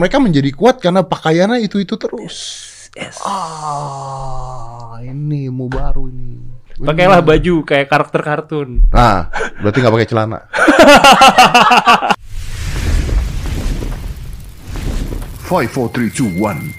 Mereka 0.00 0.16
menjadi 0.16 0.48
kuat 0.56 0.80
karena 0.80 1.04
pakaiannya 1.04 1.60
itu-itu 1.60 2.00
terus. 2.00 2.56
Yes. 2.96 3.20
Ah, 3.20 4.96
ini 5.04 5.52
ilmu 5.52 5.68
baru 5.68 6.08
ini. 6.08 6.40
Pakailah 6.80 7.20
baju 7.20 7.60
kayak 7.68 7.92
karakter 7.92 8.24
kartun. 8.24 8.88
Nah, 8.88 9.28
berarti 9.60 9.84
nggak 9.84 9.92
pakai 9.92 10.08
celana. 10.08 10.40
Five, 15.52 15.68
four, 15.68 15.92
three, 15.92 16.08
two, 16.08 16.32
one, 16.40 16.72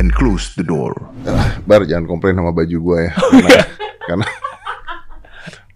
and 0.00 0.08
close 0.16 0.56
the 0.56 0.64
door. 0.64 0.96
Ah, 1.28 1.60
Bar 1.68 1.84
jangan 1.84 2.08
komplain 2.08 2.40
sama 2.40 2.56
baju 2.56 2.76
gue 2.80 2.98
ya. 3.04 3.12
Karena, 3.36 3.60
karena 4.08 4.26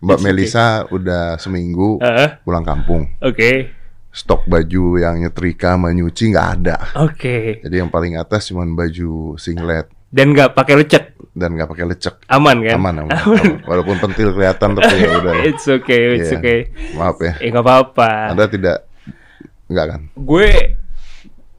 Mbak 0.01 0.19
Melisa 0.25 0.89
udah 0.89 1.37
seminggu 1.37 2.01
Heeh. 2.01 2.41
pulang 2.49 2.65
kampung. 2.65 3.13
Oke. 3.21 3.77
Stok 4.11 4.43
baju 4.45 4.99
yang 4.99 5.19
nyetrika 5.19 5.75
sama 5.75 5.91
nyuci 5.91 6.31
nggak 6.31 6.49
ada. 6.57 6.77
Oke. 6.99 7.63
Jadi 7.63 7.75
yang 7.77 7.89
paling 7.89 8.15
atas 8.15 8.51
cuma 8.51 8.67
baju 8.67 9.35
singlet 9.37 9.87
Dan 10.07 10.35
nggak 10.35 10.53
pakai 10.53 10.75
lecek. 10.77 11.15
dan 11.31 11.55
nggak 11.55 11.71
pakai 11.71 11.87
lecek. 11.87 12.15
Aman 12.27 12.59
kan? 12.61 12.75
Aman, 12.75 12.95
aman, 13.01 13.15
aman. 13.15 13.45
Walaupun 13.63 13.97
pentil 14.01 14.35
kelihatan 14.35 14.75
tapi 14.75 14.95
ya 14.99 15.11
udah. 15.17 15.35
It's 15.49 15.63
okay, 15.65 16.19
it's 16.19 16.27
Iya. 16.29 16.43
okay. 16.43 16.59
Maaf 16.93 17.17
ya. 17.19 17.33
Eh 17.39 17.49
nggak 17.49 17.63
apa-apa. 17.63 18.35
Anda 18.35 18.51
tidak 18.51 18.79
nggak 19.67 19.87
kan? 19.87 20.01
Gue 20.17 20.75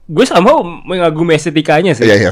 gue 0.04 0.24
sama 0.28 0.52
mengagumi 0.84 1.32
estetikanya 1.32 1.96
sih. 1.96 2.04
Iya 2.04 2.16
iya. 2.18 2.30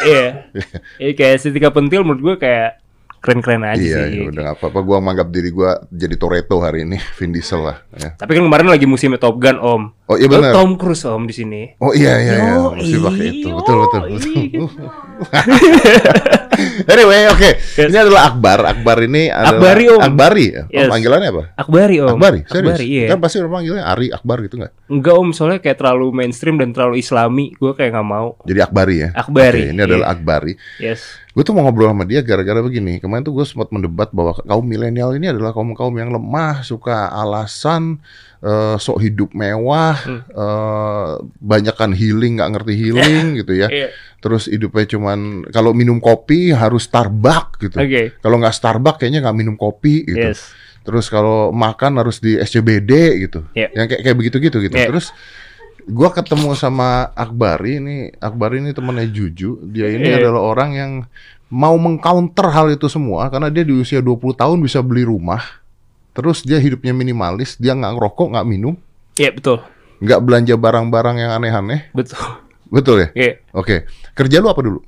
Iya. 0.00 0.26
Iya, 0.98 1.10
kayak 1.12 1.32
estetika 1.36 1.68
pentil 1.68 2.00
menurut 2.00 2.22
gue 2.24 2.34
kayak 2.40 2.80
keren-keren 3.18 3.62
aja 3.62 3.78
Iya, 3.78 3.98
sih. 4.06 4.14
iya, 4.14 4.22
udah 4.30 4.40
nggak 4.42 4.56
apa-apa. 4.58 4.78
Gua 4.80 4.98
menganggap 4.98 5.28
diri 5.28 5.50
gua 5.50 5.78
jadi 5.86 6.14
Toretto 6.14 6.58
hari 6.58 6.82
ini, 6.82 6.96
Vin 7.18 7.30
Diesel 7.30 7.60
lah. 7.62 7.76
Ya. 7.94 8.14
Tapi 8.14 8.38
kan 8.38 8.44
kemarin 8.46 8.68
lagi 8.68 8.86
musimnya 8.86 9.18
Top 9.18 9.36
Gun 9.36 9.58
Om. 9.58 9.82
Oh 10.08 10.16
iya 10.16 10.26
benar. 10.26 10.56
Tom 10.56 10.74
Cruise 10.74 11.04
Om 11.04 11.28
di 11.28 11.34
sini. 11.34 11.62
Oh 11.78 11.92
iya 11.92 12.16
iya 12.16 12.34
iya, 12.40 12.54
mesti 12.72 12.96
pakai 12.96 13.26
itu. 13.28 13.48
Betul 13.52 13.76
betul 13.84 14.00
betul. 14.08 14.66
anyway, 16.92 17.30
oke. 17.30 17.50
Yes. 17.78 17.88
Ini 17.90 17.98
adalah 18.08 18.34
Akbar. 18.34 18.58
Akbar 18.66 18.96
ini 19.06 19.30
adalah 19.30 19.58
Akbari, 19.58 19.84
Om. 19.88 20.00
Akbari. 20.02 20.46
Oh, 20.54 20.64
Yes. 20.68 20.88
panggilannya 20.90 21.28
apa? 21.30 21.44
Akbari 21.54 21.96
Om. 22.02 22.08
Akbari, 22.18 22.40
serius. 22.46 22.76
Akbari, 22.78 22.86
iya. 22.86 23.06
Kan 23.10 23.18
pasti 23.22 23.36
orang 23.40 23.52
panggilnya 23.60 23.84
Ari 23.86 24.06
Akbar 24.10 24.36
gitu 24.44 24.54
nggak? 24.58 24.72
Enggak 24.90 25.14
Om, 25.14 25.28
soalnya 25.34 25.58
kayak 25.62 25.78
terlalu 25.78 26.06
mainstream 26.12 26.56
dan 26.58 26.70
terlalu 26.74 26.94
islami. 27.00 27.54
Gue 27.56 27.72
kayak 27.74 27.90
nggak 27.94 28.08
mau. 28.08 28.28
Jadi 28.44 28.60
Akbari 28.60 28.96
ya. 29.02 29.08
Akbari, 29.14 29.62
Oke, 29.68 29.72
ini 29.74 29.80
adalah 29.80 30.06
iya. 30.10 30.14
Akbari. 30.14 30.52
Yes. 30.82 31.00
Gue 31.38 31.46
tuh 31.46 31.54
mau 31.54 31.62
ngobrol 31.62 31.94
sama 31.94 32.02
dia 32.02 32.20
gara-gara 32.26 32.58
begini. 32.58 32.98
Kemarin 32.98 33.22
tuh 33.22 33.30
gue 33.30 33.46
sempat 33.46 33.70
mendebat 33.70 34.10
bahwa 34.10 34.34
kaum 34.42 34.66
milenial 34.66 35.14
ini 35.14 35.30
adalah 35.30 35.54
kaum 35.54 35.70
kaum 35.78 35.94
yang 35.94 36.10
lemah, 36.10 36.66
suka 36.66 37.14
alasan, 37.14 38.02
eh, 38.38 38.76
sok 38.76 38.98
hidup 39.00 39.30
mewah, 39.32 39.98
Hmm. 39.98 40.22
eh, 40.24 41.10
banyakan 41.38 41.90
healing 41.90 42.38
nggak 42.38 42.50
ngerti 42.54 42.74
healing 42.74 43.26
gitu 43.40 43.52
ya. 43.52 43.66
Iya. 43.66 43.88
Terus 44.18 44.46
hidupnya 44.46 44.86
cuman 44.88 45.18
kalau 45.48 45.70
minum 45.70 45.98
kopi 45.98 46.50
harus 46.50 46.86
Starbucks 46.86 47.58
gitu. 47.60 47.76
Oke. 47.78 48.14
Kalau 48.18 48.36
nggak 48.36 48.54
Starbucks 48.54 48.98
kayaknya 48.98 49.22
nggak 49.22 49.36
minum 49.36 49.54
kopi 49.54 50.02
gitu. 50.04 50.34
Yes. 50.34 50.54
Terus 50.82 51.06
kalau 51.06 51.50
makan 51.50 51.98
harus 51.98 52.18
di 52.18 52.34
SCBD 52.34 52.92
gitu. 53.22 53.44
Iya. 53.52 53.74
Yang 53.74 53.86
kayak 53.92 54.02
kayak 54.02 54.16
begitu-gitu 54.16 54.56
gitu. 54.62 54.74
Iya. 54.74 54.88
Terus 54.88 55.10
gua 55.84 56.10
ketemu 56.10 56.52
sama 56.52 57.12
Akbari 57.12 57.78
ini, 57.78 57.96
Akbari 58.16 58.60
ini 58.60 58.70
temennya 58.72 59.04
Juju. 59.04 59.62
Dia 59.64 59.88
ini 59.88 60.08
Iya. 60.08 60.18
adalah 60.20 60.42
orang 60.46 60.70
yang 60.72 60.92
mau 61.48 61.74
mengcounter 61.74 62.44
hal 62.48 62.68
itu 62.68 62.86
semua 62.86 63.28
karena 63.28 63.48
dia 63.48 63.64
di 63.64 63.72
usia 63.72 63.98
20 63.98 64.32
tahun 64.32 64.60
bisa 64.60 64.78
beli 64.80 65.04
rumah. 65.04 65.40
Terus 66.18 66.42
dia 66.42 66.58
hidupnya 66.58 66.90
minimalis, 66.90 67.54
dia 67.54 67.78
nggak 67.78 67.94
ngerokok, 67.94 68.34
nggak 68.34 68.46
minum, 68.50 68.74
Iya 69.14 69.30
betul. 69.30 69.62
nggak 70.02 70.18
belanja 70.18 70.54
barang-barang 70.58 71.16
yang 71.22 71.30
aneh-aneh. 71.32 71.94
Betul. 71.94 72.18
Betul 72.68 72.96
ya? 73.00 73.08
Iya. 73.14 73.32
Oke. 73.54 73.86
Kerja 74.12 74.42
lu 74.42 74.50
apa 74.50 74.60
dulu? 74.60 74.82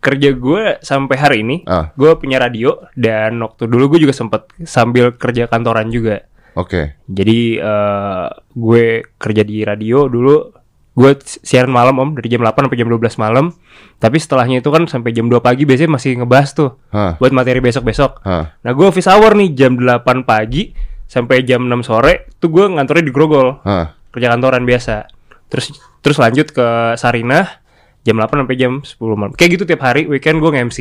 Kerja 0.00 0.32
gue 0.32 0.62
sampai 0.80 1.16
hari 1.16 1.36
ini, 1.44 1.56
Ah. 1.64 1.92
gue 1.92 2.08
punya 2.16 2.40
radio 2.40 2.80
dan 2.92 3.36
waktu 3.40 3.68
dulu 3.68 3.92
gue 3.96 4.08
juga 4.08 4.16
sempet 4.16 4.48
sambil 4.64 5.12
kerja 5.12 5.44
kantoran 5.46 5.92
juga. 5.92 6.24
Oke. 6.56 6.96
Jadi 7.04 7.60
eh, 7.60 8.26
gue 8.50 8.84
kerja 9.16 9.42
di 9.44 9.64
radio 9.64 10.08
dulu, 10.08 10.48
gue 10.94 11.10
siaran 11.42 11.74
malam 11.74 11.98
om 11.98 12.14
dari 12.14 12.30
jam 12.30 12.38
8 12.38 12.70
sampai 12.70 12.78
jam 12.78 12.86
12 12.86 13.18
malam. 13.18 13.50
Tapi 13.98 14.16
setelahnya 14.18 14.62
itu 14.62 14.70
kan 14.70 14.86
sampai 14.86 15.10
jam 15.10 15.26
2 15.26 15.42
pagi 15.42 15.66
biasanya 15.66 15.98
masih 15.98 16.22
ngebahas 16.22 16.50
tuh 16.54 16.70
Hah. 16.94 17.18
buat 17.18 17.34
materi 17.34 17.58
besok-besok. 17.58 18.22
Hah. 18.22 18.54
Nah 18.62 18.70
gue 18.72 18.86
office 18.86 19.10
hour 19.10 19.34
nih 19.34 19.54
jam 19.58 19.74
8 19.74 20.22
pagi 20.22 20.70
sampai 21.10 21.42
jam 21.42 21.66
6 21.66 21.82
sore 21.84 22.30
tuh 22.38 22.48
gue 22.48 22.64
ngantornya 22.70 23.04
di 23.04 23.12
Grogol 23.12 23.58
Hah. 23.66 23.92
kerja 24.14 24.30
kantoran 24.30 24.62
biasa. 24.62 25.10
Terus 25.50 25.74
terus 25.98 26.16
lanjut 26.22 26.54
ke 26.54 26.66
Sarinah 26.94 27.62
jam 28.06 28.14
8 28.14 28.46
sampai 28.46 28.56
jam 28.56 28.72
10 28.80 28.94
malam. 29.18 29.32
Kayak 29.34 29.50
gitu 29.58 29.64
tiap 29.66 29.82
hari 29.82 30.06
weekend 30.06 30.38
gue 30.38 30.50
nge-MC. 30.54 30.78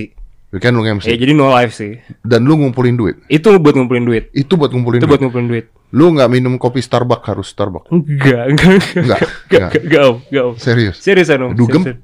Weekend 0.54 0.78
lu 0.78 0.86
MC. 0.86 1.10
Ya 1.10 1.18
jadi 1.18 1.34
no 1.34 1.50
live 1.50 1.74
sih. 1.74 1.98
Dan 2.22 2.46
lu 2.46 2.56
ngumpulin 2.56 2.94
duit. 2.94 3.18
Itu 3.26 3.58
buat 3.58 3.74
ngumpulin 3.74 4.06
duit. 4.06 4.30
Itu 4.32 4.54
buat 4.54 4.70
ngumpulin 4.70 5.02
Itu 5.02 5.06
duit. 5.06 5.12
buat 5.12 5.22
ngumpulin 5.22 5.48
duit. 5.50 5.66
Lu 5.90 6.10
nggak 6.10 6.30
minum 6.30 6.56
kopi 6.56 6.78
Starbucks 6.78 7.26
harus 7.26 7.50
Starbucks. 7.50 7.90
Enggak, 7.90 8.44
enggak, 8.48 8.70
enggak, 8.70 8.94
Enggak, 8.94 8.94
enggak, 8.94 9.20
enggak. 9.20 9.22
enggak, 9.50 9.82
enggak, 9.82 10.02
om, 10.04 10.18
enggak, 10.24 10.44
om. 10.46 10.56
Serius. 10.56 10.96
Seriusan 10.98 11.40
om. 11.40 11.52
Dugem? 11.54 11.82
seriusan. 11.84 11.98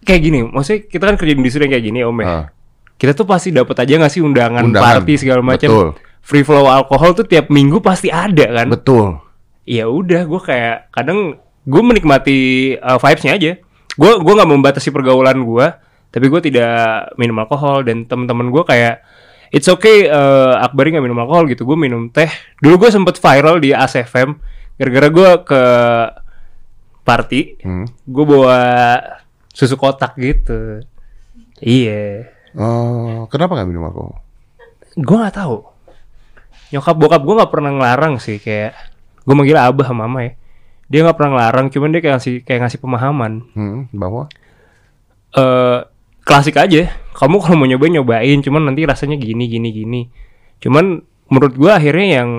Kayak 0.00 0.20
gini, 0.22 0.38
maksudnya 0.42 0.80
kita 0.82 1.04
kan 1.04 1.14
kerja 1.14 1.32
di 1.32 1.38
industri 1.38 1.60
yang 1.60 1.72
kayak 1.72 1.84
gini 1.84 2.00
om 2.00 2.16
ya. 2.16 2.26
Ah. 2.26 2.44
Kita 2.96 3.12
tuh 3.12 3.24
pasti 3.24 3.48
dapat 3.50 3.76
aja 3.78 3.92
nggak 3.96 4.10
sih 4.10 4.20
undangan, 4.20 4.64
Undangan. 4.66 5.04
party 5.04 5.12
segala 5.16 5.40
macam. 5.40 5.68
Betul. 5.68 5.88
Free 6.20 6.40
flow 6.40 6.64
alkohol 6.64 7.12
tuh 7.12 7.24
tiap 7.24 7.48
minggu 7.48 7.80
pasti 7.80 8.08
ada 8.08 8.44
kan. 8.50 8.68
Betul. 8.68 9.20
ya 9.62 9.86
udah 9.86 10.24
gue 10.24 10.40
kayak 10.40 10.90
kadang 10.90 11.36
gue 11.62 11.82
menikmati 11.84 12.38
uh, 12.74 12.98
vibesnya 12.98 13.36
aja 13.36 13.52
gue 13.92 14.12
gue 14.18 14.32
nggak 14.34 14.50
membatasi 14.50 14.88
pergaulan 14.90 15.36
gue 15.38 15.66
tapi 16.10 16.26
gue 16.26 16.40
tidak 16.42 17.14
minum 17.14 17.38
alkohol 17.38 17.82
dan 17.82 18.04
teman-teman 18.04 18.50
gue 18.50 18.62
kayak 18.62 19.02
it's 19.50 19.66
okay 19.66 20.06
uh, 20.06 20.58
Akbari 20.58 20.90
nggak 20.90 21.02
minum 21.02 21.18
alkohol 21.18 21.46
gitu. 21.46 21.62
Gue 21.62 21.74
minum 21.74 22.06
teh. 22.06 22.30
Dulu 22.58 22.82
gue 22.82 22.90
sempet 22.90 23.18
viral 23.18 23.58
di 23.58 23.70
ASFM 23.70 24.34
gara-gara 24.74 25.08
gue 25.08 25.30
ke 25.44 25.62
party 27.00 27.40
Hmm. 27.60 27.86
gue 28.06 28.24
bawa 28.24 28.58
susu 29.50 29.74
kotak 29.74 30.14
gitu. 30.16 30.84
Iya. 31.60 32.30
Oh, 32.54 33.26
kenapa 33.26 33.54
nggak 33.54 33.68
minum 33.68 33.86
alkohol? 33.86 34.18
gue 34.90 35.16
nggak 35.16 35.36
tahu. 35.38 35.62
Nyokap 36.70 36.96
bokap 36.98 37.22
gue 37.22 37.34
nggak 37.38 37.52
pernah 37.52 37.70
ngelarang 37.70 38.18
sih 38.18 38.38
kayak 38.38 38.74
gue 39.22 39.34
manggil 39.34 39.58
abah 39.58 39.86
sama 39.86 40.06
mama 40.06 40.26
ya. 40.26 40.32
Dia 40.90 41.06
nggak 41.06 41.16
pernah 41.16 41.30
ngelarang 41.38 41.66
cuman 41.70 41.88
dia 41.90 42.00
kayak 42.02 42.14
ngasih 42.18 42.34
kayak 42.42 42.60
ngasih 42.66 42.80
pemahaman. 42.82 43.32
Hmm, 43.54 43.86
bahwa? 43.94 44.26
Eh 45.30 45.78
klasik 46.30 46.54
aja 46.56 46.94
kamu 47.10 47.36
kalau 47.42 47.56
mau 47.58 47.66
nyobain 47.66 47.90
nyobain 47.90 48.38
cuman 48.38 48.70
nanti 48.70 48.86
rasanya 48.86 49.18
gini 49.18 49.50
gini 49.50 49.68
gini 49.74 50.00
cuman 50.62 51.02
menurut 51.26 51.54
gue 51.58 51.70
akhirnya 51.70 52.22
yang 52.22 52.30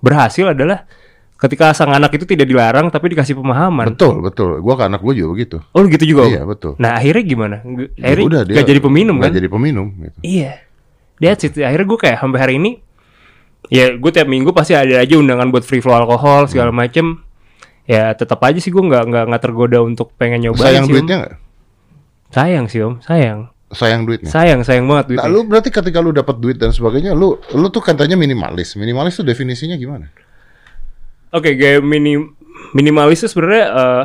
berhasil 0.00 0.56
adalah 0.56 0.88
ketika 1.36 1.76
sang 1.76 1.92
anak 1.92 2.16
itu 2.16 2.24
tidak 2.24 2.48
dilarang 2.48 2.88
tapi 2.88 3.12
dikasih 3.12 3.36
pemahaman 3.36 3.92
betul 3.92 4.24
betul. 4.24 4.56
Gua 4.64 4.72
ke 4.80 4.88
anak 4.88 5.04
gua 5.04 5.12
juga 5.12 5.36
begitu. 5.36 5.56
oh 5.60 5.84
gitu 5.84 6.04
juga? 6.08 6.24
Iya 6.32 6.48
betul. 6.48 6.80
nah 6.80 6.96
akhirnya 6.96 7.24
gimana 7.28 7.56
Ya 7.60 8.08
akhirnya 8.08 8.24
udah, 8.24 8.40
gak 8.56 8.64
jadi 8.64 8.80
peminum 8.80 9.14
nggak 9.20 9.28
kan 9.28 9.36
jadi 9.36 9.48
peminum. 9.52 9.86
Gitu. 10.00 10.18
Iya. 10.24 10.52
That's 11.20 11.44
it. 11.44 11.60
Akhirnya 11.60 11.84
gue 11.88 11.98
kayak 12.00 12.16
sampai 12.24 12.40
hari 12.40 12.54
ini 12.56 12.80
ya 13.68 13.92
gue 14.00 14.10
tiap 14.12 14.28
minggu 14.28 14.48
pasti 14.56 14.72
ada 14.72 14.96
aja 14.96 15.12
undangan 15.16 15.52
buat 15.52 15.60
free 15.60 15.84
flow 15.84 15.92
alkohol 15.92 16.48
segala 16.48 16.72
Hmm. 16.72 16.80
macem. 16.80 17.06
Ya 17.84 18.16
tetap 18.16 18.40
aja 18.40 18.56
sih 18.56 18.72
gue 18.72 18.80
nggak 18.80 19.04
nggak 19.04 19.24
nggak 19.28 19.42
tergoda 19.44 19.84
untuk 19.84 20.16
pengen 20.16 20.40
nyobain 20.40 20.72
Sayang 20.72 20.86
sih, 20.88 20.92
duitnya 20.96 21.16
nggak? 21.20 21.34
Sayang 22.30 22.66
sih 22.66 22.82
om, 22.82 22.98
sayang, 23.00 23.48
Sayang 23.66 24.06
duitnya. 24.06 24.30
sayang, 24.30 24.62
sayang 24.62 24.86
banget 24.86 25.14
duitnya. 25.14 25.26
Nah, 25.26 25.32
lu 25.32 25.42
berarti 25.42 25.70
ketika 25.70 25.98
lu 25.98 26.10
dapat 26.10 26.38
duit 26.38 26.54
dan 26.54 26.70
sebagainya, 26.70 27.12
lu 27.12 27.34
lu 27.54 27.66
tuh 27.68 27.82
katanya 27.82 28.14
minimalis. 28.14 28.78
Minimalis 28.78 29.18
tuh 29.18 29.26
definisinya 29.26 29.74
gimana? 29.74 30.06
Oke, 31.34 31.58
kayak 31.58 31.82
mini 31.82 32.14
minimalis 32.72 33.26
itu 33.26 33.34
sebenarnya 33.34 33.64
uh, 33.70 34.04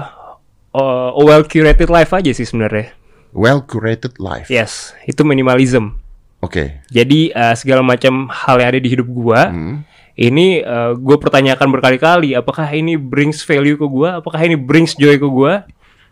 uh, 0.74 1.09
well 1.18 1.46
curated 1.46 1.88
life 1.88 2.09
aja 2.12 2.34
sih 2.34 2.44
sebenarnya. 2.44 2.94
Well 3.32 3.64
curated 3.64 4.18
life. 4.18 4.50
Yes, 4.50 4.91
itu 5.06 5.22
minimalism. 5.23 5.96
Oke. 6.41 6.82
Jadi 6.90 7.29
uh, 7.32 7.53
segala 7.53 7.85
macam 7.85 8.28
hal 8.34 8.58
yang 8.59 8.70
ada 8.76 8.82
di 8.82 8.90
hidup 8.90 9.08
gua 9.08 9.53
Hmm. 9.53 9.85
ini 10.12 10.59
gue 10.97 11.18
pertanyakan 11.18 11.72
berkali-kali 11.72 12.35
apakah 12.35 12.68
ini 12.68 13.00
brings 13.00 13.41
value 13.41 13.79
ke 13.79 13.88
gua 13.88 14.20
apakah 14.20 14.44
ini 14.44 14.59
brings 14.59 14.91
joy 14.94 15.16
ke 15.16 15.23
gua 15.23 15.64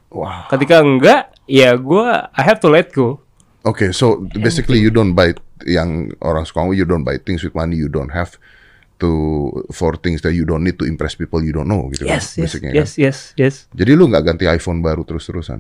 Wow. 0.10 0.50
ketika 0.50 0.82
enggak 0.82 1.22
ya 1.46 1.78
gua 1.78 2.34
I 2.34 2.42
have 2.42 2.58
to 2.62 2.70
let 2.70 2.90
go 2.90 3.22
Oke, 3.62 3.92
so 3.92 4.24
basically 4.40 4.80
you 4.80 4.88
don't 4.88 5.12
buy 5.14 5.36
yang 5.68 6.16
orang 6.24 6.48
suka 6.48 6.64
you 6.72 6.88
don't 6.88 7.04
buy 7.04 7.20
things 7.20 7.44
with 7.44 7.52
money 7.52 7.76
you 7.76 7.92
don't 7.92 8.10
have 8.10 8.40
to 8.98 9.12
for 9.70 9.94
things 9.96 10.24
that 10.24 10.32
you 10.32 10.44
don't 10.44 10.64
need 10.64 10.76
to 10.76 10.88
impress 10.88 11.14
people 11.14 11.40
you 11.40 11.52
don't 11.52 11.68
know 11.68 11.92
gitu 11.92 12.08
yes 12.08 12.34
kan, 12.34 12.40
yes 12.40 12.50
basicnya 12.50 12.72
yes 12.74 12.92
kan. 12.96 13.04
yes 13.04 13.18
yes 13.36 13.56
Jadi 13.70 13.92
lu 13.94 14.08
nggak 14.08 14.24
ganti 14.26 14.48
iPhone 14.48 14.80
baru 14.80 15.04
terus-terusan? 15.04 15.60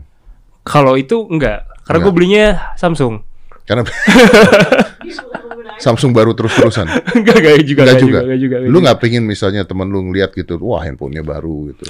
kalau 0.63 0.96
itu 0.96 1.28
enggak 1.28 1.68
karena 1.84 2.00
gue 2.01 2.13
belinya 2.13 2.46
Samsung 2.74 3.22
Karena 3.63 3.86
Samsung 5.84 6.12
baru 6.12 6.34
terus-terusan. 6.34 6.88
enggak 7.16 7.36
enggak 7.40 7.57
juga 7.63 7.81
Enggak 7.84 7.96
enggak 7.96 8.01
juga. 8.01 8.19
enggak 8.19 8.40
juga, 8.40 8.56
enggak 8.60 8.72
Lu 8.72 8.75
juga. 8.75 8.84
nggak 8.90 8.98
pengen 9.00 9.24
misalnya 9.24 9.62
temen 9.63 9.88
lu 9.88 10.00
ngeliat 10.10 10.31
gitu, 10.34 10.60
wah 10.60 10.81
handphonenya 10.84 11.22
baru 11.22 11.72
gitu. 11.72 11.88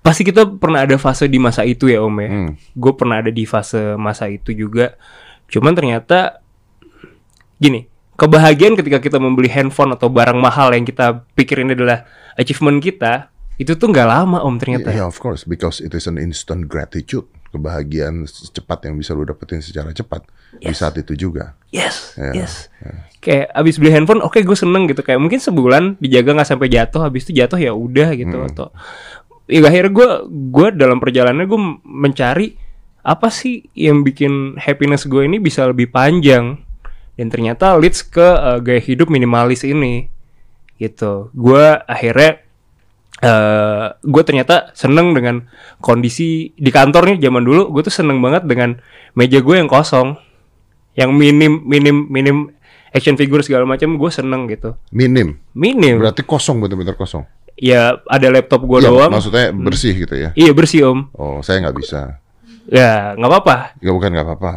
Pasti 0.00 0.24
kita 0.24 0.48
pernah 0.48 0.84
ada 0.84 0.96
fase 0.96 1.28
di 1.28 1.36
masa 1.36 1.64
itu 1.64 1.88
ya 1.92 2.00
om 2.00 2.16
ya. 2.20 2.28
Hmm. 2.28 2.50
Gue 2.72 2.92
pernah 2.96 3.20
ada 3.20 3.28
di 3.28 3.44
fase 3.44 3.96
masa 4.00 4.28
itu 4.32 4.52
juga. 4.56 4.96
Cuman 5.50 5.76
ternyata 5.76 6.40
gini, 7.60 7.84
kebahagiaan 8.16 8.76
ketika 8.76 9.00
kita 9.00 9.16
membeli 9.20 9.48
handphone 9.48 9.92
atau 9.96 10.08
barang 10.08 10.36
mahal 10.36 10.72
yang 10.72 10.84
kita 10.84 11.24
pikirin 11.36 11.72
adalah 11.72 12.08
achievement 12.36 12.80
kita, 12.80 13.28
itu 13.60 13.76
tuh 13.76 13.92
nggak 13.92 14.08
lama 14.08 14.40
om 14.40 14.56
ternyata. 14.56 14.88
Yeah, 14.88 15.04
of 15.04 15.20
course, 15.20 15.44
because 15.44 15.84
it 15.84 15.92
is 15.92 16.08
an 16.08 16.16
instant 16.16 16.68
gratitude. 16.68 17.28
Kebahagiaan 17.50 18.30
cepat 18.30 18.86
yang 18.86 18.94
bisa 18.94 19.10
lu 19.10 19.26
dapetin 19.26 19.58
secara 19.58 19.90
cepat 19.90 20.22
di 20.54 20.70
saat 20.70 20.94
itu 21.02 21.18
juga. 21.18 21.58
Yes, 21.74 22.14
Ya, 22.14 22.46
yes. 22.46 22.70
Kayak 23.18 23.50
abis 23.52 23.74
beli 23.82 23.90
handphone, 23.90 24.22
oke 24.22 24.38
gue 24.38 24.54
seneng 24.54 24.86
gitu. 24.86 25.02
Kayak 25.02 25.18
mungkin 25.18 25.42
sebulan 25.42 25.98
dijaga 25.98 26.38
nggak 26.38 26.46
sampai 26.46 26.70
jatuh, 26.70 27.02
habis 27.02 27.26
itu 27.26 27.42
jatuh 27.42 27.58
ya 27.58 27.74
udah 27.74 28.14
gitu. 28.14 28.38
Hmm. 28.38 28.48
Atau 28.54 28.70
ya 29.50 29.66
akhirnya 29.66 29.92
gue 29.92 30.08
gue 30.54 30.68
dalam 30.78 31.02
perjalanannya 31.02 31.46
gue 31.50 31.60
mencari 31.82 32.48
apa 33.02 33.28
sih 33.32 33.66
yang 33.74 34.06
bikin 34.06 34.60
happiness 34.60 35.08
gue 35.08 35.26
ini 35.26 35.42
bisa 35.42 35.66
lebih 35.66 35.90
panjang 35.90 36.60
dan 37.18 37.26
ternyata 37.28 37.76
leads 37.76 38.06
ke 38.06 38.22
uh, 38.22 38.62
gaya 38.62 38.80
hidup 38.80 39.12
minimalis 39.12 39.66
ini 39.66 40.08
gitu. 40.80 41.28
Gue 41.36 41.76
akhirnya 41.84 42.40
eh 43.20 43.86
gue 44.00 44.22
ternyata 44.24 44.72
seneng 44.72 45.12
dengan 45.12 45.44
kondisi 45.84 46.56
di 46.56 46.70
kantornya 46.72 47.20
zaman 47.20 47.44
dulu 47.44 47.68
gue 47.68 47.84
tuh 47.84 47.92
seneng 47.92 48.16
banget 48.24 48.48
dengan 48.48 48.80
meja 49.12 49.44
gue 49.44 49.60
yang 49.60 49.68
kosong 49.68 50.16
yang 50.96 51.12
minim 51.12 51.60
minim 51.68 52.08
minim 52.08 52.48
action 52.96 53.20
figure 53.20 53.44
segala 53.44 53.68
macam 53.68 54.00
gue 54.00 54.10
seneng 54.10 54.48
gitu 54.48 54.72
Minim. 54.88 55.36
minim 55.52 56.00
Berarti 56.00 56.24
kosong 56.24 56.64
bener-bener 56.64 56.96
kosong. 56.96 57.28
Ya 57.60 58.00
ada 58.02 58.26
laptop 58.28 58.64
gue 58.64 58.80
Ya, 58.80 58.88
doang 58.88 59.12
maksudnya 59.12 59.52
bersih 59.52 59.92
gitu 59.94 60.16
ya. 60.16 60.32
iya 60.34 60.50
bersih 60.50 60.80
om 60.86 61.12
Oh, 61.12 61.38
saya 61.40 61.60
nggak 61.60 61.76
bisa. 61.76 62.16
ya 62.66 63.12
nggak 63.14 63.30
apa-apa 63.30 63.56
Ya 63.78 63.90
bukan 63.90 64.08
nggak 64.10 64.26
apa-apa. 64.26 64.52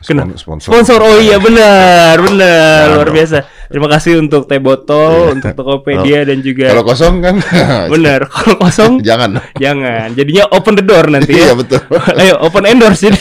Spon- 0.00 0.32
sponsor. 0.34 0.72
sponsor 0.72 0.98
oh 0.98 1.20
iya 1.20 1.36
benar 1.36 2.16
benar 2.16 2.80
Jangan 2.82 2.96
luar 2.96 3.06
dong. 3.06 3.14
biasa 3.14 3.36
terima 3.68 3.88
kasih 3.88 4.12
untuk 4.16 4.42
teh 4.44 4.56
botol 4.56 5.12
untuk 5.30 5.52
Tokopedia 5.52 6.24
dan 6.24 6.40
juga 6.40 6.72
Kalau 6.72 6.80
kosong 6.82 7.20
kan 7.20 7.36
benar 7.92 8.24
kalau 8.24 8.56
kosong 8.58 8.92
jangan. 9.00 9.36
jangan 9.54 10.10
jadinya 10.10 10.48
open 10.48 10.74
the 10.74 10.82
door 10.82 11.04
nanti 11.06 11.36
Iya 11.36 11.52
ya 11.52 11.54
betul. 11.54 11.80
ayo 12.16 12.34
open 12.40 12.64
endorse 12.64 13.04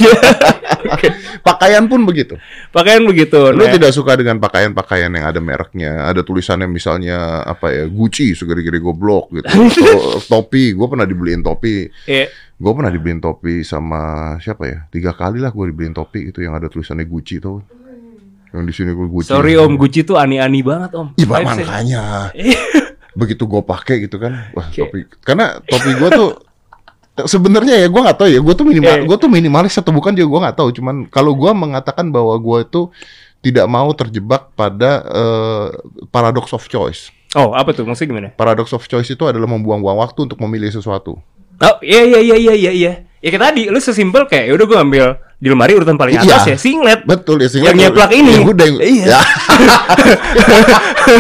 Pakaian 1.46 1.84
pun 1.86 2.04
begitu. 2.04 2.36
pakaian 2.74 3.04
begitu 3.06 3.54
Lu 3.54 3.64
nah. 3.64 3.72
tidak 3.72 3.92
suka 3.96 4.18
dengan 4.18 4.42
pakaian-pakaian 4.42 5.12
yang 5.14 5.26
ada 5.26 5.40
mereknya, 5.40 6.08
ada 6.08 6.22
tulisannya 6.26 6.68
misalnya 6.68 7.46
apa 7.46 7.72
ya 7.72 7.86
Gucci 7.88 8.34
segeri-geri 8.36 8.80
goblok 8.82 9.32
gitu. 9.36 9.48
Topi, 10.32 10.74
gue 10.74 10.88
pernah 10.88 11.08
dibeliin 11.08 11.42
topi. 11.46 11.88
Iya. 12.10 12.28
Gue 12.56 12.72
pernah 12.72 12.92
dibeliin 12.92 13.20
topi 13.20 13.68
sama 13.68 14.36
siapa 14.40 14.64
ya? 14.64 14.78
Tiga 14.88 15.12
kali 15.12 15.44
lah 15.44 15.52
gue 15.52 15.66
dibeliin 15.72 15.92
topi 15.92 16.32
itu 16.32 16.40
yang 16.40 16.56
ada 16.56 16.72
tulisannya 16.72 17.04
Gucci 17.04 17.44
tuh. 17.44 17.60
Yang 18.56 18.64
di 18.72 18.74
sini 18.74 18.92
gue 18.96 19.08
Gucci. 19.12 19.30
Sorry 19.32 19.60
Om 19.60 19.76
Gucci 19.76 20.08
tuh 20.08 20.16
ani-ani 20.16 20.64
banget 20.64 20.96
Om. 20.96 21.08
Iya 21.20 21.28
makanya. 21.28 22.04
Begitu 23.16 23.44
gue 23.48 23.62
pakai 23.64 24.04
gitu 24.04 24.20
kan, 24.20 24.52
wah 24.52 24.68
Oke. 24.68 24.80
topi. 24.84 25.00
Karena 25.24 25.60
topi 25.64 25.92
gue 25.96 26.10
tuh 26.12 26.30
sebenarnya 27.24 27.80
ya 27.80 27.88
gue 27.88 28.02
nggak 28.04 28.18
tahu 28.20 28.28
ya, 28.28 28.40
gue 28.44 28.54
tuh 28.54 28.68
minimal, 28.68 28.96
Iya. 29.00 29.08
gue 29.08 29.18
tuh 29.18 29.30
minimalis 29.32 29.80
atau 29.80 29.96
bukan 29.96 30.12
juga 30.12 30.28
gue 30.28 30.40
nggak 30.44 30.58
tahu. 30.60 30.70
Cuman 30.76 30.96
kalau 31.08 31.32
gue 31.32 31.52
mengatakan 31.56 32.12
bahwa 32.12 32.36
gue 32.36 32.58
itu 32.68 32.82
tidak 33.40 33.66
mau 33.72 33.88
terjebak 33.96 34.52
pada 34.52 35.06
eh, 35.06 35.68
paradox 36.12 36.52
of 36.52 36.68
choice. 36.68 37.14
Oh 37.36 37.56
apa 37.56 37.72
tuh 37.72 37.88
maksudnya 37.88 38.10
gimana? 38.12 38.30
Paradox 38.36 38.72
of 38.72 38.84
choice 38.84 39.08
itu 39.08 39.24
adalah 39.24 39.48
membuang-buang 39.48 40.00
waktu 40.00 40.28
untuk 40.28 40.40
memilih 40.44 40.72
sesuatu. 40.72 41.16
Oh 41.56 41.76
iya 41.80 42.04
iya 42.04 42.20
iya 42.20 42.36
iya 42.36 42.54
iya 42.56 42.72
iya. 42.72 42.94
Ya 43.24 43.30
kayak 43.32 43.44
tadi 43.56 43.62
lu 43.72 43.80
sesimpel 43.80 44.28
kayak 44.28 44.52
ya 44.52 44.54
udah 44.54 44.66
gue 44.68 44.78
ambil 44.78 45.06
di 45.36 45.48
lemari 45.48 45.74
urutan 45.74 45.96
paling 45.96 46.16
Iya. 46.16 46.24
atas 46.26 46.44
ya 46.48 46.58
singlet. 46.58 47.04
Betul 47.04 47.40
ya 47.40 47.48
sehingga 47.48 47.70
Yang 47.70 47.80
nyeplak 47.86 48.12
ini. 48.12 48.32
Ya 48.32 48.40
yang- 48.40 48.80
Iya. 48.80 49.06
Ya. 49.06 49.22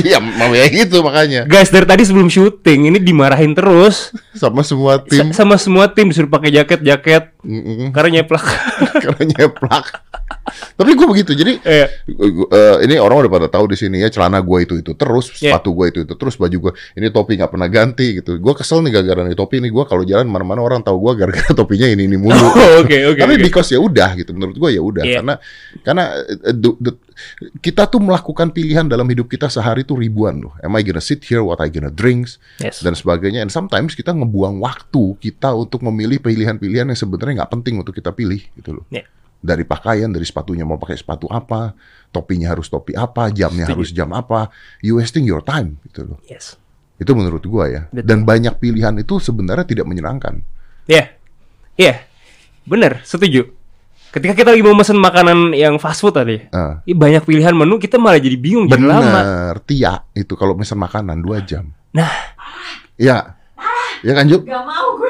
Iya, 0.00 0.18
mau 0.18 0.50
ya 0.50 0.64
gitu 0.66 1.02
makanya. 1.02 1.44
Guys 1.44 1.68
dari 1.68 1.84
tadi 1.84 2.02
sebelum 2.02 2.26
syuting 2.26 2.88
ini 2.88 2.98
dimarahin 2.98 3.52
terus 3.52 4.14
Sama 4.32 4.62
semua 4.62 4.96
Sa- 4.98 5.04
tim 5.04 5.26
sama 5.32 5.56
semua 5.56 5.84
tim 5.86 6.08
disuruh 6.08 6.28
pakai 6.28 6.50
jaket 6.50 6.80
jaket 6.80 7.24
Mm-mm. 7.40 7.90
karena 7.90 8.20
nyeplak. 8.20 8.44
karena 9.02 9.22
nyeplak. 9.26 9.84
Tapi 10.72 10.90
gue 10.92 11.06
begitu. 11.06 11.32
Jadi 11.32 11.60
Iya. 11.60 11.86
Gua- 12.08 12.48
eh, 12.50 12.76
ini 12.84 12.94
orang 12.96 13.20
udah 13.20 13.32
pada 13.32 13.48
tahu 13.48 13.66
di 13.66 13.76
sini 13.76 14.00
ya 14.00 14.08
celana 14.08 14.40
gue 14.40 14.58
itu 14.62 14.74
itu 14.76 14.92
terus 14.94 15.28
Iya. 15.34 15.56
sepatu 15.56 15.72
gue 15.72 15.86
itu 15.88 15.98
itu 16.02 16.14
terus 16.14 16.34
baju 16.34 16.56
gue 16.60 16.72
ini 16.94 17.08
topi 17.08 17.36
nggak 17.36 17.50
pernah 17.50 17.68
ganti 17.68 18.16
gitu 18.16 18.36
gue 18.36 18.54
kesel 18.54 18.80
nih 18.80 18.92
gara-gara 18.92 19.22
nih 19.22 19.34
topi 19.34 19.58
nih 19.58 19.68
gue 19.68 19.84
kalau 19.84 20.02
jalan 20.02 20.24
mana-mana 20.24 20.60
orang 20.60 20.80
tahu 20.80 20.96
gue 21.00 21.12
gara-gara 21.18 21.52
topinya 21.58 21.86
ini 21.86 22.06
ini 22.06 22.16
mulu 22.16 22.32
Oh, 22.40 22.80
oke 22.80 22.96
oke. 23.06 23.18
tapi 23.18 23.34
oke. 23.34 23.42
because 23.42 23.68
ya 23.68 23.78
udah 23.78 24.10
gitu 24.14 24.30
menurut 24.30 24.54
gue 24.54 24.70
ya 24.70 24.80
udah 24.80 25.02
Iya. 25.02 25.16
karena 25.16 25.34
karena 25.80 26.04
eh, 26.42 26.52
du- 26.52 26.76
du- 26.76 27.00
kita 27.58 27.84
tuh 27.84 27.98
melakukan 27.98 28.48
pilihan 28.48 28.84
dalam 28.84 29.04
hidup 29.04 29.26
kita 29.26 29.46
sehari 29.46 29.82
tuh 29.82 29.96
ribuan 29.96 30.38
loh 30.38 30.52
am 30.58 30.72
I 30.72 30.82
gonna 30.82 30.98
sit 30.98 31.22
here 31.22 31.40
what 31.40 31.58
I 31.58 31.68
gonna 31.68 31.88
drinks 31.88 32.36
Yes. 32.56 32.80
dan 32.80 32.92
sebagainya 32.92 33.40
and 33.40 33.48
sometimes 33.48 33.92
kita 33.92 34.10
ngebuang 34.10 34.58
waktu 34.58 35.16
kita 35.18 35.52
untuk 35.52 35.80
memilih 35.82 36.18
pilihan-pilihan 36.18 36.86
yang 36.86 36.98
sebenarnya 36.98 37.40
nggak 37.40 37.52
penting 37.52 37.74
untuk 37.76 37.92
kita 37.92 38.10
pilih 38.10 38.40
gitu 38.54 38.74
loh 38.74 38.84
Iya. 38.88 39.04
dari 39.40 39.64
pakaian, 39.64 40.06
dari 40.06 40.22
sepatunya 40.22 40.62
mau 40.62 40.76
pakai 40.76 40.96
sepatu 40.96 41.24
apa, 41.26 41.72
topinya 42.08 42.52
harus 42.52 42.68
topi 42.68 42.92
apa, 42.92 43.30
jamnya 43.30 43.64
Setuju. 43.64 43.72
harus 43.72 43.88
jam 43.90 44.10
apa, 44.10 44.52
you 44.80 45.00
wasting 45.00 45.24
your 45.24 45.40
time 45.40 45.80
gitu 45.82 46.04
loh. 46.04 46.20
Yes. 46.28 46.60
Itu 46.96 47.16
menurut 47.16 47.40
gua 47.42 47.64
ya. 47.64 47.82
Betul. 47.88 48.04
Dan 48.04 48.18
banyak 48.22 48.60
pilihan 48.60 48.92
itu 48.96 49.16
sebenarnya 49.16 49.64
tidak 49.64 49.88
menyenangkan. 49.88 50.44
Iya. 50.84 51.16
Iya. 51.72 52.04
Bener, 52.70 53.02
setuju. 53.02 53.50
Ketika 54.14 54.34
kita 54.34 54.48
lagi 54.54 54.62
mau 54.62 54.78
pesen 54.78 54.98
makanan 54.98 55.54
yang 55.58 55.78
fast 55.82 56.02
food 56.02 56.14
tadi. 56.14 56.38
Ih, 56.86 56.94
banyak 56.94 57.26
pilihan 57.26 57.54
menu 57.54 57.82
kita 57.82 57.98
malah 57.98 58.22
jadi 58.22 58.38
bingung 58.38 58.70
jadi 58.70 58.82
lama. 58.82 59.02
Bener, 59.02 59.54
tia 59.66 60.06
itu 60.14 60.38
kalau 60.38 60.54
pesan 60.54 60.78
makanan 60.78 61.18
dua 61.18 61.42
jam. 61.42 61.66
Nah, 61.90 62.10
Ya, 63.00 63.40
ya 64.04 64.12
kan 64.12 64.28
Juk? 64.28 64.44
Gak 64.44 64.60
mau 64.60 64.92
gue 65.00 65.08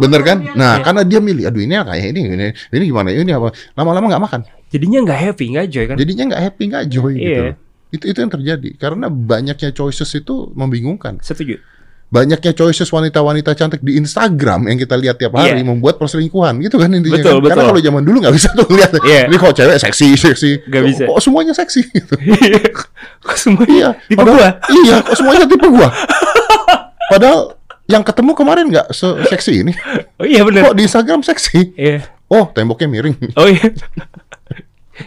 Bener 0.00 0.24
kan? 0.24 0.40
Nah, 0.56 0.80
Iya. 0.80 0.84
karena 0.86 1.02
dia 1.04 1.20
milih, 1.20 1.44
aduh 1.50 1.60
ini 1.60 1.74
kayak 1.76 2.06
ini, 2.14 2.20
ini, 2.24 2.46
ini 2.54 2.84
gimana? 2.88 3.12
Ini 3.12 3.36
apa? 3.36 3.52
Lama-lama 3.76 4.06
nggak 4.08 4.24
makan. 4.24 4.40
jadinya 4.68 5.00
nggak 5.04 5.20
happy, 5.28 5.44
nggak 5.52 5.66
joy 5.68 5.84
kan? 5.88 5.96
Jadinya 5.96 6.24
nggak 6.32 6.42
happy, 6.44 6.62
nggak 6.68 6.84
joy 6.88 7.12
gitu. 7.18 7.42
Iya. 7.44 7.52
Itu 7.88 8.04
itu 8.04 8.18
yang 8.20 8.32
terjadi 8.32 8.70
karena 8.76 9.06
banyaknya 9.08 9.72
choices 9.72 10.08
itu 10.12 10.52
membingungkan. 10.52 11.20
Setuju. 11.20 11.56
Banyaknya 12.08 12.52
choices 12.52 12.88
wanita-wanita 12.88 13.52
cantik 13.52 13.78
di 13.78 13.94
Instagram 13.94 14.64
yang 14.64 14.76
kita 14.76 14.96
lihat 14.96 15.16
tiap 15.16 15.32
hari 15.34 15.60
Iya. 15.60 15.62
membuat 15.62 15.96
perselingkuhan 15.96 16.56
gitu 16.58 16.76
kan 16.76 16.88
intinya 16.88 17.14
Betul, 17.14 17.28
kan? 17.28 17.36
betul. 17.38 17.50
karena 17.50 17.64
kalau 17.66 17.80
zaman 17.82 18.02
dulu 18.02 18.16
nggak 18.18 18.34
bisa 18.34 18.48
tuh 18.50 18.64
lihat 18.70 18.90
Iya. 18.98 19.22
ini 19.26 19.36
kok 19.36 19.52
cewek 19.52 19.76
seksi 19.78 20.08
seksi 20.16 20.50
Nggak 20.64 20.82
bisa. 20.86 21.02
kok 21.04 21.20
semuanya 21.20 21.52
seksi 21.52 21.80
gitu. 21.86 22.14
Kok 23.20 23.36
semua 23.36 23.64
iya 23.66 23.92
tipe 24.04 24.16
padahal- 24.16 24.38
gua? 24.38 24.50
iya 24.72 24.96
kok 25.00 25.14
semuanya 25.14 25.44
tipe 25.44 25.66
gua 25.66 25.88
padahal 27.06 27.40
yang 27.84 28.00
ketemu 28.00 28.32
kemarin 28.32 28.64
nggak 28.68 28.86
se- 28.90 29.18
seksi 29.28 29.52
ini 29.62 29.72
Oh 30.16 30.24
iya 30.24 30.40
bener. 30.42 30.64
kok 30.64 30.74
di 30.74 30.84
Instagram 30.84 31.20
seksi 31.20 31.72
Iya. 31.74 32.08
oh 32.26 32.48
temboknya 32.48 32.86
miring 32.86 33.16
Oh 33.34 33.44
iya. 33.44 33.68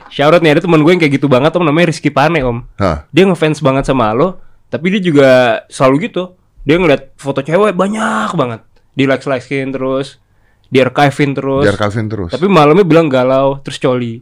Shout 0.07 0.31
out 0.31 0.39
nih 0.39 0.55
ada 0.55 0.61
teman 0.61 0.79
gue 0.79 0.87
yang 0.87 1.01
kayak 1.01 1.13
gitu 1.13 1.27
banget 1.27 1.51
om 1.51 1.63
namanya 1.63 1.91
Rizky 1.91 2.07
Pane 2.07 2.39
om. 2.41 2.63
Hah. 2.77 3.03
Dia 3.09 3.27
ngefans 3.27 3.59
banget 3.59 3.83
sama 3.83 4.15
lo, 4.15 4.39
tapi 4.67 4.87
dia 4.87 5.03
juga 5.03 5.29
selalu 5.67 6.07
gitu. 6.07 6.31
Dia 6.61 6.75
ngeliat 6.75 7.15
foto 7.15 7.39
cewek 7.39 7.73
banyak 7.73 8.29
banget. 8.31 8.61
Di 8.91 9.03
like 9.03 9.23
likein 9.23 9.69
terus, 9.69 10.19
di 10.65 10.77
archivein 10.77 11.31
terus. 11.31 11.63
biar 11.63 11.75
Calvin 11.75 12.05
terus 12.05 12.29
Tapi 12.29 12.45
malamnya 12.45 12.83
bilang 12.83 13.07
galau, 13.07 13.59
terus 13.59 13.77
coli. 13.77 14.19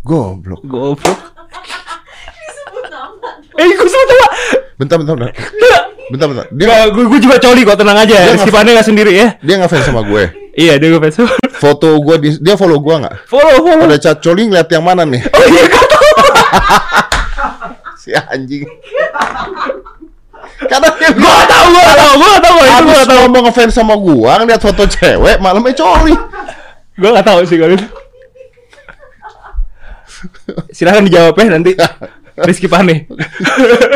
goblok 0.00 0.62
Goblok. 0.62 1.18
Nama 2.84 3.28
Eh, 3.54 3.66
gue 3.66 3.84
sebut 3.84 4.10
apa? 4.12 4.28
bentar 4.74 4.94
bentar 4.96 5.14
bentar 5.16 5.30
bentar 6.08 6.26
bentar 6.28 6.46
dia 6.48 6.64
Dia, 6.64 6.86
gue, 6.88 7.04
gue 7.04 7.20
juga 7.20 7.36
coli 7.36 7.62
kok, 7.62 7.74
tenang 7.76 7.98
aja. 7.98 8.14
Dia 8.16 8.34
ngef- 8.36 8.52
Pane 8.52 8.70
gak 8.72 8.86
sendiri 8.86 9.12
ya. 9.12 9.28
dia 9.38 9.54
ngefans 9.56 9.84
sama 9.84 10.02
gue 10.02 10.22
Iya, 10.62 10.74
dia 10.76 10.88
ngefans. 10.88 11.18
foto 11.54 11.98
gue 11.98 12.16
di, 12.16 12.28
dia 12.36 12.54
follow 12.54 12.78
gue 12.78 12.94
nggak 12.96 13.14
follow, 13.24 13.58
follow. 13.60 13.82
pada 13.84 13.96
chat 13.96 14.18
coli 14.18 14.46
ngeliat 14.46 14.68
yang 14.68 14.82
mana 14.82 15.02
nih 15.02 15.22
Oh 15.26 15.44
iya, 15.44 15.62
gak 15.64 15.84
tau. 15.84 16.06
si 18.00 18.14
anjing 18.14 18.62
karena 20.68 20.88
dia 20.94 21.10
Gue 21.10 21.24
gak 21.26 21.48
tau, 21.48 21.64
gue 21.66 21.82
gak 21.82 21.96
tau, 21.96 22.12
gue 22.14 22.28
gak 22.28 22.42
tau. 22.42 22.56
Itu 22.56 22.68
gue 22.78 22.92
gak 22.92 23.06
tau. 23.06 23.18
ngomong 23.22 23.42
ngefans 23.44 23.72
sama 23.72 23.94
gua 23.96 24.32
ngeliat 24.38 24.60
foto 24.60 24.84
cewek 24.84 25.36
malamnya 25.38 25.74
coli 25.74 26.14
Gue 26.94 27.10
gak 27.10 27.24
tau 27.24 27.40
sih 27.42 27.56
kalau 27.56 27.72
itu. 27.72 27.86
Silahkan 30.70 31.04
dijawab 31.04 31.34
ya 31.34 31.48
nanti. 31.48 31.72
Rizky 32.38 32.66
Pane. 32.66 33.10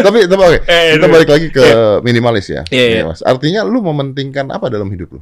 tapi 0.02 0.26
tapi 0.26 0.42
oke 0.42 0.58
Eh, 0.64 0.98
kita 0.98 1.06
balik 1.06 1.30
lagi 1.30 1.46
ke 1.48 1.62
minimalis 2.02 2.50
ya 2.50 2.66
Iya, 2.68 2.82
iya. 2.82 2.94
Minimalis. 3.00 3.22
artinya 3.22 3.62
lu 3.62 3.78
mementingkan 3.80 4.50
apa 4.50 4.66
dalam 4.66 4.90
hidup 4.90 5.14
lu 5.14 5.20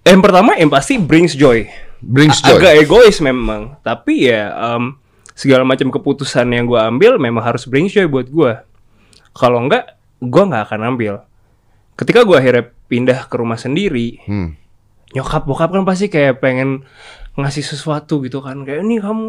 Yang 0.00 0.20
pertama 0.22 0.56
yang 0.56 0.72
pasti 0.72 0.96
brings 0.96 1.36
joy. 1.36 1.68
brings 2.00 2.40
joy 2.40 2.56
Agak 2.56 2.72
egois 2.78 3.20
memang, 3.20 3.76
tapi 3.82 4.32
ya 4.32 4.48
em, 4.72 4.96
segala 5.36 5.60
macam 5.62 5.88
keputusan 5.88 6.48
yang 6.48 6.64
gua 6.64 6.88
ambil 6.88 7.20
memang 7.20 7.44
harus 7.44 7.62
brings 7.62 7.92
joy 7.92 8.06
buat 8.06 8.28
gua. 8.28 8.64
Kalau 9.30 9.60
enggak, 9.60 9.96
gua 10.18 10.44
nggak 10.44 10.62
akan 10.64 10.80
ambil. 10.86 11.14
Ketika 11.94 12.22
gua 12.22 12.38
akhirnya 12.38 12.68
pindah 12.86 13.26
ke 13.26 13.34
rumah 13.34 13.56
sendiri, 13.56 14.22
Hmm. 14.24 14.54
nyokap 15.08 15.44
bokap 15.44 15.70
kan 15.70 15.82
pasti 15.82 16.06
kayak 16.06 16.36
pengen 16.38 16.84
ngasih 17.32 17.62
sesuatu 17.62 18.20
gitu 18.20 18.38
kan 18.38 18.60
kayak 18.60 18.82
ini 18.82 18.98
kamu 18.98 19.24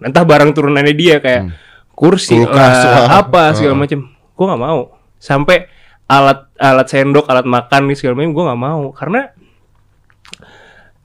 entah 0.00 0.24
barang 0.24 0.50
turunannya 0.50 0.90
dia 0.90 1.18
kayak 1.18 1.54
kursi 1.92 2.34
Hmm. 2.34 2.46
Kulkas 2.46 2.78
lah, 2.80 3.20
apa 3.20 3.42
segala 3.52 3.72
Heeh. 3.72 3.82
macam 3.84 4.00
gue 4.10 4.46
nggak 4.46 4.62
mau 4.62 4.80
sampai 5.16 5.68
alat 6.06 6.50
alat 6.56 6.86
sendok 6.88 7.28
alat 7.28 7.44
makan 7.44 7.82
nih 7.86 7.94
segala 7.94 8.16
macam 8.16 8.32
gue 8.32 8.44
nggak 8.48 8.62
mau 8.64 8.82
karena 8.90 9.20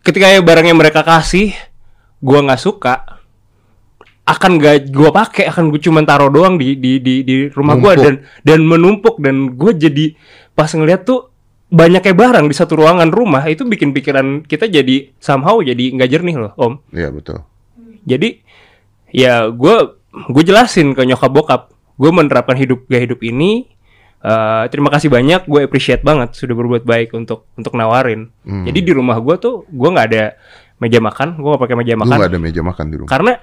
ketika 0.02 0.26
ya 0.28 0.40
barang 0.40 0.66
yang 0.66 0.80
mereka 0.80 1.02
kasih 1.02 1.54
gue 2.18 2.40
nggak 2.40 2.58
suka 2.58 3.22
akan 4.26 4.52
gak 4.58 4.90
gue 4.90 5.10
pakai 5.14 5.46
akan 5.54 5.70
gue 5.70 5.82
cuma 5.82 6.02
taruh 6.02 6.34
doang 6.34 6.58
di 6.58 6.74
di 6.74 6.98
di, 6.98 7.22
di 7.22 7.36
rumah 7.54 7.78
gue 7.78 7.92
dan 7.98 8.14
dan 8.42 8.60
menumpuk. 8.66 9.22
Dan 9.22 9.54
gue 9.54 9.72
jadi 9.78 10.18
pas 10.58 10.70
ngeliat 10.70 11.06
tuh 11.06 11.30
banyaknya 11.70 12.14
barang 12.18 12.46
di 12.50 12.56
satu 12.58 12.82
ruangan 12.82 13.14
rumah. 13.14 13.46
Itu 13.46 13.70
bikin 13.70 13.94
pikiran 13.94 14.44
kita 14.46 14.66
jadi 14.66 15.14
somehow 15.22 15.62
jadi 15.62 15.94
nggak 15.94 16.10
jernih 16.10 16.36
loh 16.42 16.54
om. 16.58 16.74
Iya 16.92 17.14
betul. 17.14 17.46
jadi 18.06 18.38
ya 19.10 19.50
gue 19.50 19.98
gue 20.30 20.44
jelasin 20.44 20.98
ke 20.98 21.06
nyokap 21.06 21.32
bokap. 21.32 21.62
Gue 21.96 22.12
menerapkan 22.12 22.60
hidup 22.60 22.92
gaya 22.92 23.08
hidup 23.08 23.24
ini 23.24 23.76
Eh, 24.26 24.64
terima 24.74 24.90
kasih 24.90 25.14
banyak. 25.14 25.46
Gue 25.46 25.70
appreciate 25.70 26.02
banget. 26.02 26.34
Sudah 26.34 26.58
berbuat 26.58 26.82
baik 26.82 27.14
untuk 27.14 27.46
untuk 27.54 27.78
nawarin. 27.78 28.34
Hmm. 28.42 28.66
jadi 28.66 28.80
di 28.82 28.92
rumah 28.98 29.22
gue 29.22 29.38
tuh 29.38 29.70
gue 29.70 29.90
nggak 29.94 30.08
ada 30.10 30.34
meja 30.82 30.98
makan. 30.98 31.38
Gue 31.38 31.50
gak 31.54 31.62
pakai 31.62 31.78
meja 31.78 31.94
makan 31.94 32.18
nggak 32.18 32.32
ada 32.34 32.42
meja 32.42 32.62
makan 32.66 32.86
di 32.90 32.96
rumah. 32.98 33.10
karena 33.14 33.34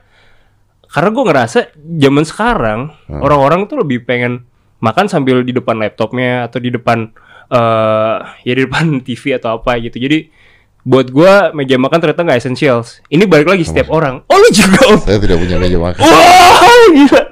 karena 0.92 1.08
gue 1.08 1.24
ngerasa 1.24 1.58
zaman 1.74 2.22
sekarang 2.22 2.80
Hmm. 3.08 3.20
orang-orang 3.20 3.64
tuh 3.64 3.80
lebih 3.80 4.04
pengen 4.04 4.44
makan 4.78 5.06
sambil 5.06 5.40
di 5.40 5.50
depan 5.50 5.78
laptopnya 5.78 6.44
atau 6.44 6.58
di 6.58 6.68
depan 6.68 7.08
eh 7.48 8.16
ya 8.42 8.52
di 8.52 8.62
depan 8.62 8.84
TV 9.06 9.34
atau 9.34 9.56
apa 9.56 9.76
gitu 9.78 9.96
jadi 9.96 10.28
buat 10.82 11.08
gue 11.08 11.32
meja 11.54 11.78
makan 11.78 11.94
ternyata 11.96 12.22
nggak 12.22 12.38
essentials 12.38 12.98
ini 13.06 13.22
balik 13.22 13.46
lagi 13.46 13.62
setiap 13.62 13.88
orang 13.88 14.20
oh 14.22 14.36
lu 14.36 14.48
juga 14.50 14.82
Om? 14.84 14.98
Saya 15.00 15.18
tidak 15.18 15.38
punya 15.38 15.56
meja 15.56 15.78
makan. 15.78 16.00
wow 16.02 16.82
gila 16.90 17.22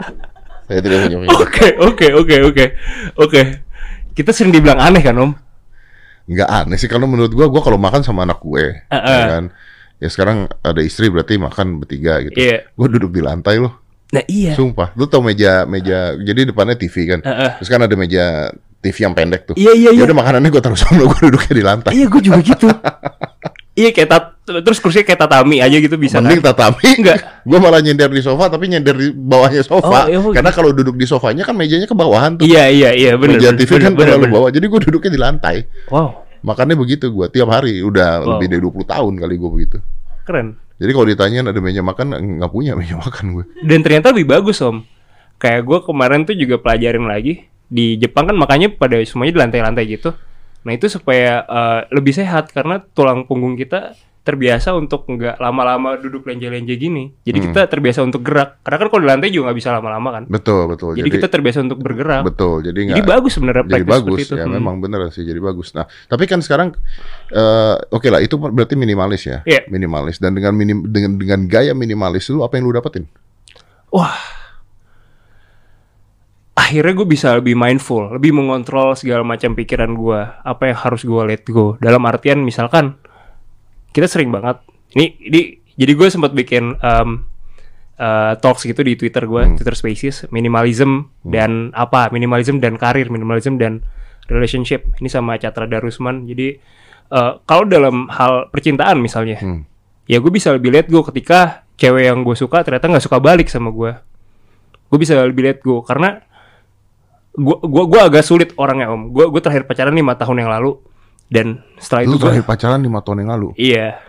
Saya 0.63 0.81
tidak 0.81 0.99
punya 1.03 1.19
meja. 1.19 1.35
oke 1.35 1.67
oke 1.83 2.07
oke 2.15 2.37
oke 2.47 2.65
oke 3.19 3.41
kita 4.13 4.31
sering 4.31 4.51
dibilang 4.51 4.79
aneh 4.79 5.01
kan 5.01 5.17
om 5.17 5.33
Nggak 6.27 6.47
aneh 6.47 6.79
sih 6.79 6.87
karena 6.87 7.05
menurut 7.05 7.33
gua 7.33 7.51
gua 7.51 7.59
kalau 7.59 7.75
makan 7.75 8.07
sama 8.07 8.23
anak 8.23 8.39
gue, 8.39 8.63
ya 8.87 9.03
eh. 9.03 9.27
kan. 9.29 9.45
Ya 10.01 10.09
sekarang 10.09 10.49
ada 10.61 10.81
istri 10.81 11.13
berarti 11.13 11.37
makan 11.37 11.79
bertiga 11.79 12.25
gitu. 12.25 12.35
Iya. 12.35 12.67
Gue 12.73 12.89
duduk 12.89 13.13
di 13.13 13.21
lantai 13.21 13.61
loh. 13.61 13.77
nah 14.11 14.27
iya 14.27 14.59
Sumpah, 14.59 14.91
lu 14.99 15.07
tau 15.07 15.23
meja 15.23 15.63
meja 15.71 16.19
jadi 16.19 16.51
depannya 16.51 16.75
TV 16.75 17.07
kan. 17.07 17.21
Eh, 17.23 17.31
eh. 17.31 17.51
Terus 17.63 17.69
kan 17.71 17.79
ada 17.85 17.95
meja 17.95 18.51
TV 18.81 18.97
yang 19.07 19.15
pendek 19.15 19.47
tuh. 19.47 19.55
Iya, 19.55 19.71
iya, 19.77 19.91
Ya 19.95 20.01
iya. 20.01 20.03
udah 20.03 20.17
makanannya 20.19 20.51
gue 20.51 20.59
taruh 20.59 20.75
sana, 20.75 21.05
gue 21.13 21.21
duduknya 21.31 21.53
di 21.55 21.63
lantai. 21.63 21.93
iya 21.95 22.11
gue 22.11 22.19
juga 22.19 22.41
gitu 22.43 22.67
iya 23.79 23.95
kayak 23.95 24.09
tat 24.11 24.25
terus 24.45 24.83
kursinya 24.83 25.07
kayak 25.07 25.21
tatami 25.25 25.63
aja 25.63 25.79
gitu 25.79 25.95
bisa 25.95 26.19
Mending 26.19 26.43
kan 26.43 26.53
tatami 26.53 26.85
Enggak. 27.01 27.19
Gue 27.49 27.59
malah 27.63 27.81
nyender 27.81 28.11
di 28.11 28.21
sofa 28.21 28.51
tapi 28.51 28.67
nyender 28.67 28.93
di 28.99 29.09
bawahnya 29.15 29.63
sofa. 29.63 30.05
Oh, 30.05 30.11
iya, 30.11 30.19
oh, 30.21 30.35
Karena 30.35 30.51
kalau 30.51 30.75
duduk 30.75 30.99
di 30.99 31.07
sofanya 31.07 31.47
kan 31.47 31.55
mejanya 31.55 31.87
ke 31.87 31.95
bawahan 31.95 32.35
tuh. 32.37 32.45
iya 32.45 32.67
iya 32.69 32.91
iya 32.93 33.13
bener 33.17 33.39
Meja 33.39 33.55
bener, 33.55 33.61
TV 33.63 33.71
bener, 33.71 33.81
kan 33.81 33.93
bener, 33.95 34.05
terlalu 34.11 34.25
bener. 34.27 34.35
bawah. 34.37 34.51
Jadi 34.51 34.67
gue 34.69 34.81
duduknya 34.91 35.11
di 35.15 35.21
lantai. 35.23 35.57
wow 35.89 36.09
Makannya 36.41 36.75
begitu 36.75 37.09
gue 37.09 37.27
tiap 37.29 37.49
hari. 37.49 37.81
Udah 37.81 38.19
Wow. 38.19 38.29
lebih 38.37 38.47
dari 38.49 38.61
20 38.63 38.87
tahun 38.87 39.13
kali 39.17 39.35
gue 39.37 39.51
begitu. 39.51 39.79
keren 40.21 40.55
Jadi 40.77 40.91
kalau 40.91 41.07
ditanyain 41.07 41.45
ada 41.45 41.61
meja 41.61 41.83
makan 41.83 42.07
nggak 42.39 42.49
punya 42.49 42.73
meja 42.73 42.97
makan 42.97 43.25
gue. 43.35 43.45
dan 43.61 43.79
ternyata 43.81 44.13
lebih 44.13 44.31
bagus 44.31 44.61
om 44.61 44.81
kayak 45.37 45.63
gue 45.63 45.79
kemarin 45.83 46.23
tuh 46.23 46.33
juga 46.33 46.57
pelajarin 46.57 47.05
lagi 47.05 47.45
di 47.67 47.97
Jepang 47.97 48.25
kan 48.25 48.37
makanya 48.37 48.69
pada 48.71 48.97
semuanya 49.03 49.33
di 49.33 49.41
lantai-lantai 49.41 49.85
gitu 49.87 50.11
nah 50.61 50.73
itu 50.73 50.87
supaya 50.87 51.43
eh, 51.43 51.81
lebih 51.91 52.13
sehat 52.13 52.49
karena 52.49 52.81
tulang 52.93 53.25
punggung 53.25 53.57
kita 53.57 53.93
terbiasa 54.21 54.73
untuk 54.73 55.09
nggak 55.09 55.37
lama-lama 55.37 55.97
duduk 55.97 56.23
lenje-lenje 56.23 56.77
gini 56.77 57.09
jadi 57.21 57.41
Hmm. 57.41 57.47
kita 57.51 57.61
terbiasa 57.67 58.01
untuk 58.01 58.21
gerak 58.21 58.61
karena 58.61 58.77
kan 58.77 58.89
kalau 58.89 59.01
di 59.01 59.09
lantai 59.09 59.29
juga 59.29 59.49
nggak 59.49 59.59
bisa 59.59 59.71
lama-lama 59.73 60.09
kan 60.13 60.23
Betul 60.27 60.69
betul. 60.69 60.91
jadi, 60.93 61.09
kita 61.09 61.27
terbiasa 61.27 61.59
untuk 61.61 61.81
bergerak 61.81 62.23
betul. 62.23 62.61
Jadi 62.61 62.85
jadi 62.87 63.01
nggak 63.01 63.09
bagus 63.09 63.33
sebenarnya 63.35 63.65
jadi 63.67 63.87
bagus 63.89 64.19
seperti 64.19 64.23
itu 64.23 64.35
ya 64.37 64.45
Hmm. 64.45 64.55
memang 64.55 64.77
bener 64.79 65.01
sih 65.09 65.25
jadi 65.25 65.41
bagus. 65.41 65.73
Nah 65.73 65.89
tapi 66.07 66.25
kan 66.25 66.39
sekarang 66.39 66.77
eh 67.29 67.77
oke 67.89 68.07
lah 68.07 68.21
itu 68.21 68.37
berarti 68.37 68.77
minimalis 68.77 69.25
ya 69.25 69.41
Iya. 69.43 69.65
minimalis 69.67 70.17
dan 70.17 70.33
dengan 70.33 70.53
minim 70.53 70.85
dengan 70.85 71.17
dengan 71.17 71.41
gaya 71.47 71.73
minimalis 71.73 72.29
lu 72.29 72.45
apa 72.45 72.55
yang 72.55 72.69
lu 72.69 72.75
dapetin? 72.75 73.09
wah 73.89 74.15
akhirnya 76.53 76.93
gue 76.93 77.09
bisa 77.09 77.33
lebih 77.35 77.57
mindful, 77.57 78.13
lebih 78.13 78.31
mengontrol 78.31 78.93
segala 78.93 79.25
macam 79.25 79.57
pikiran 79.57 79.91
gue, 79.91 80.21
apa 80.45 80.63
yang 80.63 80.77
harus 80.79 81.03
gue 81.03 81.23
let 81.25 81.43
go. 81.49 81.81
Dalam 81.81 82.05
artian 82.05 82.45
misalkan 82.45 83.00
kita 83.91 84.07
sering 84.07 84.31
banget, 84.31 84.63
ini, 84.95 85.17
ini 85.21 85.41
jadi 85.75 85.93
gue 85.95 86.09
sempat 86.11 86.35
bikin 86.35 86.77
um, 86.79 87.27
uh, 87.99 88.33
talks 88.39 88.67
gitu 88.67 88.81
di 88.83 88.95
Twitter 88.95 89.27
gue, 89.27 89.57
Twitter 89.59 89.77
Spaces, 89.77 90.31
minimalism 90.31 91.11
dan 91.27 91.75
apa, 91.75 92.11
minimalism 92.15 92.59
dan 92.59 92.79
karir, 92.79 93.11
minimalism 93.11 93.59
dan 93.59 93.83
relationship. 94.31 94.87
Ini 95.03 95.09
sama 95.11 95.37
Catra 95.41 95.67
Darusman. 95.67 96.29
Jadi 96.29 96.55
uh, 97.11 97.43
kalau 97.45 97.67
dalam 97.67 98.07
hal 98.13 98.49
percintaan 98.53 99.03
misalnya, 99.03 99.39
Hmm. 99.41 99.67
ya 100.07 100.19
gue 100.19 100.33
bisa 100.33 100.51
lebih 100.55 100.75
let 100.75 100.87
go 100.91 101.03
ketika 101.07 101.67
cewek 101.81 102.13
yang 102.13 102.21
gue 102.21 102.37
suka 102.37 102.61
ternyata 102.61 102.93
nggak 102.93 103.05
suka 103.09 103.17
balik 103.17 103.49
sama 103.49 103.73
gue 103.73 103.97
gue 104.93 104.99
bisa 105.01 105.17
lebih 105.17 105.49
let 105.49 105.59
go 105.65 105.81
karena 105.81 106.21
gue 107.33 107.57
gua 107.63 107.85
gua 107.89 108.01
agak 108.11 108.27
sulit 108.27 108.53
orangnya 108.61 108.93
om 108.93 109.09
gue 109.09 109.25
gue 109.33 109.41
terakhir 109.41 109.65
pacaran 109.65 109.97
lima 109.97 110.13
tahun 110.19 110.45
yang 110.45 110.51
lalu 110.53 110.77
dan 111.31 111.47
setelah 111.77 112.03
Lu 112.05 112.11
itu 112.11 112.17
gue 112.17 112.23
terakhir 112.27 112.45
pacaran 112.45 112.81
lima 112.81 113.01
tahun 113.01 113.23
yang 113.23 113.31
lalu. 113.31 113.49
iya 113.57 114.03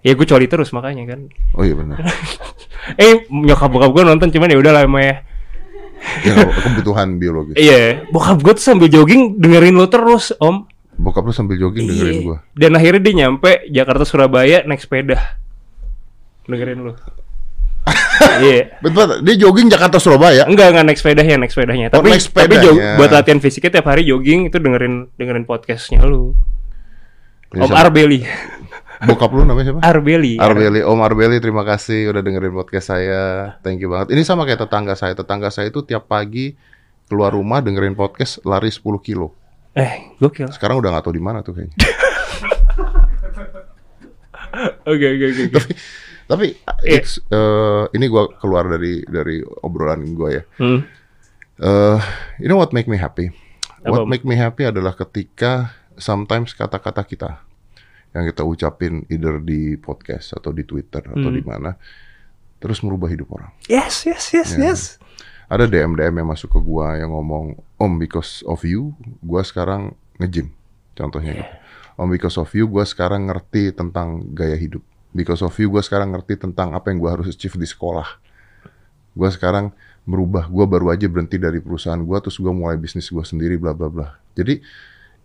ya 0.00 0.12
gue 0.12 0.24
coli 0.24 0.48
terus 0.48 0.72
makanya 0.72 1.04
kan 1.06 1.20
Oh 1.52 1.60
iya 1.60 1.76
benar. 1.76 2.00
eh 2.96 3.28
nyokap 3.28 3.68
bokap 3.68 3.92
gue 3.92 4.02
nonton 4.02 4.28
cuman 4.30 4.48
ya 4.48 4.58
udah 4.58 4.72
lah 4.72 4.82
ya 4.88 5.14
ya 6.24 6.32
kebutuhan 6.64 7.20
biologis. 7.20 7.54
iya 7.54 8.00
bokap 8.08 8.40
gue 8.40 8.52
tuh 8.56 8.64
sambil 8.64 8.88
jogging 8.88 9.36
dengerin 9.36 9.76
lo 9.76 9.86
terus 9.86 10.32
om 10.40 10.64
Bokap 10.96 11.24
lu 11.24 11.32
sambil 11.32 11.56
jogging 11.56 11.84
dengerin 11.86 12.12
Iya. 12.14 12.24
gua. 12.24 12.38
dan 12.52 12.76
akhirnya 12.76 13.00
dia 13.00 13.14
nyampe 13.24 13.64
Jakarta 13.68 14.04
Surabaya 14.04 14.64
naik 14.64 14.80
sepeda 14.80 15.16
dengerin 16.44 16.80
lo 16.80 16.92
iya 18.40 18.74
Betul, 18.84 19.24
dia 19.24 19.34
jogging 19.36 19.68
Jakarta 19.68 19.96
Surabaya. 19.96 20.44
Enggak, 20.44 20.72
enggak 20.72 20.84
naik 20.86 20.98
sepedanya, 21.00 21.34
naik 21.40 21.52
sepedanya. 21.52 21.86
Oh, 21.90 22.00
Tapi 22.00 22.08
naik 22.12 22.22
tapi 22.22 22.54
sepedanya. 22.54 22.64
jog, 22.64 22.76
buat 23.00 23.10
latihan 23.10 23.40
fisiknya 23.40 23.70
tiap 23.80 23.86
hari 23.88 24.02
jogging 24.04 24.52
itu 24.52 24.56
dengerin 24.60 25.08
dengerin 25.16 25.44
podcastnya 25.44 26.04
lu. 26.04 26.36
Om 27.50 27.72
Arbeli. 27.72 28.22
Bokap 29.00 29.32
lu 29.32 29.48
namanya 29.48 29.72
siapa? 29.72 29.80
Arbeli. 29.80 30.36
Arbeli, 30.36 30.84
Om 30.84 31.00
Arbeli, 31.00 31.40
terima 31.40 31.64
kasih 31.64 32.12
udah 32.12 32.20
dengerin 32.20 32.52
podcast 32.52 32.92
saya. 32.92 33.56
Thank 33.64 33.80
you 33.80 33.88
banget. 33.88 34.12
Ini 34.12 34.22
sama 34.22 34.44
kayak 34.44 34.68
tetangga 34.68 34.92
saya. 34.92 35.16
Tetangga 35.16 35.48
saya 35.48 35.72
itu 35.72 35.80
tiap 35.82 36.04
pagi 36.04 36.52
keluar 37.08 37.32
rumah 37.32 37.58
dengerin 37.58 37.96
podcast 37.96 38.44
lari 38.44 38.68
10 38.68 38.84
kilo. 39.00 39.32
Eh, 39.72 40.14
gokil. 40.20 40.52
Sekarang 40.52 40.78
udah 40.78 40.92
nggak 40.92 41.04
tahu 41.08 41.14
di 41.16 41.22
mana 41.22 41.40
tuh 41.40 41.56
kayaknya. 41.56 41.74
Oke, 44.82 45.06
oke, 45.06 45.26
oke. 45.30 45.60
Tapi 46.30 46.54
Iya. 46.86 47.02
it's, 47.02 47.18
eh, 47.26 47.84
ini 47.90 48.06
gua 48.06 48.30
keluar 48.38 48.70
dari 48.70 49.02
dari 49.02 49.42
obrolan 49.42 50.14
gua 50.14 50.30
ya. 50.30 50.42
Hmm. 50.62 50.86
Eh, 51.58 51.98
you 52.38 52.46
know 52.46 52.56
what 52.56 52.70
make 52.70 52.86
me 52.86 52.94
happy? 52.94 53.34
Apa, 53.82 54.00
What 54.00 54.06
make 54.06 54.22
me 54.22 54.38
happy 54.38 54.64
adalah 54.64 54.94
ketika 54.94 55.74
sometimes 55.98 56.54
kata-kata 56.54 57.02
kita 57.02 57.42
yang 58.10 58.24
kita 58.26 58.42
ucapin 58.42 59.02
either 59.08 59.38
di 59.38 59.74
podcast 59.74 60.32
atau 60.32 60.50
di 60.50 60.62
Twitter 60.62 61.02
atau 61.02 61.28
Hmm. 61.30 61.36
di 61.36 61.42
mana 61.42 61.74
terus 62.56 62.80
merubah 62.80 63.08
hidup 63.08 63.30
orang. 63.32 63.50
Yes, 63.66 64.04
yes, 64.04 64.30
yes, 64.30 64.54
Ya. 64.54 64.70
yes. 64.70 64.80
Ada 65.46 65.66
DM 65.66 65.98
DM 65.98 66.14
yang 66.14 66.30
masuk 66.30 66.54
ke 66.54 66.60
gua 66.60 66.94
yang 66.94 67.10
ngomong, 67.10 67.58
"Om 67.74 67.92
because 67.98 68.46
of 68.46 68.62
you, 68.62 68.94
gua 69.18 69.42
sekarang 69.42 69.98
nge-gym." 70.16 70.54
Contohnya 70.94 71.32
gitu. 71.34 71.54
Om 71.96 72.08
because 72.08 72.38
of 72.38 72.52
you, 72.52 72.64
gua 72.64 72.86
sekarang 72.86 73.26
ngerti 73.26 73.74
tentang 73.74 74.30
gaya 74.30 74.54
hidup. 74.54 74.84
Because 75.10 75.42
of 75.42 75.54
you, 75.58 75.70
gua 75.70 75.82
sekarang 75.82 76.14
ngerti 76.14 76.38
tentang 76.38 76.70
apa 76.74 76.90
yang 76.94 77.02
gua 77.02 77.18
harus 77.18 77.34
achieve 77.34 77.58
di 77.58 77.66
sekolah. 77.66 78.06
Gua 79.12 79.30
sekarang 79.30 79.74
merubah, 80.06 80.46
gua 80.46 80.70
baru 80.70 80.94
aja 80.94 81.10
berhenti 81.10 81.36
dari 81.36 81.58
perusahaan 81.58 81.98
gua 81.98 82.22
terus 82.22 82.38
gua 82.38 82.54
mulai 82.54 82.78
bisnis 82.78 83.10
gua 83.10 83.26
sendiri 83.26 83.58
bla 83.58 83.74
bla 83.74 83.90
bla. 83.90 84.08
Jadi 84.38 84.62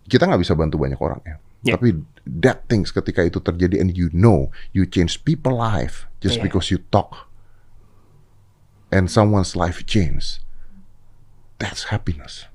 kita 0.06 0.26
nggak 0.26 0.42
bisa 0.42 0.54
bantu 0.58 0.78
banyak 0.78 0.98
orang 0.98 1.20
ya. 1.22 1.36
Yeah. 1.66 1.78
Tapi 1.78 1.98
that 2.26 2.66
things 2.70 2.94
ketika 2.94 3.26
itu 3.26 3.42
terjadi 3.42 3.82
and 3.82 3.94
you 3.94 4.10
know 4.14 4.54
you 4.70 4.86
change 4.86 5.22
people 5.26 5.54
life 5.54 6.06
just 6.22 6.38
Yeah. 6.38 6.46
because 6.46 6.70
you 6.70 6.78
talk 6.94 7.26
and 8.94 9.10
someone's 9.10 9.58
life 9.58 9.82
change. 9.86 10.42
That's 11.58 11.90
happiness. 11.90 12.46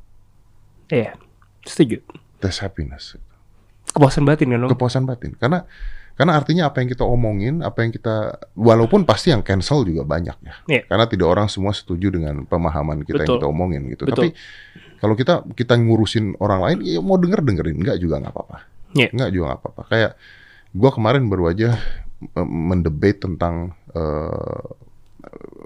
Iya. 0.92 1.18
Setuju. 1.66 2.04
That's 2.40 2.62
happiness. 2.62 3.18
Kepuasan 3.92 4.24
batin 4.24 4.54
kan, 4.54 4.62
Om? 4.66 4.70
Kepuasan 4.72 5.04
batin. 5.04 5.36
Karena 5.36 5.66
karena 6.22 6.38
artinya 6.38 6.70
apa 6.70 6.86
yang 6.86 6.90
kita 6.94 7.02
omongin, 7.02 7.66
apa 7.66 7.82
yang 7.82 7.90
kita 7.90 8.38
walaupun 8.54 9.10
pasti 9.10 9.34
yang 9.34 9.42
cancel 9.42 9.82
juga 9.82 10.06
banyak 10.06 10.38
ya. 10.38 10.54
Iya. 10.70 10.82
Karena 10.86 11.10
tidak 11.10 11.26
orang 11.26 11.50
semua 11.50 11.74
setuju 11.74 12.14
dengan 12.14 12.46
pemahaman 12.46 13.02
kita 13.02 13.26
yang 13.26 13.34
Betul. 13.34 13.38
kita 13.42 13.48
omongin 13.50 13.82
gitu. 13.90 14.06
Betul. 14.06 14.14
Tapi 14.14 14.30
Kalau 15.02 15.18
kita 15.18 15.42
kita 15.58 15.74
ngurusin 15.82 16.38
orang 16.38 16.62
lain, 16.62 16.78
ya 16.86 17.02
mau 17.02 17.18
denger 17.18 17.42
dengerin, 17.42 17.74
nggak 17.82 17.98
juga 17.98 18.22
nggak 18.22 18.34
apa-apa. 18.38 18.58
Iya. 18.94 19.10
Nggak 19.10 19.30
juga 19.34 19.46
nggak 19.50 19.60
apa-apa. 19.66 19.82
Kayak 19.90 20.12
gua 20.78 20.90
kemarin 20.94 21.24
baru 21.26 21.44
aja 21.50 21.70
eh, 22.22 22.46
mendebate 22.46 23.18
tentang 23.18 23.74
eh, 23.92 24.62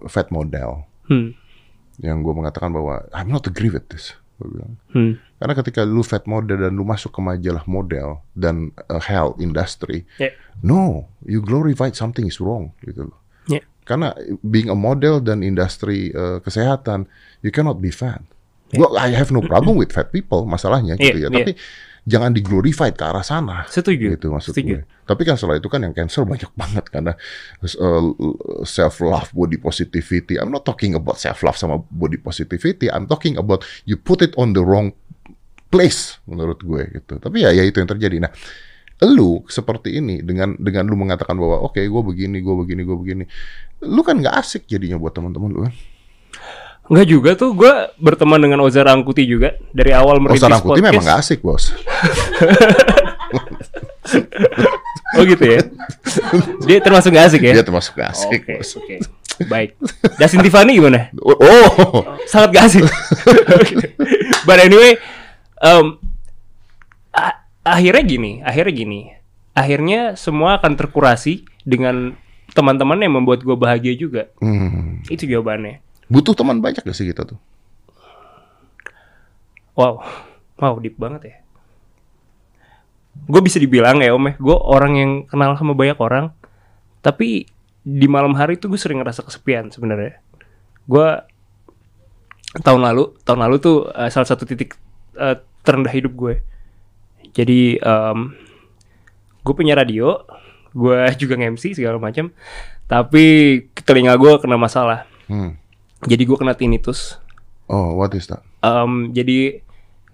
fat 0.08 0.32
model 0.32 0.88
Hmm. 1.06 1.36
yang 2.00 2.24
gue 2.24 2.34
mengatakan 2.34 2.72
bahwa 2.72 3.06
I'm 3.12 3.28
not 3.28 3.44
agree 3.46 3.70
with 3.70 3.92
this. 3.92 4.16
Gua 4.40 4.48
bilang. 4.50 4.74
Hmm. 4.90 5.14
Karena 5.46 5.62
ketika 5.62 5.86
lu 5.86 6.02
fat 6.02 6.26
model 6.26 6.58
dan 6.58 6.74
lu 6.74 6.82
masuk 6.82 7.14
ke 7.14 7.22
majalah 7.22 7.62
model 7.70 8.18
dan 8.34 8.74
uh, 8.90 8.98
health 8.98 9.38
industry, 9.38 10.02
Ya. 10.18 10.34
no, 10.60 11.06
you 11.22 11.38
glorify 11.38 11.94
something 11.94 12.26
is 12.26 12.42
wrong 12.42 12.74
gitu 12.82 13.06
loh. 13.14 13.20
Ya. 13.46 13.62
Karena 13.86 14.18
being 14.42 14.74
a 14.74 14.78
model 14.78 15.22
dan 15.22 15.46
industri 15.46 16.10
uh, 16.12 16.42
kesehatan, 16.42 17.06
you 17.46 17.54
cannot 17.54 17.78
be 17.78 17.94
fat. 17.94 18.26
Gua 18.74 18.90
I 18.98 19.14
have 19.14 19.30
no 19.30 19.46
problem 19.46 19.78
with 19.78 19.94
fat 19.94 20.10
people 20.10 20.50
masalahnya 20.50 20.98
gitu 20.98 21.14
Iya, 21.22 21.30
ya. 21.30 21.30
iya. 21.30 21.38
Tapi 21.46 21.54
jangan 22.06 22.34
diglorify 22.34 22.90
ke 22.90 23.06
arah 23.06 23.22
sana. 23.22 23.70
Setuju. 23.70 24.18
Gitu 24.18 24.34
maksud 24.34 24.58
Setuju. 24.58 24.82
gue. 24.82 25.06
Tapi 25.06 25.22
kan 25.22 25.38
setelah 25.38 25.62
itu 25.62 25.70
kan 25.70 25.86
yang 25.86 25.94
cancer 25.94 26.26
banyak 26.26 26.50
banget 26.62 26.90
karena 26.90 27.14
self 28.66 29.02
love, 29.02 29.30
body 29.32 29.58
positivity. 29.58 30.38
I'm 30.38 30.50
not 30.50 30.66
talking 30.66 30.98
about 30.98 31.22
self 31.22 31.46
love 31.46 31.58
sama 31.58 31.82
body 31.94 32.18
positivity. 32.18 32.90
I'm 32.90 33.06
talking 33.06 33.38
about 33.38 33.62
you 33.86 33.98
put 33.98 34.22
it 34.22 34.34
on 34.36 34.54
the 34.54 34.66
wrong 34.66 34.94
place 35.76 36.24
menurut 36.24 36.64
gue 36.64 36.82
gitu. 36.96 37.20
Tapi 37.20 37.44
ya 37.44 37.52
ya 37.52 37.68
itu 37.68 37.76
yang 37.76 37.92
terjadi. 37.92 38.24
Nah, 38.24 38.32
lu 39.04 39.44
seperti 39.52 40.00
ini 40.00 40.24
dengan 40.24 40.56
dengan 40.56 40.88
lu 40.88 40.96
mengatakan 40.96 41.36
bahwa 41.36 41.68
oke 41.68 41.84
gue 41.84 42.02
begini, 42.08 42.40
gue 42.40 42.56
begini, 42.56 42.82
gue 42.88 42.96
begini. 42.96 43.24
Lu 43.84 44.00
kan 44.08 44.16
nggak 44.16 44.40
asik 44.40 44.64
jadinya 44.72 44.96
buat 44.96 45.12
teman-teman 45.12 45.50
lu 45.52 45.60
kan. 45.68 45.74
Enggak 46.86 47.08
juga 47.10 47.30
tuh 47.36 47.52
gue 47.58 47.74
berteman 47.98 48.40
dengan 48.40 48.62
Oza 48.64 48.86
Rangkuti 48.86 49.26
juga 49.28 49.58
dari 49.76 49.92
awal 49.92 50.22
merintis 50.22 50.46
sarang 50.46 50.62
putih 50.64 50.80
podcast. 50.80 50.88
memang 50.96 51.04
nggak 51.04 51.20
asik 51.20 51.40
bos. 51.44 51.64
Oh 55.16 55.24
gitu 55.24 55.46
ya. 55.48 55.64
Dia 56.68 56.84
termasuk 56.84 57.16
gak 57.16 57.32
asik 57.32 57.42
ya? 57.42 57.54
Dia 57.56 57.64
termasuk 57.66 57.96
nggak 57.96 58.10
asik 58.12 58.28
Oke, 58.36 58.54
bos. 58.60 58.70
oke. 58.76 58.96
Baik. 59.48 59.70
Justin 60.20 60.44
Tiffany 60.44 60.80
gimana? 60.80 61.08
Oh, 61.24 61.36
oh. 61.40 62.04
Sangat 62.28 62.52
gak 62.52 62.64
asik. 62.68 62.84
But 64.48 64.60
anyway, 64.60 65.00
um, 65.62 66.00
akhirnya 67.66 68.04
gini, 68.06 68.32
akhirnya 68.46 68.74
gini. 68.74 69.02
Akhirnya 69.56 70.20
semua 70.20 70.60
akan 70.60 70.76
terkurasi 70.76 71.48
dengan 71.64 72.14
teman-teman 72.52 73.00
yang 73.00 73.16
membuat 73.16 73.42
gue 73.42 73.56
bahagia 73.58 73.96
juga. 73.98 74.30
Hmm. 74.40 75.02
Itu 75.08 75.26
jawabannya. 75.26 75.82
Butuh 76.12 76.38
teman 76.38 76.62
banyak 76.62 76.86
gak 76.86 76.96
sih 76.96 77.08
kita 77.08 77.26
tuh? 77.26 77.40
Wow, 79.76 80.00
wow 80.60 80.76
deep 80.80 80.96
banget 80.96 81.22
ya. 81.24 81.36
Gue 83.28 83.42
bisa 83.44 83.60
dibilang 83.60 84.04
ya 84.04 84.12
om 84.12 84.24
ya, 84.28 84.36
gue 84.36 84.58
orang 84.60 84.94
yang 84.96 85.12
kenal 85.28 85.56
sama 85.56 85.72
banyak 85.72 86.00
orang, 86.00 86.36
tapi 87.00 87.48
di 87.84 88.08
malam 88.12 88.36
hari 88.36 88.60
tuh 88.60 88.72
gue 88.72 88.80
sering 88.80 89.00
ngerasa 89.00 89.24
kesepian 89.24 89.72
sebenarnya. 89.72 90.20
Gue 90.84 91.08
tahun 92.60 92.82
lalu, 92.88 93.16
tahun 93.24 93.40
lalu 93.48 93.56
tuh 93.60 93.78
eh, 93.92 94.12
salah 94.12 94.28
satu 94.28 94.44
titik 94.48 94.76
eh, 95.16 95.36
terendah 95.62 95.92
hidup 95.92 96.14
gue. 96.14 96.36
Jadi 97.32 97.80
gue 99.42 99.54
punya 99.54 99.76
radio, 99.76 100.24
gue 100.72 101.00
juga 101.22 101.36
nge-MC 101.36 101.76
segala 101.76 102.00
macam, 102.00 102.32
tapi 102.86 103.26
telinga 103.82 104.16
gue 104.16 104.32
kena 104.40 104.56
masalah. 104.56 105.04
Hmm. 105.28 105.58
Jadi 106.06 106.24
gue 106.24 106.38
kena 106.38 106.54
tinnitus. 106.54 107.18
Oh, 107.66 107.98
what 107.98 108.14
is 108.14 108.30
that? 108.30 108.46
Em, 108.62 109.10
jadi 109.10 109.62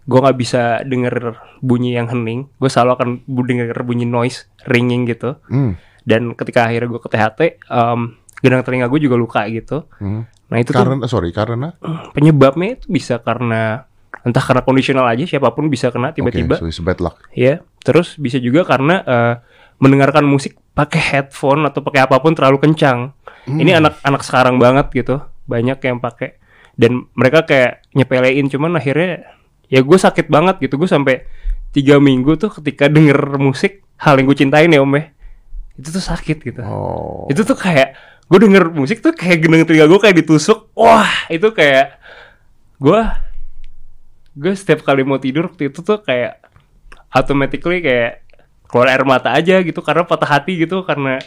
gue 0.02 0.20
nggak 0.20 0.40
bisa 0.40 0.82
denger 0.82 1.38
bunyi 1.62 1.94
yang 1.94 2.10
hening 2.10 2.50
gue 2.58 2.68
selalu 2.68 2.92
akan 2.98 3.10
denger 3.22 3.86
bunyi 3.86 4.10
noise 4.10 4.50
ringing 4.66 5.06
gitu 5.06 5.38
Hmm. 5.46 5.78
dan 6.02 6.34
ketika 6.34 6.66
akhirnya 6.66 6.90
gue 6.90 6.98
ke 6.98 7.06
THT 7.06 7.40
em, 7.70 8.18
gedang 8.42 8.66
telinga 8.66 8.90
gue 8.90 8.98
juga 8.98 9.14
luka 9.14 9.46
gitu 9.46 9.86
Hmm. 10.02 10.26
nah 10.50 10.58
itu 10.58 10.74
tuh 10.74 10.82
Karena 10.82 11.06
sorry, 11.06 11.30
karena 11.30 11.78
penyebabnya 12.12 12.82
itu 12.82 12.90
bisa 12.90 13.22
karena 13.22 13.86
entah 14.22 14.44
karena 14.44 14.62
kondisional 14.62 15.06
aja 15.10 15.26
siapa 15.26 15.50
pun 15.54 15.68
bisa 15.70 15.90
kena 15.90 16.14
tiba-tiba. 16.14 16.58
Oke, 16.58 16.66
so 16.66 16.70
it's 16.70 16.82
bad 16.82 17.02
luck. 17.02 17.18
ya 17.34 17.62
terus 17.82 18.18
bisa 18.22 18.38
juga 18.38 18.62
karena 18.66 19.02
eh, 19.02 19.36
mendengarkan 19.82 20.22
musik 20.30 20.62
pakai 20.78 21.02
headphone 21.02 21.66
atau 21.66 21.82
pakai 21.82 22.06
apa 22.06 22.22
pun 22.22 22.38
terlalu 22.38 22.62
kencang. 22.62 23.18
Ini 23.50 23.82
anak-anak 23.82 24.22
sekarang 24.22 24.62
banget 24.62 24.94
gitu 24.94 25.26
banyak 25.50 25.82
yang 25.82 25.98
pakai. 25.98 26.38
Dan 26.78 27.10
mereka 27.18 27.50
kayak 27.50 27.82
nyepelein 27.98 28.46
cuman 28.48 28.78
akhirnya 28.78 29.26
ya 29.68 29.82
gue 29.82 29.98
sakit 29.98 30.30
banget 30.30 30.62
gitu. 30.62 30.78
Gue 30.78 30.86
sampai 30.86 31.26
tiga 31.74 31.98
minggu 31.98 32.38
tuh 32.38 32.54
ketika 32.62 32.86
denger 32.86 33.42
musik 33.42 33.82
hal 33.98 34.22
yang 34.22 34.30
gue 34.30 34.38
cintain 34.38 34.70
ya 34.70 34.86
om 34.86 34.94
ya. 34.94 35.10
Itu 35.74 35.90
tuh 35.90 36.04
sakit 36.06 36.38
gitu. 36.46 36.62
Oh. 36.62 37.26
itu 37.34 37.42
tuh 37.42 37.58
kayak 37.58 37.98
gue 38.30 38.40
denger 38.40 38.70
musik 38.72 39.02
tuh 39.02 39.18
kayak 39.18 39.42
gendeng 39.44 39.66
telinga 39.66 39.90
gue 39.90 40.00
kayak 40.00 40.16
ditusuk. 40.22 40.70
Wah 40.78 41.10
itu 41.34 41.50
kayak 41.50 41.98
gue 42.78 43.02
gue 44.32 44.54
setiap 44.54 44.82
kali 44.82 45.04
mau 45.04 45.18
tidur 45.18 45.48
waktu 45.48 45.70
itu 45.70 45.82
tuh 45.82 46.00
kayak 46.00 46.40
automatically 47.12 47.80
kayak 47.80 48.24
keluar 48.66 48.88
air 48.88 49.04
mata 49.04 49.32
aja 49.32 49.60
gitu 49.60 49.84
karena 49.84 50.04
patah 50.04 50.40
hati 50.40 50.56
gitu 50.58 50.82
karena 50.82 51.20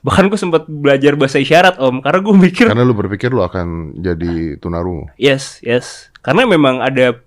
bahkan 0.00 0.24
gue 0.26 0.38
sempat 0.38 0.64
belajar 0.64 1.12
bahasa 1.14 1.36
isyarat 1.36 1.76
om 1.76 2.00
karena 2.00 2.20
gue 2.22 2.34
mikir 2.34 2.66
Karena 2.70 2.86
lu 2.86 2.94
berpikir 2.94 3.28
lu 3.28 3.42
akan 3.42 3.98
jadi 3.98 4.56
tunarungu. 4.56 5.10
yes 5.16 5.60
yes 5.60 6.08
karena 6.22 6.46
memang 6.46 6.80
ada 6.80 7.20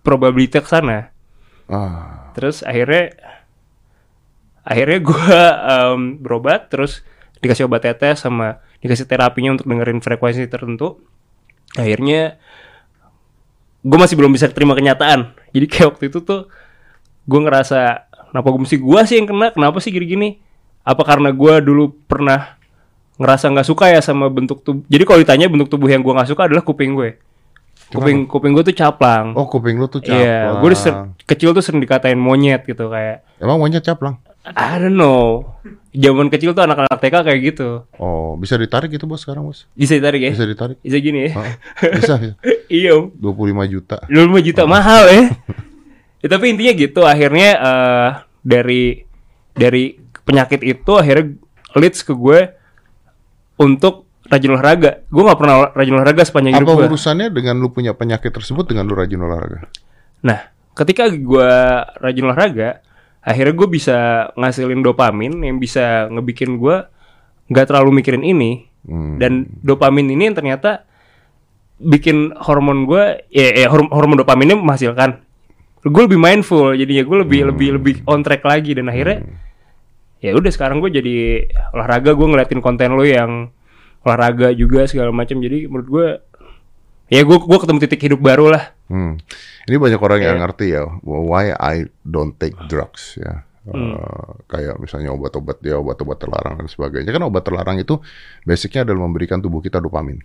probabilitas 0.00 0.64
ke 0.64 0.70
sana 0.70 1.12
Ah. 1.66 2.30
terus 2.32 2.60
akhirnya 2.60 3.16
akhirnya 4.62 4.98
gue 5.00 5.26
berobat 6.18 6.68
terus 6.68 7.00
dikasih 7.40 7.66
obat 7.66 7.82
tetes 7.82 8.22
sama 8.22 8.62
dikasih 8.78 9.04
terapinya 9.04 9.52
untuk 9.52 9.66
dengerin 9.66 9.98
frekuensi 9.98 10.46
tertentu 10.46 11.00
akhirnya 11.74 12.36
gue 13.82 13.98
masih 13.98 14.14
belum 14.14 14.30
bisa 14.30 14.46
terima 14.48 14.78
kenyataan. 14.78 15.34
Jadi 15.50 15.66
kayak 15.66 15.86
waktu 15.94 16.04
itu 16.08 16.22
tuh 16.22 16.46
gue 17.26 17.40
ngerasa 17.42 18.08
kenapa 18.30 18.48
gue 18.54 18.60
mesti 18.62 18.76
gue 18.78 19.00
sih 19.06 19.16
yang 19.18 19.28
kena? 19.28 19.50
Kenapa 19.50 19.78
sih 19.82 19.90
gini-gini? 19.90 20.38
Apa 20.82 21.02
karena 21.02 21.34
gue 21.34 21.54
dulu 21.62 21.94
pernah 22.06 22.58
ngerasa 23.18 23.50
nggak 23.52 23.68
suka 23.68 23.90
ya 23.90 24.00
sama 24.00 24.30
bentuk 24.30 24.62
tubuh? 24.62 24.82
Jadi 24.86 25.02
kalau 25.06 25.18
ditanya 25.20 25.46
bentuk 25.50 25.68
tubuh 25.70 25.90
yang 25.90 26.02
gue 26.02 26.14
nggak 26.14 26.30
suka 26.30 26.46
adalah 26.46 26.62
kuping 26.62 26.94
gue. 26.94 27.18
Kuping 27.92 28.24
kuping 28.24 28.56
gue 28.56 28.64
tuh 28.72 28.76
caplang. 28.76 29.36
Oh, 29.36 29.44
kuping 29.44 29.76
lu 29.76 29.84
tuh 29.84 30.00
caplang. 30.00 30.16
Iya, 30.16 30.64
gue 30.64 30.68
kecil 31.28 31.52
tuh 31.52 31.60
sering 31.60 31.82
dikatain 31.84 32.16
monyet 32.16 32.64
gitu 32.64 32.88
kayak 32.88 33.26
Emang 33.36 33.60
monyet 33.60 33.84
caplang? 33.84 34.16
I 34.42 34.74
don't 34.82 34.98
know. 34.98 35.54
Zaman 35.94 36.26
kecil 36.26 36.50
tuh 36.50 36.66
anak-anak 36.66 36.98
TK 36.98 37.14
kayak 37.22 37.40
gitu. 37.54 37.86
Oh, 37.94 38.34
bisa 38.34 38.58
ditarik 38.58 38.90
itu 38.90 39.06
bos 39.06 39.22
sekarang 39.22 39.46
bos? 39.46 39.70
Bisa 39.78 39.94
ditarik 39.94 40.18
ya? 40.18 40.32
Bisa 40.34 40.46
ditarik? 40.48 40.76
Bisa 40.82 40.98
gini 40.98 41.30
ya? 41.30 41.32
Ah, 41.38 41.54
bisa, 41.94 42.14
bisa. 42.18 42.34
iya, 42.82 42.98
Om. 42.98 43.14
25 43.22 43.74
juta. 43.74 43.96
25 44.10 44.48
juta 44.50 44.62
mahal 44.66 45.02
ya. 45.06 45.22
ya. 46.24 46.28
Tapi 46.32 46.44
intinya 46.50 46.72
gitu, 46.74 47.00
akhirnya 47.06 47.48
eh, 47.54 48.08
dari 48.42 49.06
dari 49.54 49.94
penyakit 50.26 50.60
itu 50.66 50.92
akhirnya 50.98 51.38
leads 51.78 52.02
ke 52.02 52.10
gue 52.10 52.40
untuk 53.62 54.10
rajin 54.26 54.50
olahraga. 54.58 55.06
Gue 55.06 55.22
nggak 55.22 55.38
pernah 55.38 55.56
rajin 55.70 55.94
olahraga 55.94 56.22
sepanjang 56.26 56.58
hidup 56.58 56.66
Apa 56.66 56.74
gue. 56.82 56.86
urusannya 56.90 57.28
dengan 57.30 57.62
lu 57.62 57.70
punya 57.70 57.94
penyakit 57.94 58.34
tersebut 58.34 58.66
dengan 58.66 58.90
lu 58.90 58.98
rajin 58.98 59.22
olahraga? 59.22 59.70
Nah, 60.26 60.50
ketika 60.74 61.06
gue 61.12 61.50
rajin 62.00 62.24
olahraga, 62.26 62.82
akhirnya 63.22 63.54
gue 63.54 63.68
bisa 63.70 63.98
ngasilin 64.34 64.82
dopamin 64.82 65.42
yang 65.46 65.56
bisa 65.62 66.10
ngebikin 66.10 66.58
gue 66.58 66.82
nggak 67.48 67.66
terlalu 67.70 68.02
mikirin 68.02 68.26
ini. 68.26 68.66
Hmm. 68.82 69.16
Dan 69.16 69.46
dopamin 69.62 70.10
ini 70.10 70.30
yang 70.30 70.36
ternyata 70.36 70.82
bikin 71.78 72.34
hormon 72.34 72.86
gue, 72.86 73.26
ya, 73.30 73.48
ya 73.62 73.66
horm- 73.70 73.90
hormon 73.94 74.18
dopaminnya 74.18 74.58
menghasilkan. 74.58 75.22
Gue 75.82 76.02
lebih 76.06 76.18
mindful, 76.18 76.74
jadinya 76.74 77.02
gue 77.02 77.18
lebih 77.26 77.40
lebih 77.54 77.68
lebih 77.78 77.94
on 78.06 78.22
track 78.22 78.42
lagi 78.46 78.74
dan 78.74 78.86
akhirnya 78.86 79.26
ya 80.22 80.30
udah 80.38 80.50
sekarang 80.54 80.78
gue 80.78 80.90
jadi 80.94 81.16
olahraga 81.74 82.14
gue 82.14 82.26
ngeliatin 82.30 82.62
konten 82.62 82.94
lo 82.94 83.02
yang 83.02 83.50
olahraga 84.06 84.54
juga 84.54 84.86
segala 84.86 85.10
macam 85.10 85.42
jadi 85.42 85.66
menurut 85.66 85.88
gue 85.90 86.06
ya 87.12 87.20
gue 87.20 87.36
gue 87.36 87.58
ketemu 87.60 87.78
titik 87.78 88.00
hidup 88.02 88.20
baru 88.20 88.48
lah 88.48 88.72
Hmm. 88.88 89.16
Ini 89.64 89.80
banyak 89.80 89.96
orang 89.96 90.20
yang 90.20 90.36
Iya. 90.36 90.42
ngerti 90.44 90.66
ya, 90.68 90.84
why 91.00 91.48
I 91.48 91.88
don't 92.04 92.36
take 92.36 92.52
drugs 92.66 93.16
ya. 93.16 93.40
Hmm. 93.62 93.94
Eh, 93.96 94.30
kayak 94.50 94.76
misalnya 94.76 95.14
obat-obat 95.14 95.62
dia 95.62 95.78
obat-obat 95.78 96.18
terlarang 96.18 96.58
dan 96.58 96.66
sebagainya 96.66 97.08
kan 97.08 97.22
obat 97.22 97.46
terlarang 97.46 97.78
itu 97.78 98.02
basicnya 98.42 98.82
adalah 98.82 99.06
memberikan 99.06 99.38
tubuh 99.38 99.62
kita 99.62 99.78
dopamin 99.78 100.18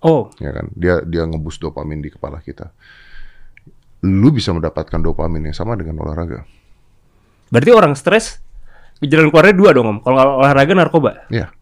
oh 0.00 0.32
ya 0.40 0.48
kan 0.48 0.72
dia 0.72 1.04
dia 1.04 1.28
ngebus 1.28 1.60
dopamin 1.60 2.00
di 2.00 2.08
kepala 2.08 2.40
kita 2.40 2.72
lu 4.00 4.32
bisa 4.32 4.56
mendapatkan 4.56 4.96
dopamin 4.96 5.44
yang 5.44 5.54
sama 5.54 5.76
dengan 5.76 6.00
olahraga 6.00 6.48
Berarti 7.52 7.68
orang 7.68 7.92
stres 7.92 8.40
jalan 8.98 9.28
keluarnya 9.28 9.52
dua 9.52 9.70
dong 9.76 9.86
om. 9.86 9.98
Kalau 10.00 10.40
olahraga 10.40 10.72
narkoba. 10.72 11.28
ya 11.28 11.52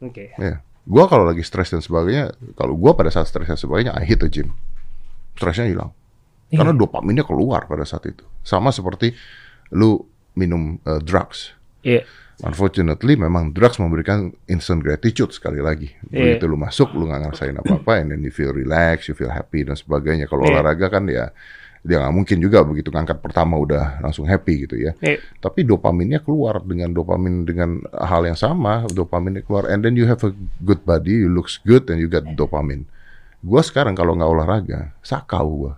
Oke. 0.00 0.32
ya 0.32 0.64
gua 0.84 1.08
kalau 1.08 1.24
lagi 1.24 1.40
stres 1.40 1.72
dan 1.72 1.80
sebagainya 1.80 2.32
kalau 2.56 2.76
gua 2.76 2.92
pada 2.92 3.08
saat 3.08 3.28
stres 3.28 3.48
dan 3.48 3.56
sebagainya 3.56 3.92
I 3.96 4.04
hit 4.04 4.20
the 4.20 4.28
gym 4.28 4.52
stresnya 5.34 5.66
hilang 5.66 5.90
Karena 6.54 6.70
dopaminnya 6.70 7.26
keluar 7.26 7.66
pada 7.66 7.82
saat 7.82 8.06
itu. 8.06 8.22
Sama 8.46 8.70
seperti 8.70 9.10
lu 9.74 9.98
minum 10.38 10.78
uh, 10.86 11.02
drugs. 11.02 11.50
Iya. 11.82 12.06
Unfortunately, 12.42 13.14
memang 13.14 13.54
drugs 13.54 13.78
memberikan 13.78 14.34
instant 14.50 14.82
gratitude 14.82 15.30
sekali 15.34 15.58
lagi. 15.62 15.90
Iya. 16.10 16.38
Begitu 16.38 16.44
lu 16.50 16.58
masuk, 16.58 16.94
lu 16.94 17.06
nggak 17.10 17.20
ngerasain 17.26 17.58
apa-apa, 17.58 18.02
and 18.02 18.14
then 18.14 18.20
you 18.22 18.30
feel 18.34 18.50
relax, 18.50 19.06
you 19.06 19.14
feel 19.14 19.30
happy 19.30 19.62
dan 19.62 19.78
sebagainya. 19.78 20.26
Kalau 20.26 20.46
Iya. 20.46 20.58
olahraga 20.58 20.86
kan 20.90 21.06
ya, 21.06 21.30
dia 21.84 22.00
nggak 22.00 22.14
mungkin 22.16 22.40
juga 22.40 22.64
begitu 22.64 22.88
ngangkat 22.88 23.20
pertama 23.20 23.60
udah 23.60 24.00
langsung 24.00 24.24
happy 24.24 24.64
gitu 24.64 24.80
ya. 24.80 24.96
Iya. 24.98 25.20
Tapi 25.36 25.62
dopaminnya 25.62 26.18
keluar 26.18 26.58
dengan 26.58 26.90
dopamin 26.90 27.44
dengan 27.44 27.84
hal 27.92 28.24
yang 28.24 28.34
sama, 28.34 28.88
dopaminnya 28.88 29.44
keluar, 29.44 29.68
and 29.68 29.84
then 29.84 29.92
you 29.92 30.08
have 30.08 30.24
a 30.24 30.32
good 30.60 30.80
body, 30.82 31.12
you 31.12 31.28
looks 31.28 31.60
good, 31.60 31.84
and 31.88 32.00
you 32.00 32.08
got 32.08 32.24
dopamine. 32.32 32.88
Gua 33.38 33.60
sekarang 33.60 33.92
kalau 33.92 34.16
nggak 34.16 34.30
olahraga, 34.30 34.80
sakau 35.00 35.68
gua, 35.68 35.72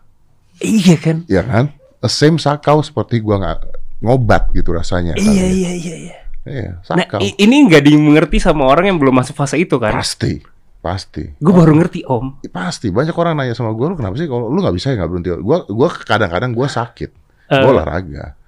Iya 0.57 0.95
kan? 0.97 1.17
ya 1.27 1.43
kan? 1.43 1.75
The 1.99 2.07
same 2.07 2.39
sakau 2.39 2.79
seperti 2.81 3.19
gua 3.19 3.37
nggak 3.37 3.59
ngobat 3.99 4.55
gitu 4.55 4.71
rasanya. 4.71 5.19
Iya 5.19 5.27
tadinya. 5.27 5.43
iya 5.45 5.73
iya 5.75 5.97
iya. 5.99 6.17
Iya, 6.47 6.71
Nah, 6.79 7.03
sakau. 7.03 7.19
i- 7.19 7.35
ini 7.37 7.67
nggak 7.67 7.83
dimengerti 7.83 8.39
sama 8.39 8.63
orang 8.65 8.95
yang 8.95 8.99
belum 9.03 9.11
masuk 9.11 9.35
fase 9.35 9.59
itu 9.59 9.75
kan? 9.77 9.91
Pasti, 9.91 10.39
pasti. 10.87 11.27
Gue 11.43 11.51
baru 11.51 11.75
ngerti 11.75 12.07
om. 12.07 12.39
Pasti 12.47 12.95
banyak 12.95 13.11
orang 13.19 13.35
nanya 13.35 13.59
sama 13.59 13.75
gue, 13.75 13.87
lu 13.91 13.99
kenapa 13.99 14.15
sih 14.15 14.31
kalau 14.31 14.47
lu 14.47 14.63
nggak 14.63 14.77
bisa 14.79 14.95
ya 14.95 15.03
nggak 15.03 15.11
berhenti? 15.11 15.29
Gue 15.43 15.57
gua 15.67 15.89
kadang-kadang 15.91 16.55
gue 16.55 16.67
sakit, 16.71 17.11
Eh. 17.51 17.59
gue 17.59 17.71
olahraga. 17.75 18.39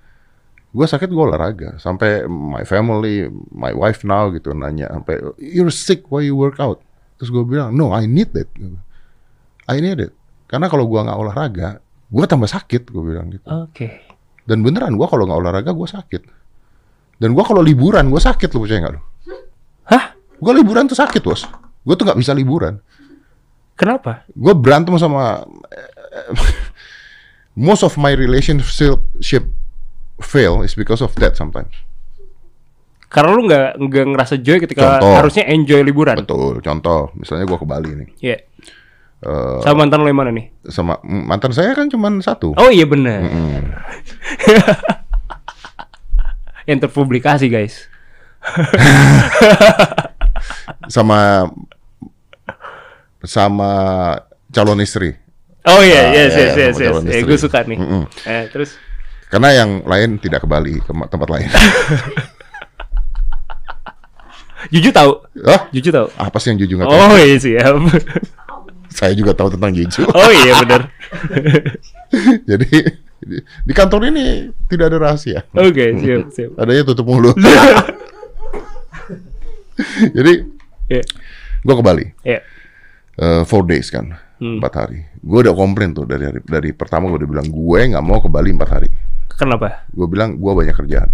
Gue 0.70 0.86
sakit 0.86 1.10
gue 1.10 1.24
olahraga. 1.24 1.74
Sampai 1.82 2.22
my 2.30 2.62
family, 2.62 3.26
my 3.50 3.74
wife 3.74 4.06
now 4.06 4.30
gitu 4.30 4.54
nanya 4.54 4.86
sampai 4.94 5.18
you're 5.42 5.74
sick 5.74 6.06
why 6.14 6.22
you 6.22 6.38
work 6.38 6.62
out? 6.62 6.78
Terus 7.18 7.34
gue 7.34 7.42
bilang 7.42 7.74
no 7.74 7.90
I 7.90 8.06
need 8.06 8.30
it. 8.38 8.46
I 9.66 9.82
need 9.82 9.98
it. 9.98 10.14
Karena 10.46 10.70
kalau 10.70 10.86
gue 10.86 11.00
nggak 11.02 11.18
olahraga, 11.18 11.82
gue 12.06 12.24
tambah 12.24 12.46
sakit. 12.46 12.88
Gue 12.88 13.02
bilang 13.02 13.34
gitu. 13.34 13.42
Oke. 13.44 14.06
Dan 14.46 14.62
beneran 14.62 14.94
gue 14.94 15.06
kalau 15.10 15.26
nggak 15.26 15.40
olahraga 15.42 15.70
gue 15.74 15.88
sakit. 15.90 16.22
Dan 17.18 17.34
gue 17.34 17.44
kalau 17.44 17.60
liburan 17.60 18.08
gue 18.08 18.22
sakit 18.22 18.48
lu 18.54 18.62
percaya 18.62 18.78
nggak 18.86 18.94
lu? 18.94 19.02
Hah? 19.90 20.04
Gue 20.38 20.52
liburan 20.54 20.86
tuh 20.86 20.94
sakit 20.94 21.18
bos. 21.20 21.42
Gue 21.88 21.96
tuh 21.96 22.04
nggak 22.04 22.20
bisa 22.20 22.36
liburan. 22.36 22.84
Kenapa? 23.78 24.26
gue 24.28 24.54
berantem 24.58 24.92
sama 24.98 25.46
most 27.56 27.80
of 27.80 27.96
my 27.96 28.12
relationship 28.12 29.48
fail 30.18 30.60
is 30.60 30.76
because 30.76 31.00
of 31.00 31.14
that 31.16 31.32
sometimes. 31.32 31.72
Karena 33.08 33.32
lu 33.32 33.48
nggak 33.48 33.80
nggak 33.80 34.04
ngerasa 34.12 34.36
joy 34.36 34.60
ketika 34.60 35.00
Contoh. 35.00 35.16
harusnya 35.16 35.48
enjoy 35.48 35.80
liburan. 35.80 36.20
Betul. 36.20 36.60
Contoh, 36.60 37.08
misalnya 37.16 37.48
gue 37.48 37.56
ke 37.56 37.64
Bali 37.64 37.90
nih, 37.96 38.08
Iya. 38.20 38.38
Eh, 39.18 39.58
Sama 39.64 39.82
mantan 39.82 40.04
lo 40.04 40.06
yang 40.06 40.20
mana 40.20 40.30
nih? 40.30 40.46
sama 40.70 40.94
mm, 41.02 41.24
mantan 41.26 41.50
saya 41.50 41.74
kan 41.74 41.88
cuma 41.88 42.12
satu. 42.20 42.52
Oh 42.54 42.70
iya 42.70 42.84
benar. 42.84 43.24
yang 46.68 46.78
terpublikasi 46.78 47.48
guys. 47.48 47.88
Sama 50.86 51.50
sama 53.24 53.70
calon 54.50 54.78
istri. 54.80 55.14
Oh 55.66 55.78
Ah, 55.78 55.84
iya, 55.84 56.02
iya, 56.14 56.22
yes, 56.32 56.32
yes, 56.56 56.74
iya, 56.80 56.90
istri. 56.96 57.22
gue 57.26 57.38
suka 57.38 57.60
nih. 57.66 57.76
Mm-mm. 57.76 58.02
Eh, 58.24 58.44
terus 58.48 58.78
Karena 59.28 59.52
yang 59.52 59.84
lain 59.84 60.16
tidak 60.16 60.40
ke 60.40 60.48
Bali, 60.48 60.80
ke 60.80 60.88
tempat 60.88 61.28
lain. 61.28 61.48
Juju 64.72 64.90
tahu? 64.90 65.12
Hah? 65.44 65.68
Juju 65.70 65.90
tahu? 65.92 66.06
Apa 66.16 66.36
sih 66.40 66.50
yang 66.50 66.58
jujur 66.58 66.80
nggak 66.80 66.88
tahu? 66.88 66.98
Oh 66.98 67.16
iya 67.16 67.36
siap. 67.38 67.76
Saya 68.98 69.12
juga 69.14 69.30
tahu 69.36 69.54
tentang 69.54 69.70
Jeju. 69.70 70.02
oh 70.18 70.30
iya 70.32 70.58
benar. 70.64 70.90
Jadi 72.48 72.68
di, 73.62 73.72
kantor 73.76 74.08
ini 74.10 74.48
tidak 74.66 74.90
ada 74.90 74.98
rahasia. 74.98 75.44
Oke, 75.54 75.92
siap, 76.00 76.32
siap. 76.34 76.50
Adanya 76.58 76.82
tutup 76.88 77.06
mulut. 77.06 77.36
Jadi 80.10 80.32
Iya. 80.88 81.04
gue 81.60 81.74
ke 81.76 81.84
Bali, 81.84 82.04
Iya. 82.24 82.40
Eh, 83.18 83.42
four 83.44 83.66
days 83.66 83.90
kan, 83.90 84.14
Hmm. 84.38 84.62
empat 84.62 84.72
hari. 84.78 85.02
Gue 85.18 85.42
udah 85.42 85.54
komplain 85.54 85.90
tuh 85.90 86.06
dari 86.06 86.22
hari, 86.30 86.40
dari 86.46 86.70
pertama 86.70 87.10
gue 87.10 87.26
udah 87.26 87.30
bilang 87.30 87.48
gue 87.50 87.78
nggak 87.90 88.04
mau 88.06 88.22
ke 88.22 88.30
Bali 88.30 88.54
empat 88.54 88.70
hari. 88.70 88.88
Kenapa? 89.34 89.82
Gue 89.90 90.06
bilang 90.06 90.38
gue 90.38 90.52
banyak 90.54 90.74
kerjaan. 90.78 91.10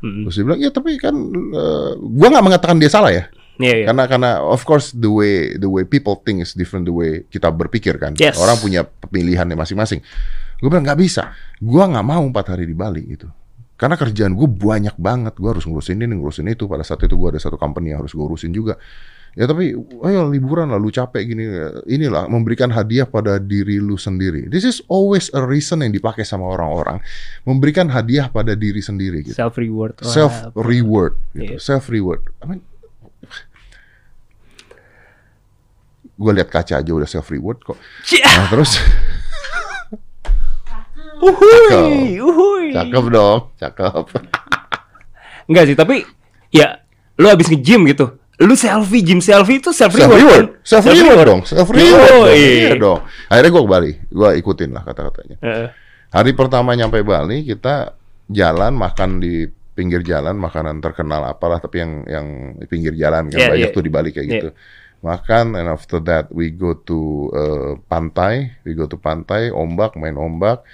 Mm-mm. 0.00 0.28
Terus 0.28 0.34
dia 0.40 0.44
bilang 0.44 0.60
ya 0.60 0.70
tapi 0.72 0.96
kan 0.96 1.12
eh, 1.52 1.90
gue 2.00 2.28
nggak 2.32 2.44
mengatakan 2.44 2.80
dia 2.80 2.88
salah 2.88 3.12
ya. 3.12 3.28
Iya, 3.56 3.84
iya. 3.84 3.86
Karena 3.88 4.04
karena 4.04 4.30
of 4.44 4.60
course 4.68 4.92
the 4.92 5.08
way 5.08 5.56
the 5.56 5.64
way 5.68 5.84
people 5.88 6.20
think 6.20 6.44
is 6.44 6.52
different 6.52 6.84
the 6.84 6.92
way 6.92 7.24
kita 7.28 7.48
berpikir 7.48 7.96
kan. 7.96 8.12
Yes. 8.16 8.36
Orang 8.36 8.60
punya 8.60 8.84
pilihannya 8.84 9.56
masing-masing. 9.56 10.04
Gue 10.60 10.68
bilang 10.68 10.84
nggak 10.84 11.00
bisa. 11.00 11.32
Gue 11.60 11.80
nggak 11.80 12.04
mau 12.04 12.20
empat 12.24 12.56
hari 12.56 12.68
di 12.68 12.76
Bali 12.76 13.04
gitu. 13.16 13.28
Karena 13.76 13.96
kerjaan 13.96 14.32
gue 14.32 14.48
banyak 14.48 14.96
banget. 14.96 15.36
Gue 15.36 15.52
harus 15.52 15.64
ngurusin 15.68 16.00
ini, 16.00 16.16
ngurusin 16.16 16.48
itu. 16.48 16.64
Pada 16.64 16.80
saat 16.84 17.00
itu 17.04 17.12
gue 17.12 17.28
ada 17.36 17.40
satu 17.40 17.60
company 17.60 17.92
yang 17.92 18.00
harus 18.04 18.12
gue 18.16 18.24
urusin 18.24 18.52
juga. 18.52 18.80
Ya 19.36 19.44
tapi, 19.44 19.76
ayo 19.76 20.32
liburan 20.32 20.72
lah, 20.72 20.80
lu 20.80 20.88
capek 20.88 21.28
gini. 21.28 21.44
Inilah 21.84 22.24
memberikan 22.24 22.72
hadiah 22.72 23.04
pada 23.04 23.36
diri 23.36 23.76
lu 23.76 23.94
sendiri. 23.94 24.48
This 24.48 24.64
is 24.64 24.80
always 24.88 25.28
a 25.30 25.44
reason 25.44 25.84
yang 25.84 25.92
dipakai 25.92 26.24
sama 26.24 26.48
orang-orang. 26.48 27.04
Memberikan 27.44 27.92
hadiah 27.92 28.26
pada 28.26 28.56
diri 28.56 28.80
sendiri 28.80 29.20
gitu 29.20 29.36
Self 29.36 29.60
reward. 29.60 29.92
self 30.00 30.32
reward 30.56 31.20
gitu. 31.36 31.52
Iya. 31.52 31.60
self 31.60 31.92
reward 31.92 32.24
I 32.40 32.44
mean, 32.48 32.60
gue 36.16 36.32
lihat 36.32 36.48
kaca 36.48 36.80
aja 36.80 36.88
udah 36.88 37.04
self 37.04 37.28
reward 37.28 37.60
kok 37.60 37.76
nah, 38.24 38.48
terus 38.48 38.80
Uhuy, 41.16 42.16
uhuy. 42.16 42.72
cakep 42.72 43.04
dong 43.08 43.40
cakep 43.56 44.04
Enggak 45.46 45.64
sih, 45.64 45.76
tapi 45.78 46.02
ya 46.50 46.82
lu 47.14 47.30
habis 47.30 47.46
nge-gym 47.46 47.86
gitu. 47.86 48.18
Lu 48.36 48.52
selfie, 48.52 49.00
gym 49.00 49.24
selfie 49.24 49.58
itu 49.58 49.72
self 49.72 49.96
self 49.96 50.12
reward. 50.12 50.20
reward 50.20 50.46
kan? 50.52 50.60
self 50.60 50.84
reward 50.84 51.24
dong 51.24 51.42
self 51.48 51.68
reward 51.72 52.04
dong. 52.04 52.20
Yoi. 52.28 52.36
iya 52.36 52.72
dong 52.76 53.00
akhirnya 53.26 53.50
gue 53.50 53.62
ke 53.64 53.70
Bali 53.70 53.92
gue 53.96 54.28
ikutin 54.36 54.70
lah 54.76 54.82
kata-katanya 54.84 55.36
Heeh. 55.40 55.68
hari 56.12 56.32
pertama 56.36 56.76
nyampe 56.76 57.00
Bali 57.00 57.42
kita 57.42 57.96
jalan 58.28 58.76
makan 58.76 59.24
di 59.24 59.48
pinggir 59.72 60.00
jalan 60.00 60.36
makanan 60.36 60.80
terkenal 60.80 61.24
apalah 61.24 61.60
tapi 61.60 61.80
yang 61.80 61.92
yang 62.04 62.26
di 62.56 62.66
pinggir 62.66 62.92
jalan 62.92 63.28
kan 63.28 63.40
Yeah, 63.40 63.50
banyak 63.52 63.68
yeah. 63.68 63.76
tuh 63.76 63.84
di 63.84 63.90
Bali 63.92 64.10
kayak 64.12 64.26
Yeah. 64.26 64.34
gitu 64.36 64.48
makan 65.00 65.54
and 65.54 65.68
after 65.68 66.00
that 66.00 66.28
we 66.28 66.48
go 66.50 66.72
to 66.74 66.98
uh, 67.30 67.70
pantai 67.86 68.52
we 68.64 68.72
go 68.72 68.84
to 68.84 68.96
pantai 68.96 69.48
ombak 69.48 69.94
main 69.94 70.16
ombak 70.16 70.64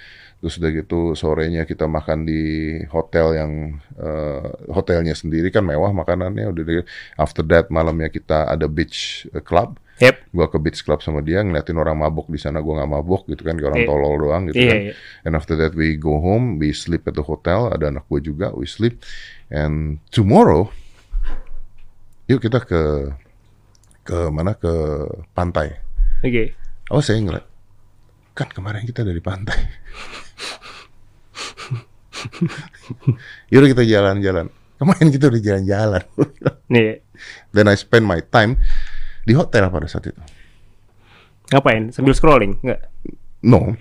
terus 0.43 0.59
udah 0.59 0.71
gitu 0.75 1.15
sorenya 1.15 1.63
kita 1.63 1.87
makan 1.87 2.27
di 2.27 2.43
hotel 2.91 3.31
yang 3.31 3.51
uh, 3.95 4.43
hotelnya 4.75 5.15
sendiri 5.15 5.47
kan 5.47 5.63
mewah 5.63 5.95
makanannya 5.95 6.51
udah 6.51 6.63
gitu. 6.67 6.83
after 7.15 7.47
that 7.47 7.71
malamnya 7.71 8.11
kita 8.11 8.43
ada 8.51 8.67
beach 8.67 9.23
uh, 9.31 9.39
club 9.39 9.79
Yep. 10.01 10.35
gua 10.35 10.49
ke 10.51 10.57
beach 10.59 10.81
club 10.83 10.99
sama 10.99 11.21
dia 11.21 11.39
ngeliatin 11.45 11.77
orang 11.79 11.95
mabok 11.95 12.27
di 12.27 12.35
sana 12.35 12.59
gua 12.59 12.81
nggak 12.81 12.91
mabok 12.91 13.23
gitu 13.29 13.45
kan 13.45 13.55
kayak 13.55 13.69
orang 13.71 13.83
Iya. 13.85 13.89
tolol 13.93 14.13
doang 14.19 14.43
gitu 14.51 14.57
Iya, 14.59 14.67
kan 14.67 14.79
iya. 14.89 14.93
and 15.23 15.33
after 15.37 15.55
that 15.55 15.71
we 15.77 15.95
go 15.95 16.17
home 16.19 16.57
we 16.59 16.73
sleep 16.75 17.05
at 17.07 17.15
the 17.15 17.21
hotel 17.23 17.69
ada 17.71 17.87
anak 17.93 18.03
gua 18.11 18.19
juga 18.19 18.49
we 18.57 18.65
sleep 18.67 18.99
and 19.47 20.01
tomorrow 20.11 20.67
yuk 22.25 22.41
kita 22.41 22.57
ke 22.65 22.81
ke 24.01 24.17
mana 24.33 24.57
ke 24.57 24.73
pantai 25.31 25.77
Oke. 26.25 26.51
oh 26.89 26.99
saya 26.99 27.21
ngeliat 27.21 27.45
kan 28.33 28.49
kemarin 28.49 28.83
kita 28.83 29.01
dari 29.01 29.21
pantai 29.21 29.59
yaudah 33.51 33.69
kita 33.69 33.83
jalan-jalan 33.83 34.47
kemarin 34.77 35.07
kita 35.09 35.29
udah 35.29 35.41
jalan-jalan 35.41 36.03
Nih, 36.67 37.03
then 37.53 37.69
I 37.69 37.75
spend 37.77 38.03
my 38.03 38.19
time 38.23 38.57
di 39.23 39.37
hotel 39.37 39.69
pada 39.69 39.85
saat 39.85 40.09
itu 40.09 40.21
ngapain? 41.53 41.93
Sambil 41.93 42.17
scrolling? 42.17 42.57
Enggak. 42.65 42.89
No, 43.45 43.77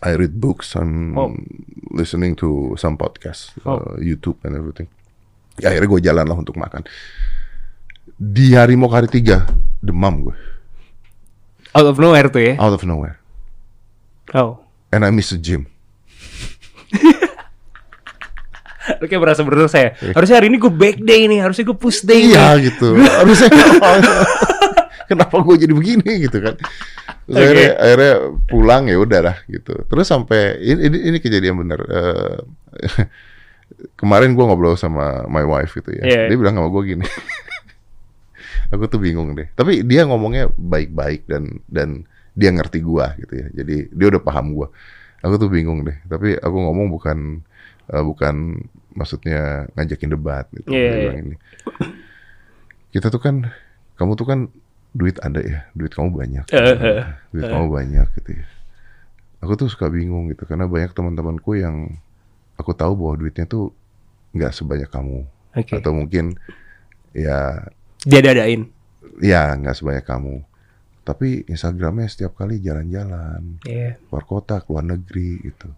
I 0.00 0.16
read 0.16 0.40
books. 0.40 0.72
I'm 0.72 1.12
Oh. 1.12 1.36
listening 1.92 2.32
to 2.40 2.72
some 2.80 2.96
podcasts, 2.96 3.52
Oh. 3.68 3.76
uh, 3.76 4.00
YouTube 4.00 4.40
and 4.48 4.56
everything. 4.56 4.88
Ya, 5.60 5.68
akhirnya 5.68 5.90
gue 5.90 6.00
jalan 6.00 6.24
lah 6.24 6.38
untuk 6.38 6.56
makan. 6.56 6.88
Di 8.16 8.56
hari 8.56 8.72
mau 8.78 8.88
hari 8.88 9.04
tiga, 9.04 9.44
demam 9.84 10.24
gue, 10.24 10.36
Out 11.76 11.92
of 11.92 12.00
nowhere 12.00 12.32
tuh 12.32 12.40
ya. 12.40 12.54
out 12.56 12.72
of 12.72 12.80
nowhere. 12.88 13.20
Oh. 14.36 14.60
And 14.92 15.04
I 15.04 15.10
miss 15.12 15.32
the 15.32 15.40
gym. 15.40 15.68
Lu 18.98 19.04
kayak 19.04 19.20
berasa 19.20 19.44
berdosa 19.44 19.76
ya. 19.78 19.90
Harusnya 20.16 20.40
hari 20.40 20.48
ini 20.48 20.56
gue 20.56 20.72
back 20.72 21.04
day 21.04 21.28
nih, 21.28 21.44
harusnya 21.44 21.64
gue 21.68 21.76
push 21.76 22.02
day. 22.08 22.32
Iya 22.32 22.56
nih. 22.56 22.72
gitu. 22.72 22.96
Harusnya 22.96 23.50
kenapa 25.10 25.36
gue 25.44 25.56
jadi 25.60 25.72
begini 25.76 26.24
gitu 26.24 26.40
kan? 26.40 26.56
Terus 27.28 27.36
Oke. 27.36 27.44
akhirnya, 27.44 27.72
akhirnya 27.76 28.14
pulang 28.48 28.82
ya 28.88 28.96
udah 28.96 29.20
lah 29.20 29.36
gitu. 29.48 29.72
Terus 29.84 30.06
sampai 30.08 30.56
ini 30.64 30.80
ini, 30.88 30.98
ini 31.12 31.18
kejadian 31.20 31.60
bener. 31.60 31.80
Eh, 31.84 32.36
kemarin 34.00 34.32
gue 34.32 34.44
ngobrol 34.44 34.80
sama 34.80 35.28
my 35.28 35.44
wife 35.44 35.76
gitu 35.76 35.92
ya. 35.92 36.04
Iya. 36.08 36.22
Dia 36.32 36.36
bilang 36.40 36.56
sama 36.56 36.72
gue 36.72 36.82
gini. 36.96 37.06
Aku 38.72 38.88
tuh 38.88 39.00
bingung 39.00 39.32
deh. 39.36 39.48
Tapi 39.52 39.84
dia 39.84 40.04
ngomongnya 40.08 40.48
baik-baik 40.56 41.28
dan 41.28 41.60
dan 41.68 42.08
dia 42.38 42.50
ngerti 42.54 42.78
gua 42.78 43.18
gitu 43.18 43.34
ya. 43.34 43.46
Jadi 43.50 43.90
dia 43.90 44.06
udah 44.14 44.22
paham 44.22 44.54
gua. 44.54 44.70
Aku 45.26 45.34
tuh 45.34 45.50
bingung 45.50 45.82
deh. 45.82 45.98
Tapi 46.06 46.38
aku 46.38 46.54
ngomong 46.54 46.86
bukan 46.94 47.42
eh, 47.90 48.04
bukan 48.06 48.62
maksudnya 48.94 49.66
ngajakin 49.74 50.14
debat 50.14 50.46
gitu. 50.54 50.70
Iya. 50.70 50.90
bilang 50.94 51.18
ini. 51.18 51.36
Kita 52.94 53.10
tuh 53.10 53.18
kan 53.18 53.50
kamu 53.98 54.14
tuh 54.14 54.26
kan 54.30 54.40
duit 54.94 55.18
ada 55.20 55.42
ya, 55.42 55.66
duit 55.74 55.90
kamu 55.92 56.14
banyak. 56.14 56.44
Eh, 56.54 57.02
duit 57.34 57.44
kamu 57.50 57.66
banyak 57.68 58.06
gitu 58.22 58.30
ya. 58.38 58.46
Aku 59.42 59.54
tuh 59.54 59.66
suka 59.70 59.86
bingung 59.90 60.30
gitu 60.30 60.46
karena 60.46 60.66
banyak 60.66 60.90
teman-temanku 60.94 61.58
yang 61.58 61.94
aku 62.58 62.74
tahu 62.74 62.98
bahwa 62.98 63.14
duitnya 63.18 63.46
tuh 63.46 63.70
nggak 64.34 64.50
sebanyak 64.50 64.90
kamu 64.90 65.22
Oke. 65.54 65.78
atau 65.78 65.94
mungkin 65.94 66.34
ya 67.14 67.64
Dia 68.02 68.20
dadain. 68.20 68.66
ya 69.22 69.54
nggak 69.54 69.78
sebanyak 69.78 70.02
kamu 70.04 70.42
tapi 71.08 71.40
Instagramnya 71.44 72.04
setiap 72.04 72.36
kali 72.36 72.60
jalan-jalan 72.60 73.64
Iya. 73.64 73.96
keluar 74.04 74.24
kota 74.24 74.60
keluar 74.60 74.84
negeri 74.84 75.40
gitu 75.42 75.72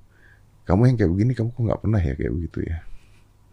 kamu 0.64 0.83
yang 0.85 0.97
kayak 0.97 1.11
begini 1.11 1.33
kamu 1.33 1.49
kok 1.49 1.62
nggak 1.62 1.81
pernah 1.81 2.01
ya 2.01 2.14
kayak 2.14 2.33
begitu 2.33 2.59
ya 2.62 2.79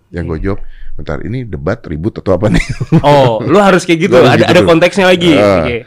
yang 0.07 0.23
gue 0.25 0.39
jawab 0.39 0.59
bentar 0.95 1.19
ini 1.19 1.43
debat 1.43 1.77
ribut 1.83 2.15
atau 2.15 2.31
apa 2.31 2.47
nih 2.47 2.63
Oh, 3.03 3.43
lu 3.43 3.59
harus 3.59 3.83
kayak 3.83 3.99
gitu. 4.01 4.15
Harus 4.15 4.33
Ada 4.33 4.39
gitu 4.39 4.49
ada 4.49 4.61
konteksnya 4.63 5.05
lagi. 5.05 5.35
Ah. 5.35 5.61
Oke. 5.61 5.77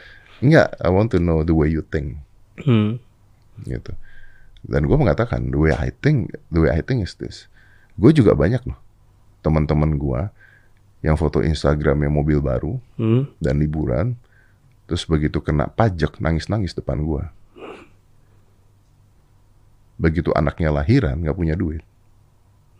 Enggak, 0.40 0.68
I 0.76 0.88
want 0.88 1.08
to 1.10 1.18
know 1.18 1.40
the 1.40 1.52
way 1.52 1.68
you 1.68 1.80
think 1.82 2.20
Hmm. 2.60 3.00
gitu. 3.60 3.96
Dan 4.60 4.84
gue 4.84 4.92
mengatakan 4.94 5.48
the 5.48 5.56
way 5.58 5.72
I 5.72 5.88
think, 5.90 6.36
the 6.48 6.60
way 6.60 6.70
I 6.70 6.80
think 6.80 7.00
is 7.00 7.16
this. 7.16 7.48
Gue 7.96 8.12
juga 8.12 8.36
banyak 8.36 8.60
loh 8.62 8.76
teman-teman 9.40 9.96
gue 9.96 10.20
yang 11.00 11.16
foto 11.16 11.40
Instagramnya 11.40 12.08
mobil 12.08 12.38
baru 12.38 12.76
Hmm. 12.94 13.24
dan 13.36 13.56
liburan, 13.56 14.20
terus 14.90 15.06
begitu 15.06 15.38
kena 15.38 15.70
pajak 15.70 16.18
nangis-nangis 16.18 16.74
depan 16.74 16.98
gue. 16.98 17.22
Begitu 19.94 20.34
anaknya 20.34 20.74
lahiran 20.74 21.22
nggak 21.22 21.38
punya 21.38 21.54
duit, 21.54 21.86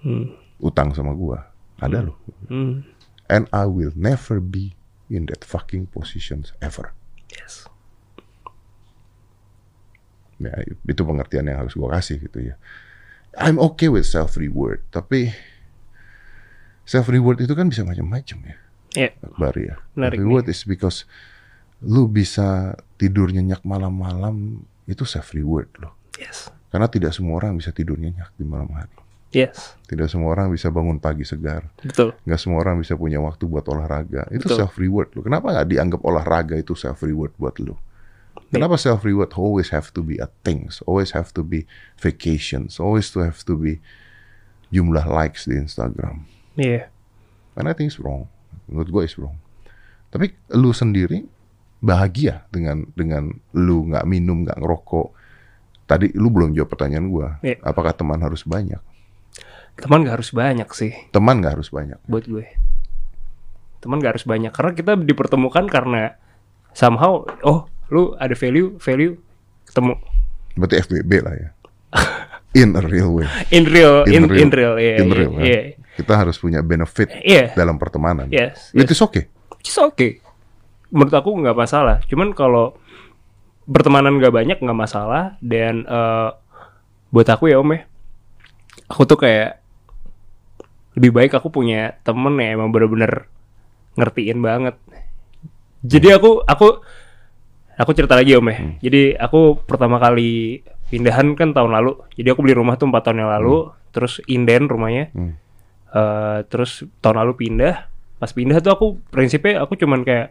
Hmm. 0.02 0.34
utang 0.58 0.90
sama 0.90 1.14
gue, 1.14 1.38
ada 1.78 2.10
loh. 2.10 2.18
Hmm. 2.50 2.82
And 3.30 3.46
I 3.54 3.70
will 3.70 3.94
never 3.94 4.42
be 4.42 4.74
in 5.06 5.30
that 5.30 5.46
fucking 5.46 5.94
positions 5.94 6.50
ever. 6.58 6.90
Yes. 7.30 7.70
Ya, 10.42 10.50
itu 10.66 11.02
pengertian 11.06 11.46
yang 11.46 11.62
harus 11.62 11.78
gue 11.78 11.86
kasih 11.86 12.18
gitu 12.26 12.42
ya. 12.42 12.58
I'm 13.38 13.62
okay 13.62 13.86
with 13.86 14.08
self 14.08 14.34
reward, 14.34 14.82
tapi 14.90 15.30
self 16.82 17.06
reward 17.06 17.38
itu 17.38 17.54
kan 17.54 17.70
bisa 17.70 17.86
macam-macam 17.86 18.38
ya. 18.42 18.56
Akbar 19.22 19.54
ya. 19.54 19.78
Menarik 19.94 20.18
self 20.18 20.26
reward 20.26 20.44
is 20.50 20.66
because 20.66 21.06
lu 21.84 22.08
bisa 22.08 22.76
tidur 23.00 23.32
nyenyak 23.32 23.64
malam-malam 23.64 24.60
itu 24.84 25.04
self 25.08 25.32
reward 25.32 25.68
loh. 25.80 25.96
Yes. 26.20 26.52
Karena 26.68 26.86
tidak 26.86 27.16
semua 27.16 27.40
orang 27.40 27.56
bisa 27.56 27.72
tidur 27.72 27.96
nyenyak 27.96 28.30
di 28.36 28.44
malam 28.44 28.68
hari. 28.76 28.92
Yes. 29.30 29.78
Tidak 29.86 30.10
semua 30.10 30.34
orang 30.34 30.50
bisa 30.50 30.68
bangun 30.74 30.98
pagi 30.98 31.22
segar. 31.22 31.70
Betul. 31.80 32.14
Nggak 32.26 32.40
semua 32.42 32.58
orang 32.66 32.82
bisa 32.82 32.98
punya 32.98 33.22
waktu 33.22 33.46
buat 33.46 33.62
olahraga. 33.70 34.26
Itu 34.34 34.50
Betul. 34.50 34.58
self 34.58 34.74
reward 34.76 35.14
loh. 35.14 35.22
Kenapa 35.22 35.54
nggak 35.54 35.68
dianggap 35.70 36.00
olahraga 36.02 36.54
itu 36.58 36.74
self 36.74 37.00
reward 37.06 37.32
buat 37.38 37.54
lu? 37.62 37.78
Kenapa 38.50 38.74
self 38.74 39.06
reward 39.06 39.30
always 39.38 39.70
have 39.70 39.94
to 39.94 40.02
be 40.02 40.18
a 40.18 40.26
things, 40.42 40.82
always 40.82 41.14
have 41.14 41.30
to 41.30 41.46
be 41.46 41.70
vacations, 42.02 42.82
always 42.82 43.06
to 43.14 43.22
have 43.22 43.46
to 43.46 43.54
be 43.54 43.78
jumlah 44.74 45.06
likes 45.06 45.46
di 45.46 45.54
Instagram. 45.54 46.26
Iya. 46.58 46.90
And 47.54 47.70
I 47.70 47.74
think 47.74 47.94
it's 47.94 48.02
wrong. 48.02 48.26
Menurut 48.66 48.90
gue 48.90 49.02
it's 49.06 49.14
wrong. 49.14 49.38
Tapi 50.10 50.34
lu 50.58 50.74
sendiri 50.74 51.22
bahagia 51.80 52.44
dengan 52.48 52.84
dengan 52.92 53.28
lu 53.50 53.88
nggak 53.88 54.04
minum, 54.04 54.44
nggak 54.44 54.56
ngerokok. 54.56 55.08
Tadi 55.84 56.14
lu 56.14 56.28
belum 56.28 56.52
jawab 56.52 56.70
pertanyaan 56.70 57.08
gue. 57.08 57.28
Iya. 57.42 57.56
Apakah 57.62 57.90
teman 57.90 58.20
harus 58.20 58.44
banyak? 58.44 58.78
Teman 59.72 60.04
gak 60.04 60.20
harus 60.20 60.30
banyak 60.30 60.68
sih 60.70 60.92
Teman 61.08 61.40
nggak 61.40 61.56
harus 61.56 61.72
banyak. 61.72 61.96
buat 62.04 62.22
gue. 62.22 62.44
Teman 63.80 63.96
gak 63.96 64.12
harus 64.12 64.26
banyak 64.28 64.52
karena 64.52 64.72
kita 64.72 64.92
dipertemukan 64.94 65.64
karena 65.66 66.20
somehow 66.70 67.24
oh 67.40 67.64
lu 67.88 68.12
ada 68.14 68.36
value 68.36 68.76
value 68.76 69.16
ketemu 69.64 69.96
Berarti 70.52 70.74
FBB 70.84 71.10
lah 71.22 71.34
ya. 71.34 71.48
In 72.60 72.74
a 72.74 72.82
real 72.82 73.14
way. 73.14 73.24
in 73.48 73.62
real 73.64 74.02
in, 74.04 74.26
real. 74.26 74.36
in 74.36 74.50
real 74.50 74.74
iya 74.74 74.94
In 74.98 75.08
real, 75.08 75.32
kan? 75.32 75.42
iya 75.42 75.60
Kita 75.94 76.12
harus 76.14 76.36
punya 76.36 76.60
benefit 76.60 77.08
Iya. 77.16 77.54
dalam 77.54 77.78
pertemanan. 77.78 78.26
Yes, 78.28 78.74
It 78.74 78.84
is 78.84 79.00
okay. 79.00 79.30
It's 79.58 79.78
okay. 79.78 80.18
Menurut 80.90 81.14
aku 81.14 81.30
nggak 81.38 81.58
masalah. 81.58 81.96
Cuman 82.06 82.34
kalau 82.34 82.78
pertemanan 83.70 84.18
nggak 84.18 84.34
banyak 84.34 84.58
nggak 84.58 84.78
masalah. 84.78 85.38
Dan 85.42 85.86
eh, 85.86 86.30
buat 87.10 87.26
aku 87.26 87.50
ya 87.50 87.58
om 87.58 87.70
ya, 87.74 87.86
aku 88.86 89.02
tuh 89.06 89.18
kayak 89.18 89.58
lebih 90.98 91.10
baik 91.14 91.32
aku 91.38 91.50
punya 91.50 91.94
temen 92.02 92.34
yang 92.38 92.60
emang 92.60 92.74
bener-bener 92.74 93.30
ngertiin 93.94 94.38
banget. 94.42 94.76
Jadi 95.80 96.12
aku 96.12 96.42
aku 96.44 96.82
aku 97.78 97.90
cerita 97.94 98.18
lagi 98.18 98.34
om 98.36 98.46
ya. 98.50 98.58
Jadi 98.82 99.14
aku 99.16 99.62
pertama 99.64 99.96
kali 100.02 100.60
pindahan 100.90 101.38
kan 101.38 101.54
tahun 101.54 101.70
lalu. 101.72 102.02
Jadi 102.18 102.28
aku 102.34 102.40
beli 102.42 102.54
rumah 102.58 102.74
tuh 102.76 102.90
empat 102.90 103.02
tahun 103.06 103.22
yang 103.24 103.32
lalu. 103.40 103.70
Terus 103.90 104.22
inden 104.26 104.66
rumahnya. 104.66 105.10
Hmm. 105.14 105.34
Eh, 105.90 106.38
terus 106.46 106.86
tahun 107.02 107.22
lalu 107.24 107.32
pindah. 107.38 107.90
Pas 108.20 108.30
pindah 108.30 108.60
tuh 108.60 108.72
aku 108.74 108.86
prinsipnya 109.08 109.64
aku 109.64 109.80
cuman 109.80 110.04
kayak 110.04 110.30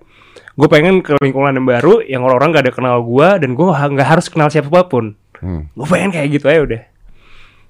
gue 0.59 0.67
pengen 0.67 0.99
ke 0.99 1.15
lingkungan 1.23 1.55
yang 1.55 1.67
baru 1.67 2.03
yang 2.03 2.21
orang-orang 2.27 2.51
gak 2.51 2.63
ada 2.67 2.73
kenal 2.75 2.97
gue 2.99 3.27
dan 3.39 3.55
gue 3.55 3.63
nggak 3.63 4.09
harus 4.11 4.27
kenal 4.27 4.51
siapa 4.51 4.83
pun. 4.91 5.15
Hmm. 5.39 5.71
Gue 5.71 5.87
pengen 5.87 6.11
kayak 6.11 6.27
gitu 6.35 6.45
aja 6.51 6.59
udah. 6.67 6.81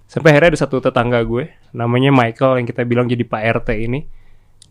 Sampai 0.10 0.34
akhirnya 0.34 0.58
ada 0.58 0.60
satu 0.65 0.82
tetangga 0.82 1.21
gue, 1.21 1.54
namanya 1.69 2.10
Michael 2.10 2.58
yang 2.58 2.65
kita 2.65 2.82
bilang 2.82 3.06
jadi 3.06 3.21
Pak 3.21 3.62
RT 3.62 3.69
ini. 3.86 4.10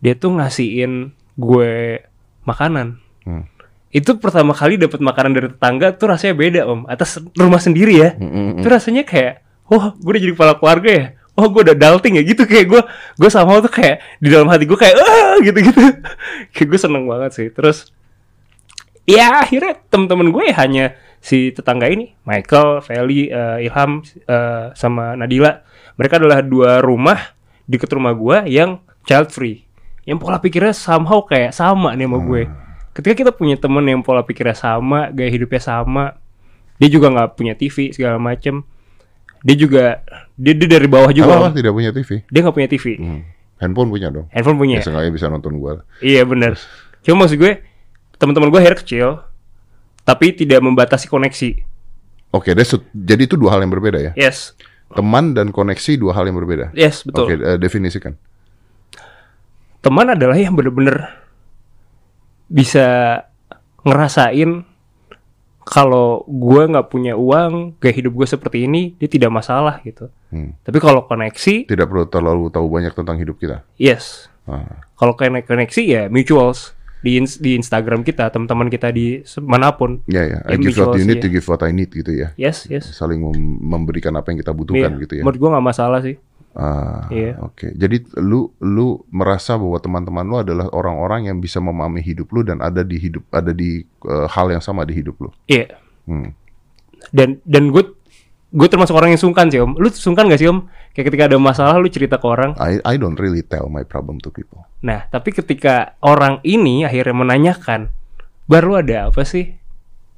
Dia 0.03 0.19
tuh 0.19 0.35
ngasihin 0.35 1.15
gue 1.39 2.03
makanan. 2.43 2.99
Hmm. 3.23 3.47
Itu 3.89 4.19
pertama 4.19 4.51
kali 4.51 4.75
dapat 4.75 4.99
makanan 4.99 5.31
dari 5.31 5.47
tetangga 5.55 5.95
tuh 5.95 6.11
rasanya 6.11 6.35
beda 6.35 6.61
om. 6.67 6.83
Atas 6.91 7.23
rumah 7.39 7.63
sendiri 7.63 8.03
ya. 8.03 8.09
Hmm, 8.19 8.59
Itu 8.59 8.67
rasanya 8.67 9.07
kayak, 9.07 9.47
wah 9.71 9.95
gue 9.95 10.11
udah 10.11 10.21
jadi 10.27 10.33
kepala 10.35 10.53
keluarga 10.59 10.91
ya. 10.91 11.07
Oh 11.39 11.47
gue 11.47 11.71
udah 11.71 11.77
dalting 11.79 12.19
ya 12.19 12.23
gitu 12.27 12.43
kayak 12.43 12.67
gue 12.67 12.81
gue 13.15 13.29
sama 13.31 13.63
tuh 13.63 13.71
kayak 13.71 14.03
di 14.19 14.27
dalam 14.27 14.51
hati 14.51 14.67
gue 14.67 14.75
kayak 14.75 14.91
ah 14.99 15.39
gitu 15.39 15.55
gitu 15.71 15.79
kayak 16.51 16.67
gue 16.67 16.79
seneng 16.83 17.07
banget 17.07 17.31
sih 17.31 17.47
terus 17.47 17.95
ya 19.09 19.41
akhirnya 19.41 19.73
temen-temen 19.89 20.29
gue 20.29 20.45
hanya 20.53 20.93
si 21.17 21.49
tetangga 21.49 21.89
ini 21.89 22.13
Michael, 22.23 22.85
Feli, 22.85 23.27
eh, 23.33 23.65
Ilham 23.65 24.05
eh, 24.05 24.65
sama 24.77 25.17
Nadila 25.17 25.65
mereka 25.97 26.21
adalah 26.21 26.45
dua 26.45 26.79
rumah 26.79 27.17
deket 27.65 27.89
rumah 27.89 28.13
gue 28.13 28.37
yang 28.53 28.77
child 29.09 29.33
free 29.33 29.65
yang 30.05 30.21
pola 30.21 30.37
pikirnya 30.37 30.71
somehow 30.71 31.25
kayak 31.25 31.51
sama 31.51 31.97
nih 31.97 32.05
sama 32.05 32.17
gue 32.21 32.41
ketika 32.95 33.15
kita 33.25 33.31
punya 33.33 33.57
temen 33.57 33.83
yang 33.85 34.01
pola 34.05 34.21
pikirnya 34.21 34.55
sama 34.55 35.09
gaya 35.09 35.29
hidupnya 35.33 35.61
sama 35.61 36.15
dia 36.79 36.89
juga 36.89 37.11
nggak 37.11 37.29
punya 37.35 37.53
TV 37.59 37.91
segala 37.91 38.15
macem 38.21 38.63
dia 39.43 39.55
juga 39.55 40.03
dia, 40.35 40.53
dia 40.55 40.67
dari 40.67 40.87
bawah 40.87 41.11
juga 41.11 41.51
Om. 41.51 41.55
tidak 41.55 41.73
punya 41.75 41.91
TV? 41.95 42.09
dia 42.27 42.39
nggak 42.43 42.55
punya 42.55 42.69
TV 42.71 42.85
Hmm. 42.99 43.21
Handphone 43.59 43.91
punya 43.91 44.07
dong. 44.07 44.31
handphone 44.31 44.55
punya 44.55 44.79
Ya, 44.79 45.11
bisa 45.11 45.27
nonton 45.27 45.59
gua. 45.59 45.83
Iya 45.99 46.23
benar. 46.23 46.55
Cuma 47.03 47.27
maksud 47.27 47.35
gue 47.35 47.59
teman-teman 48.19 48.51
gue 48.51 48.59
akhirnya 48.59 48.79
kecil, 48.79 49.07
tapi 50.03 50.31
tidak 50.31 50.59
membatasi 50.59 51.07
koneksi. 51.07 51.49
Oke, 52.29 52.51
that's 52.51 52.71
a- 52.71 52.85
jadi 52.91 53.25
itu 53.25 53.33
dua 53.33 53.55
hal 53.55 53.63
yang 53.63 53.71
berbeda 53.71 53.97
ya. 53.97 54.11
Yes, 54.13 54.53
Teman 54.89 55.33
dan 55.33 55.49
koneksi 55.49 55.97
dua 55.97 56.13
hal 56.13 56.25
yang 56.25 56.35
berbeda. 56.35 56.73
yes 56.73 57.01
betul. 57.01 57.25
Oke, 57.25 57.33
eh, 57.35 57.57
definisikan. 57.57 58.17
Teman 59.79 60.09
adalah 60.09 60.33
yang 60.33 60.53
bener-bener 60.53 61.13
bisa 62.47 63.21
ngerasain 63.81 64.65
kalau 65.61 66.25
gue 66.25 66.63
nggak 66.65 66.89
punya 66.89 67.13
uang, 67.13 67.77
gaya 67.77 67.93
hidup 67.93 68.13
gue 68.15 68.27
seperti 68.27 68.65
ini, 68.65 68.97
dia 68.97 69.05
tidak 69.05 69.29
masalah 69.29 69.77
gitu. 69.79 70.09
Hmm. 70.33 70.57
Tapi 70.59 70.77
kalau 70.77 71.05
koneksi, 71.05 71.69
Tidak 71.69 71.85
perlu 71.85 72.09
terlalu 72.09 72.49
tahu 72.49 72.65
banyak 72.65 72.89
tentang 72.91 73.15
hidup 73.15 73.37
kita. 73.37 73.61
yes. 73.77 74.25
Ah. 74.49 74.81
Kalau 74.97 75.13
konek- 75.13 75.45
koneksi 75.45 75.81
ya 75.85 76.01
mutuals 76.09 76.73
di 76.99 77.15
ins- 77.15 77.37
di 77.37 77.55
Instagram 77.55 78.03
kita, 78.03 78.27
teman-teman 78.27 78.67
kita 78.67 78.91
di 78.91 79.19
mana 79.41 79.71
pun. 79.71 80.03
Ya 80.05 80.23
ya, 80.23 80.39
I 80.43 80.55
Ya, 80.55 80.57
give 80.59 80.75
what 80.77 80.95
you 80.95 81.05
need, 81.05 81.17
iya. 81.17 81.25
you 81.25 81.31
give 81.33 81.47
what 81.47 81.61
I 81.61 81.71
need 81.71 81.89
gitu 81.89 82.11
ya. 82.11 82.35
Yes, 82.35 82.65
yes. 82.65 82.91
Saling 82.91 83.19
mem- 83.19 83.39
memberikan 83.61 84.11
apa 84.13 84.29
yang 84.29 84.39
kita 84.39 84.51
butuhkan 84.51 84.91
Iya, 84.93 85.01
gitu 85.01 85.13
ya. 85.15 85.23
Menurut 85.23 85.39
gue 85.39 85.49
nggak 85.49 85.65
masalah 85.65 85.99
sih. 85.99 86.15
Ah, 86.51 87.05
Iya. 87.07 87.39
oke. 87.39 87.71
Jadi 87.71 87.97
lu 88.19 88.51
lu 88.59 88.87
merasa 89.07 89.55
bahwa 89.55 89.77
teman-teman 89.77 90.25
lu 90.25 90.35
adalah 90.37 90.67
orang-orang 90.69 91.29
yang 91.29 91.37
bisa 91.37 91.57
memahami 91.57 92.01
hidup 92.01 92.27
lu 92.29 92.41
dan 92.41 92.59
ada 92.59 92.81
di 92.81 92.97
hidup 92.97 93.23
ada 93.29 93.53
di 93.53 93.79
eh, 93.85 94.27
hal 94.27 94.49
yang 94.49 94.59
sama 94.59 94.83
di 94.83 94.93
hidup 94.93 95.15
lu. 95.19 95.29
Iya. 95.45 95.77
Hmm. 96.03 96.33
dan 97.15 97.39
dan 97.47 97.71
gue 97.71 97.95
gue 98.49 98.67
termasuk 98.67 98.91
orang 98.91 99.13
yang 99.13 99.21
sungkan 99.21 99.47
sih 99.47 99.55
om 99.55 99.77
lu 99.77 99.87
sungkan 99.87 100.27
gak 100.27 100.35
sih 100.35 100.49
om 100.49 100.67
kayak 100.99 101.07
ketika 101.07 101.23
ada 101.25 101.39
masalah 101.39 101.79
lu 101.79 101.87
cerita 101.87 102.19
ke 102.19 102.27
orang 102.27 102.51
I 102.59 102.83
I 102.83 102.99
don't 102.99 103.15
really 103.15 103.39
tell 103.39 103.71
my 103.71 103.81
problem 103.81 104.19
to 104.19 104.29
people. 104.29 104.67
nah 104.79 105.07
tapi 105.07 105.31
ketika 105.31 105.95
orang 105.99 106.43
ini 106.43 106.83
akhirnya 106.83 107.15
menanyakan 107.15 107.87
baru 108.45 108.83
ada 108.83 109.07
apa 109.07 109.23
sih 109.23 109.55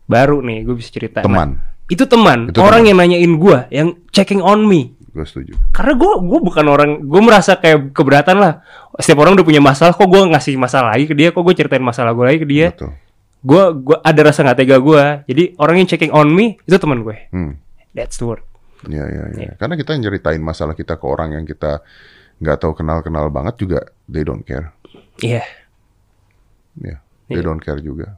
baru 0.05 0.41
nih 0.41 0.65
gue 0.65 0.75
bisa 0.75 0.89
cerita. 0.89 1.21
Nah, 1.21 1.29
Teman, 1.29 1.49
itu 1.87 2.03
teman, 2.03 2.49
Itu 2.49 2.59
orang 2.59 2.83
teman. 2.83 2.89
yang 2.89 2.97
nanyain 2.99 3.33
gue, 3.33 3.57
yang 3.69 3.87
checking 4.09 4.41
on 4.41 4.63
me. 4.63 4.91
gue 5.07 5.23
setuju. 5.23 5.55
Karena 5.71 5.95
gue 5.95 6.11
gue 6.19 6.39
bukan 6.41 6.65
orang, 6.67 6.89
gue 7.03 7.21
merasa 7.23 7.55
kayak 7.55 7.91
keberatan 7.91 8.39
lah. 8.39 8.59
Setiap 8.95 9.23
orang 9.23 9.35
udah 9.35 9.43
punya 9.43 9.59
masalah, 9.59 9.91
kok 9.91 10.03
gue 10.03 10.19
ngasih 10.23 10.55
masalah 10.55 10.95
lagi 10.95 11.07
ke 11.07 11.15
dia, 11.15 11.31
kok 11.31 11.39
gue 11.39 11.51
ceritain 11.51 11.83
masalah 11.83 12.11
gue 12.11 12.23
lagi 12.23 12.39
ke 12.39 12.47
dia. 12.47 12.71
Betul. 12.71 12.91
Gue 13.39 13.63
gue 13.87 13.97
ada 13.99 14.19
rasa 14.23 14.39
nggak 14.43 14.57
tega 14.59 14.77
gue. 14.79 15.03
Jadi 15.27 15.43
orang 15.55 15.75
yang 15.79 15.87
checking 15.87 16.11
on 16.11 16.27
me 16.27 16.55
itu 16.63 16.75
teman 16.75 17.03
gue. 17.03 17.15
Hmm. 17.31 17.59
That's 17.91 18.19
the 18.19 18.27
word. 18.27 18.43
Ya, 18.89 19.05
ya, 19.05 19.23
ya. 19.29 19.37
Iya. 19.37 19.51
Karena 19.61 19.75
kita 19.77 19.93
nyeritain 19.97 20.41
masalah 20.41 20.73
kita 20.73 20.97
ke 20.97 21.05
orang 21.05 21.37
yang 21.37 21.45
kita 21.45 21.85
nggak 22.41 22.57
tahu 22.57 22.73
kenal-kenal 22.73 23.29
banget 23.29 23.61
juga, 23.61 23.79
they 24.09 24.25
don't 24.25 24.41
care. 24.41 24.73
Iya. 25.21 25.45
Ya, 26.81 26.97
they 27.29 27.43
don't 27.43 27.61
care 27.61 27.77
juga. 27.83 28.17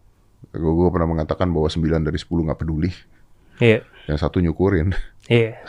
Gue 0.54 0.88
pernah 0.94 1.10
mengatakan 1.10 1.50
bahwa 1.50 1.68
9 1.68 2.06
dari 2.06 2.16
10 2.16 2.30
nggak 2.30 2.60
peduli. 2.62 2.94
Iya. 3.60 3.84
Yang 4.08 4.20
satu 4.24 4.40
nyukurin. 4.40 4.96
Iya. 5.28 5.60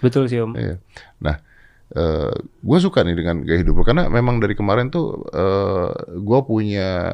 Betul 0.00 0.30
sih 0.30 0.40
om. 0.40 0.56
Iya. 0.56 0.80
Nah, 1.20 1.36
eh 1.92 2.32
gue 2.40 2.78
suka 2.80 3.04
nih 3.04 3.16
dengan 3.18 3.44
gaya 3.44 3.60
hidup 3.60 3.78
lo 3.78 3.84
karena 3.84 4.08
memang 4.08 4.40
dari 4.40 4.56
kemarin 4.56 4.88
tuh 4.88 5.28
eh 5.28 5.92
gue 6.16 6.38
punya 6.48 7.12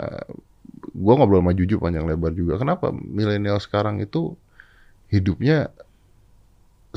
gue 0.94 1.14
ngobrol 1.14 1.42
sama 1.42 1.53
Juju 1.53 1.83
panjang 1.83 2.07
lebar 2.07 2.31
juga. 2.33 2.57
Kenapa 2.61 2.94
milenial 2.94 3.59
sekarang 3.59 3.98
itu 3.98 4.38
hidupnya 5.09 5.72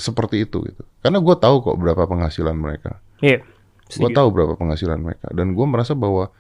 seperti 0.02 0.44
itu 0.44 0.66
gitu? 0.66 0.84
Karena 1.00 1.22
gue 1.22 1.36
tahu 1.38 1.56
kok 1.62 1.78
berapa 1.78 2.04
penghasilan 2.10 2.58
mereka. 2.58 2.98
Iya. 3.22 3.46
Gue 3.92 4.10
tahu 4.10 4.28
berapa 4.34 4.58
penghasilan 4.58 4.98
mereka 4.98 5.30
dan 5.32 5.54
gue 5.54 5.66
merasa 5.68 5.94
bahwa 5.94 6.32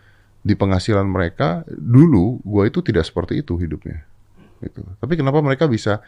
di 0.41 0.57
penghasilan 0.57 1.05
mereka 1.05 1.61
dulu 1.69 2.41
gue 2.41 2.63
itu 2.65 2.81
tidak 2.81 3.05
seperti 3.05 3.45
itu 3.45 3.55
hidupnya. 3.55 4.01
Gitu. 4.59 4.81
Tapi 4.97 5.13
kenapa 5.13 5.37
mereka 5.39 5.69
bisa? 5.69 6.01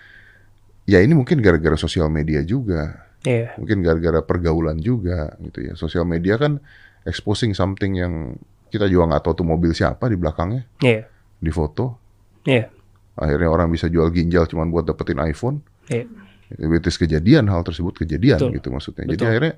Ya 0.84 1.00
ini 1.00 1.13
mungkin 1.13 1.39
gara-gara 1.39 1.78
sosial 1.80 2.10
media 2.12 2.44
juga 2.44 3.08
Iya. 3.24 3.56
mungkin 3.56 3.80
gara-gara 3.80 4.20
pergaulan 4.20 4.76
juga 4.84 5.32
gitu 5.39 5.63
ya 5.63 5.80
sosial 5.80 6.04
media 6.04 6.36
kan 6.36 6.60
exposing 7.08 7.56
something 7.56 7.96
yang 7.96 8.36
kita 8.68 8.92
juga 8.92 9.16
nggak 9.16 9.24
tahu 9.24 9.34
tuh 9.39 9.48
mobil 9.48 9.72
siapa 9.72 10.12
di 10.12 10.20
belakangnya 10.20 10.68
Iya. 10.84 11.08
di 11.39 11.48
foto 11.48 11.96
Iya. 12.44 12.68
akhirnya 13.16 13.48
orang 13.48 13.72
bisa 13.72 13.88
jual 13.88 14.12
ginjal 14.12 14.44
cuman 14.44 14.68
buat 14.68 14.84
dapetin 14.84 15.24
iPhone 15.24 15.63
Iya. 15.88 16.04
Itu 16.51 16.89
kejadian 16.99 17.47
hal 17.47 17.63
tersebut 17.63 17.93
kejadian 17.95 18.39
Betul. 18.39 18.56
gitu 18.58 18.67
maksudnya 18.69 19.03
jadi 19.08 19.15
Betul. 19.15 19.29
akhirnya 19.29 19.53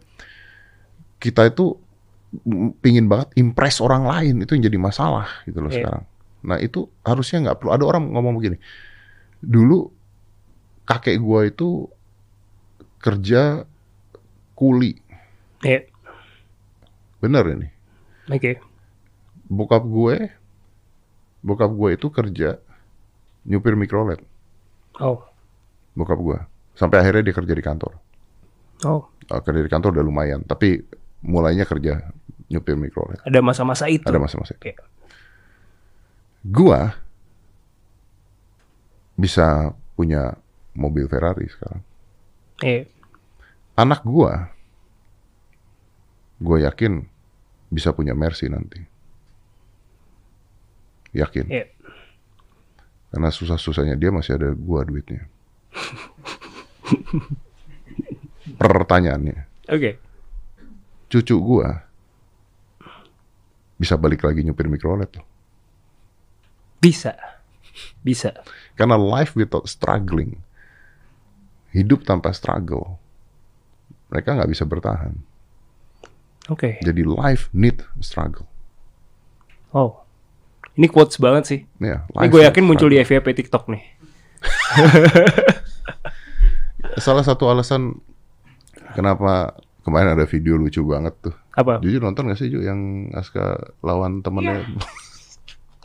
kita 1.18 1.42
itu 1.48 1.66
pingin 2.84 3.08
banget 3.08 3.32
impress 3.40 3.80
orang 3.80 4.04
lain 4.04 4.44
itu 4.44 4.52
yang 4.56 4.64
jadi 4.68 4.78
masalah 4.78 5.28
gitu 5.48 5.60
loh 5.60 5.72
Iya. 5.72 5.78
sekarang 5.82 6.04
nah 6.46 6.58
itu 6.60 6.86
harusnya 7.02 7.38
nggak 7.42 7.58
perlu 7.58 7.72
ada 7.74 7.84
orang 7.84 8.04
ngomong 8.12 8.38
begini 8.38 8.58
dulu 9.42 9.90
kakek 10.86 11.18
gua 11.18 11.48
itu 11.48 11.90
kerja 13.00 13.66
kuli 14.54 14.98
Iya. 15.62 15.90
bener 17.18 17.44
ini 17.50 17.68
Oke. 18.30 18.58
bokap 19.46 19.84
gue 19.86 20.18
bokap 21.42 21.70
gue 21.70 21.90
itu 21.94 22.08
kerja 22.10 22.58
nyupir 23.44 23.78
mikrolet 23.78 24.22
Oh. 24.98 25.22
bokap 25.94 26.18
gue 26.18 26.40
sampai 26.76 27.00
akhirnya 27.00 27.24
dia 27.24 27.36
kerja 27.36 27.54
di 27.54 27.64
kantor 27.64 27.94
Oh. 28.84 29.08
Eh, 29.26 29.40
kerja 29.40 29.64
di 29.64 29.72
kantor 29.72 29.96
udah 29.96 30.04
lumayan 30.04 30.44
tapi 30.44 30.84
mulainya 31.24 31.64
kerja 31.64 32.12
nyupir 32.46 32.76
mikrolet 32.76 33.18
Ada 33.24 33.40
masa-masa 33.40 33.88
itu. 33.88 34.04
ada 34.04 34.20
masa-masa 34.20 34.54
itu 34.54 34.62
Oke. 34.62 34.76
gua 36.46 36.94
bisa 39.16 39.72
punya 39.96 40.36
mobil 40.76 41.08
Ferrari 41.08 41.48
sekarang 41.48 41.82
Iya. 42.60 42.84
anak 43.76 44.04
gua 44.04 44.52
gue 46.36 46.58
yakin 46.62 47.08
bisa 47.68 47.96
punya 47.96 48.12
Mercy 48.12 48.52
nanti 48.52 48.84
yakin 51.16 51.48
Iya. 51.48 51.66
karena 53.10 53.32
susah-susahnya 53.32 53.96
dia 53.96 54.12
masih 54.12 54.36
ada 54.36 54.52
gua 54.52 54.84
duitnya 54.84 55.32
pertanyaannya 58.62 59.38
Oke. 59.70 59.98
cucu 61.10 61.36
gua 61.42 61.86
bisa 63.76 64.00
balik 64.00 64.24
lagi 64.24 64.44
nyupir 64.44 64.72
mikrolet 64.72 65.12
loh. 65.20 65.28
Bisa. 66.80 67.16
Bisa. 68.00 68.32
Karena 68.80 68.96
life 68.96 69.36
without 69.36 69.68
struggling, 69.68 70.40
hidup 71.76 72.08
tanpa 72.08 72.32
struggle, 72.32 73.00
mereka 74.08 74.36
nggak 74.40 74.52
bisa 74.52 74.64
bertahan. 74.64 75.20
Oke. 76.48 76.80
Jadi 76.80 77.02
life 77.04 77.52
need 77.52 77.84
struggle. 78.00 78.48
Oh. 79.76 80.06
Ini 80.76 80.92
quotes 80.92 81.16
banget 81.20 81.44
sih. 81.48 81.60
Ya, 81.80 82.04
Ini 82.12 82.28
gue 82.28 82.44
yakin 82.44 82.64
muncul 82.68 82.92
di. 82.92 83.00
FYP 83.00 83.32
TikTok 83.32 83.72
nih. 83.72 83.84
Salah 86.96 87.24
satu 87.24 87.48
alasan 87.48 88.00
kenapa 88.94 89.54
kemarin 89.84 90.16
ada 90.16 90.26
video 90.26 90.56
lucu 90.56 90.80
banget 90.82 91.14
tuh. 91.22 91.36
Apa? 91.52 91.80
Jujur 91.80 92.00
nonton 92.00 92.28
gak 92.28 92.40
sih 92.40 92.48
Ju 92.48 92.64
yang 92.64 93.12
Aska 93.12 93.56
lawan 93.80 94.20
temennya 94.20 94.64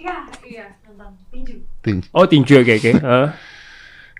Iya, 0.00 0.16
iya, 0.48 0.64
nonton 0.88 1.12
tinju. 1.28 1.54
tinju. 1.84 2.08
Oh 2.16 2.24
tinju 2.24 2.54
oke 2.56 2.72
oke. 2.72 2.90
Heeh. 3.04 3.26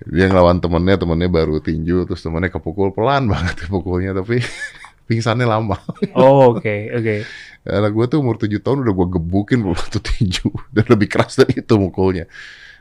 Dia 0.00 0.26
ngelawan 0.28 0.60
temennya, 0.60 0.96
temennya 0.96 1.28
baru 1.28 1.60
tinju, 1.60 2.04
terus 2.04 2.20
temennya 2.20 2.48
kepukul 2.50 2.92
pelan 2.92 3.28
banget 3.32 3.64
pukulnya, 3.68 4.12
tapi 4.12 4.40
pingsannya 5.08 5.48
lama. 5.48 5.80
Oh 6.12 6.52
oke 6.52 6.76
oke. 6.92 7.16
Anak 7.60 7.92
gue 7.92 8.04
tuh 8.08 8.18
umur 8.24 8.40
7 8.40 8.56
tahun 8.60 8.84
udah 8.84 8.94
gue 8.94 9.08
gebukin 9.20 9.60
waktu 9.64 10.00
tinju 10.00 10.48
dan 10.72 10.84
lebih 10.88 11.08
keras 11.08 11.36
dari 11.36 11.60
itu 11.60 11.74
mukulnya. 11.76 12.24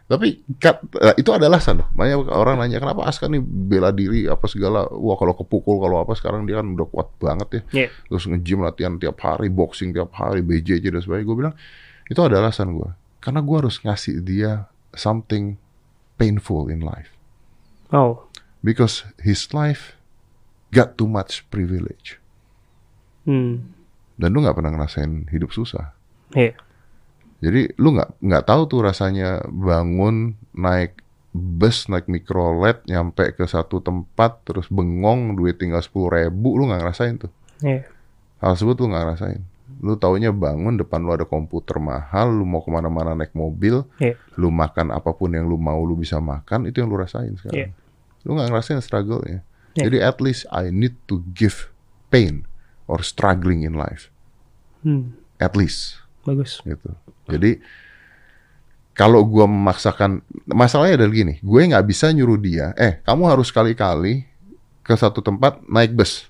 Tapi 0.09 0.41
kat- 0.57 0.81
eh, 0.97 1.21
itu 1.21 1.29
ada 1.29 1.45
alasan 1.45 1.85
loh. 1.85 1.87
Makanya 1.93 2.33
orang 2.33 2.57
nanya 2.57 2.81
kenapa 2.81 3.05
Aska 3.05 3.29
nih 3.29 3.37
bela 3.45 3.93
diri 3.93 4.25
apa 4.25 4.49
segala. 4.49 4.89
Wah 4.89 5.13
kalau 5.21 5.37
kepukul 5.37 5.77
kalau 5.77 6.01
apa 6.01 6.17
sekarang 6.17 6.49
dia 6.49 6.57
kan 6.57 6.73
udah 6.73 6.87
kuat 6.89 7.13
banget 7.21 7.47
ya. 7.53 7.61
Iya. 7.85 7.87
Terus 8.09 8.25
nge-gym 8.25 8.65
latihan 8.65 8.97
tiap 8.97 9.21
hari, 9.21 9.53
boxing 9.53 9.93
tiap 9.93 10.09
hari, 10.17 10.41
BJJ 10.41 10.89
dan 10.89 11.05
sebagainya. 11.05 11.29
Gue 11.29 11.37
bilang 11.37 11.53
itu 12.09 12.17
ada 12.25 12.41
alasan 12.41 12.73
gue. 12.73 12.89
Karena 13.21 13.45
gue 13.45 13.55
harus 13.61 13.77
ngasih 13.85 14.25
dia 14.25 14.65
something 14.97 15.61
painful 16.17 16.73
in 16.73 16.81
life. 16.81 17.13
Oh. 17.93 18.25
Because 18.65 19.05
his 19.21 19.45
life 19.53 19.93
got 20.73 20.97
too 20.97 21.05
much 21.05 21.45
privilege. 21.53 22.17
Hmm. 23.29 23.77
Dan 24.17 24.33
lu 24.33 24.41
nggak 24.41 24.57
pernah 24.57 24.73
ngerasain 24.73 25.29
hidup 25.29 25.53
susah. 25.53 25.93
Iya. 26.33 26.57
Jadi 27.39 27.71
lu 27.75 27.95
nggak 27.95 28.19
nggak 28.19 28.43
tahu 28.43 28.61
tuh 28.67 28.79
rasanya 28.83 29.39
bangun 29.45 30.35
naik 30.51 30.99
bus 31.29 31.87
naik 31.87 32.05
mikrolet 32.05 32.81
nyampe 32.83 33.31
ke 33.31 33.45
satu 33.45 33.79
tempat 33.79 34.43
terus 34.43 34.65
bengong 34.67 35.37
duit 35.37 35.55
tinggal 35.55 35.79
sepuluh 35.79 36.09
ribu 36.11 36.57
lu 36.57 36.65
nggak 36.65 36.81
ngerasain 36.81 37.15
tuh 37.17 37.31
Iya. 37.59 37.85
hal 38.39 38.55
tersebut 38.55 38.75
lu 38.79 38.89
nggak 38.89 39.03
ngerasain 39.05 39.41
lu 39.79 39.93
taunya 39.95 40.33
bangun 40.33 40.75
depan 40.75 40.99
lu 40.99 41.13
ada 41.13 41.23
komputer 41.23 41.77
mahal 41.77 42.33
lu 42.33 42.43
mau 42.43 42.59
ke 42.59 42.67
mana-mana 42.67 43.13
naik 43.13 43.31
mobil 43.31 43.85
Iya. 44.01 44.17
lu 44.35 44.49
makan 44.49 44.89
apa 44.89 45.13
pun 45.13 45.29
yang 45.29 45.45
lu 45.45 45.55
mau 45.55 45.77
lu 45.79 45.93
bisa 45.93 46.17
makan 46.17 46.65
itu 46.65 46.81
yang 46.81 46.89
lu 46.89 46.97
rasain 46.97 47.31
sekarang 47.37 47.55
Iya. 47.55 47.67
lu 48.25 48.33
nggak 48.33 48.49
ngerasain 48.49 48.81
struggle 48.81 49.21
ya 49.23 49.39
Iya. 49.77 49.85
jadi 49.85 49.97
at 50.03 50.17
least 50.19 50.49
I 50.49 50.73
need 50.73 50.97
to 51.05 51.21
give 51.29 51.69
pain 52.09 52.49
or 52.83 52.99
struggling 52.99 53.61
in 53.61 53.77
life 53.77 54.09
Hmm. 54.81 55.13
at 55.37 55.53
least 55.53 55.98
Bagus. 56.23 56.59
gitu. 56.61 56.89
Jadi 57.25 57.61
kalau 58.91 59.23
gua 59.23 59.47
memaksakan 59.47 60.19
masalahnya 60.45 60.99
adalah 60.99 61.13
gini, 61.13 61.33
gue 61.39 61.59
nggak 61.71 61.85
bisa 61.87 62.11
nyuruh 62.11 62.35
dia, 62.35 62.75
eh 62.75 62.99
kamu 63.01 63.31
harus 63.31 63.47
kali-kali 63.47 64.27
ke 64.83 64.93
satu 64.93 65.23
tempat 65.23 65.63
naik 65.65 65.95
bus, 65.95 66.27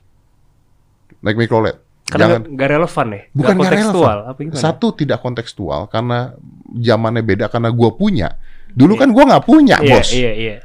naik 1.20 1.34
mikrolet. 1.36 1.82
Karena 2.06 2.38
Jangan 2.38 2.42
nggak 2.54 2.70
relevan 2.70 3.08
ya. 3.10 3.22
bukan 3.34 3.54
nggak 3.54 3.70
kontekstual. 3.74 4.18
relevan. 4.26 4.48
Apa? 4.50 4.58
Satu 4.58 4.88
tidak 4.94 5.20
kontekstual 5.22 5.82
karena 5.88 6.34
zamannya 6.74 7.22
beda 7.22 7.46
karena 7.50 7.70
gua 7.70 7.94
punya. 7.94 8.38
Dulu 8.70 8.94
kan 8.98 9.10
gua 9.10 9.24
nggak 9.34 9.46
punya, 9.46 9.78
Iya 9.82 9.90
bos. 9.98 10.10
iya 10.14 10.32
iya. 10.34 10.56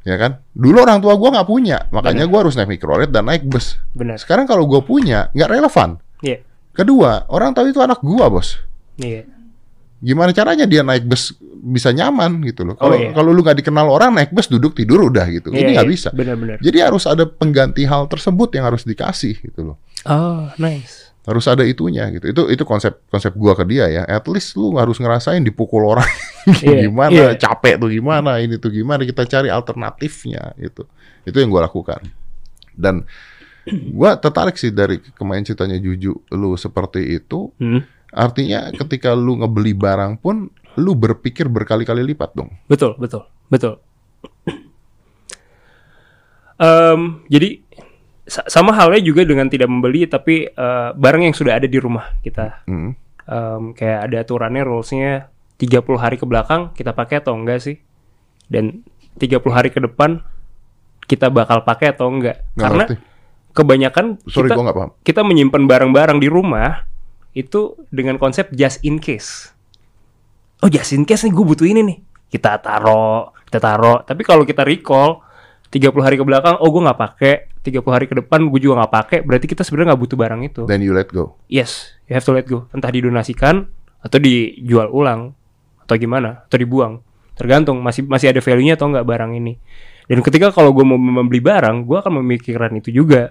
Ya 0.00 0.16
kan? 0.16 0.40
Dulu 0.56 0.80
orang 0.80 1.04
tua 1.04 1.12
gua 1.16 1.28
nggak 1.36 1.48
punya, 1.48 1.88
makanya 1.92 2.24
gua 2.24 2.48
harus 2.48 2.56
naik 2.56 2.72
mikrolet 2.72 3.12
dan 3.12 3.28
naik 3.28 3.44
bus. 3.44 3.76
Benar. 3.92 4.16
Sekarang 4.16 4.48
kalau 4.48 4.64
gua 4.64 4.80
punya, 4.80 5.28
nggak 5.36 5.50
relevan. 5.50 6.00
Iya. 6.24 6.40
Kedua, 6.72 7.28
orang 7.28 7.52
tahu 7.52 7.68
itu 7.68 7.80
anak 7.84 8.00
gua, 8.00 8.32
bos. 8.32 8.56
Iya. 9.00 9.22
gimana 10.00 10.32
caranya 10.32 10.64
dia 10.64 10.80
naik 10.80 11.04
bus 11.04 11.36
bisa 11.60 11.92
nyaman 11.92 12.40
gitu 12.48 12.64
loh. 12.64 12.72
Oh, 12.80 12.88
Kalau 12.88 12.96
iya. 12.96 13.12
kalau 13.12 13.36
lu 13.36 13.44
nggak 13.44 13.60
dikenal 13.60 13.84
orang 13.84 14.16
naik 14.16 14.32
bus 14.32 14.48
duduk 14.48 14.72
tidur 14.72 15.12
udah 15.12 15.28
gitu. 15.28 15.52
Iya, 15.52 15.60
Ini 15.60 15.70
nggak 15.76 15.88
iya. 15.88 15.92
bisa. 15.92 16.08
Benar-benar. 16.08 16.56
Jadi 16.64 16.78
harus 16.80 17.04
ada 17.04 17.28
pengganti 17.28 17.84
hal 17.84 18.08
tersebut 18.08 18.48
yang 18.56 18.64
harus 18.64 18.88
dikasih 18.88 19.36
gitu 19.36 19.60
loh. 19.60 19.76
Oh, 20.08 20.48
nice. 20.56 21.12
harus 21.20 21.44
ada 21.44 21.60
itunya 21.68 22.08
gitu. 22.16 22.32
Itu 22.32 22.42
itu 22.48 22.64
konsep 22.64 22.96
konsep 23.12 23.36
gua 23.36 23.52
ke 23.52 23.68
dia 23.68 23.92
ya. 23.92 24.02
At 24.08 24.24
least 24.24 24.56
lu 24.56 24.72
harus 24.80 24.96
ngerasain 24.96 25.44
dipukul 25.44 25.84
orang 25.84 26.08
Iya, 26.64 26.88
gimana, 26.88 27.12
iya. 27.12 27.28
capek 27.36 27.76
tuh 27.76 27.92
gimana, 27.92 28.40
ini 28.40 28.56
tuh 28.56 28.72
gimana. 28.72 29.04
Kita 29.04 29.28
cari 29.28 29.52
alternatifnya 29.52 30.56
gitu. 30.56 30.88
Itu 31.28 31.36
yang 31.44 31.52
gua 31.52 31.68
lakukan. 31.68 32.00
Dan 32.72 33.04
gua 33.92 34.16
tertarik 34.16 34.56
sih 34.56 34.72
dari 34.72 34.96
kemarin 35.12 35.44
ceritanya 35.44 35.76
Juju 35.76 36.16
lu 36.32 36.56
seperti 36.56 37.20
itu. 37.20 37.52
Hmm. 37.60 37.84
Artinya 38.10 38.70
ketika 38.72 39.12
lu 39.12 39.38
ngebeli 39.38 39.72
barang 39.72 40.18
pun 40.18 40.50
lu 40.76 40.92
berpikir 40.94 41.46
berkali-kali 41.46 42.02
lipat 42.04 42.34
dong. 42.34 42.50
Betul, 42.66 42.94
betul, 42.96 43.22
betul. 43.46 43.78
Em, 46.60 47.24
jadi 47.26 47.64
sa- 48.22 48.44
sama 48.46 48.70
halnya 48.70 49.00
juga 49.00 49.24
dengan 49.24 49.48
tidak 49.48 49.66
membeli 49.66 50.04
tapi 50.04 50.44
eh, 50.46 50.88
barang 50.92 51.22
yang 51.22 51.34
sudah 51.34 51.56
ada 51.56 51.64
di 51.64 51.78
rumah 51.78 52.20
kita. 52.20 52.66
Hmm. 52.66 52.92
Em, 53.24 53.62
kayak 53.72 54.10
ada 54.10 54.16
aturannya 54.20 54.62
rulesnya 54.62 55.30
30 55.56 55.96
hari 55.96 56.16
ke 56.16 56.26
belakang 56.26 56.74
kita 56.74 56.92
pakai 56.92 57.20
atau 57.20 57.32
enggak 57.32 57.62
sih? 57.62 57.76
Dan 58.44 58.82
30 59.16 59.40
hari 59.48 59.70
ke 59.70 59.80
depan 59.80 60.20
kita 61.06 61.30
bakal 61.30 61.62
pakai 61.62 61.94
atau 61.94 62.10
enggak? 62.10 62.44
Nggak 62.52 62.60
Karena 62.60 62.84
ngerti. 62.84 62.96
kebanyakan 63.50 64.06
Sorry 64.26 64.46
kita 64.46 64.54
gua 64.54 64.72
paham. 64.72 64.90
kita 65.00 65.20
menyimpan 65.22 65.62
barang-barang 65.64 66.18
di 66.18 66.28
rumah 66.28 66.86
itu 67.36 67.78
dengan 67.90 68.18
konsep 68.18 68.50
just 68.54 68.82
in 68.82 68.98
case. 68.98 69.54
Oh 70.60 70.68
just 70.68 70.92
in 70.92 71.08
case 71.08 71.24
nih 71.24 71.32
gue 71.32 71.44
butuh 71.46 71.66
ini 71.66 71.80
nih. 71.86 71.98
Kita 72.30 72.58
taro, 72.62 73.34
kita 73.46 73.58
taro. 73.58 74.02
Tapi 74.06 74.22
kalau 74.22 74.46
kita 74.46 74.62
recall 74.62 75.22
30 75.70 75.90
hari 76.02 76.18
ke 76.18 76.24
belakang, 76.26 76.58
oh 76.58 76.68
gue 76.70 76.82
nggak 76.82 77.00
pakai. 77.00 77.34
30 77.60 77.84
hari 77.92 78.06
ke 78.08 78.14
depan 78.18 78.48
gue 78.48 78.60
juga 78.60 78.84
nggak 78.84 78.92
pakai. 78.92 79.18
Berarti 79.22 79.46
kita 79.46 79.62
sebenarnya 79.62 79.94
nggak 79.94 80.02
butuh 80.02 80.16
barang 80.18 80.40
itu. 80.46 80.62
Then 80.66 80.82
you 80.82 80.94
let 80.94 81.10
go. 81.10 81.38
Yes, 81.46 81.94
you 82.10 82.18
have 82.18 82.26
to 82.26 82.34
let 82.34 82.46
go. 82.50 82.66
Entah 82.74 82.90
didonasikan 82.90 83.66
atau 84.00 84.18
dijual 84.18 84.88
ulang 84.90 85.36
atau 85.84 85.94
gimana, 85.98 86.46
atau 86.46 86.56
dibuang. 86.56 87.02
Tergantung 87.34 87.82
masih 87.82 88.06
masih 88.06 88.30
ada 88.30 88.40
value-nya 88.44 88.78
atau 88.78 88.90
nggak 88.90 89.06
barang 89.06 89.32
ini. 89.34 89.58
Dan 90.10 90.26
ketika 90.26 90.50
kalau 90.50 90.74
gue 90.74 90.82
mau 90.82 90.98
membeli 90.98 91.38
barang, 91.38 91.86
gue 91.86 91.96
akan 91.98 92.22
memikirkan 92.22 92.74
itu 92.78 92.90
juga. 92.90 93.30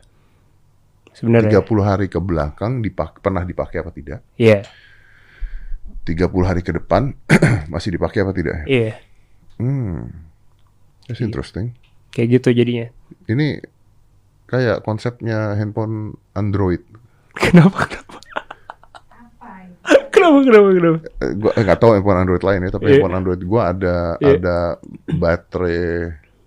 Sebenarnya. 1.19 1.59
30 1.59 1.83
hari 1.83 2.07
ke 2.07 2.17
belakang 2.17 2.79
dipak 2.79 3.19
pernah 3.19 3.43
dipakai 3.43 3.83
apa 3.83 3.91
tidak? 3.91 4.23
Iya, 4.39 4.63
30 6.07 6.15
hari 6.41 6.61
ke 6.63 6.71
depan 6.73 7.11
masih 7.73 7.93
dipakai 7.93 8.23
apa 8.23 8.31
tidak? 8.31 8.63
iya. 8.65 8.95
Hmm. 9.59 10.07
That's 11.05 11.19
interesting. 11.19 11.75
Kayak 12.09 12.39
gitu 12.39 12.55
jadinya. 12.55 12.87
Ini 13.27 13.59
kayak 14.47 14.81
konsepnya 14.81 15.53
handphone 15.53 16.15
Android. 16.31 16.79
Kenapa? 17.37 17.85
Kenapa? 17.85 18.17
Kenapa? 20.09 20.37
Kenapa? 20.43 20.67
Kenapa? 20.73 20.97
Eh, 21.19 21.31
gua 21.35 21.51
eh, 21.53 21.63
nggak 21.63 21.79
tahu 21.79 21.91
handphone 21.95 22.19
Android 22.21 22.43
lain 22.43 22.59
ya, 22.63 22.71
tapi 22.71 22.83
Iya. 22.85 22.91
handphone 22.95 23.17
Android 23.17 23.41
gua 23.43 23.61
ada 23.71 23.95
Iya. 24.19 24.31
ada 24.37 24.57
baterai 25.09 25.79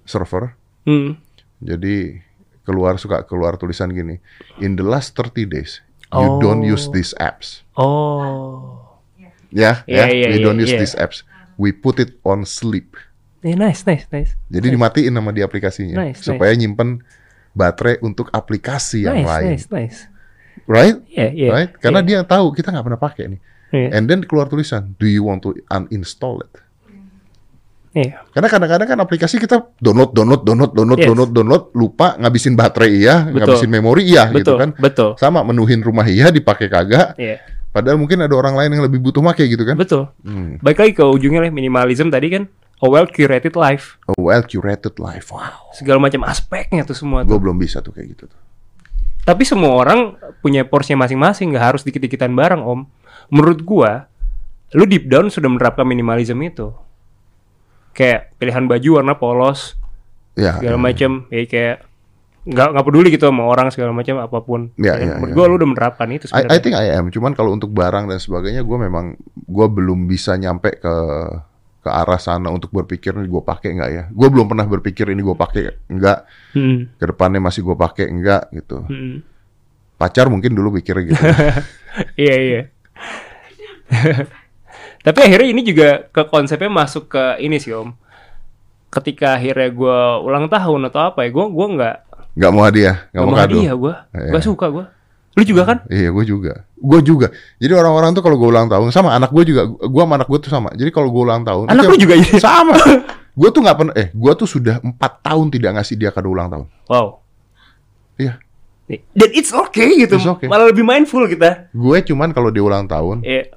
server. 0.05 0.55
Hmm. 0.85 1.19
Jadi 1.63 2.19
keluar 2.63 2.97
suka 2.99 3.23
keluar 3.27 3.59
tulisan 3.59 3.91
gini, 3.91 4.19
in 4.63 4.79
the 4.79 4.87
last 4.87 5.15
30 5.19 5.47
days 5.47 5.83
you 6.13 6.29
Oh. 6.29 6.41
don't 6.41 6.61
use 6.63 6.93
these 6.93 7.17
apps. 7.17 7.65
Oh. 7.75 8.79
Ya, 9.53 9.85
Iya, 9.85 9.85
ya, 9.85 10.05
iya, 10.09 10.27
we 10.33 10.41
iya, 10.41 10.45
don't 10.45 10.61
use 10.61 10.73
these 10.73 10.97
apps. 10.97 11.25
We 11.61 11.77
put 11.77 12.01
it 12.01 12.17
on 12.25 12.49
sleep. 12.49 12.97
Eh, 13.45 13.53
nice, 13.53 13.85
nice, 13.85 14.09
nice. 14.09 14.33
Jadi 14.49 14.73
dimatiin 14.73 15.13
sama 15.13 15.29
di 15.35 15.45
aplikasinya 15.45 15.99
Nice, 16.09 16.25
supaya 16.25 16.55
nyimpen 16.57 17.03
baterai 17.53 18.01
untuk 18.01 18.33
aplikasi 18.33 19.05
yang 19.05 19.21
nice, 19.21 19.29
lain. 19.29 19.49
nice, 19.53 19.67
nice. 19.69 19.99
Right? 20.65 20.97
Iya, 21.11 21.29
iya. 21.35 21.49
right? 21.53 21.73
Karena 21.77 22.01
iya. 22.01 22.09
dia 22.09 22.21
tahu 22.25 22.55
kita 22.57 22.73
nggak 22.73 22.87
pernah 22.87 23.01
pakai 23.03 23.25
nih. 23.37 23.41
Iya. 23.73 23.89
And 23.99 24.05
then 24.09 24.25
keluar 24.25 24.49
tulisan, 24.49 24.97
do 24.97 25.05
you 25.09 25.25
want 25.25 25.45
to 25.45 25.53
uninstall 25.69 26.41
it? 26.45 26.53
Iya. 27.93 28.25
Karena 28.33 28.49
kadang-kadang 28.49 28.89
kan 28.89 28.99
aplikasi 29.05 29.37
kita 29.37 29.69
download, 29.77 30.17
download, 30.17 30.43
download, 30.49 30.73
download, 30.73 31.01
Yes. 31.01 31.09
download, 31.13 31.31
download, 31.37 31.65
lupa 31.77 32.17
ngabisin 32.17 32.57
baterai 32.57 32.89
iya, 32.89 33.29
Betul. 33.29 33.37
ngabisin 33.37 33.71
memori 33.71 34.03
iya 34.09 34.33
gitu 34.33 34.41
Betul, 34.41 34.57
kan. 34.57 34.71
betul. 34.81 35.11
Sama 35.21 35.45
menuhin 35.45 35.85
rumah 35.85 36.09
iya 36.09 36.33
dipakai 36.33 36.73
kagak. 36.73 37.21
Iya. 37.21 37.37
Padahal 37.73 37.97
mungkin 38.01 38.21
ada 38.21 38.33
orang 38.37 38.57
lain 38.57 38.77
yang 38.77 38.85
lebih 38.85 39.01
butuh 39.01 39.25
make 39.25 39.45
gitu 39.45 39.65
kan. 39.65 39.77
Betul. 39.77 40.09
Hmm. 40.25 40.61
Baik 40.61 40.79
lagi 40.81 40.93
ke 40.97 41.05
ujungnya 41.05 41.45
lah 41.45 41.53
minimalism 41.53 42.13
tadi 42.13 42.29
kan 42.33 42.45
a 42.81 42.87
well 42.89 43.09
curated 43.09 43.57
life. 43.57 43.97
A 44.09 44.17
well 44.17 44.45
curated 44.45 44.97
life. 45.01 45.33
Wow. 45.33 45.73
Segala 45.73 46.01
macam 46.01 46.25
aspeknya 46.29 46.85
tuh 46.85 46.97
semua 46.97 47.25
Gue 47.25 47.41
belum 47.41 47.57
bisa 47.57 47.81
tuh 47.81 47.93
kayak 47.97 48.09
gitu 48.17 48.25
tuh. 48.29 48.41
Tapi 49.23 49.47
semua 49.47 49.79
orang 49.79 50.19
punya 50.43 50.67
porsinya 50.67 51.07
masing-masing, 51.07 51.55
nggak 51.55 51.63
harus 51.77 51.87
dikit-dikitan 51.87 52.35
barang, 52.35 52.59
Om. 52.59 52.81
Menurut 53.31 53.63
gua, 53.63 54.11
lu 54.75 54.83
deep 54.83 55.07
down 55.07 55.31
sudah 55.31 55.47
menerapkan 55.47 55.87
minimalism 55.87 56.43
itu. 56.43 56.75
Kayak 57.93 58.33
pilihan 58.37 58.65
baju 58.65 58.89
warna 58.97 59.15
polos, 59.15 59.77
Ya. 60.33 60.57
segala 60.57 60.77
ya. 60.77 60.83
macam, 60.83 61.11
ya 61.29 61.45
kayak 61.45 61.77
nggak 62.43 62.69
nggak 62.75 62.85
peduli 62.85 63.09
gitu 63.13 63.31
sama 63.31 63.47
orang 63.47 63.71
segala 63.71 63.93
macam 63.93 64.19
apa 64.19 64.39
pun. 64.43 64.75
Ya, 64.75 64.97
ya, 64.97 65.15
menurut 65.15 65.31
ya. 65.31 65.35
gua 65.37 65.45
lu 65.47 65.55
udah 65.57 65.69
menerapkan 65.69 66.09
itu 66.11 66.27
I, 66.27 66.43
sebenarnya. 66.43 66.51
I 66.51 66.59
think 66.59 66.75
I 66.75 66.87
am. 66.91 67.07
Cuman 67.09 67.33
kalau 67.33 67.53
untuk 67.53 67.71
barang 67.71 68.09
dan 68.09 68.19
sebagainya, 68.19 68.65
gue 68.65 68.79
memang 68.81 69.15
gue 69.37 69.67
belum 69.69 70.05
bisa 70.05 70.35
nyampe 70.35 70.75
ke 70.75 70.95
ke 71.83 71.91
arah 71.91 72.15
sana 72.17 72.47
untuk 72.47 72.71
berpikir 72.71 73.11
ini 73.13 73.27
gue 73.27 73.43
pakai 73.43 73.75
nggak 73.75 73.91
ya. 73.91 74.05
Gue 74.09 74.27
belum 74.27 74.47
pernah 74.47 74.65
berpikir 74.65 75.07
ini 75.09 75.19
gue 75.19 75.35
pakai 75.35 75.87
nggak. 75.87 76.19
Hmm, 76.55 76.79
Ke 76.95 77.05
depannya 77.07 77.39
masih 77.39 77.63
gue 77.63 77.75
pakai 77.75 78.07
nggak 78.09 78.43
gitu. 78.57 78.87
hmm. 78.87 79.17
Pacar 79.95 80.27
mungkin 80.27 80.51
dulu 80.53 80.75
pikir 80.75 80.99
gitu. 81.05 81.19
Iya 82.17 82.35
iya. 82.41 82.63
Tapi 85.03 85.19
akhirnya 85.21 85.49
ini 85.51 85.63
juga 85.63 85.89
ke 86.07 86.23
konsepnya 86.25 86.71
masuk 86.71 87.11
ke 87.11 87.23
ini 87.39 87.59
sih 87.59 87.75
om. 87.75 87.91
Ketika 88.87 89.35
akhirnya 89.35 89.69
gue 89.69 89.99
ulang 90.23 90.47
tahun 90.47 90.87
atau 90.87 91.11
apa 91.11 91.25
ya, 91.25 91.33
gue 91.33 91.45
gua 91.49 91.67
nggak 91.71 91.97
Nggak 92.33 92.51
mau 92.51 92.63
hadiah, 92.63 92.97
nggak 93.11 93.23
mau 93.23 93.35
kado. 93.35 93.45
hadiah 93.45 93.75
gue, 93.75 93.95
Iya. 94.15 94.31
gue 94.31 94.41
suka 94.41 94.67
gue. 94.69 94.85
Lu 95.33 95.43
juga 95.43 95.63
kan? 95.65 95.79
Iya, 95.89 96.09
gue 96.13 96.25
juga. 96.25 96.53
Gue 96.77 97.01
juga. 97.01 97.27
Jadi 97.57 97.73
orang-orang 97.73 98.13
tuh 98.13 98.21
kalau 98.21 98.37
gue 98.37 98.47
ulang 98.47 98.69
tahun 98.69 98.89
sama 98.89 99.13
anak 99.13 99.33
gue 99.33 99.45
juga. 99.45 99.65
Gue 99.65 100.03
sama 100.03 100.15
anak 100.17 100.29
gue 100.29 100.39
tuh 100.39 100.51
sama. 100.51 100.69
Jadi 100.73 100.91
kalau 100.91 101.09
gue 101.09 101.23
ulang 101.23 101.41
tahun, 101.41 101.65
Anak 101.69 101.89
lu 101.89 101.97
juga 101.97 102.15
ini? 102.17 102.37
sama. 102.37 102.77
gue 103.41 103.49
tuh 103.49 103.61
nggak 103.61 103.77
pernah. 103.77 103.95
Eh, 103.97 104.09
gue 104.09 104.33
tuh 104.35 104.45
sudah 104.47 104.77
empat 104.79 105.13
tahun 105.21 105.47
tidak 105.51 105.71
ngasih 105.77 105.97
dia 105.97 106.11
kado 106.13 106.29
ulang 106.29 106.49
tahun. 106.49 106.67
Wow. 106.87 107.07
Iya. 108.17 108.37
Dan 109.11 109.31
it's 109.33 109.51
okay 109.51 110.05
gitu. 110.05 110.21
It's 110.21 110.29
okay. 110.29 110.49
Malah 110.49 110.69
lebih 110.69 110.85
mindful 110.85 111.25
kita. 111.25 111.73
Gue 111.73 112.01
cuman 112.03 112.29
kalau 112.31 112.53
dia 112.53 112.61
ulang 112.61 112.85
tahun, 112.85 113.25
Iya. 113.25 113.57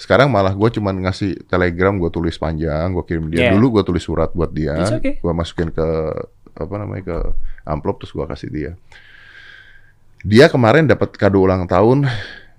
Sekarang 0.00 0.32
malah 0.32 0.56
gue 0.56 0.68
cuman 0.80 0.96
ngasih 1.04 1.44
telegram, 1.44 2.00
gue 2.00 2.08
tulis 2.08 2.32
panjang, 2.40 2.88
gue 2.96 3.04
kirim 3.04 3.28
dia. 3.28 3.52
Yeah. 3.52 3.60
Dulu 3.60 3.76
gue 3.76 3.82
tulis 3.84 4.00
surat 4.00 4.32
buat 4.32 4.48
dia, 4.48 4.80
It's 4.80 4.96
okay. 4.96 5.20
gue 5.20 5.32
masukin 5.36 5.68
ke 5.68 5.86
apa 6.56 6.74
namanya 6.80 7.02
ke 7.04 7.16
amplop 7.68 8.00
terus 8.00 8.16
gue 8.16 8.24
kasih 8.24 8.48
dia. 8.48 8.72
Dia 10.24 10.48
kemarin 10.48 10.88
dapat 10.88 11.12
kado 11.20 11.44
ulang 11.44 11.68
tahun, 11.68 12.08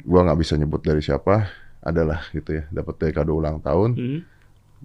gue 0.05 0.19
nggak 0.21 0.37
bisa 0.37 0.53
nyebut 0.53 0.85
dari 0.85 1.01
siapa, 1.01 1.49
adalah 1.81 2.21
gitu 2.29 2.61
ya, 2.61 2.69
dapat 2.69 3.01
dari 3.01 3.13
kado 3.17 3.33
ulang 3.33 3.57
tahun. 3.57 3.91
Hmm. 3.97 4.21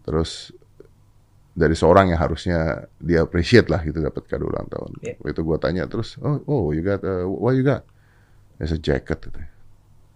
terus 0.04 0.52
dari 1.56 1.72
seorang 1.72 2.12
yang 2.12 2.20
harusnya 2.20 2.84
dia 3.00 3.24
appreciate 3.24 3.72
lah 3.72 3.80
gitu 3.80 4.00
dapat 4.00 4.24
kado 4.28 4.48
ulang 4.48 4.68
tahun. 4.72 4.96
Yeah. 5.04 5.20
Itu 5.28 5.44
gua 5.44 5.60
tanya 5.60 5.84
terus, 5.84 6.16
oh, 6.24 6.40
oh 6.48 6.72
you 6.72 6.80
got, 6.80 7.04
uh, 7.04 7.28
what 7.28 7.52
you 7.52 7.64
got? 7.64 7.84
It's 8.56 8.72
a 8.72 8.80
jacket. 8.80 9.28
Gitu. 9.28 9.40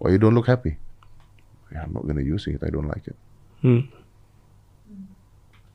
Why 0.01 0.17
you 0.17 0.21
don't 0.21 0.33
look 0.33 0.49
happy? 0.49 0.81
Yeah, 1.71 1.87
I'm 1.87 1.95
not 1.95 2.05
gonna 2.05 2.23
use 2.23 2.51
it. 2.51 2.59
I 2.63 2.71
don't 2.71 2.91
like 2.91 3.07
it. 3.07 3.19
Hmm. 3.63 3.87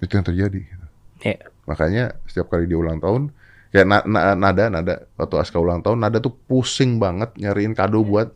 Itu 0.03 0.11
yang 0.11 0.27
terjadi. 0.27 0.59
Gitu. 0.59 0.85
Iya. 1.23 1.47
Makanya 1.65 2.19
setiap 2.29 2.51
kali 2.51 2.69
dia 2.69 2.77
ulang 2.77 2.99
tahun, 2.99 3.31
kayak 3.71 3.87
na- 3.87 4.05
na- 4.05 4.37
nada, 4.37 4.69
nada 4.69 4.93
waktu 5.15 5.35
Aska 5.39 5.57
ulang 5.57 5.81
tahun, 5.81 5.97
nada 6.03 6.21
tuh 6.21 6.35
pusing 6.45 7.01
banget 7.01 7.33
nyariin 7.39 7.73
kado 7.73 8.03
buat 8.03 8.29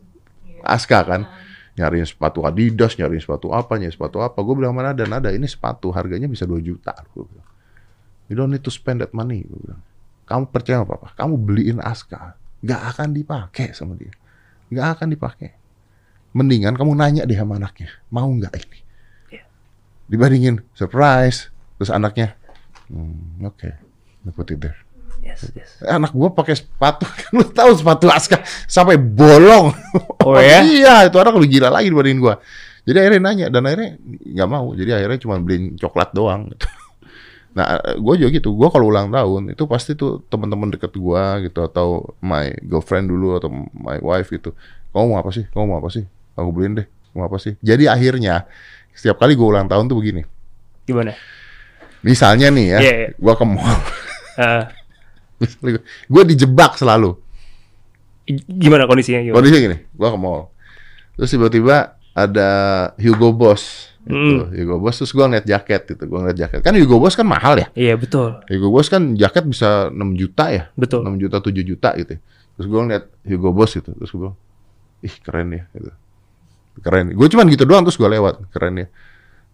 Aska 0.64 1.04
kan. 1.04 1.22
Nyariin 1.78 2.04
sepatu 2.04 2.42
Adidas, 2.44 2.98
nyariin 2.98 3.22
sepatu 3.22 3.54
apa, 3.54 3.78
nyariin 3.78 3.94
sepatu 3.94 4.20
apa. 4.20 4.36
Gue 4.42 4.58
bilang 4.58 4.74
sama 4.76 4.90
Nada, 4.90 5.04
Nada 5.06 5.30
ini 5.30 5.46
sepatu 5.46 5.88
harganya 5.94 6.26
bisa 6.26 6.44
2 6.44 6.60
juta. 6.60 6.92
Gua 7.14 7.24
bilang. 7.24 7.48
You 8.28 8.34
don't 8.36 8.50
need 8.52 8.66
to 8.66 8.72
spend 8.74 9.00
that 9.00 9.14
money. 9.16 9.46
Gua 9.46 9.58
bilang. 9.62 9.80
Kamu 10.28 10.50
percaya 10.50 10.82
apa? 10.82 10.94
apa? 10.98 11.08
Kamu 11.14 11.34
beliin 11.40 11.78
Aska, 11.80 12.36
nggak 12.60 12.82
akan 12.94 13.08
dipakai 13.14 13.72
sama 13.72 13.96
dia. 13.96 14.12
Nggak 14.68 14.86
akan 14.98 15.06
dipakai. 15.10 15.50
Mendingan 16.30 16.78
kamu 16.78 16.94
nanya 16.94 17.22
deh 17.26 17.34
sama 17.34 17.58
anaknya, 17.58 17.90
mau 18.12 18.30
nggak 18.30 18.54
ini? 18.54 18.78
Dibandingin 20.10 20.62
surprise, 20.74 21.50
terus 21.78 21.90
anaknya, 21.90 22.34
hmm, 22.90 23.46
oke, 23.46 23.58
okay. 23.62 23.74
put 24.34 24.50
it 24.50 24.58
there. 24.58 24.78
Yes, 25.20 25.52
yes. 25.52 25.70
Anak 25.84 26.16
gua 26.16 26.32
pakai 26.32 26.56
sepatu, 26.56 27.04
kan 27.20 27.32
lu 27.36 27.44
tahu 27.46 27.70
sepatu 27.76 28.08
Aska 28.08 28.42
sampai 28.66 28.96
bolong. 28.98 29.72
Oh, 30.20 30.36
ya? 30.44 30.60
iya, 30.60 31.08
itu 31.08 31.16
anak 31.16 31.32
lebih 31.40 31.56
gila 31.56 31.72
lagi 31.72 31.88
dibandingin 31.88 32.20
gua. 32.20 32.36
Jadi 32.84 32.96
akhirnya 33.00 33.20
nanya 33.24 33.46
dan 33.48 33.64
akhirnya 33.64 33.96
nggak 34.04 34.48
mau. 34.52 34.76
Jadi 34.76 34.90
akhirnya 34.92 35.18
cuma 35.20 35.40
beliin 35.40 35.80
coklat 35.80 36.12
doang. 36.12 36.52
Gitu. 36.52 36.68
Nah, 37.56 37.80
gue 37.98 38.14
juga 38.20 38.30
gitu. 38.30 38.52
Gue 38.52 38.68
kalau 38.68 38.92
ulang 38.92 39.08
tahun 39.08 39.56
itu 39.56 39.64
pasti 39.64 39.96
tuh 39.96 40.22
teman-teman 40.28 40.70
deket 40.70 40.92
gue 40.92 41.24
gitu 41.48 41.60
atau 41.66 42.14
my 42.20 42.52
girlfriend 42.62 43.08
dulu 43.08 43.40
atau 43.40 43.48
my 43.72 43.98
wife 44.04 44.28
gitu. 44.28 44.52
Kamu 44.92 45.16
mau 45.16 45.18
apa 45.18 45.30
sih? 45.32 45.44
Kamu 45.50 45.64
mau 45.66 45.78
apa 45.80 45.90
sih? 45.90 46.04
Aku 46.34 46.50
beliin 46.50 46.78
deh. 46.78 46.86
Mau 47.12 47.26
apa 47.26 47.38
sih? 47.38 47.58
Jadi 47.58 47.86
akhirnya 47.86 48.46
setiap 48.90 49.18
kali 49.18 49.34
gue 49.34 49.46
ulang 49.46 49.66
tahun 49.66 49.86
tuh 49.86 49.96
begini. 49.98 50.22
Gimana? 50.84 51.14
Misalnya 52.00 52.48
nih 52.48 52.66
ya, 52.66 52.78
Iya, 52.80 52.92
iya. 52.96 53.08
gue 53.12 53.34
ke 53.34 53.44
mall. 53.44 53.80
Eh, 54.40 54.64
gue 56.08 56.22
dijebak 56.24 56.80
selalu. 56.80 57.12
gimana 58.48 58.88
kondisinya? 58.88 59.20
Gimana? 59.20 59.36
Kondisinya 59.36 59.60
gini, 59.60 59.76
gue 59.84 60.08
ke 60.08 60.18
mall. 60.18 60.48
Terus 61.18 61.28
tiba-tiba 61.28 61.76
ada 62.14 62.48
Hugo 62.96 63.36
Boss. 63.36 63.92
Gitu. 64.00 64.16
Hmm. 64.16 64.48
Hugo 64.48 64.80
Boss 64.80 64.96
terus 64.96 65.12
gue 65.12 65.20
ngeliat 65.20 65.44
jaket 65.44 65.92
gitu. 65.92 66.08
Gue 66.08 66.18
ngeliat 66.24 66.38
jaket. 66.38 66.64
Kan 66.64 66.72
Hugo 66.72 66.96
Boss 66.96 67.18
kan 67.18 67.28
mahal 67.28 67.60
ya. 67.60 67.68
Iya 67.76 68.00
betul, 68.00 68.40
Hugo 68.48 68.72
Boss 68.72 68.88
kan 68.88 69.12
jaket 69.12 69.44
bisa 69.44 69.92
6 69.92 69.96
juta 70.16 70.48
ya. 70.48 70.64
betul. 70.72 71.04
6 71.04 71.20
juta 71.20 71.36
7 71.36 71.52
juta 71.60 71.88
gitu. 72.00 72.14
Terus 72.56 72.66
gue 72.70 72.80
ngeliat 72.80 73.04
Hugo 73.28 73.50
Boss 73.52 73.76
gitu. 73.76 73.92
Terus 73.92 74.08
gue 74.08 74.20
bilang, 74.24 74.36
ih 75.04 75.14
keren 75.20 75.48
ya 75.52 75.62
gitu. 75.76 75.90
Keren. 76.78 77.10
Gue 77.12 77.26
cuman 77.26 77.50
gitu 77.50 77.66
doang 77.66 77.82
terus 77.82 77.98
gue 77.98 78.06
lewat. 78.06 78.46
Keren 78.54 78.74
ya. 78.78 78.88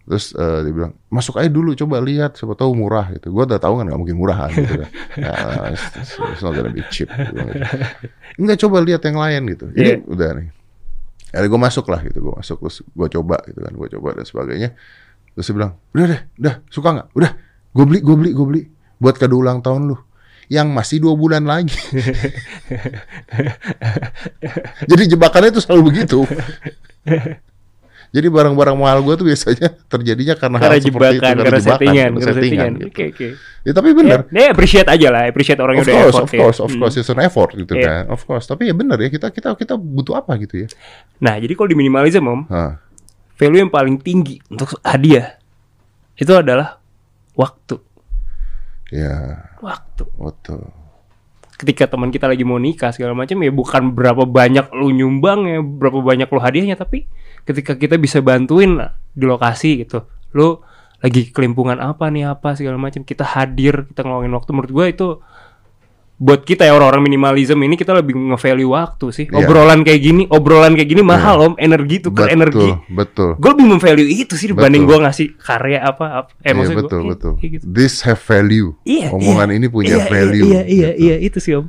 Terus 0.06 0.30
eh, 0.32 0.58
dia 0.62 0.70
bilang, 0.70 0.92
masuk 1.10 1.34
aja 1.40 1.50
dulu 1.50 1.74
coba 1.74 1.98
lihat. 1.98 2.36
Siapa 2.36 2.54
tahu 2.54 2.76
murah 2.76 3.10
gitu. 3.10 3.32
Gue 3.32 3.42
udah 3.42 3.58
tahu 3.58 3.80
kan 3.80 3.88
gak 3.88 3.98
mungkin 3.98 4.16
murahan 4.16 4.50
gitu 4.52 4.84
kan. 4.84 4.90
Ya, 5.26 5.32
it's, 5.72 5.86
it's 6.14 6.42
not 6.44 6.52
gonna 6.52 6.70
be 6.70 6.84
cheap. 6.92 7.08
Gitu. 7.08 7.34
Enggak 8.38 8.60
coba 8.62 8.84
lihat 8.84 9.02
yang 9.02 9.16
lain 9.18 9.42
gitu. 9.50 9.66
Ini 9.72 9.82
Iya. 9.82 9.96
udah 10.06 10.28
nih. 10.38 10.48
Akhirnya 11.34 11.48
gue 11.50 11.60
masuk 11.66 11.86
lah 11.90 12.00
gitu. 12.06 12.18
Gue 12.22 12.34
masuk 12.38 12.56
terus 12.62 12.76
gue 12.86 13.08
coba 13.18 13.36
gitu 13.48 13.58
kan. 13.58 13.72
Gue 13.74 13.88
coba 13.90 14.08
dan 14.14 14.24
sebagainya. 14.24 14.70
Terus 15.34 15.46
dia 15.50 15.54
bilang, 15.58 15.72
udah 15.92 16.04
deh, 16.06 16.20
udah 16.38 16.54
suka 16.70 16.88
nggak? 16.96 17.08
Udah, 17.12 17.30
gue 17.74 17.84
beli, 17.84 18.00
gue 18.00 18.16
beli, 18.16 18.30
gue 18.32 18.46
beli. 18.46 18.62
Buat 18.96 19.16
kado 19.18 19.36
ulang 19.36 19.58
tahun 19.60 19.90
lu. 19.90 19.96
Yang 20.46 20.68
masih 20.70 20.96
dua 21.02 21.18
bulan 21.18 21.42
lagi. 21.42 21.74
Jadi 24.90 25.02
jebakannya 25.10 25.50
itu 25.50 25.60
selalu 25.60 25.82
begitu. 25.90 26.22
Jadi 28.06 28.30
barang-barang 28.30 28.76
mahal 28.78 29.02
gue 29.02 29.14
tuh 29.18 29.26
biasanya 29.26 29.66
terjadinya 29.92 30.34
karena, 30.38 30.56
Karena 30.62 30.78
hal 30.78 30.80
seperti 30.80 30.94
itu, 30.94 31.16
jebakan, 31.18 31.34
karena 31.36 31.42
jebakan, 31.58 31.66
settingan, 31.66 31.94
karena 32.06 32.20
karena 32.22 32.34
settingan. 32.38 32.70
gitu. 32.72 32.86
Oke 32.88 33.04
oke. 33.10 33.28
Ya, 33.66 33.72
tapi 33.74 33.88
benar. 33.92 34.18
Ya, 34.30 34.40
ya, 34.40 34.48
appreciate 34.48 34.88
aja 34.88 35.08
lah, 35.10 35.22
appreciate 35.26 35.58
orang 35.58 35.74
yang 35.74 35.84
udah 35.84 35.96
course, 35.96 36.06
effort 36.08 36.22
of 36.22 36.30
ya. 36.30 36.38
course, 36.38 36.58
of 36.62 36.70
Hmm. 36.70 36.80
course, 36.80 36.94
it's 36.94 37.10
an 37.10 37.18
effort 37.18 37.50
gitu 37.52 37.72
Iya. 37.74 37.82
kan, 37.84 38.02
of 38.08 38.20
course. 38.22 38.46
Tapi 38.46 38.70
ya 38.70 38.74
benar 38.78 38.96
ya 38.96 39.10
kita 39.10 39.28
kita 39.28 39.48
kita 39.52 39.74
butuh 39.74 40.14
apa 40.16 40.38
gitu 40.38 40.64
ya? 40.64 40.68
Nah, 41.18 41.34
jadi 41.34 41.52
kalau 41.52 41.66
di 41.66 41.76
minimalism, 41.76 42.22
Om, 42.22 42.40
Hah. 42.46 42.78
value 43.34 43.60
yang 43.60 43.72
paling 43.74 43.98
tinggi 43.98 44.38
untuk 44.48 44.78
hadiah 44.80 45.34
itu 46.14 46.30
adalah 46.30 46.78
waktu. 47.34 47.82
Ya, 48.88 49.50
Waktu. 49.58 50.06
betul. 50.14 50.62
Ketika 51.56 51.88
teman 51.88 52.12
kita 52.12 52.28
lagi 52.28 52.44
mau 52.44 52.60
nikah 52.60 52.92
segala 52.92 53.16
macam 53.16 53.40
ya 53.40 53.48
bukan 53.48 53.96
berapa 53.96 54.28
banyak 54.28 54.68
lu 54.76 54.92
nyumbang 54.92 55.48
ya, 55.48 55.58
berapa 55.64 56.04
banyak 56.04 56.28
lu 56.28 56.40
hadiahnya, 56.40 56.76
tapi 56.76 57.08
ketika 57.48 57.80
kita 57.80 57.96
bisa 57.96 58.20
bantuin 58.20 58.76
di 59.16 59.24
lokasi 59.24 59.84
gitu. 59.88 60.04
Lu 60.36 60.60
lagi 61.00 61.32
kelimpungan 61.32 61.80
apa 61.80 62.12
nih 62.12 62.28
apa 62.28 62.56
segala 62.56 62.76
macam, 62.76 63.04
kita 63.04 63.24
hadir, 63.24 63.88
kita 63.88 64.04
ngeluangin 64.04 64.32
waktu 64.36 64.50
menurut 64.52 64.72
gue 64.72 64.86
itu 64.92 65.08
buat 66.16 66.42
kita 66.42 66.64
ya 66.64 66.72
orang-orang 66.72 67.04
minimalism 67.04 67.60
ini 67.60 67.76
kita 67.76 67.92
lebih 67.92 68.16
nge-value 68.16 68.72
waktu 68.72 69.06
sih. 69.12 69.26
Iya. 69.28 69.44
Obrolan 69.44 69.84
kayak 69.84 70.00
gini, 70.00 70.22
obrolan 70.26 70.72
kayak 70.72 70.88
gini 70.88 71.02
mahal 71.04 71.36
Om, 71.42 71.54
energi 71.56 72.00
tuh 72.00 72.10
betul, 72.10 72.32
energi. 72.32 72.70
betul. 72.88 73.30
gue 73.36 73.50
lebih 73.52 73.66
memvalue 73.68 74.08
itu 74.08 74.32
sih 74.32 74.48
dibanding 74.48 74.88
gue 74.88 74.96
ngasih 74.96 75.36
karya 75.36 75.84
apa, 75.84 76.24
apa. 76.24 76.30
Eh 76.40 76.56
gua- 76.56 76.72
betul, 76.74 77.00
iya, 77.02 77.08
betul. 77.12 77.32
gitu. 77.36 77.64
This 77.68 78.00
have 78.00 78.16
value. 78.18 78.72
Iya, 78.82 79.12
Omongan 79.12 79.52
iya. 79.52 79.56
ini 79.56 79.66
punya 79.68 79.88
Iya, 79.92 80.00
iya, 80.00 80.08
value. 80.08 80.46
Iya, 80.46 80.62
iya, 80.64 80.88
gitu. 80.90 81.04
iya, 81.04 81.16
itu 81.20 81.38
sih 81.38 81.52
om. 81.52 81.66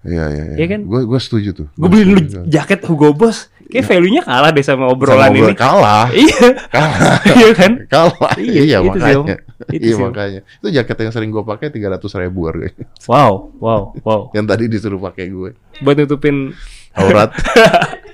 Iya, 0.00 0.24
iya, 0.26 0.44
iya. 0.48 0.56
Iya 0.56 0.66
kan? 0.66 0.80
Gue 0.88 1.00
gue 1.04 1.20
setuju 1.20 1.48
tuh. 1.52 1.66
Gue 1.70 1.88
beliin 1.92 2.08
lu 2.08 2.18
setuju. 2.18 2.40
jaket 2.48 2.80
Hugo 2.88 3.12
Boss, 3.12 3.49
kayak 3.70 3.86
value-nya 3.86 4.22
kalah 4.22 4.50
deh 4.50 4.60
sama 4.60 4.84
Sama 4.84 4.92
obrolan 4.92 5.30
ngobrol- 5.30 5.48
ini. 5.48 5.54
kalah. 5.54 6.06
Iya, 6.16 6.46
kalah. 6.68 7.14
iya 7.30 7.48
kan? 7.52 7.72
kalah. 7.86 8.34
Iya, 8.36 8.60
Iya, 8.60 8.78
itu 8.82 8.98
sih, 8.98 9.00
makanya. 9.00 9.36
Itu 9.66 9.80
Iya 9.80 9.92
sih, 9.92 10.02
makanya. 10.02 10.40
Itu 10.56 10.66
jaket 10.68 10.96
yang 10.98 11.12
sering 11.12 11.30
gue 11.30 11.42
pakai 11.42 11.66
300 11.68 11.96
ribu 12.20 12.40
harganya. 12.44 12.84
Wow, 13.06 13.32
wow, 13.56 13.80
wow. 14.00 14.20
yang 14.32 14.44
tadi 14.44 14.66
disuruh 14.66 14.98
pakai 14.98 15.28
gue. 15.28 15.54
Buat 15.78 15.96
nutupin, 15.96 16.52
Aurat. 16.92 17.30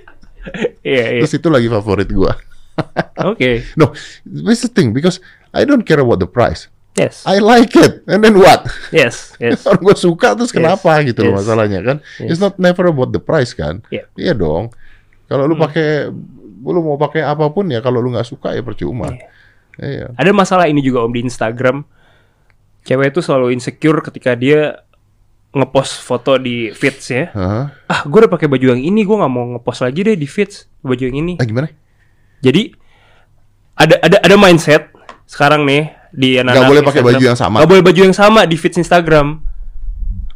iya, 0.84 1.04
iya. 1.12 1.20
Terus 1.20 1.34
itu 1.34 1.48
lagi 1.48 1.66
favorit 1.66 2.06
gue. 2.06 2.32
Oke, 3.24 3.64
No, 3.74 3.96
this 4.22 4.60
is 4.60 4.68
the 4.68 4.70
thing 4.70 4.92
because 4.92 5.18
I 5.50 5.64
don't 5.64 5.82
care 5.82 5.98
about 5.98 6.20
the 6.20 6.28
price. 6.28 6.68
yes, 6.94 7.24
I 7.24 7.38
like 7.38 7.72
it. 7.74 8.04
And 8.04 8.20
then 8.20 8.36
what? 8.36 8.68
yes, 8.88 9.36
yes. 9.36 9.64
Orang 9.64 9.80
gue 9.82 9.96
suka 9.98 10.32
terus 10.32 10.48
kenapa 10.48 10.96
gitu 11.02 11.24
loh 11.24 11.36
yes. 11.36 11.38
masalahnya 11.40 11.80
kan? 11.82 11.96
It's 12.18 12.36
Yes. 12.36 12.40
not 12.42 12.56
never 12.56 12.88
about 12.88 13.10
the 13.10 13.20
price 13.20 13.52
kan? 13.52 13.84
Iya. 13.88 14.08
Iya 14.14 14.32
dong. 14.32 14.72
Kalau 15.26 15.44
lu 15.44 15.54
Hmm. 15.54 15.64
pakai 15.66 15.88
lu 16.66 16.80
mau 16.82 16.98
pakai 16.98 17.22
apa 17.22 17.46
pun 17.50 17.70
ya 17.70 17.78
kalau 17.78 18.02
lu 18.02 18.10
nggak 18.10 18.26
suka 18.26 18.54
ya 18.54 18.62
percuma. 18.62 19.14
Iya. 19.76 20.10
Ada 20.16 20.30
masalah 20.32 20.66
ini 20.66 20.80
juga 20.80 21.04
om 21.04 21.12
di 21.12 21.22
Instagram. 21.22 21.84
Cewek 22.82 23.10
itu 23.10 23.20
selalu 23.22 23.50
insecure 23.50 23.98
ketika 24.00 24.34
dia 24.34 24.82
ngepost 25.50 26.04
foto 26.04 26.38
di 26.38 26.70
feeds 26.70 27.06
ya. 27.10 27.24
Hah? 27.32 27.64
Ah, 27.88 28.00
gue 28.04 28.18
udah 28.18 28.30
pakai 28.30 28.46
baju 28.46 28.76
yang 28.76 28.82
ini, 28.82 29.02
gue 29.02 29.16
nggak 29.16 29.32
mau 29.32 29.56
ngepost 29.56 29.82
lagi 29.82 30.04
deh 30.04 30.14
di 30.14 30.28
feeds 30.28 30.68
baju 30.84 31.02
yang 31.02 31.18
ini. 31.18 31.34
Ah, 31.40 31.46
gimana? 31.48 31.68
Jadi 32.44 32.76
ada 33.74 33.96
ada 34.04 34.16
ada 34.20 34.36
mindset 34.36 34.92
sekarang 35.26 35.64
nih 35.66 35.90
di 36.12 36.38
anak 36.38 36.54
Nggak 36.56 36.70
boleh 36.70 36.82
pakai 36.84 37.02
baju 37.02 37.24
yang 37.24 37.38
sama. 37.38 37.60
Gak 37.64 37.70
boleh 37.72 37.84
baju 37.84 38.00
yang 38.00 38.16
sama 38.16 38.40
di 38.46 38.56
feeds 38.56 38.78
Instagram. 38.78 39.40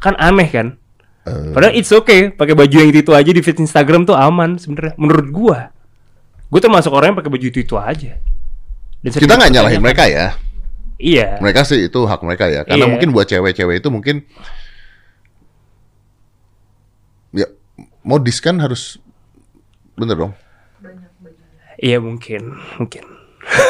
Kan 0.00 0.16
aneh 0.16 0.48
kan? 0.48 0.79
Eh, 1.20 1.52
Padahal 1.52 1.76
it's 1.76 1.92
okay 1.92 2.32
pakai 2.32 2.56
baju 2.56 2.72
yang 2.80 2.88
itu, 2.88 3.04
itu 3.04 3.12
aja 3.12 3.30
di 3.30 3.42
feeds 3.44 3.60
Instagram 3.60 4.08
tuh 4.08 4.16
aman 4.16 4.56
sebenarnya 4.56 4.96
menurut 4.96 5.28
gua. 5.28 5.58
Gue 6.48 6.58
termasuk 6.58 6.90
orang 6.90 7.12
yang 7.12 7.18
pakai 7.20 7.30
baju 7.30 7.46
itu 7.46 7.60
itu 7.60 7.76
aja. 7.76 8.16
Dan 9.04 9.10
kita 9.12 9.36
nggak 9.36 9.52
nyalahin 9.52 9.80
mereka 9.84 10.08
ya. 10.08 10.34
Iya. 10.96 11.38
Mereka 11.40 11.64
sih 11.64 11.88
itu 11.88 12.00
hak 12.04 12.20
mereka 12.24 12.48
ya. 12.48 12.64
Karena 12.64 12.88
Iya. 12.88 12.92
mungkin 12.92 13.08
buat 13.12 13.28
cewek-cewek 13.28 13.80
itu 13.84 13.88
mungkin 13.92 14.24
ya 17.30 17.46
modis 18.02 18.40
kan 18.40 18.58
harus 18.58 18.98
bener 19.94 20.16
dong. 20.16 20.32
Iya 21.80 21.96
mungkin, 21.96 22.60
mungkin. 22.76 23.04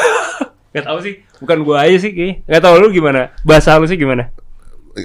Gak 0.75 0.87
tahu 0.87 0.99
sih, 1.03 1.19
bukan 1.39 1.67
gua 1.67 1.83
aja 1.83 1.99
sih 1.99 2.11
kayaknya. 2.11 2.47
Gak 2.47 2.63
tahu 2.63 2.75
lu 2.79 2.87
gimana? 2.91 3.31
Bahasa 3.43 3.75
lu 3.75 3.87
sih 3.87 3.95
gimana? 3.95 4.31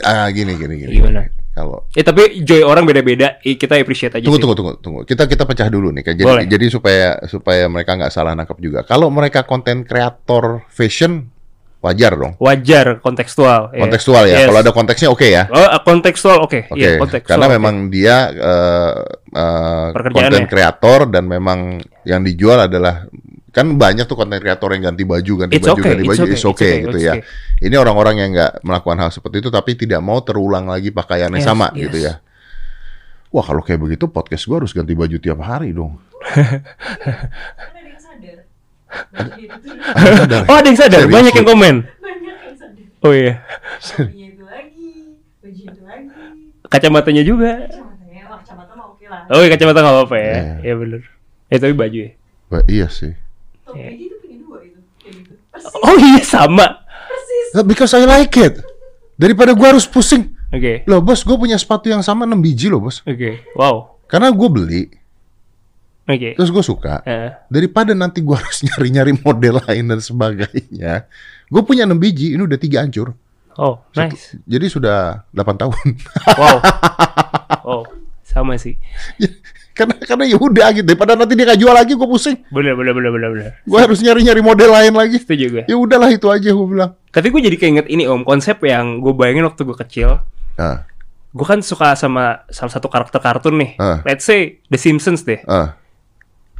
Ah 0.03 0.27
gini 0.31 0.55
gini 0.59 0.75
gini. 0.79 0.91
Gimana? 0.99 1.27
Kalau 1.57 1.89
Eh 1.97 2.05
tapi 2.05 2.45
joy 2.45 2.61
orang 2.61 2.85
beda-beda, 2.85 3.41
kita 3.41 3.81
appreciate 3.81 4.21
aja 4.21 4.25
Tunggu, 4.29 4.37
sih. 4.37 4.45
tunggu, 4.45 4.55
tunggu, 4.61 4.73
tunggu. 4.77 5.01
Kita 5.09 5.25
kita 5.25 5.49
pecah 5.49 5.73
dulu 5.73 5.89
nih. 5.89 6.05
Jadi, 6.05 6.21
Boleh. 6.21 6.45
jadi 6.45 6.67
supaya 6.69 7.17
supaya 7.25 7.65
mereka 7.65 7.97
nggak 7.97 8.13
salah 8.13 8.37
nangkap 8.37 8.61
juga. 8.61 8.85
Kalau 8.85 9.09
mereka 9.09 9.41
konten 9.49 9.89
kreator 9.89 10.69
fashion, 10.69 11.33
wajar 11.81 12.13
dong. 12.13 12.37
Wajar 12.37 13.01
kontekstual. 13.01 13.73
ya. 13.73 13.81
Kontekstual 13.81 14.29
ya. 14.29 14.37
Yes. 14.45 14.47
Kalau 14.53 14.61
ada 14.61 14.73
konteksnya 14.77 15.09
oke 15.09 15.27
ya. 15.33 15.49
Oh, 15.49 15.57
uh, 15.57 15.81
kontekstual 15.81 16.39
oke. 16.45 16.69
Oke. 16.69 16.77
Iya, 16.77 17.01
kontekstual. 17.01 17.41
Karena 17.41 17.47
memang 17.49 17.75
dia 17.89 18.17
eh, 18.37 18.93
eh, 19.33 19.87
Pekerjaannya. 19.97 20.13
konten 20.13 20.45
kreator 20.53 21.01
dan 21.09 21.25
memang 21.25 21.81
yang 22.05 22.21
dijual 22.21 22.69
adalah 22.69 23.09
kan 23.57 23.81
banyak 23.81 24.05
tuh 24.05 24.21
konten 24.21 24.37
kreator 24.37 24.69
yang 24.77 24.93
ganti 24.93 25.09
baju, 25.09 25.33
ganti 25.49 25.57
It's 25.57 25.65
baju, 25.65 25.81
okay, 25.81 25.89
ganti 25.97 26.05
it's 26.05 26.11
baju, 26.13 26.21
okay, 26.21 26.29
it's 26.29 26.45
it's 26.45 26.53
okay, 26.53 26.73
gitu 26.85 26.99
it's 27.01 27.09
ya. 27.09 27.15
okay. 27.17 27.65
Ini 27.65 27.75
orang-orang 27.81 28.15
yang 28.21 28.31
nggak 28.37 28.53
melakukan 28.61 29.01
hal 29.01 29.09
seperti 29.09 29.41
itu 29.41 29.49
tapi 29.49 29.73
tidak 29.73 30.05
mau 30.05 30.21
terulang 30.21 30.69
lagi 30.69 30.93
pakaiannya 30.93 31.41
Yes, 31.41 31.49
sama 31.49 31.73
yes. 31.73 31.89
gitu 31.89 31.99
ya. 32.05 32.21
Wah 33.33 33.41
kalau 33.41 33.65
kayak 33.65 33.81
begitu 33.81 34.13
podcast 34.13 34.45
gua 34.45 34.61
harus 34.61 34.77
ganti 34.77 34.93
baju 34.93 35.17
tiap 35.17 35.41
hari 35.41 35.73
dong. 35.73 35.97
Itu. 39.37 39.71
Oh, 40.49 40.57
ada 40.57 40.67
yang 40.69 40.79
sadar, 40.79 41.05
Serius 41.05 41.13
banyak 41.13 41.33
yang 41.37 41.47
komen. 41.47 41.75
banyak 42.01 42.23
yang 42.23 42.57
sadar. 42.57 43.05
Oh 43.05 43.13
iya. 43.13 43.43
Bajunya 43.83 44.27
itu 44.33 44.45
lagi, 44.47 44.91
baju 45.43 45.61
itu 45.69 45.83
lagi. 45.85 46.09
Kacamatanya 46.71 47.23
juga. 47.27 47.53
Kacamatanya, 47.69 48.23
wah 48.31 48.39
kacamata 48.41 48.73
mah 48.73 48.87
oke 48.89 49.05
lah. 49.05 49.21
Oh, 49.29 49.41
iya 49.43 49.49
kacamata 49.53 49.79
nggak 49.85 49.95
apa-apa 50.01 50.17
ya. 50.17 50.33
Iya. 50.33 50.55
Iya 50.65 50.75
bener. 50.81 51.01
Eh 51.53 51.59
tapi 51.61 51.75
baju 51.77 51.99
ya. 51.99 52.11
Wah, 52.47 52.63
iya 52.71 52.87
sih. 52.89 53.13
Itu 53.93 54.17
punya 54.19 54.37
dua 54.41 54.59
itu, 54.63 54.79
gitu. 55.07 55.33
Persis, 55.53 55.73
Oh 55.81 55.97
iya 55.97 56.23
sama. 56.23 56.67
persis. 56.87 57.47
Nah, 57.53 57.63
Because 57.63 57.93
I 57.93 58.05
like 58.05 58.35
it. 58.37 58.61
Daripada 59.17 59.53
gua 59.53 59.73
harus 59.73 59.85
pusing. 59.85 60.37
Oke. 60.49 60.85
Loh 60.87 61.01
bos, 61.01 61.21
gue 61.21 61.35
punya 61.35 61.59
sepatu 61.59 61.91
yang 61.91 62.01
sama 62.01 62.23
6 62.23 62.39
biji 62.39 62.71
loh 62.71 62.79
bos. 62.81 63.03
Oke. 63.03 63.43
Wow. 63.59 63.99
Karena 64.07 64.31
gue 64.31 64.49
beli, 64.49 64.83
Oke. 66.07 66.39
terus 66.39 66.55
gue 66.55 66.63
suka. 66.63 67.03
Eh, 67.03 67.35
Daripada 67.51 67.91
nanti 67.93 68.23
gue 68.23 68.31
harus 68.37 68.63
nyari-nyari 68.67 69.19
model 69.19 69.59
lain 69.59 69.91
dan 69.91 69.99
sebagainya. 69.99 71.11
Gue 71.51 71.63
punya 71.67 71.83
6 71.83 71.99
biji, 71.99 72.39
ini 72.39 72.43
udah 72.47 72.55
tiga 72.57 72.87
hancur. 72.87 73.11
oh, 73.59 73.83
nice. 73.99 74.39
Jadi 74.47 74.67
sudah 74.71 75.27
8 75.35 75.59
tahun. 75.59 75.87
Wow. 76.39 76.57
Oh, 77.67 77.83
sama 78.23 78.55
sih. 78.55 78.79
Karena 79.77 79.95
karena 80.01 80.25
ya 80.25 80.37
udah 80.41 80.67
gitu. 80.73 80.87
Daripada 80.89 81.13
nanti 81.13 81.37
dia 81.37 81.45
nggak 81.45 81.61
jual 81.61 81.75
lagi, 81.77 81.93
gue 81.93 82.09
pusing. 82.09 82.37
Bener 82.49 82.73
bener 82.73 82.97
bener 82.97 83.11
bener 83.13 83.29
bener. 83.31 83.51
Gue 83.63 83.77
harus 83.77 84.01
nyari-nyari 84.01 84.41
model 84.41 84.73
lain 84.73 84.97
lagi. 84.97 85.21
Setuju 85.21 85.45
gue. 85.53 85.63
Ya 85.69 85.77
udahlah 85.77 86.09
itu 86.09 86.27
aja 86.27 86.49
gue 86.49 86.67
bilang. 86.67 86.97
Tapi 87.13 87.29
gue 87.29 87.41
jadi 87.45 87.57
keinget 87.57 87.87
ini 87.87 88.09
om 88.09 88.25
konsep 88.25 88.57
yang 88.65 88.99
gue 88.99 89.13
bayangin 89.13 89.45
waktu 89.45 89.63
gue 89.63 89.77
kecil. 89.77 90.25
Ah, 90.57 90.89
Gue 91.31 91.45
kan 91.45 91.61
suka 91.61 91.93
sama 91.93 92.49
salah 92.49 92.73
satu 92.73 92.89
karakter 92.89 93.21
kartun 93.21 93.61
nih. 93.61 93.77
Ah. 93.77 94.01
Let's 94.03 94.25
say 94.25 94.65
The 94.67 94.81
Simpsons 94.81 95.21
deh. 95.21 95.45
ah. 95.45 95.77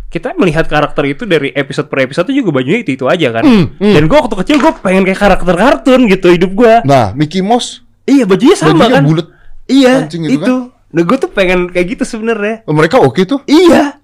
Kita 0.07 0.37
melihat 0.37 0.69
karakter 0.69 1.03
itu 1.09 1.25
dari 1.25 1.51
episode 1.51 1.89
per 1.89 2.05
episode 2.05 2.29
itu 2.29 2.45
juga 2.45 2.61
bajunya 2.61 2.81
itu 2.81 2.95
itu 2.95 3.05
aja 3.09 3.33
kan. 3.33 3.43
Hmm, 3.43 3.67
Dan 3.81 4.07
gue 4.07 4.17
waktu 4.17 4.37
kecil 4.39 4.61
gue 4.61 4.73
pengen 4.79 5.03
kayak 5.03 5.19
karakter 5.19 5.55
kartun 5.57 6.07
gitu 6.07 6.29
hidup 6.29 6.53
gue. 6.53 6.75
Nah, 6.85 7.11
Mickey 7.13 7.41
Mouse 7.41 7.81
Iya 8.05 8.23
bajunya 8.23 8.55
sama 8.55 8.87
bajunya 8.87 8.95
kan. 8.95 9.03
bulat. 9.03 9.27
Iya 9.67 9.93
itu. 10.07 10.31
itu 10.31 10.55
Nah 10.95 11.03
gue 11.03 11.17
tuh 11.19 11.31
pengen 11.31 11.71
kayak 11.73 11.99
gitu 11.99 12.05
sebenarnya. 12.07 12.63
Oh, 12.69 12.75
Mereka 12.75 13.03
oke 13.03 13.27
tuh. 13.27 13.43
Iya. 13.51 13.99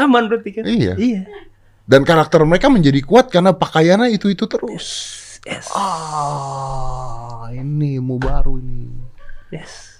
Aman 0.00 0.26
berarti 0.26 0.50
kan. 0.56 0.64
Iya. 0.66 0.96
Iya. 0.98 1.22
Dan 1.86 2.06
karakter 2.06 2.40
mereka 2.46 2.70
menjadi 2.72 3.02
kuat 3.02 3.28
karena 3.28 3.52
pakaiannya 3.52 4.14
itu-itu 4.14 4.46
terus. 4.48 4.86
Yes. 5.42 5.66
Ah, 5.74 7.50
ini 7.50 7.98
mau 7.98 8.16
baru 8.16 8.62
ini. 8.62 8.86
Yes. 9.50 9.98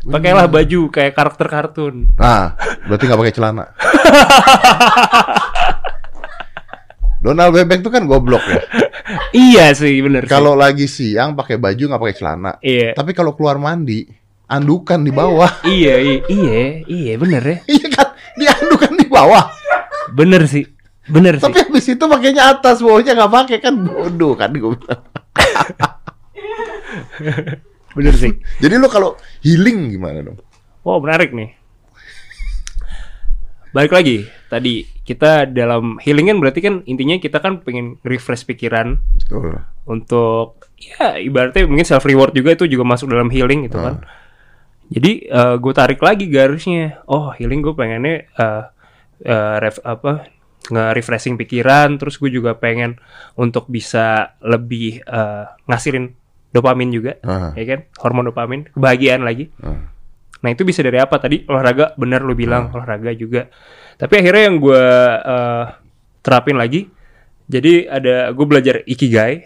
Pakailah 0.00 0.48
baju 0.48 0.88
kayak 0.88 1.12
karakter 1.12 1.46
kartun. 1.46 2.08
Nah, 2.16 2.56
berarti 2.88 3.04
nggak 3.04 3.20
pakai 3.20 3.34
celana. 3.36 3.64
Donald 7.20 7.52
Bebek 7.52 7.84
tuh 7.84 7.92
kan 7.92 8.08
goblok 8.08 8.40
ya. 8.48 8.64
iya 9.36 9.66
sih 9.76 10.00
bener. 10.00 10.24
Kalau 10.24 10.56
lagi 10.56 10.88
siang 10.88 11.36
pakai 11.36 11.60
baju 11.60 11.84
nggak 11.84 12.00
pakai 12.00 12.16
celana. 12.16 12.56
Iya. 12.64 12.96
Tapi 12.96 13.12
kalau 13.12 13.36
keluar 13.36 13.60
mandi, 13.60 14.08
andukan 14.50 15.06
di 15.06 15.14
bawah. 15.14 15.62
iya, 15.78 15.94
iya, 16.02 16.18
iya, 16.26 16.82
iya 16.90 17.12
bener 17.14 17.42
ya. 17.46 17.58
Iya 17.70 17.86
kan? 17.94 18.08
Dia 18.34 18.50
andukan 18.58 18.92
di 18.98 19.06
bawah. 19.06 19.46
Bener 20.10 20.42
sih. 20.50 20.66
Bener 21.06 21.38
sih. 21.38 21.46
Tapi 21.46 21.70
habis 21.70 21.86
itu 21.86 22.04
pakainya 22.04 22.50
atas, 22.50 22.82
bawahnya 22.82 23.14
nggak 23.14 23.32
pakai 23.32 23.58
kan 23.62 23.74
bodoh 23.78 24.34
kan 24.34 24.50
gue 24.50 24.74
bilang. 24.74 25.02
Bener 27.96 28.14
sih. 28.18 28.34
Jadi 28.58 28.74
lo 28.78 28.90
kalau 28.90 29.14
healing 29.46 29.94
gimana 29.94 30.22
dong? 30.26 30.38
Wow, 30.82 30.98
menarik 30.98 31.30
nih. 31.30 31.54
Balik 33.70 33.94
lagi, 33.94 34.26
tadi 34.50 34.82
kita 35.06 35.46
dalam 35.46 35.98
healing 36.02 36.26
kan 36.26 36.38
berarti 36.42 36.58
kan 36.58 36.74
intinya 36.90 37.18
kita 37.22 37.38
kan 37.38 37.62
pengen 37.62 38.02
refresh 38.02 38.42
pikiran 38.42 38.98
Betul. 39.14 39.62
untuk 39.86 40.66
ya 40.74 41.18
ibaratnya 41.18 41.66
mungkin 41.70 41.86
self 41.86 42.02
reward 42.06 42.34
juga 42.34 42.54
itu 42.54 42.66
juga 42.66 42.82
masuk 42.82 43.10
dalam 43.14 43.30
healing 43.30 43.70
gitu 43.70 43.78
kan. 43.78 44.02
Jadi 44.90 45.30
gue 45.30 45.72
tarik 45.72 45.98
lagi 45.98 46.26
garisnya. 46.26 46.98
Oh 47.06 47.30
healing 47.30 47.62
gue 47.62 47.72
pengennya 47.72 48.26
eh 48.28 48.64
eh, 49.22 49.56
ref- 49.58 49.80
apa 49.80 50.26
nge-refreshing 50.66 51.34
pikiran. 51.36 51.94
Terus 51.94 52.16
gue 52.16 52.28
juga 52.28 52.54
pengen 52.54 52.98
untuk 53.34 53.66
bisa 53.66 54.34
lebih 54.40 54.98
eh, 55.00 55.44
ngasilin 55.64 56.10
dopamin 56.50 56.90
juga, 56.90 57.14
Ah. 57.22 57.54
ya 57.54 57.62
kan? 57.64 57.80
Hormon 57.96 58.26
dopamin, 58.26 58.66
kebahagiaan 58.68 59.22
lagi. 59.22 59.46
Ah. 59.62 59.86
Nah 60.40 60.50
itu 60.50 60.64
bisa 60.64 60.82
dari 60.82 60.96
apa 60.96 61.14
tadi 61.16 61.46
olahraga 61.46 61.94
benar 61.94 62.20
lu 62.20 62.34
bilang 62.34 62.74
olahraga 62.74 63.14
juga. 63.14 63.46
Tapi 63.94 64.14
akhirnya 64.16 64.42
yang 64.50 64.58
gue 64.58 64.84
eh, 65.22 65.64
terapin 66.20 66.58
lagi. 66.58 66.90
Jadi 67.46 67.86
ada 67.86 68.30
gue 68.30 68.46
belajar 68.46 68.82
ikigai. 68.84 69.42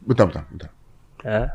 Bentar, 0.00 0.26
bentar, 0.26 0.44
bentar. 0.46 0.70
Nah, 1.22 1.46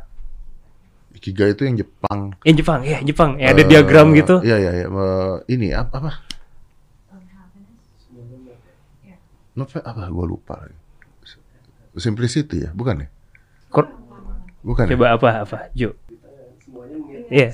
Ikigai 1.22 1.54
itu 1.54 1.64
yang 1.64 1.78
Jepang. 1.78 2.34
yang 2.42 2.56
Jepang 2.58 2.80
ya 2.82 2.98
Jepang. 3.00 3.38
Ya, 3.38 3.54
ada 3.54 3.62
Eh, 3.62 3.68
diagram 3.68 4.10
gitu. 4.12 4.42
Iya, 4.42 4.58
iya, 4.58 4.72
iya. 4.76 4.88
Eh, 4.90 5.36
ini 5.54 5.70
apa? 5.70 5.94
apa? 5.96 6.12
Not 9.54 9.70
apa? 9.78 10.10
Gue 10.10 10.26
lupa. 10.28 10.66
Simplicity 11.94 12.66
ya, 12.66 12.72
bukan 12.72 13.04
ya? 13.04 13.08
Kor- 13.68 13.92
Bukan. 14.62 14.88
ya? 14.88 14.96
Coba 14.96 15.06
apa 15.12 15.30
apa 15.44 15.58
Jo? 15.74 15.92
Iya. 17.28 17.54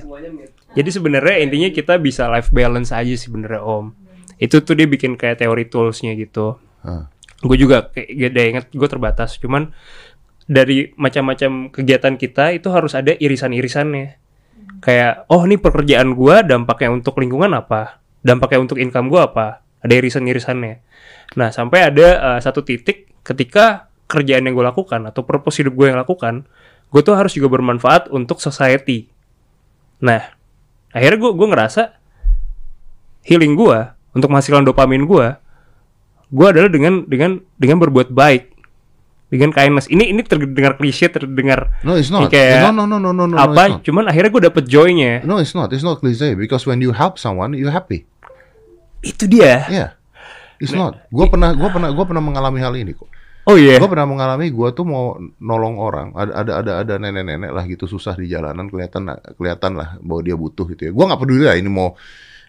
Jadi 0.72 0.90
sebenarnya 0.90 1.42
intinya 1.42 1.70
kita 1.70 1.98
bisa 1.98 2.30
life 2.30 2.54
balance 2.54 2.94
aja 2.94 3.10
sih 3.10 3.28
sebenarnya 3.28 3.60
Om. 3.60 3.92
Itu 4.38 4.62
tuh 4.62 4.78
dia 4.78 4.86
bikin 4.86 5.18
kayak 5.18 5.42
teori 5.42 5.66
toolsnya 5.66 6.14
gitu. 6.14 6.62
Ah. 6.86 7.10
Gue 7.38 7.58
juga 7.58 7.90
kayak 7.90 8.08
gak 8.32 8.46
inget 8.48 8.66
gue 8.70 8.88
terbatas. 8.88 9.36
Cuman 9.36 9.74
dari 10.48 10.96
macam-macam 10.96 11.70
kegiatan 11.70 12.16
kita 12.16 12.56
itu 12.56 12.72
harus 12.72 12.96
ada 12.96 13.12
irisan-irisannya. 13.14 14.18
Kayak 14.80 15.28
oh 15.28 15.44
ini 15.44 15.60
pekerjaan 15.60 16.16
gue 16.16 16.36
dampaknya 16.48 16.90
untuk 16.96 17.20
lingkungan 17.20 17.52
apa? 17.52 18.00
Dampaknya 18.24 18.64
untuk 18.64 18.80
income 18.80 19.12
gue 19.12 19.22
apa? 19.22 19.62
Ada 19.84 19.94
irisan-irisannya. 20.00 20.76
Nah 21.36 21.52
sampai 21.52 21.92
ada 21.92 22.08
eh, 22.16 22.40
satu 22.40 22.64
titik 22.64 23.12
ketika 23.28 23.92
kerjaan 24.08 24.48
yang 24.48 24.56
gue 24.56 24.66
lakukan 24.66 25.04
atau 25.12 25.28
purpose 25.28 25.60
hidup 25.60 25.76
gue 25.76 25.92
yang 25.92 26.00
lakukan, 26.00 26.48
gue 26.90 27.02
tuh 27.04 27.14
harus 27.20 27.36
juga 27.36 27.52
bermanfaat 27.52 28.08
untuk 28.10 28.40
society. 28.40 29.12
Nah, 30.00 30.24
akhirnya 30.96 31.20
gue 31.20 31.32
gue 31.36 31.48
ngerasa 31.52 31.84
healing 33.28 33.60
gue 33.60 33.80
untuk 34.16 34.32
menghasilkan 34.32 34.64
dopamin 34.64 35.04
gue, 35.04 35.28
gue 36.32 36.48
adalah 36.48 36.72
dengan 36.72 37.04
dengan 37.04 37.44
dengan 37.60 37.78
berbuat 37.84 38.16
baik, 38.16 38.57
dengan 39.28 39.52
kindness. 39.52 39.92
Ini 39.92 40.16
ini 40.16 40.22
terdengar 40.24 40.80
klise, 40.80 41.12
terdengar 41.12 41.72
No, 41.84 42.00
it's 42.00 42.08
not. 42.08 42.32
kayak 42.32 42.72
no, 42.72 42.72
no, 42.72 42.84
no, 42.88 42.98
no, 43.00 43.12
no, 43.12 43.24
no, 43.28 43.36
apa? 43.36 43.80
not. 43.80 43.84
Cuman 43.84 44.08
akhirnya 44.08 44.32
gue 44.32 44.44
dapet 44.48 44.64
joy-nya. 44.68 45.24
No, 45.28 45.40
it's 45.44 45.52
not. 45.52 45.72
It's 45.76 45.84
not 45.84 46.00
cliche 46.00 46.36
because 46.40 46.64
when 46.64 46.80
you 46.80 46.96
help 46.96 47.20
someone, 47.20 47.52
you 47.56 47.68
happy. 47.68 48.08
Itu 49.04 49.28
dia. 49.28 49.68
Yeah. 49.68 49.90
It's 50.58 50.74
not. 50.74 51.06
Gue 51.14 51.30
pernah, 51.30 51.54
gue 51.54 51.70
pernah, 51.70 51.90
gue 51.94 52.06
pernah 52.08 52.24
mengalami 52.24 52.60
hal 52.64 52.74
ini 52.74 52.98
kok. 52.98 53.10
Oh 53.48 53.56
iya. 53.56 53.80
Gue 53.80 53.88
pernah 53.88 54.10
mengalami, 54.10 54.52
gue 54.52 54.70
tuh 54.76 54.84
mau 54.84 55.16
nolong 55.40 55.80
orang. 55.80 56.08
Ada, 56.12 56.32
ada, 56.36 56.52
ada, 56.60 56.72
ada 56.84 56.94
nenek-nenek 57.00 57.52
lah 57.56 57.64
gitu 57.64 57.88
susah 57.88 58.18
di 58.20 58.28
jalanan, 58.28 58.68
kelihatan, 58.68 59.08
kelihatan 59.40 59.72
lah 59.80 59.96
bahwa 60.04 60.20
dia 60.20 60.36
butuh 60.36 60.68
gitu 60.68 60.90
ya. 60.90 60.92
Gue 60.92 61.04
nggak 61.08 61.20
peduli 61.24 61.48
lah 61.48 61.56
ini 61.56 61.72
mau 61.72 61.96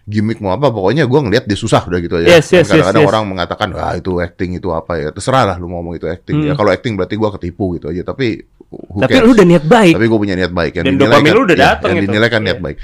gimmick 0.09 0.41
mau 0.41 0.51
apa, 0.51 0.67
pokoknya 0.67 1.05
gue 1.05 1.19
ngeliat 1.21 1.45
dia 1.45 1.53
susah 1.53 1.85
udah 1.85 1.99
gitu 2.01 2.17
aja. 2.17 2.25
Yes, 2.33 2.49
yes, 2.49 2.65
Dan 2.65 2.81
Kadang-kadang 2.81 2.97
yes, 2.97 3.05
yes. 3.05 3.11
orang 3.13 3.23
mengatakan, 3.29 3.67
ah 3.77 3.93
itu 3.93 4.11
acting 4.17 4.57
itu 4.57 4.69
apa 4.69 4.93
ya. 4.97 5.09
Terserah 5.13 5.43
lah 5.45 5.55
lu 5.55 5.69
mau 5.69 5.77
ngomong 5.79 5.95
itu 5.95 6.09
acting. 6.09 6.41
Ya 6.41 6.51
Hmm. 6.51 6.57
kalau 6.57 6.73
acting 6.73 6.97
berarti 6.97 7.13
gue 7.13 7.29
ketipu 7.37 7.77
gitu 7.77 7.87
aja. 7.87 8.01
Tapi 8.01 8.41
who 8.67 8.99
Tapi 8.99 9.13
cares? 9.13 9.23
lu 9.23 9.31
udah 9.31 9.45
niat 9.45 9.63
baik. 9.63 9.93
Tapi 9.93 10.05
gue 10.05 10.19
punya 10.19 10.35
niat 10.35 10.49
baik. 10.51 10.71
Yang 10.73 10.85
Dan 10.85 10.93
dinilai 10.97 11.21
kan- 11.21 11.29
lu 11.29 11.41
udah 11.45 11.57
datang 11.57 11.89
Yang 11.89 11.95
itu. 11.95 12.05
dinilai 12.09 12.27
kan 12.27 12.41
niat 12.41 12.57
Iya. 12.57 12.65
baik. 12.65 12.77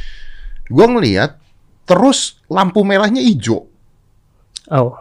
Gue 0.66 0.86
ngeliat, 0.88 1.32
terus 1.84 2.20
lampu 2.46 2.80
merahnya 2.82 3.20
hijau. 3.20 3.66
Oh. 4.68 4.94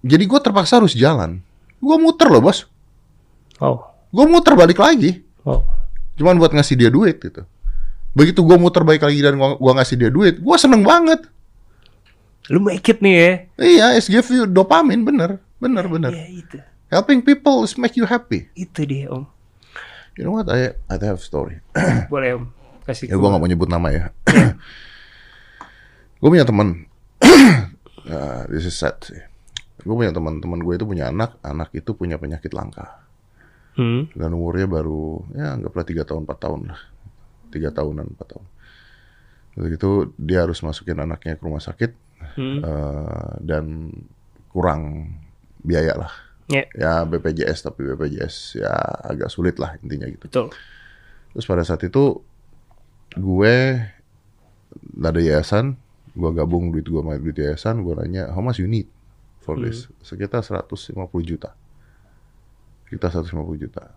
Jadi 0.00 0.24
gue 0.24 0.38
terpaksa 0.38 0.76
harus 0.76 0.92
jalan. 0.92 1.40
Gue 1.76 1.96
muter 1.96 2.28
loh 2.28 2.40
bos. 2.40 2.68
Oh. 3.56 3.80
Gue 4.08 4.24
muter 4.26 4.52
balik 4.52 4.76
lagi. 4.76 5.24
Oh. 5.42 5.64
Cuman 6.14 6.36
buat 6.36 6.52
ngasih 6.52 6.76
dia 6.76 6.88
duit 6.88 7.16
gitu. 7.16 7.40
Begitu 8.10 8.40
gue 8.40 8.56
muter 8.56 8.82
balik 8.82 9.00
lagi 9.00 9.16
dan 9.18 9.38
gua, 9.38 9.54
gua 9.54 9.72
ngasih 9.76 9.96
dia 9.96 10.10
duit, 10.10 10.36
gue 10.36 10.56
seneng 10.58 10.82
banget. 10.82 11.24
Lu 12.50 12.58
make 12.58 12.82
it 12.90 12.98
nih 12.98 13.14
ya. 13.14 13.30
Iya, 13.62 13.86
it 13.94 14.10
give 14.10 14.26
you 14.34 14.44
dopamin, 14.44 15.06
bener. 15.06 15.38
Bener, 15.62 15.86
bener. 15.86 16.10
Iya 16.10 16.26
itu. 16.26 16.58
Helping 16.90 17.22
people 17.22 17.62
is 17.62 17.78
make 17.78 17.94
you 17.94 18.02
happy. 18.02 18.50
Itu 18.58 18.82
dia 18.82 19.06
Om. 19.14 19.22
You 20.18 20.26
know 20.26 20.34
what, 20.34 20.50
I, 20.50 20.74
I 20.90 20.98
have 20.98 21.22
a 21.22 21.24
story. 21.24 21.62
Boleh 22.12 22.34
Om. 22.34 22.50
Kasih 22.82 23.06
ya 23.06 23.14
gue 23.14 23.22
gua. 23.22 23.38
gak 23.38 23.40
mau 23.40 23.46
nyebut 23.46 23.70
nama 23.70 23.88
ya. 23.94 24.04
gue 26.20 26.28
punya 26.28 26.42
teman. 26.42 26.90
Uh, 27.22 28.42
this 28.50 28.66
is 28.66 28.74
sad 28.74 28.98
sih. 29.06 29.22
Gue 29.86 29.94
punya 29.94 30.10
teman, 30.10 30.42
teman 30.42 30.58
gue 30.58 30.74
itu 30.74 30.82
punya 30.82 31.14
anak, 31.14 31.38
anak 31.46 31.70
itu 31.70 31.94
punya 31.94 32.18
penyakit 32.18 32.50
langka. 32.50 33.00
Hmm. 33.78 34.10
dan 34.18 34.34
umurnya 34.34 34.66
baru 34.66 35.22
ya 35.30 35.54
anggaplah 35.54 35.86
tiga 35.86 36.02
tahun 36.02 36.26
empat 36.26 36.38
tahun 36.42 36.60
lah 36.74 36.80
tiga 37.54 37.70
tahunan 37.70 38.12
empat 38.12 38.26
tahun 38.34 38.46
Terus 39.50 39.66
gitu 39.72 39.90
dia 40.18 40.42
harus 40.46 40.58
masukin 40.62 40.98
anaknya 40.98 41.38
ke 41.38 41.42
rumah 41.42 41.62
sakit 41.62 41.94
Hmm. 42.36 42.60
eh, 42.60 43.32
dan 43.40 43.90
kurang 44.50 45.14
biaya 45.60 45.94
lah. 45.96 46.12
Ya, 46.50 46.66
ya 46.74 46.92
BPJS 47.04 47.62
tapi 47.62 47.86
BPJS 47.86 48.58
ya 48.58 48.74
agak 49.06 49.30
sulit 49.30 49.54
lah 49.56 49.78
intinya 49.78 50.06
gitu. 50.06 50.26
Betul. 50.26 50.48
terus 51.30 51.46
pada 51.46 51.62
saat 51.62 51.78
itu 51.80 52.18
gue 53.14 53.54
ada 54.98 55.20
yayasan 55.22 55.78
gue 56.10 56.30
gabung 56.34 56.74
duit 56.74 56.82
gue 56.82 56.98
sama 56.98 57.14
duit 57.16 57.38
yayasan 57.38 57.86
gue 57.86 57.94
nanya 57.94 58.34
how 58.34 58.42
much 58.42 58.58
you 58.58 58.66
need 58.66 58.90
for 59.38 59.54
this? 59.56 59.86
Sekitar 60.02 60.42
150 60.42 60.90
juta. 61.22 61.54
Sekitar 62.84 63.14
150 63.14 63.30
juta. 63.56 63.94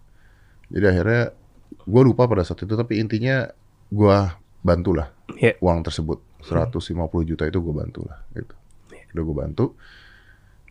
Jadi 0.69 0.86
akhirnya 0.86 1.34
gue 1.73 2.01
lupa 2.05 2.29
pada 2.29 2.45
saat 2.45 2.61
itu 2.61 2.73
tapi 2.73 3.01
intinya 3.01 3.49
gue 3.89 4.17
bantulah 4.61 5.09
Ya. 5.36 5.57
uang 5.57 5.81
tersebut 5.81 6.21
150 6.44 7.30
juta 7.30 7.44
itu 7.48 7.58
gue 7.64 7.76
bantu 7.76 8.02
lah 8.08 8.20
gitu. 8.36 8.56
Udah 9.16 9.24
gue 9.24 9.36
bantu. 9.36 9.66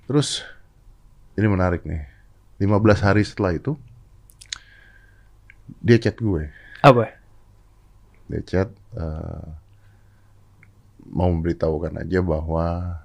Terus 0.05 0.45
ini 1.37 1.47
menarik 1.49 1.83
nih. 1.89 2.05
15 2.61 3.07
hari 3.07 3.23
setelah 3.27 3.57
itu 3.57 3.75
dia 5.83 5.99
chat 5.99 6.15
gue. 6.21 6.53
Apa? 6.83 7.23
dia 8.33 8.41
chat 8.49 8.69
eh, 8.97 9.47
mau 11.13 11.29
memberitahukan 11.29 12.01
aja 12.01 12.25
bahwa 12.25 12.97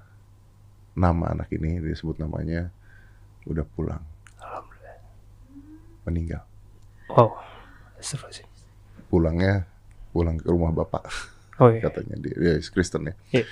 nama 0.96 1.24
anak 1.36 1.52
ini 1.52 1.84
disebut 1.84 2.16
namanya 2.16 2.72
udah 3.44 3.66
pulang. 3.76 4.00
Meninggal. 6.08 6.40
Wow. 7.12 7.36
Pulangnya 9.12 9.68
pulang 10.16 10.40
ke 10.40 10.48
rumah 10.48 10.72
bapak 10.72 11.04
Oh 11.58 11.68
iya. 11.70 11.82
katanya 11.82 12.16
dia, 12.22 12.34
dia 12.38 12.52
Kristen 12.70 13.10
ya. 13.10 13.14
Iya. 13.34 13.44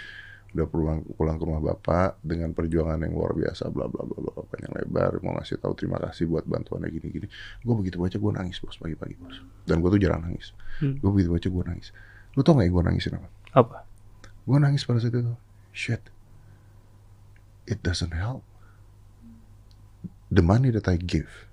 Udah 0.56 0.66
pulang 0.70 1.00
pulang 1.18 1.36
ke 1.36 1.44
rumah 1.44 1.60
bapak 1.60 2.22
dengan 2.22 2.54
perjuangan 2.54 3.02
yang 3.02 3.12
luar 3.12 3.34
biasa 3.36 3.68
bla 3.68 3.90
bla 3.90 4.06
bla 4.06 4.18
bla 4.24 4.40
panjang 4.46 4.72
lebar 4.72 5.20
mau 5.20 5.36
ngasih 5.36 5.60
tahu 5.60 5.74
terima 5.76 6.00
kasih 6.00 6.30
buat 6.30 6.46
bantuannya 6.46 6.88
gini 6.88 7.06
gini. 7.12 7.26
Gue 7.60 7.74
begitu 7.76 8.00
baca 8.00 8.16
gue 8.16 8.32
nangis 8.32 8.62
bos 8.62 8.78
pagi-pagi 8.78 9.14
bos. 9.20 9.36
Dan 9.66 9.82
gue 9.82 9.90
tuh 9.90 10.00
jarang 10.00 10.22
nangis. 10.22 10.54
Hmm. 10.80 10.96
Gue 11.02 11.10
begitu 11.12 11.28
baca 11.34 11.48
gue 11.50 11.64
nangis. 11.66 11.90
Lu 12.38 12.40
tau 12.46 12.56
gak 12.56 12.70
gue 12.70 12.82
nangisin 12.86 13.18
apa? 13.18 13.28
Apa? 13.52 13.76
Gue 14.46 14.56
nangis 14.62 14.86
pada 14.86 15.02
saat 15.02 15.12
itu. 15.12 15.34
Shit. 15.74 16.08
It 17.66 17.82
doesn't 17.82 18.14
help. 18.14 18.46
The 20.30 20.42
money 20.42 20.70
that 20.70 20.86
I 20.86 20.96
give, 20.96 21.50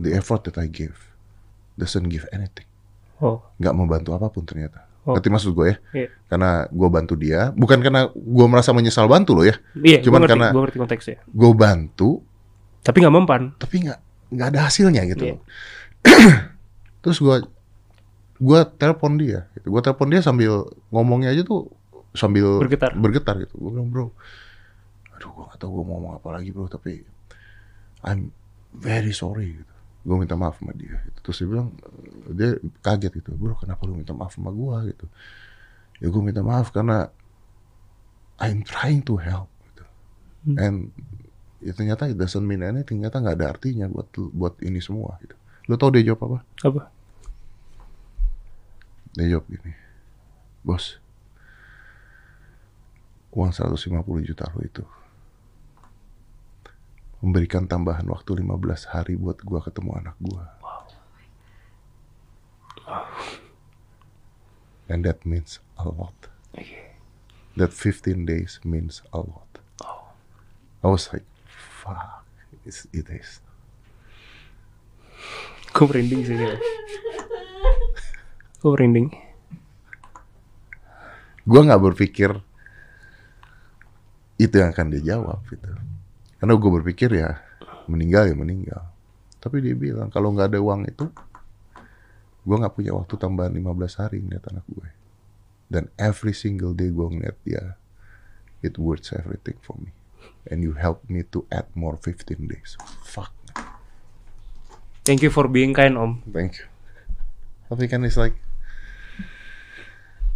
the 0.00 0.16
effort 0.16 0.48
that 0.48 0.56
I 0.56 0.66
give, 0.66 1.12
doesn't 1.76 2.08
give 2.08 2.24
anything. 2.32 2.68
Oh. 3.20 3.44
Nggak 3.60 3.74
membantu 3.76 4.10
apa 4.16 4.32
pun 4.32 4.48
ternyata. 4.48 4.89
Oh. 5.00 5.16
Ngerti 5.16 5.28
maksud 5.28 5.50
gue 5.52 5.66
ya? 5.66 5.76
Iya. 5.96 6.08
Karena 6.28 6.50
gue 6.68 6.88
bantu 6.88 7.14
dia, 7.16 7.40
bukan 7.52 7.80
karena 7.80 8.12
gue 8.12 8.46
merasa 8.46 8.70
menyesal 8.70 9.08
bantu 9.08 9.32
loh 9.32 9.44
ya. 9.44 9.56
Iya, 9.74 10.04
Cuman 10.04 10.20
gua 10.20 10.28
ngerti, 10.28 10.32
karena- 10.36 10.52
gua 10.52 10.62
ngerti 10.68 10.78
konteksnya. 10.78 11.16
Gue 11.26 11.50
bantu, 11.52 12.10
Tapi 12.80 12.96
nggak 13.00 13.14
mempan. 13.14 13.42
tapi 13.56 13.74
nggak 13.80 13.98
nggak 14.30 14.48
ada 14.52 14.60
hasilnya 14.62 15.02
gitu. 15.08 15.24
Iya. 15.24 15.34
loh. 15.34 15.40
Terus 17.02 17.18
gue 17.18 17.36
gue 18.40 18.60
telepon 18.76 19.16
dia, 19.16 19.48
gitu. 19.52 19.68
gue 19.68 19.80
telepon 19.80 20.08
dia 20.08 20.20
sambil 20.20 20.64
ngomongnya 20.88 21.28
aja 21.28 21.44
tuh 21.44 21.68
sambil 22.12 22.60
Bergetar. 22.60 22.92
bergetar 22.92 23.36
gitu. 23.38 23.56
Gue 23.56 23.70
bilang 23.70 23.88
bro, 23.88 24.06
aduh 25.12 25.28
gue 25.30 25.44
gak 25.46 25.58
tahu 25.58 25.70
gue 25.70 25.84
mau 25.84 25.96
ngomong 25.96 26.12
apa 26.16 26.28
lagi 26.32 26.48
bro, 26.48 26.64
tapi 26.64 27.04
I'm 28.00 28.32
very 28.70 29.12
sorry. 29.12 29.56
Gitu. 29.56 29.69
Gue 30.00 30.16
minta 30.16 30.36
maaf 30.36 30.56
sama 30.60 30.72
dia. 30.72 30.96
Gitu. 31.08 31.18
Terus 31.24 31.36
dia 31.40 31.48
bilang 31.48 31.68
dia 32.32 32.50
kaget 32.80 33.12
gitu, 33.20 33.36
bro 33.36 33.56
kenapa 33.56 33.84
lu 33.84 33.96
minta 33.98 34.16
maaf 34.16 34.32
sama 34.32 34.48
gue 34.52 34.96
gitu? 34.96 35.06
Ya 36.00 36.08
gue 36.08 36.22
minta 36.24 36.40
maaf 36.40 36.72
karena 36.72 37.12
I'm 38.40 38.64
trying 38.64 39.04
to 39.04 39.20
help. 39.20 39.52
Gitu. 39.72 39.84
And 40.56 40.88
ya 41.60 41.76
ternyata 41.76 42.08
it 42.08 42.16
doesn't 42.16 42.44
mean 42.44 42.64
anything. 42.64 43.04
Ternyata 43.04 43.20
nggak 43.20 43.36
ada 43.36 43.46
artinya 43.52 43.86
buat 43.92 44.08
buat 44.32 44.54
ini 44.64 44.80
semua. 44.80 45.20
Gitu. 45.20 45.36
Lo 45.68 45.76
tau 45.76 45.92
dia 45.92 46.00
jawab 46.00 46.20
apa? 46.26 46.38
Apa? 46.64 46.82
Dia 49.10 49.26
jawab 49.26 49.50
gini, 49.50 49.74
bos, 50.62 51.02
uang 53.34 53.50
150 53.50 53.90
juta 54.22 54.46
lo 54.54 54.62
itu 54.62 54.86
memberikan 57.20 57.68
tambahan 57.68 58.08
waktu 58.08 58.40
15 58.40 58.92
hari 58.96 59.14
buat 59.16 59.40
gua 59.44 59.60
ketemu 59.60 59.90
anak 59.96 60.16
gua. 60.20 60.56
And 64.90 65.06
that 65.06 65.22
means 65.22 65.62
a 65.78 65.86
lot. 65.86 66.16
That 67.54 67.70
15 67.70 68.26
days 68.26 68.58
means 68.66 69.04
a 69.14 69.22
lot. 69.22 69.62
I 70.82 70.88
was 70.88 71.12
like, 71.12 71.28
fuck, 71.46 72.24
it's, 72.66 72.88
it 72.90 73.06
is. 73.12 73.44
Gue 75.70 75.86
merinding 75.86 76.26
sih. 76.26 76.34
Gue 78.58 78.70
merinding. 78.74 79.14
Gua 81.46 81.60
nggak 81.68 81.82
berpikir 81.84 82.34
itu 84.40 84.54
yang 84.56 84.72
akan 84.72 84.88
dia 84.90 85.14
jawab 85.14 85.44
gitu. 85.52 85.68
Karena 86.40 86.56
gue 86.56 86.70
berpikir 86.80 87.12
ya 87.12 87.36
meninggal 87.84 88.32
ya 88.32 88.34
meninggal. 88.34 88.82
Tapi 89.40 89.60
dia 89.60 89.76
bilang 89.76 90.08
kalau 90.08 90.32
nggak 90.32 90.56
ada 90.56 90.60
uang 90.60 90.88
itu, 90.88 91.06
gue 92.44 92.56
nggak 92.56 92.74
punya 92.74 92.96
waktu 92.96 93.14
tambahan 93.20 93.52
15 93.52 94.00
hari 94.00 94.24
ngeliat 94.24 94.44
anak 94.48 94.64
gue. 94.72 94.88
Dan 95.70 95.92
every 96.00 96.32
single 96.32 96.72
day 96.72 96.88
gue 96.88 97.06
ngeliat 97.06 97.36
dia, 97.44 97.76
it 98.64 98.80
worth 98.80 99.12
everything 99.12 99.60
for 99.60 99.76
me. 99.76 99.92
And 100.48 100.64
you 100.64 100.80
help 100.80 101.04
me 101.06 101.28
to 101.36 101.44
add 101.52 101.68
more 101.76 102.00
15 102.00 102.48
days. 102.48 102.80
Fuck. 103.04 103.36
Thank 105.04 105.20
you 105.20 105.32
for 105.32 105.48
being 105.48 105.76
kind, 105.76 105.96
Om. 105.96 106.24
Thank 106.28 106.60
you. 106.60 106.66
Tapi 107.68 107.86
kan 107.86 108.02
it's 108.02 108.18
like, 108.18 108.34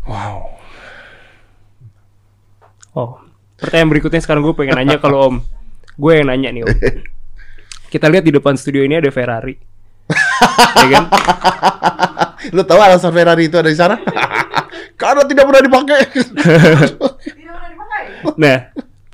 wow. 0.05 0.55
Oh, 2.95 3.19
pertanyaan 3.59 3.91
berikutnya 3.91 4.23
sekarang 4.23 4.47
gue 4.47 4.55
pengen 4.55 4.79
nanya 4.79 5.03
kalau 5.03 5.33
Om. 5.33 5.37
Gue 5.95 6.13
yang 6.21 6.27
nanya 6.31 6.51
nih 6.51 6.63
Om. 6.67 6.77
Kita 7.93 8.11
lihat 8.11 8.27
di 8.27 8.33
depan 8.35 8.59
studio 8.59 8.83
ini 8.83 8.99
ada 8.99 9.11
Ferrari. 9.15 9.55
ya 10.83 10.89
kan? 10.91 11.05
Lo 12.51 12.67
tahu 12.67 12.81
alasan 12.83 13.15
Ferrari 13.15 13.47
itu 13.47 13.57
ada 13.57 13.71
di 13.71 13.79
sana? 13.79 13.97
Karena 15.01 15.23
tidak 15.27 15.47
pernah 15.47 15.63
dipakai. 15.63 16.01
Tidak 16.11 17.53
pernah 17.55 17.71
dipakai. 17.71 18.05
Nah, 18.35 18.59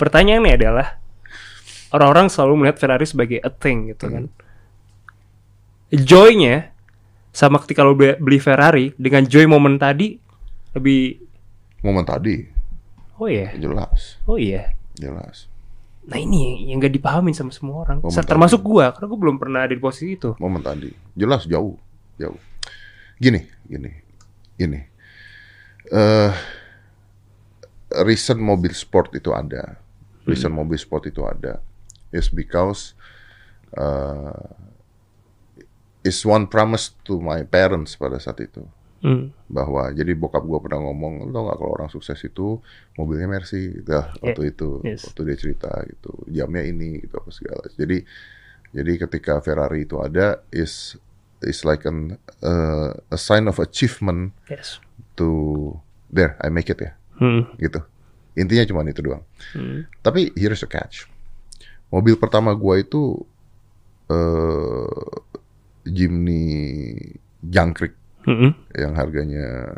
pertanyaannya 0.01 0.53
adalah 0.57 0.87
orang-orang 1.93 2.33
selalu 2.33 2.65
melihat 2.65 2.81
Ferrari 2.81 3.05
sebagai 3.05 3.39
a 3.45 3.51
thing 3.53 3.93
gitu 3.93 4.09
kan. 4.09 4.25
Joy-nya 5.91 6.73
sama 7.31 7.61
ketika 7.63 7.85
lo 7.85 7.99
be- 7.99 8.17
beli 8.17 8.39
Ferrari 8.41 8.95
dengan 8.97 9.27
joy 9.27 9.45
momen 9.45 9.77
tadi 9.77 10.19
lebih 10.75 11.31
Momen 11.81 12.05
tadi, 12.05 12.45
oh 13.17 13.25
iya, 13.25 13.57
jelas, 13.57 14.21
oh 14.29 14.37
iya. 14.37 14.77
jelas. 14.93 15.50
Nah 16.11 16.19
ini 16.19 16.67
yang 16.67 16.83
gak 16.83 16.91
dipahamin 16.91 17.31
sama 17.31 17.55
semua 17.55 17.87
orang, 17.87 18.03
Momen 18.03 18.27
termasuk 18.27 18.61
gua 18.67 18.91
karena 18.91 19.07
gua 19.07 19.19
belum 19.23 19.37
pernah 19.39 19.63
ada 19.63 19.71
di 19.71 19.79
posisi 19.79 20.19
itu. 20.19 20.35
Momen 20.43 20.59
tadi, 20.59 20.91
jelas 21.15 21.47
jauh, 21.47 21.79
jauh. 22.19 22.41
Gini, 23.23 23.47
gini, 23.71 23.95
gini. 24.59 24.81
Eh, 25.87 26.33
reason 28.03 28.43
mobil 28.43 28.75
sport 28.75 29.15
itu 29.15 29.31
ada, 29.31 29.79
reason 30.27 30.51
mobil 30.51 30.79
sport 30.79 31.07
itu 31.07 31.23
ada, 31.23 31.63
is 32.11 32.27
because 32.27 32.99
uh, 33.79 34.35
is 36.03 36.23
one 36.27 36.47
promise 36.47 36.95
to 37.07 37.19
my 37.23 37.43
parents 37.47 37.95
pada 37.95 38.19
saat 38.19 38.43
itu. 38.43 38.67
Hmm. 39.01 39.33
bahwa 39.49 39.89
jadi 39.91 40.13
bokap 40.13 40.45
gua 40.45 40.61
pernah 40.61 40.85
ngomong 40.85 41.33
lo 41.33 41.39
nggak 41.49 41.57
kalau 41.57 41.73
orang 41.73 41.89
sukses 41.89 42.21
itu 42.21 42.61
mobilnya 42.95 43.33
Mercy 43.33 43.81
gitu 43.81 43.97
waktu 44.21 44.53
itu 44.53 44.69
yes. 44.85 45.09
waktu 45.09 45.21
dia 45.25 45.37
cerita 45.41 45.73
gitu 45.89 46.13
jamnya 46.29 46.61
ini 46.63 47.01
gitu 47.01 47.17
apa 47.17 47.33
segala 47.33 47.65
jadi 47.73 48.05
jadi 48.77 48.93
ketika 49.01 49.41
Ferrari 49.41 49.89
itu 49.89 49.97
ada 49.99 50.45
is 50.53 51.01
is 51.41 51.65
like 51.65 51.89
an 51.89 52.21
uh, 52.45 52.93
a 53.09 53.17
sign 53.17 53.49
of 53.49 53.57
achievement 53.57 54.37
Yes. 54.53 54.85
to 55.17 55.73
there 56.13 56.37
I 56.37 56.53
make 56.53 56.69
it 56.69 56.79
ya 56.79 56.93
Hmm. 57.17 57.49
gitu 57.57 57.81
intinya 58.37 58.69
cuma 58.69 58.85
itu 58.85 59.01
doang 59.01 59.25
Hmm. 59.57 59.89
tapi 60.05 60.29
here's 60.37 60.61
a 60.61 60.69
catch 60.69 61.09
mobil 61.89 62.21
pertama 62.21 62.53
gua 62.53 62.77
itu 62.77 63.17
uh, 64.13 65.09
Jimny 65.85 66.45
jangkrik 67.41 67.97
Hmm. 68.21 68.53
yang 68.77 68.93
harganya 68.97 69.73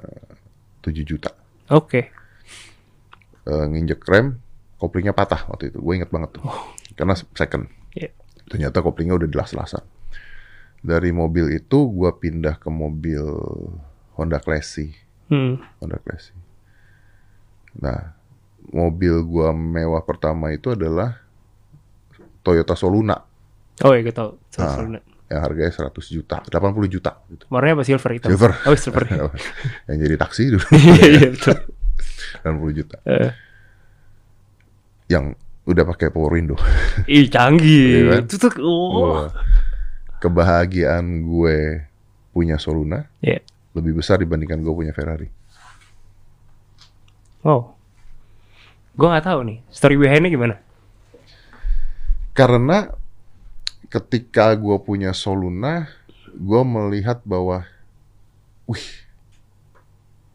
7 0.83 1.07
juta. 1.07 1.31
Oke. 1.71 2.11
Eh, 3.47 3.65
nginjek 3.71 4.03
rem, 4.07 4.43
koplingnya 4.79 5.15
patah 5.15 5.47
waktu 5.47 5.71
itu. 5.71 5.79
Gue 5.79 5.95
inget 5.99 6.11
banget 6.11 6.39
tuh. 6.39 6.45
Karena 6.99 7.15
second. 7.15 7.71
Iya. 7.95 8.11
Ternyata 8.51 8.83
koplingnya 8.83 9.15
udah 9.15 9.29
jelas-jelasan. 9.31 9.85
Dari 10.83 11.15
mobil 11.15 11.55
itu 11.55 11.87
gue 11.87 12.11
pindah 12.19 12.59
ke 12.59 12.67
mobil 12.67 13.23
Honda 14.19 14.43
Classy. 14.43 14.91
Hmm. 15.31 15.63
Honda 15.79 16.03
Classy. 16.03 16.35
Nah, 17.79 18.19
mobil 18.69 19.25
gua 19.25 19.51
mewah 19.57 20.05
pertama 20.05 20.53
itu 20.53 20.71
adalah 20.77 21.19
Toyota 22.45 22.77
Soluna 22.77 23.33
Oh 23.83 23.91
iya 23.97 24.05
gue 24.05 24.15
tau. 24.15 24.39
Ah. 24.61 24.79
Silver. 24.79 25.03
Yang 25.33 25.41
harganya 25.41 25.73
100 25.73 25.89
juta, 26.13 26.45
80 26.45 26.53
juta 26.87 27.25
gitu. 27.27 27.49
Warnanya 27.49 27.81
apa 27.81 27.85
silver 27.89 28.11
itu? 28.13 28.27
Silver. 28.29 28.53
Oh 28.69 28.77
silver. 28.77 29.03
yang 29.89 29.97
jadi 29.97 30.17
taksi 30.21 30.53
dulu 30.53 30.67
Iya 30.77 31.05
iya 31.09 31.29
betul. 31.33 31.57
80 32.45 32.79
juta. 32.79 32.97
Eh, 33.09 33.31
Yang 35.09 35.25
udah 35.65 35.85
pakai 35.89 36.09
power 36.13 36.37
window. 36.37 36.57
Ih 37.09 37.33
canggih. 37.33 37.89
Iya 37.89 38.03
kan? 38.13 38.23
Itu 38.29 38.35
tuh. 38.37 38.53
Oh. 38.61 39.25
Kebahagiaan 40.21 41.25
gue 41.25 41.89
punya 42.31 42.57
Soluna 42.57 43.09
Iya. 43.21 43.41
lebih 43.73 43.99
besar 43.99 44.21
dibandingkan 44.21 44.61
gue 44.61 44.73
punya 44.73 44.93
Ferrari. 44.93 45.29
Oh. 47.43 47.75
Gue 48.93 49.09
nggak 49.09 49.25
tahu 49.25 49.41
nih. 49.49 49.59
Story 49.73 49.97
behind-nya 49.97 50.31
gimana? 50.31 50.57
Karena 52.33 52.89
ketika 53.93 54.57
gue 54.57 54.77
punya 54.81 55.13
Soluna, 55.13 55.85
gue 56.33 56.63
melihat 56.65 57.21
bahwa, 57.29 57.69
wih, 58.65 58.89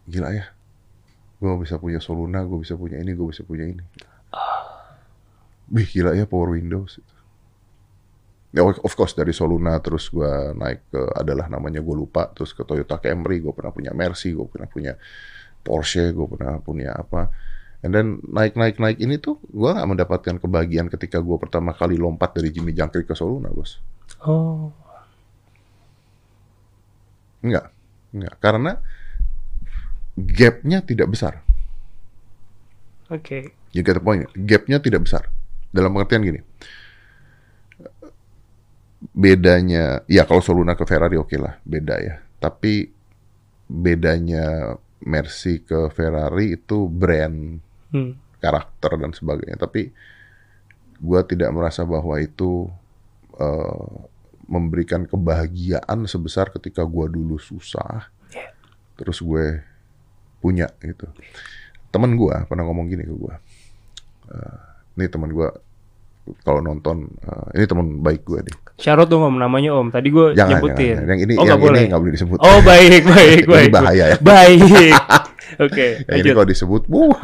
gila 0.06 0.30
ya, 0.30 0.46
gue 1.42 1.50
bisa 1.58 1.82
punya 1.82 1.98
Soluna, 1.98 2.46
gue 2.46 2.62
bisa 2.62 2.78
punya 2.78 3.02
ini, 3.02 3.18
gue 3.18 3.28
bisa 3.34 3.42
punya 3.42 3.66
ini. 3.66 3.82
Wih, 5.74 5.90
gila 5.90 6.14
ya 6.14 6.30
Power 6.30 6.54
Windows. 6.54 7.02
Ya, 8.54 8.64
of 8.64 8.94
course 8.96 9.18
dari 9.18 9.36
Soluna 9.36 9.76
terus 9.84 10.08
gua 10.08 10.56
naik 10.56 10.88
ke 10.90 11.02
adalah 11.20 11.52
namanya 11.52 11.84
gue 11.84 11.94
lupa 11.94 12.32
terus 12.32 12.56
ke 12.56 12.64
Toyota 12.64 12.96
Camry 12.98 13.44
gue 13.44 13.52
pernah 13.52 13.76
punya 13.76 13.92
Mercy 13.92 14.34
gue 14.34 14.48
pernah 14.48 14.66
punya 14.72 14.96
Porsche 15.62 16.16
gue 16.16 16.26
pernah 16.26 16.58
punya 16.64 16.96
apa 16.96 17.28
and 17.86 17.92
then 17.94 18.22
naik 18.26 18.58
naik 18.58 18.82
naik 18.82 18.98
ini 18.98 19.22
tuh 19.22 19.38
gua 19.54 19.78
nggak 19.78 19.90
mendapatkan 19.94 20.36
kebahagiaan 20.42 20.90
ketika 20.90 21.22
gua 21.22 21.38
pertama 21.38 21.74
kali 21.78 21.98
lompat 21.98 22.34
dari 22.34 22.50
Jimmy 22.50 22.74
Jangkrik 22.74 23.10
ke 23.10 23.14
Soluna 23.14 23.54
bos 23.54 23.78
Oh. 24.24 24.72
Enggak, 27.44 27.70
enggak. 28.16 28.34
Karena 28.42 28.72
gapnya 30.18 30.82
tidak 30.82 31.14
besar. 31.14 31.46
Oke. 33.14 33.54
You 33.72 33.86
get 33.86 34.00
the 34.00 34.04
point? 34.04 34.26
Gapnya 34.34 34.82
tidak 34.82 35.06
besar. 35.06 35.30
Dalam 35.70 35.94
pengertian 35.94 36.26
gini. 36.26 36.42
Bedanya, 39.14 40.02
ya 40.10 40.26
kalau 40.26 40.42
Soluna 40.42 40.74
ke 40.74 40.84
Ferrari 40.90 41.22
oke 41.22 41.38
lah, 41.38 41.62
beda 41.62 41.96
ya. 42.02 42.16
Tapi 42.42 42.90
bedanya 43.70 44.74
Mercy 45.06 45.62
ke 45.62 45.94
Ferrari 45.94 46.58
itu 46.58 46.90
brand, 46.90 47.62
Hmm. 47.94 48.20
karakter 48.38 48.92
dan 49.00 49.12
sebagainya. 49.16 49.58
Tapi 49.58 49.90
gua 51.02 51.22
tidak 51.26 51.50
merasa 51.54 51.86
bahwa 51.86 52.18
itu 52.22 52.70
eh, 53.38 53.92
memberikan 54.48 55.04
kebahagiaan 55.04 56.08
sebesar 56.08 56.50
ketika 56.56 56.82
gua 56.88 57.12
dulu 57.12 57.36
susah, 57.38 58.10
Yeah. 58.28 58.52
terus 59.00 59.24
gue 59.24 59.64
punya 60.44 60.68
gitu. 60.84 61.08
Temen 61.96 62.20
gua 62.20 62.44
pernah 62.44 62.68
ngomong 62.68 62.92
gini 62.92 63.08
ke 63.08 63.16
gua. 63.16 63.40
Eh, 64.28 64.58
ini 65.00 65.08
teman 65.08 65.32
gua 65.32 65.56
kalau 66.42 66.60
nonton, 66.60 67.08
eh, 67.22 67.58
ini 67.60 67.66
teman 67.66 67.88
baik 68.02 68.22
gua 68.24 68.40
nih. 68.42 68.56
Syarat 68.78 69.10
dong 69.10 69.26
om 69.26 69.36
namanya 69.36 69.74
om. 69.74 69.90
Tadi 69.90 70.08
gue 70.08 70.38
Jangan, 70.38 70.62
nyebutin. 70.62 70.96
jangan. 71.02 71.10
Yang 71.10 71.20
ini, 71.26 71.34
oh, 71.38 71.46
yang 71.50 71.58
boleh. 71.58 71.82
ini 71.82 71.90
nggak 71.90 72.02
boleh 72.02 72.14
disebut. 72.14 72.38
Oh 72.40 72.60
baik 72.62 73.02
baik 73.10 73.38
Ini 73.42 73.50
baik. 73.50 73.70
bahaya 73.74 74.06
ya. 74.14 74.18
Baik. 74.22 74.94
Oke. 75.66 75.88
yang 76.06 76.18
ini 76.22 76.30
kalau 76.36 76.46
disebut, 76.46 76.82
wuh, 76.86 77.16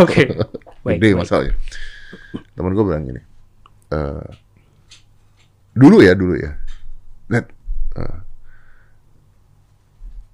Oke. 0.00 0.24
Baik, 0.84 1.00
gede 1.00 1.08
baik. 1.12 1.20
masalahnya. 1.20 1.54
Temen 2.54 2.72
gue 2.72 2.84
bilang 2.84 3.04
gini, 3.04 3.20
eh, 3.90 4.26
dulu 5.72 5.96
ya 6.00 6.12
dulu 6.12 6.36
ya, 6.36 6.52
net, 7.28 7.48
eh, 7.96 8.16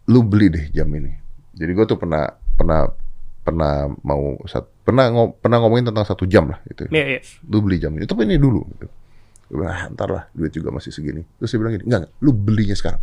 lu 0.07 0.21
beli 0.23 0.51
deh 0.51 0.65
jam 0.71 0.91
ini. 0.91 1.11
Jadi 1.55 1.71
gue 1.71 1.85
tuh 1.87 1.99
pernah 1.99 2.27
pernah 2.55 2.91
pernah 3.51 3.91
mau 4.07 4.39
sat, 4.47 4.63
pernah 4.87 5.11
ngo- 5.11 5.35
pernah 5.43 5.59
ngomongin 5.59 5.91
tentang 5.91 6.07
satu 6.07 6.23
jam 6.31 6.47
lah 6.47 6.63
gitu. 6.71 6.87
Iya 6.87 7.19
iya. 7.19 7.21
Lu 7.51 7.59
beli 7.59 7.83
jam 7.83 7.91
ini, 7.99 8.07
tapi 8.07 8.23
ini 8.23 8.39
dulu. 8.39 8.63
Gitu. 8.79 8.87
Gue 9.51 9.57
bilang, 9.59 9.75
ah, 9.75 9.83
ntar 9.91 10.09
lah, 10.15 10.25
duit 10.31 10.55
juga 10.55 10.71
masih 10.71 10.95
segini. 10.95 11.27
Terus 11.43 11.51
dia 11.51 11.59
bilang 11.59 11.75
gini, 11.75 11.85
enggak, 11.91 12.07
enggak, 12.07 12.13
lu 12.23 12.31
belinya 12.31 12.77
sekarang. 12.79 13.03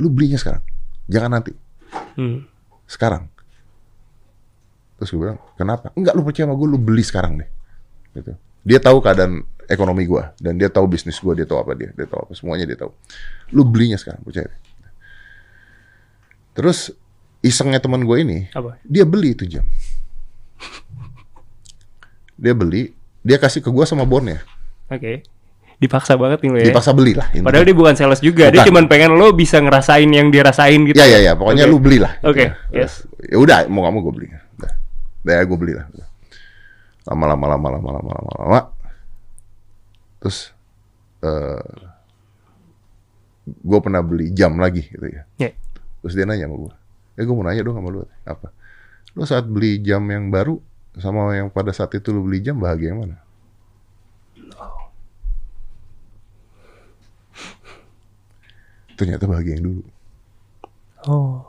Lu 0.00 0.08
belinya 0.08 0.40
sekarang, 0.40 0.62
jangan 1.04 1.30
nanti 1.36 1.52
Hmm. 2.16 2.48
sekarang. 2.88 3.28
Terus 4.96 5.08
gue 5.12 5.20
bilang, 5.20 5.38
kenapa? 5.60 5.92
Enggak, 5.92 6.16
lu 6.16 6.24
percaya 6.24 6.48
sama 6.48 6.56
gue, 6.56 6.68
lu 6.72 6.80
beli 6.80 7.04
sekarang 7.04 7.36
deh. 7.44 7.50
Gitu. 8.16 8.32
Dia 8.64 8.80
tahu 8.80 9.04
keadaan 9.04 9.44
ekonomi 9.68 10.08
gue, 10.08 10.22
dan 10.40 10.56
dia 10.56 10.72
tahu 10.72 10.88
bisnis 10.88 11.20
gue, 11.20 11.32
dia 11.36 11.44
tahu 11.44 11.60
apa 11.60 11.76
dia, 11.76 11.92
dia 11.92 12.08
tahu 12.08 12.24
apa, 12.24 12.32
semuanya 12.32 12.64
dia 12.64 12.80
tahu. 12.80 12.96
Lu 13.52 13.68
belinya 13.68 14.00
sekarang, 14.00 14.24
percaya 14.24 14.48
deh. 14.48 14.60
Terus 16.56 16.88
isengnya 17.46 17.78
teman 17.78 18.02
gue 18.02 18.16
ini, 18.18 18.38
Apa? 18.50 18.76
dia 18.82 19.06
beli 19.06 19.32
itu 19.32 19.46
jam. 19.46 19.62
Dia 22.36 22.52
beli, 22.52 22.92
dia 23.22 23.38
kasih 23.38 23.62
ke 23.62 23.70
gue 23.70 23.84
sama 23.86 24.04
bonnya. 24.04 24.42
Oke. 24.90 25.24
Dipaksa 25.76 26.16
banget 26.16 26.40
nih 26.40 26.50
lo 26.52 26.58
ya. 26.60 26.66
Dipaksa 26.72 26.92
beli 26.96 27.12
lah. 27.12 27.28
Padahal 27.32 27.64
dia 27.68 27.76
bukan 27.76 27.92
sales 27.92 28.20
juga. 28.24 28.48
Dia 28.48 28.64
Bukan. 28.64 28.68
cuma 28.72 28.80
pengen 28.88 29.12
lo 29.12 29.32
bisa 29.32 29.60
ngerasain 29.60 30.08
yang 30.08 30.32
dia 30.32 30.40
rasain 30.40 30.80
gitu. 30.88 30.96
Ya 30.96 31.04
ya 31.04 31.20
ya, 31.20 31.32
pokoknya 31.36 31.68
Oke. 31.68 31.72
lu 31.72 31.78
belilah. 31.78 32.12
Oke, 32.24 32.48
Ya. 32.72 32.84
yes. 32.84 33.04
Ya 33.28 33.36
udah, 33.36 33.68
mau 33.68 33.84
kamu 33.84 34.00
gue 34.00 34.12
beli. 34.16 34.26
Udah. 34.56 34.72
Ya 35.28 35.44
gue 35.44 35.58
belilah. 35.60 35.84
Lama 37.06 37.24
lama 37.28 37.46
lama 37.54 37.68
lama 37.76 37.88
lama 37.92 38.10
lama 38.10 38.32
lama. 38.40 38.60
Terus 40.20 40.48
eh 41.20 41.64
gue 43.46 43.78
pernah 43.84 44.00
beli 44.00 44.32
jam 44.32 44.56
lagi 44.56 44.80
gitu 44.82 45.06
ya. 45.06 45.22
Ya. 45.36 45.52
Terus 46.00 46.16
dia 46.16 46.24
nanya 46.24 46.48
sama 46.48 46.56
gue, 46.56 46.72
eh 47.16 47.24
gue 47.24 47.34
mau 47.34 47.44
nanya 47.44 47.64
dong 47.64 47.80
sama 47.80 47.88
lu 47.88 48.00
apa? 48.28 48.52
Lu 49.16 49.24
saat 49.24 49.48
beli 49.48 49.80
jam 49.80 50.04
yang 50.12 50.28
baru 50.28 50.60
sama 50.96 51.32
yang 51.36 51.48
pada 51.52 51.72
saat 51.72 51.92
itu 51.96 52.12
lu 52.12 52.24
beli 52.24 52.44
jam 52.44 52.60
bahagia 52.60 52.92
yang 52.92 53.00
mana? 53.04 53.16
Ternyata 58.96 59.28
bahagia 59.28 59.60
yang 59.60 59.64
dulu. 59.68 59.82
Oh. 61.04 61.44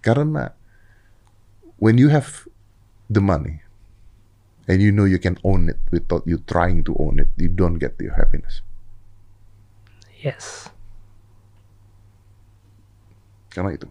Karena 0.00 0.56
when 1.76 2.00
you 2.00 2.08
have 2.08 2.48
the 3.12 3.20
money 3.20 3.60
and 4.64 4.80
you 4.80 4.88
know 4.88 5.04
you 5.04 5.20
can 5.20 5.36
own 5.44 5.68
it 5.68 5.78
without 5.92 6.24
you 6.24 6.40
trying 6.48 6.80
to 6.82 6.96
own 6.96 7.20
it, 7.20 7.28
you 7.36 7.52
don't 7.52 7.76
get 7.76 8.00
your 8.00 8.16
happiness. 8.16 8.64
Yes. 10.24 10.71
Karena 13.52 13.70
itu. 13.70 13.88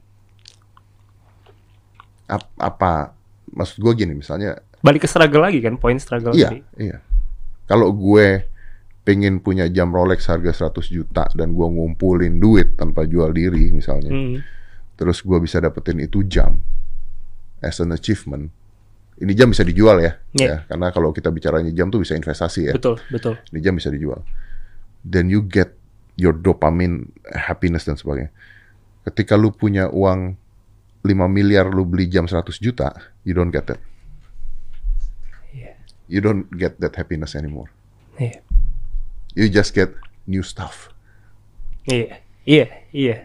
Ap- 2.25 2.55
apa 2.55 3.11
maksud 3.49 3.77
gue 3.77 3.93
gini 3.97 4.13
misalnya 4.13 4.55
Balik 4.79 5.03
ke 5.03 5.09
struggle 5.09 5.43
lagi 5.43 5.59
kan, 5.59 5.75
poin 5.75 5.99
struggle 5.99 6.31
iya 6.31 6.47
tadi. 6.47 6.63
iya 6.79 6.97
kalau 7.67 7.91
gue 7.91 8.47
pengen 9.01 9.37
punya 9.37 9.67
jam 9.67 9.89
Rolex 9.89 10.25
harga 10.25 10.71
100 10.71 10.87
juta 10.87 11.27
dan 11.29 11.51
gue 11.51 11.67
ngumpulin 11.67 12.31
duit 12.33 12.73
tanpa 12.73 13.03
jual 13.03 13.29
diri 13.29 13.69
misalnya 13.69 14.07
Hmm. 14.07 14.39
terus 14.95 15.19
gue 15.19 15.37
bisa 15.37 15.59
dapetin 15.59 15.99
itu 15.99 16.23
jam 16.23 16.55
as 17.59 17.77
an 17.77 17.91
achievement 17.91 18.47
ini 19.17 19.31
jam 19.31 19.47
bisa 19.47 19.61
dijual 19.61 19.99
ya 19.99 20.15
Iya. 20.31 20.47
ya 20.47 20.57
karena 20.65 20.87
kalau 20.89 21.11
kita 21.11 21.29
bicaranya 21.29 21.69
jam 21.69 21.89
tuh 21.89 21.99
bisa 21.99 22.13
investasi 22.13 22.61
ya 22.65 22.73
Betul, 22.73 22.95
betul. 23.07 23.35
ini 23.51 23.59
jam 23.59 23.75
bisa 23.75 23.89
dijual 23.89 24.23
then 25.03 25.27
you 25.27 25.43
get 25.43 25.75
your 26.15 26.31
dopamine 26.31 27.11
happiness 27.27 27.83
dan 27.83 27.95
sebagainya 27.95 28.31
ketika 29.03 29.33
lu 29.33 29.49
punya 29.49 29.87
uang 29.87 30.37
5 31.01 31.09
miliar 31.27 31.65
lu 31.67 31.83
beli 31.83 32.05
jam 32.05 32.29
100 32.29 32.45
juta 32.57 32.93
you 33.23 33.33
don't 33.33 33.49
get 33.49 33.65
that 33.65 33.81
Iya. 35.49 35.73
you 36.05 36.19
don't 36.19 36.45
get 36.53 36.77
that 36.77 36.93
happiness 36.93 37.33
anymore 37.33 37.73
Iya. 38.15 38.39
you 39.33 39.47
just 39.47 39.73
get 39.73 39.93
new 40.25 40.41
stuff 40.41 40.93
Iya. 41.83 42.21
Iya, 42.41 42.65
iya. 42.91 43.17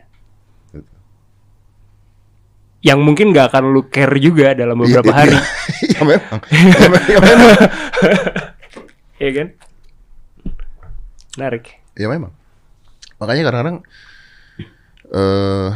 Yang 2.80 3.00
mungkin 3.02 3.32
nggak 3.32 3.50
akan 3.50 3.64
lu 3.72 3.88
care 3.88 4.16
juga 4.16 4.52
dalam 4.52 4.76
beberapa 4.78 5.08
Iya, 5.08 5.16
hari. 5.16 5.36
iya, 5.36 5.92
ya 5.96 6.02
memang 6.04 6.38
ya, 6.80 6.86
me- 6.88 7.06
ya 7.08 7.18
memang 7.18 7.50
Iya 9.16 9.30
kan? 9.32 9.48
Menarik. 11.36 11.64
ya 11.96 12.06
memang 12.08 12.32
makanya 13.16 13.42
kadang-kadang 13.48 13.78
eh 15.08 15.70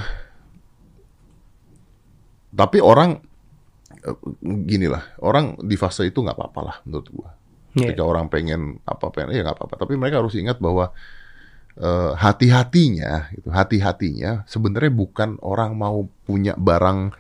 tapi 2.50 2.82
orang 2.82 3.20
eh, 3.96 4.16
gini 4.42 4.90
lah 4.90 5.02
orang 5.20 5.54
di 5.60 5.74
fase 5.74 6.04
itu 6.04 6.18
nggak 6.18 6.36
apa-apa 6.36 6.60
lah 6.60 6.76
menurut 6.84 7.08
gua 7.10 7.30
Iya. 7.70 7.94
ketika 7.94 8.02
orang 8.02 8.26
pengen 8.26 8.82
apa 8.82 9.14
pengen 9.14 9.30
ya 9.30 9.46
nggak 9.46 9.54
apa-apa 9.54 9.74
tapi 9.78 9.94
mereka 9.94 10.18
harus 10.18 10.34
ingat 10.34 10.58
bahwa 10.58 10.90
eh, 11.78 12.12
hati-hatinya 12.18 13.30
itu 13.30 13.46
hati-hatinya 13.46 14.42
sebenarnya 14.42 14.90
bukan 14.90 15.38
orang 15.38 15.78
mau 15.78 16.02
punya 16.26 16.58
barang 16.58 17.14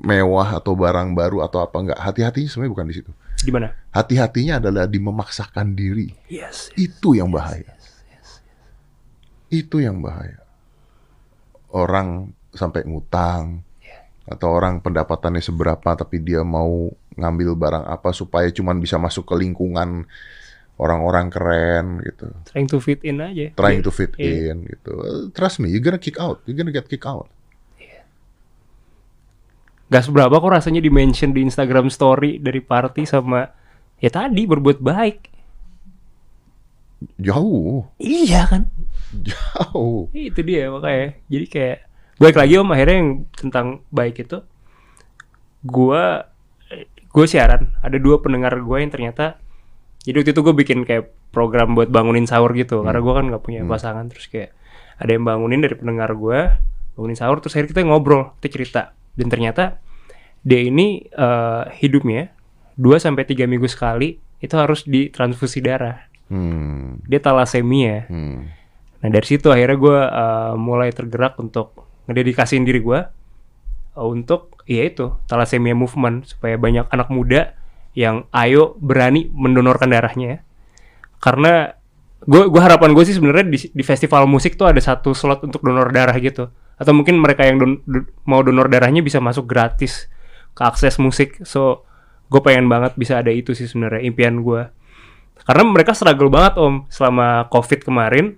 mewah 0.00 0.56
atau 0.56 0.72
barang 0.72 1.12
baru 1.12 1.44
atau 1.44 1.60
apa 1.60 1.76
enggak 1.76 2.00
hati-hatinya 2.00 2.48
sebenarnya 2.48 2.72
bukan 2.72 2.88
di 2.88 2.96
situ 2.96 3.12
Gimana? 3.44 3.76
hati-hatinya 3.92 4.56
adalah 4.56 4.88
di 4.88 4.96
memaksakan 4.96 5.76
diri 5.76 6.08
Yes. 6.32 6.72
itu 6.80 7.12
yang 7.12 7.28
bahaya. 7.28 7.76
Itu 9.50 9.84
yang 9.84 10.00
bahaya. 10.00 10.39
Orang 11.70 12.34
sampai 12.50 12.82
ngutang 12.82 13.62
atau 14.26 14.46
orang 14.54 14.78
pendapatannya 14.78 15.42
seberapa 15.42 15.90
tapi 15.94 16.22
dia 16.22 16.46
mau 16.46 16.86
ngambil 17.18 17.50
barang 17.58 17.84
apa 17.90 18.14
supaya 18.14 18.46
cuman 18.50 18.78
bisa 18.78 18.94
masuk 18.94 19.26
ke 19.26 19.34
lingkungan 19.34 20.06
orang-orang 20.78 21.26
keren 21.28 21.86
gitu. 22.00 22.30
Trying 22.46 22.68
to 22.70 22.78
fit 22.78 23.02
in 23.02 23.18
aja. 23.20 23.50
Trying 23.52 23.82
to 23.82 23.90
fit 23.90 24.14
Iya. 24.16 24.54
in 24.54 24.70
gitu. 24.70 24.92
Trust 25.34 25.58
me, 25.60 25.68
you're 25.68 25.82
gonna 25.82 26.00
kick 26.00 26.16
out. 26.16 26.40
You're 26.46 26.56
gonna 26.56 26.72
get 26.72 26.86
kick 26.86 27.02
out. 27.04 27.26
Gak 29.90 30.06
seberapa 30.06 30.30
kok 30.30 30.54
rasanya 30.54 30.78
di 30.78 30.86
mention 30.88 31.34
di 31.34 31.42
Instagram 31.42 31.90
story 31.90 32.38
dari 32.38 32.62
party 32.62 33.02
sama 33.02 33.50
ya 33.98 34.08
tadi 34.08 34.46
berbuat 34.46 34.78
baik. 34.78 35.29
Jauh, 37.16 37.88
Iya 37.96 38.44
kan? 38.44 38.62
jauh. 39.24 40.12
Itu 40.12 40.44
dia 40.44 40.68
makanya. 40.68 41.16
Jadi 41.32 41.46
kayak 41.48 41.78
balik 42.20 42.36
lagi 42.36 42.52
om 42.60 42.68
akhirnya 42.68 42.96
yang 43.00 43.10
tentang 43.32 43.66
baik 43.88 44.20
itu 44.28 44.44
gua 45.64 46.28
gue 47.10 47.26
siaran 47.26 47.74
ada 47.82 47.96
dua 47.96 48.20
pendengar 48.22 48.52
gue 48.60 48.76
yang 48.76 48.92
ternyata 48.92 49.40
Jadi 50.00 50.16
waktu 50.20 50.32
itu 50.32 50.40
gue 50.40 50.54
bikin 50.56 50.78
kayak 50.88 51.12
program 51.28 51.76
buat 51.76 51.92
bangunin 51.92 52.24
sahur 52.24 52.56
gitu, 52.56 52.80
karena 52.80 53.04
gue 53.04 53.12
kan 53.12 53.24
nggak 53.28 53.42
punya 53.44 53.60
pasangan, 53.68 54.08
terus 54.08 54.32
kayak 54.32 54.56
ada 54.96 55.12
yang 55.12 55.28
bangunin 55.28 55.60
dari 55.60 55.76
pendengar 55.76 56.16
gue, 56.16 56.56
bangunin 56.96 57.16
sahur, 57.20 57.36
terus 57.44 57.52
akhirnya 57.52 57.70
kita 57.76 57.82
ngobrol, 57.84 58.32
kita 58.40 58.48
cerita, 58.48 58.82
dan 59.20 59.28
ternyata 59.28 59.76
dia 60.40 60.60
ini 60.64 61.04
eh, 61.04 61.64
hidupnya 61.84 62.32
2 62.80 62.96
sampai 62.96 63.28
tiga 63.28 63.44
minggu 63.44 63.68
sekali 63.68 64.16
itu 64.40 64.54
harus 64.56 64.88
ditransfusi 64.88 65.60
darah. 65.60 66.09
Hmm. 66.30 67.02
Dia 67.10 67.18
talasemia. 67.18 68.06
Hmm. 68.06 68.46
Nah 69.02 69.08
dari 69.10 69.26
situ 69.26 69.50
akhirnya 69.50 69.76
gue 69.76 69.98
uh, 69.98 70.54
mulai 70.54 70.94
tergerak 70.94 71.34
untuk 71.42 71.74
ngededikasiin 72.06 72.62
diri 72.62 72.78
gue 72.78 73.00
uh, 73.98 74.06
untuk 74.06 74.62
ya 74.70 74.86
itu 74.86 75.10
thalassemia 75.26 75.74
movement 75.74 76.30
supaya 76.30 76.54
banyak 76.54 76.86
anak 76.94 77.10
muda 77.10 77.58
yang 77.98 78.30
ayo 78.30 78.78
berani 78.78 79.26
mendonorkan 79.34 79.90
darahnya. 79.90 80.46
Karena 81.18 81.74
gue 82.22 82.46
gue 82.46 82.62
harapan 82.62 82.94
gue 82.94 83.04
sih 83.04 83.18
sebenarnya 83.18 83.50
di, 83.50 83.58
di 83.74 83.82
festival 83.82 84.30
musik 84.30 84.54
tuh 84.54 84.70
ada 84.70 84.78
satu 84.78 85.10
slot 85.10 85.42
untuk 85.42 85.66
donor 85.66 85.90
darah 85.90 86.14
gitu. 86.22 86.46
Atau 86.78 86.94
mungkin 86.94 87.18
mereka 87.18 87.44
yang 87.44 87.58
don- 87.58 87.82
do- 87.84 88.08
mau 88.24 88.40
donor 88.40 88.70
darahnya 88.70 89.02
bisa 89.02 89.18
masuk 89.18 89.50
gratis 89.50 90.06
ke 90.54 90.62
akses 90.62 91.02
musik. 91.02 91.42
So 91.42 91.82
gue 92.30 92.38
pengen 92.38 92.70
banget 92.70 92.94
bisa 92.94 93.18
ada 93.18 93.34
itu 93.34 93.58
sih 93.58 93.66
sebenarnya 93.66 94.06
impian 94.06 94.46
gue. 94.46 94.70
Karena 95.44 95.62
mereka 95.66 95.96
struggle 95.96 96.30
banget 96.32 96.60
om 96.60 96.84
selama 96.92 97.48
covid 97.48 97.80
kemarin. 97.84 98.36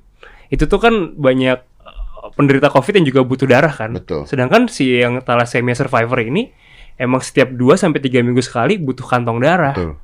Itu 0.53 0.69
tuh 0.69 0.81
kan 0.83 1.17
banyak 1.17 1.59
uh, 1.83 2.29
penderita 2.37 2.69
covid 2.69 3.01
yang 3.01 3.07
juga 3.09 3.21
butuh 3.25 3.49
darah 3.49 3.73
kan. 3.73 3.97
Betul. 3.97 4.29
Sedangkan 4.29 4.69
si 4.69 5.01
yang 5.01 5.21
thalassemia 5.25 5.75
survivor 5.75 6.21
ini 6.23 6.53
emang 7.01 7.25
setiap 7.25 7.51
2 7.51 7.75
sampai 7.75 7.99
tiga 7.99 8.21
minggu 8.21 8.41
sekali 8.45 8.79
butuh 8.79 9.05
kantong 9.05 9.39
darah. 9.41 9.75
Betul. 9.75 9.97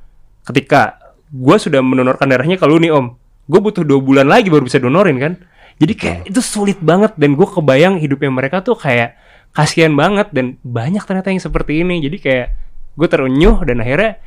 Ketika 0.43 1.09
gue 1.29 1.57
sudah 1.61 1.79
mendonorkan 1.85 2.25
darahnya 2.25 2.57
ke 2.57 2.65
lu 2.65 2.81
nih 2.81 2.89
om, 2.89 3.13
gue 3.45 3.59
butuh 3.61 3.85
dua 3.85 4.01
bulan 4.01 4.25
lagi 4.25 4.49
baru 4.49 4.65
bisa 4.65 4.81
donorin 4.81 5.17
kan. 5.21 5.33
Jadi 5.79 5.93
kayak 5.95 6.19
itu 6.27 6.41
sulit 6.43 6.81
banget 6.83 7.15
dan 7.15 7.39
gue 7.39 7.47
kebayang 7.47 8.01
hidupnya 8.03 8.33
mereka 8.33 8.59
tuh 8.59 8.75
kayak 8.75 9.15
kasihan 9.55 9.95
banget 9.95 10.27
dan 10.35 10.59
banyak 10.61 10.99
ternyata 11.05 11.31
yang 11.31 11.39
seperti 11.39 11.85
ini. 11.85 12.03
Jadi 12.03 12.17
kayak 12.19 12.47
gue 12.99 13.07
terenyuh 13.07 13.63
dan 13.63 13.79
akhirnya 13.79 14.19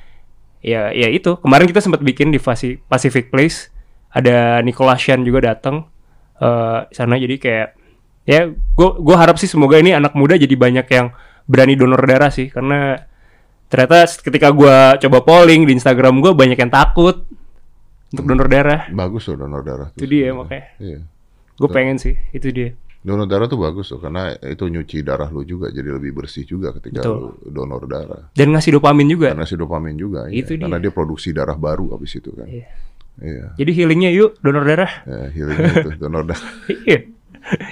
ya 0.62 0.94
ya 0.94 1.08
itu. 1.10 1.36
Kemarin 1.42 1.66
kita 1.68 1.82
sempat 1.82 2.00
bikin 2.00 2.30
di 2.30 2.38
Pacific 2.86 3.28
Place. 3.28 3.68
Ada 4.12 4.62
Nicholas 4.62 5.02
Shan 5.02 5.26
juga 5.26 5.52
datang 5.52 5.90
eh 6.38 6.80
sana. 6.94 7.18
Jadi 7.18 7.36
kayak 7.36 7.68
ya 8.22 8.48
gue 8.54 8.88
gue 9.02 9.16
harap 9.18 9.36
sih 9.36 9.50
semoga 9.50 9.76
ini 9.82 9.92
anak 9.92 10.14
muda 10.14 10.38
jadi 10.38 10.54
banyak 10.54 10.86
yang 10.88 11.10
berani 11.50 11.74
donor 11.74 12.00
darah 12.06 12.30
sih. 12.30 12.48
Karena 12.48 12.96
ternyata 13.66 14.06
ketika 14.22 14.48
gue 14.54 14.76
coba 15.02 15.18
polling 15.26 15.66
di 15.66 15.74
Instagram 15.76 16.22
gue 16.22 16.32
banyak 16.32 16.56
yang 16.56 16.72
takut 16.72 17.26
untuk 18.14 18.24
donor 18.24 18.46
darah. 18.46 18.88
Bagus 18.92 19.28
loh 19.32 19.44
donor 19.44 19.60
darah. 19.64 19.88
itu 19.96 20.06
dia 20.06 20.30
makanya. 20.32 20.66
Iya. 20.78 20.98
gue 21.52 21.68
pengen 21.70 21.94
sih 22.00 22.16
itu 22.34 22.48
dia 22.50 22.74
Donor 23.02 23.26
darah 23.26 23.50
tuh 23.50 23.58
bagus 23.58 23.90
loh 23.90 23.98
karena 23.98 24.30
itu 24.38 24.62
nyuci 24.64 25.02
darah 25.02 25.26
lu 25.26 25.42
juga 25.42 25.66
jadi 25.68 25.90
lebih 25.90 26.14
bersih 26.14 26.46
juga 26.46 26.70
ketika 26.70 27.02
Betul. 27.02 27.34
lu 27.34 27.50
donor 27.50 27.82
darah. 27.84 28.30
dan 28.30 28.54
ngasih 28.54 28.78
dopamin 28.78 29.10
juga 29.10 29.34
Karena 29.34 29.42
si 29.42 29.58
dopamin 29.58 29.94
juga 29.94 30.30
iya. 30.30 30.38
Itu 30.38 30.54
dia. 30.54 30.62
karena 30.62 30.78
dia 30.78 30.90
produksi 30.90 31.34
darah 31.34 31.58
baru 31.58 31.90
habis 31.92 32.14
itu 32.14 32.30
kan. 32.30 32.46
Iya. 32.46 32.70
Iya. 33.18 33.46
jadi 33.58 33.70
healingnya 33.74 34.10
yuk 34.10 34.38
donor 34.38 34.62
darah 34.62 35.02
Ya, 35.02 35.28
healing 35.28 35.58
itu 35.58 35.90
donor 36.02 36.22
darah. 36.24 36.46
iya 36.86 36.98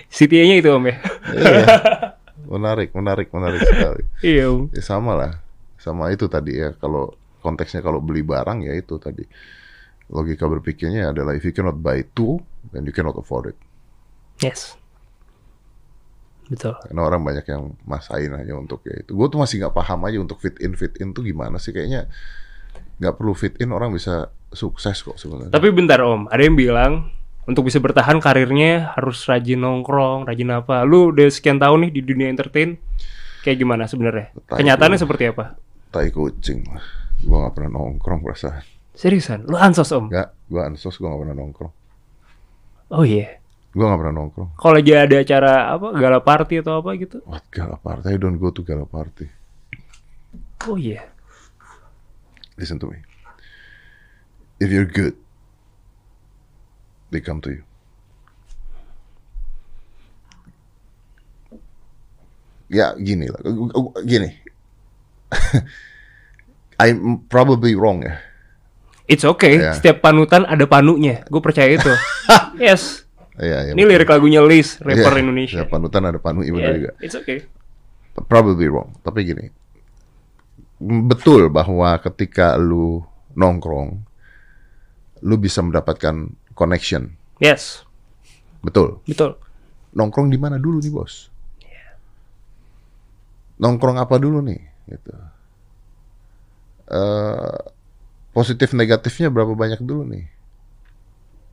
CTA-nya 0.07 0.59
itu 0.59 0.69
om 0.69 0.83
ya 0.85 0.99
Iya. 1.31 1.63
Menarik, 2.51 2.91
menarik, 2.91 3.31
menarik 3.31 3.63
sekali. 3.63 4.03
iya 4.21 4.51
om 4.51 4.67
Ya, 4.75 4.83
sama 4.83 5.15
lah. 5.15 5.39
Sama 5.79 6.11
itu 6.11 6.27
tadi 6.27 6.59
ya 6.59 6.75
kalau 6.75 7.15
konteksnya 7.39 7.81
kalau 7.81 8.03
beli 8.03 8.21
barang 8.21 8.67
ya 8.67 8.75
itu 8.75 8.99
tadi. 8.99 9.23
Logika 10.11 10.45
berpikirnya 10.45 11.15
adalah 11.15 11.33
if 11.33 11.47
you 11.47 11.55
cannot 11.55 11.79
buy 11.79 12.03
two, 12.11 12.43
then 12.69 12.83
you 12.83 12.91
cannot 12.91 13.15
afford 13.15 13.55
it. 13.55 13.59
yes 14.41 14.75
betul 16.51 16.75
Karena 16.83 17.03
orang 17.07 17.23
banyak 17.23 17.47
yang 17.47 17.79
masain 17.87 18.35
aja 18.35 18.53
untuk 18.59 18.83
ya 18.83 18.99
itu. 18.99 19.15
Gue 19.15 19.27
tuh 19.31 19.39
masih 19.39 19.63
nggak 19.63 19.75
paham 19.75 20.03
aja 20.11 20.19
untuk 20.19 20.43
fit 20.43 20.59
in 20.59 20.75
fit 20.75 20.99
in 20.99 21.15
tuh 21.15 21.23
gimana 21.23 21.63
sih 21.63 21.71
kayaknya 21.71 22.11
nggak 23.01 23.15
perlu 23.17 23.33
fit 23.33 23.55
in 23.63 23.73
orang 23.73 23.95
bisa 23.95 24.29
sukses 24.53 25.01
kok 25.01 25.17
sebenarnya. 25.17 25.55
Tapi 25.55 25.71
bentar 25.73 26.03
om, 26.05 26.29
ada 26.29 26.43
yang 26.43 26.59
bilang 26.59 27.09
untuk 27.49 27.67
bisa 27.67 27.81
bertahan 27.81 28.21
karirnya 28.21 28.93
harus 28.95 29.25
rajin 29.25 29.59
nongkrong, 29.65 30.29
rajin 30.29 30.53
apa. 30.53 30.85
Lu 30.85 31.11
udah 31.11 31.27
sekian 31.33 31.57
tahun 31.57 31.89
nih 31.89 31.93
di 31.97 32.01
dunia 32.05 32.29
entertain, 32.29 32.77
kayak 33.43 33.57
gimana 33.57 33.89
sebenarnya? 33.89 34.37
Kenyataannya 34.53 34.99
gua. 35.01 35.05
seperti 35.09 35.25
apa? 35.33 35.45
Tai 35.91 36.09
kucing 36.13 36.61
lah. 36.69 36.85
Gue 37.25 37.37
nggak 37.41 37.55
pernah 37.57 37.71
nongkrong 37.81 38.21
perasaan. 38.21 38.65
Seriusan, 38.93 39.49
lu 39.49 39.57
ansos 39.57 39.89
om? 39.97 40.13
Nggak, 40.13 40.29
gue 40.53 40.61
ansos 40.61 40.95
gue 41.01 41.09
nggak 41.09 41.21
pernah 41.25 41.37
nongkrong. 41.41 41.73
Oh 42.93 43.05
iya. 43.07 43.40
Gue 43.71 43.87
nggak 43.87 44.01
pernah 44.03 44.15
nongkrong. 44.19 44.51
Kalau 44.59 44.75
lagi 44.75 44.93
ada 44.99 45.17
acara 45.23 45.53
apa, 45.71 45.95
gala 45.95 46.19
party 46.19 46.55
atau 46.59 46.83
apa 46.83 46.91
gitu? 46.99 47.23
What 47.23 47.47
gala 47.55 47.79
party? 47.79 48.11
I 48.11 48.19
don't 48.19 48.43
go 48.43 48.51
to 48.51 48.67
gala 48.67 48.83
party. 48.83 49.31
Oh 50.67 50.75
iya. 50.75 51.07
Listen 52.59 52.83
to 52.83 52.91
me. 52.91 52.99
If 54.59 54.75
you're 54.75 54.91
good, 54.91 55.15
they 57.15 57.23
come 57.23 57.39
to 57.47 57.51
you. 57.55 57.65
Ya 62.71 62.95
gini 62.99 63.27
lah, 63.31 63.41
gini. 64.03 64.31
I'm 66.83 67.23
probably 67.31 67.79
wrong 67.79 68.03
ya. 68.03 68.19
It's 69.11 69.27
okay. 69.27 69.59
Iya. 69.59 69.75
Setiap 69.75 70.07
panutan 70.07 70.47
ada 70.47 70.67
panunya. 70.71 71.27
Gue 71.27 71.43
percaya 71.43 71.75
itu. 71.75 71.91
yes. 72.63 73.10
Iya, 73.41 73.59
iya. 73.65 73.73
Ini 73.73 73.83
lirik 73.89 74.05
lagunya 74.07 74.45
Liz, 74.45 74.77
rapper 74.85 75.17
Iya, 75.17 75.23
Indonesia. 75.25 75.57
iya, 75.57 75.65
panutan 75.65 76.05
ada 76.05 76.21
panu, 76.21 76.45
iya 76.45 76.53
benar 76.53 76.69
Yeah, 76.69 76.77
juga. 76.77 76.93
It's 77.01 77.17
okay. 77.17 77.49
Probably 78.29 78.69
wrong, 78.69 78.93
tapi 79.01 79.25
gini. 79.25 79.49
Betul 80.81 81.49
bahwa 81.49 81.97
ketika 82.05 82.61
lu 82.61 83.01
nongkrong, 83.33 83.97
lu 85.25 85.35
bisa 85.41 85.65
mendapatkan 85.65 86.29
connection. 86.53 87.17
Yes. 87.41 87.85
Betul. 88.61 89.01
Betul. 89.09 89.41
nongkrong 89.91 90.31
di 90.31 90.39
mana 90.39 90.55
dulu 90.55 90.79
nih 90.79 90.93
bos? 90.95 91.27
Nongkrong 93.59 93.99
apa 93.99 94.23
dulu 94.23 94.39
nih? 94.39 94.61
Gitu. 94.87 95.11
Eh, 96.87 97.59
positif 98.31 98.71
negatifnya 98.71 99.27
berapa 99.29 99.51
banyak 99.51 99.83
dulu 99.83 100.07
nih? 100.07 100.31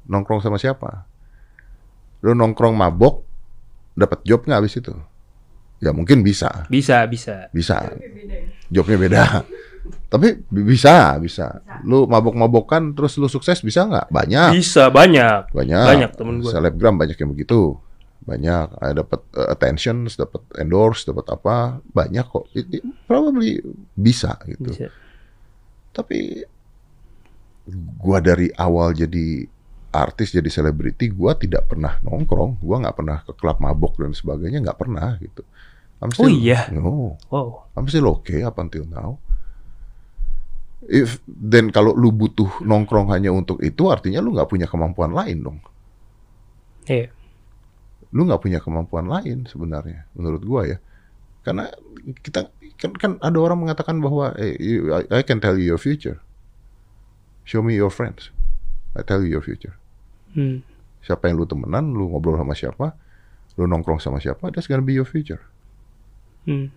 Nongkrong 0.05 0.45
sama 0.45 0.61
siapa? 0.61 1.09
Lu 2.19 2.33
nongkrong 2.33 2.73
mabok, 2.73 3.21
dapat 3.93 4.23
job 4.23 4.43
nggak 4.43 4.57
habis 4.57 4.75
itu? 4.75 4.93
Ya 5.77 5.93
mungkin 5.93 6.21
bisa, 6.21 6.65
Bisa, 6.67 7.05
bisa. 7.05 7.49
bisa. 7.49 7.93
Jobnya 8.67 8.97
beda. 8.97 9.23
Tapi 10.11 10.41
bi- 10.43 10.65
bisa, 10.67 11.15
bisa. 11.17 11.61
Lu 11.81 12.03
mabok-mabokan 12.03 12.91
terus 12.91 13.15
lu 13.15 13.27
sukses 13.27 13.61
bisa 13.61 13.85
nggak? 13.85 14.09
Banyak. 14.09 14.51
Bisa 14.53 14.89
banyak. 14.89 15.53
banyak 15.53 15.85
Banyak 15.85 16.11
temen 16.13 16.41
gue. 16.41 16.49
selebgram 16.49 16.97
banyak 16.97 17.15
yang 17.15 17.31
begitu 17.31 17.77
banyak 18.19 18.67
ada 18.75 19.07
dapat 19.07 19.23
uh, 19.39 19.47
attention 19.47 20.03
dapat 20.09 20.43
endorse 20.59 21.07
dapat 21.07 21.31
apa 21.31 21.79
banyak 21.87 22.27
kok 22.27 22.51
It- 22.51 22.67
it 22.73 22.83
probably 23.07 23.63
bisa 23.95 24.35
gitu 24.43 24.67
Bisa. 24.67 24.91
tapi 25.95 26.43
gua 27.97 28.19
dari 28.19 28.51
awal 28.53 28.91
jadi 28.91 29.47
artis 29.91 30.35
jadi 30.35 30.47
selebriti 30.51 31.09
gua 31.09 31.33
tidak 31.33 31.71
pernah 31.71 31.97
nongkrong 32.03 32.59
gua 32.59 32.83
nggak 32.83 32.95
pernah 32.97 33.17
ke 33.23 33.31
klub 33.33 33.57
mabok 33.59 33.99
dan 34.03 34.11
sebagainya 34.11 34.59
nggak 34.63 34.79
pernah 34.79 35.15
gitu 35.19 35.43
I'm 35.97 36.13
Oh 36.13 36.29
iya? 36.29 36.69
no 36.69 37.17
Wow. 37.33 37.65
I'm 37.73 37.89
still 37.89 38.05
okay 38.21 38.45
up 38.45 38.61
until 38.61 38.85
now. 38.85 39.17
If 40.85 41.17
then 41.25 41.73
kalau 41.73 41.97
lu 41.97 42.13
butuh 42.13 42.61
nongkrong 42.61 43.09
hanya 43.09 43.33
untuk 43.33 43.57
itu, 43.65 43.89
artinya 43.89 44.21
lu 44.21 44.37
nggak 44.37 44.45
punya 44.45 44.69
kemampuan 44.69 45.09
lain 45.09 45.41
dong. 45.41 45.57
Iya. 46.85 47.09
Lu 48.13 48.29
nggak 48.29 48.45
punya 48.45 48.61
kemampuan 48.61 49.09
lain 49.09 49.49
sebenarnya, 49.49 50.05
menurut 50.13 50.45
gua 50.45 50.69
ya. 50.69 50.77
Karena 51.41 51.65
kita 52.21 52.53
kan, 52.77 52.93
kan 52.93 53.11
ada 53.17 53.37
orang 53.41 53.65
mengatakan 53.65 53.97
bahwa 53.97 54.37
eh, 54.37 54.53
you- 54.61 54.93
I, 54.93 55.09
I 55.09 55.21
can 55.25 55.41
tell 55.41 55.57
you 55.57 55.65
your 55.65 55.81
future. 55.81 56.21
Show 57.41 57.65
me 57.65 57.73
your 57.73 57.89
friends. 57.89 58.29
I 58.97 59.05
tell 59.05 59.21
you 59.21 59.37
your 59.37 59.45
future. 59.45 59.77
Hmm. 60.33 60.65
Siapa 61.05 61.29
yang 61.29 61.37
lu 61.37 61.45
temenan, 61.45 61.93
lu 61.93 62.09
ngobrol 62.09 62.35
sama 62.35 62.57
siapa, 62.57 62.97
lu 63.55 63.69
nongkrong 63.69 64.01
sama 64.01 64.17
siapa, 64.17 64.49
that's 64.49 64.65
gonna 64.65 64.83
be 64.83 64.97
your 64.97 65.07
future. 65.07 65.45
Hmm. 66.49 66.73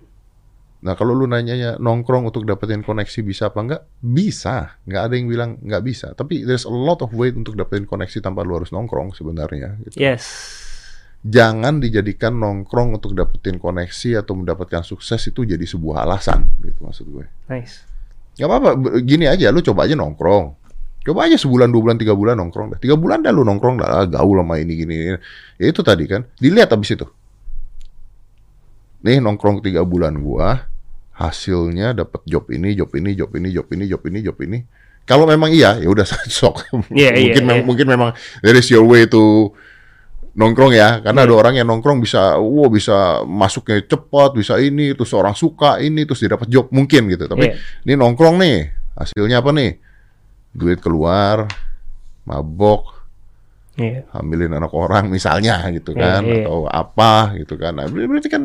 Nah 0.80 0.96
kalau 0.96 1.12
lu 1.12 1.28
nanyanya 1.28 1.76
nongkrong 1.76 2.32
untuk 2.32 2.48
dapetin 2.48 2.80
koneksi 2.80 3.20
bisa 3.20 3.52
apa 3.52 3.58
enggak? 3.60 3.82
Bisa. 4.00 4.80
Nggak 4.88 5.02
ada 5.04 5.14
yang 5.16 5.28
bilang 5.28 5.50
nggak 5.60 5.82
bisa. 5.84 6.16
Tapi 6.16 6.48
there's 6.48 6.64
a 6.64 6.72
lot 6.72 7.04
of 7.04 7.12
way 7.12 7.28
untuk 7.32 7.52
dapetin 7.52 7.84
koneksi 7.84 8.24
tanpa 8.24 8.40
lu 8.44 8.56
harus 8.56 8.72
nongkrong 8.72 9.12
sebenarnya. 9.12 9.76
gitu. 9.84 10.00
Yes. 10.00 10.24
Jangan 11.20 11.84
dijadikan 11.84 12.40
nongkrong 12.40 12.96
untuk 12.96 13.12
dapetin 13.12 13.60
koneksi 13.60 14.24
atau 14.24 14.32
mendapatkan 14.40 14.80
sukses 14.80 15.20
itu 15.28 15.44
jadi 15.44 15.60
sebuah 15.68 16.08
alasan. 16.08 16.48
Gitu 16.64 16.80
maksud 16.80 17.06
gue. 17.12 17.28
Nice. 17.52 17.84
Gak 18.40 18.48
apa-apa. 18.48 18.80
Gini 19.04 19.28
aja. 19.28 19.52
Lu 19.52 19.60
coba 19.60 19.84
aja 19.84 19.92
nongkrong. 19.92 20.59
Coba 21.00 21.24
aja 21.24 21.40
sebulan, 21.40 21.72
dua 21.72 21.80
bulan, 21.80 21.96
tiga 21.96 22.12
bulan 22.12 22.36
nongkrong 22.36 22.76
dah. 22.76 22.78
Tiga 22.78 22.92
bulan 22.92 23.24
dah 23.24 23.32
lu 23.32 23.40
nongkrong 23.40 23.80
dah, 23.80 23.88
ah, 23.88 24.06
gaul 24.06 24.36
sama 24.36 24.60
ini 24.60 24.72
gini. 24.76 24.96
Ya 25.56 25.66
itu 25.72 25.80
tadi 25.80 26.04
kan, 26.04 26.28
dilihat 26.36 26.76
abis 26.76 26.92
itu. 26.92 27.08
Nih 29.00 29.16
nongkrong 29.16 29.64
tiga 29.64 29.80
bulan 29.80 30.20
gua, 30.20 30.68
hasilnya 31.16 31.96
dapat 31.96 32.20
job 32.28 32.52
ini, 32.52 32.76
job 32.76 32.92
ini, 32.92 33.16
job 33.16 33.32
ini, 33.32 33.48
job 33.48 33.68
ini, 33.72 33.84
job 33.88 34.02
ini, 34.04 34.18
job 34.20 34.36
ini. 34.44 34.58
Kalau 35.08 35.24
memang 35.24 35.48
iya, 35.48 35.80
ya 35.80 35.88
udah 35.88 36.04
sok. 36.28 36.68
Iya, 36.92 37.16
iya, 37.16 37.32
mungkin 37.32 37.42
mem- 37.48 37.56
iya. 37.56 37.64
mungkin 37.64 37.86
memang 37.88 38.10
there 38.44 38.56
is 38.60 38.68
your 38.68 38.84
way 38.84 39.08
to 39.08 39.48
nongkrong 40.36 40.76
ya, 40.76 41.00
karena 41.00 41.24
ada 41.24 41.32
orang 41.34 41.56
yang 41.58 41.66
nongkrong 41.66 41.98
bisa, 42.04 42.36
wow 42.38 42.68
bisa 42.68 43.24
masuknya 43.24 43.80
cepat, 43.82 44.36
bisa 44.36 44.60
ini, 44.60 44.92
terus 44.92 45.10
orang 45.16 45.32
suka 45.32 45.80
ini, 45.80 46.04
terus 46.04 46.20
dia 46.20 46.36
dapat 46.36 46.46
job 46.52 46.68
mungkin 46.70 47.08
gitu. 47.08 47.24
Tapi 47.24 47.50
Iya. 47.50 47.56
ini 47.88 47.92
nongkrong 47.96 48.36
nih, 48.36 48.56
hasilnya 49.00 49.40
apa 49.40 49.50
nih? 49.56 49.70
Duit 50.50 50.78
keluar, 50.78 51.46
mabok, 52.24 52.98
Iya. 53.78 54.04
hamilin 54.12 54.52
anak 54.52 54.74
orang 54.74 55.08
misalnya 55.08 55.62
gitu 55.70 55.94
Iya, 55.94 56.00
kan, 56.00 56.22
iya. 56.26 56.44
atau 56.44 56.66
apa 56.66 57.12
gitu 57.38 57.54
kan. 57.54 57.72
Nah, 57.74 57.86
ber- 57.86 58.04
berarti 58.04 58.28
kan 58.28 58.42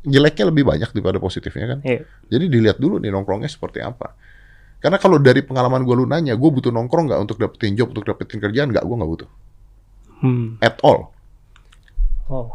jeleknya 0.00 0.48
lebih 0.48 0.64
banyak 0.64 0.88
daripada 0.90 1.18
positifnya 1.18 1.76
kan. 1.76 1.78
Iya. 1.82 2.08
Jadi 2.26 2.44
dilihat 2.48 2.78
dulu 2.78 2.96
nih 2.96 3.10
nongkrongnya 3.10 3.50
seperti 3.50 3.82
apa. 3.82 4.16
Karena 4.80 4.96
kalau 4.96 5.20
dari 5.20 5.44
pengalaman 5.44 5.84
gue 5.84 5.92
lu 5.92 6.08
nanya, 6.08 6.32
gue 6.32 6.50
butuh 6.50 6.72
nongkrong 6.72 7.12
nggak 7.12 7.20
untuk 7.20 7.36
dapetin 7.36 7.76
job, 7.76 7.92
untuk 7.92 8.08
dapetin 8.08 8.40
kerjaan 8.40 8.72
nggak? 8.72 8.80
Gue 8.80 8.96
nggak 8.96 9.10
butuh. 9.12 9.30
Hmm. 10.24 10.56
At 10.60 10.80
all, 10.80 11.12
Oh. 12.32 12.48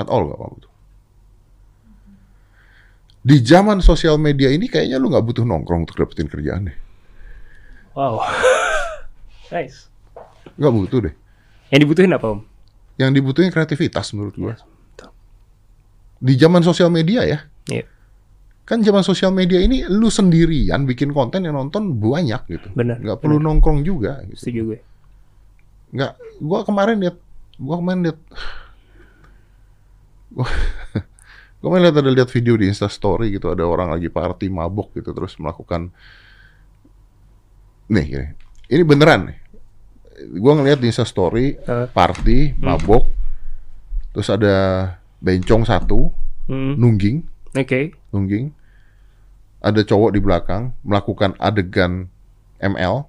at 0.00 0.08
all 0.08 0.24
nggak 0.24 0.40
butuh. 0.40 0.72
Di 3.20 3.36
zaman 3.44 3.84
sosial 3.84 4.16
media 4.16 4.48
ini 4.48 4.64
kayaknya 4.64 4.96
lu 4.96 5.12
nggak 5.12 5.20
butuh 5.20 5.44
nongkrong 5.44 5.84
untuk 5.84 6.00
dapetin 6.00 6.32
kerjaan 6.32 6.72
deh. 6.72 6.76
Wow. 7.92 8.22
nice. 9.54 9.90
Nggak 10.56 10.72
butuh 10.72 10.98
deh. 11.10 11.14
Yang 11.70 11.80
dibutuhin 11.86 12.12
apa, 12.14 12.26
Om? 12.34 12.40
Yang 12.98 13.10
dibutuhin 13.16 13.50
kreativitas 13.50 14.12
menurut 14.12 14.34
gue. 14.36 14.54
Iya, 14.54 14.66
betul. 14.66 15.10
Di 16.20 16.32
zaman 16.36 16.62
sosial 16.62 16.90
media 16.92 17.24
ya, 17.24 17.38
Iya. 17.70 17.84
kan 18.66 18.82
zaman 18.82 19.02
sosial 19.02 19.34
media 19.34 19.58
ini 19.58 19.82
lu 19.86 20.06
sendirian 20.06 20.86
bikin 20.86 21.10
konten 21.10 21.42
yang 21.42 21.58
nonton 21.58 21.98
banyak 21.98 22.42
gitu. 22.46 22.68
Benar, 22.74 23.02
Nggak 23.02 23.18
perlu 23.18 23.38
nongkrong 23.38 23.82
juga. 23.82 24.22
Gitu. 24.26 24.38
Setuju 24.38 24.60
gue. 24.74 24.78
Nggak, 25.90 26.12
gua 26.38 26.60
kemarin 26.62 26.96
lihat, 27.02 27.16
gua 27.58 27.76
kemarin 27.82 28.00
lihat, 28.06 28.18
gua, 30.30 30.46
gua 31.58 31.66
kemarin 31.66 31.82
lihat 31.90 31.96
ada 31.98 32.10
lihat 32.14 32.30
video 32.30 32.54
di 32.54 32.70
Insta 32.70 32.86
Story 32.86 33.34
gitu, 33.34 33.50
ada 33.50 33.66
orang 33.66 33.90
lagi 33.90 34.06
party 34.06 34.46
mabok 34.46 34.94
gitu, 34.94 35.10
terus 35.10 35.34
melakukan, 35.42 35.90
nih, 37.90 38.06
gini. 38.06 38.28
ini 38.70 38.82
beneran 38.82 39.20
nih, 39.26 39.38
gua 40.36 40.54
ngeliat 40.54 40.78
di 40.78 40.86
Insta 40.86 41.02
Story 41.02 41.58
Eh. 41.58 41.86
party 41.90 42.54
mabok, 42.56 43.04
terus 44.10 44.30
ada 44.30 44.54
bencong 45.18 45.62
satu 45.62 46.08
Hmm. 46.46 46.74
nungging, 46.74 47.22
Oke. 47.52 47.94
nungging, 48.10 48.50
ada 49.60 49.80
cowok 49.80 50.10
di 50.10 50.20
belakang 50.20 50.70
melakukan 50.80 51.34
adegan 51.36 52.06
ML, 52.58 53.06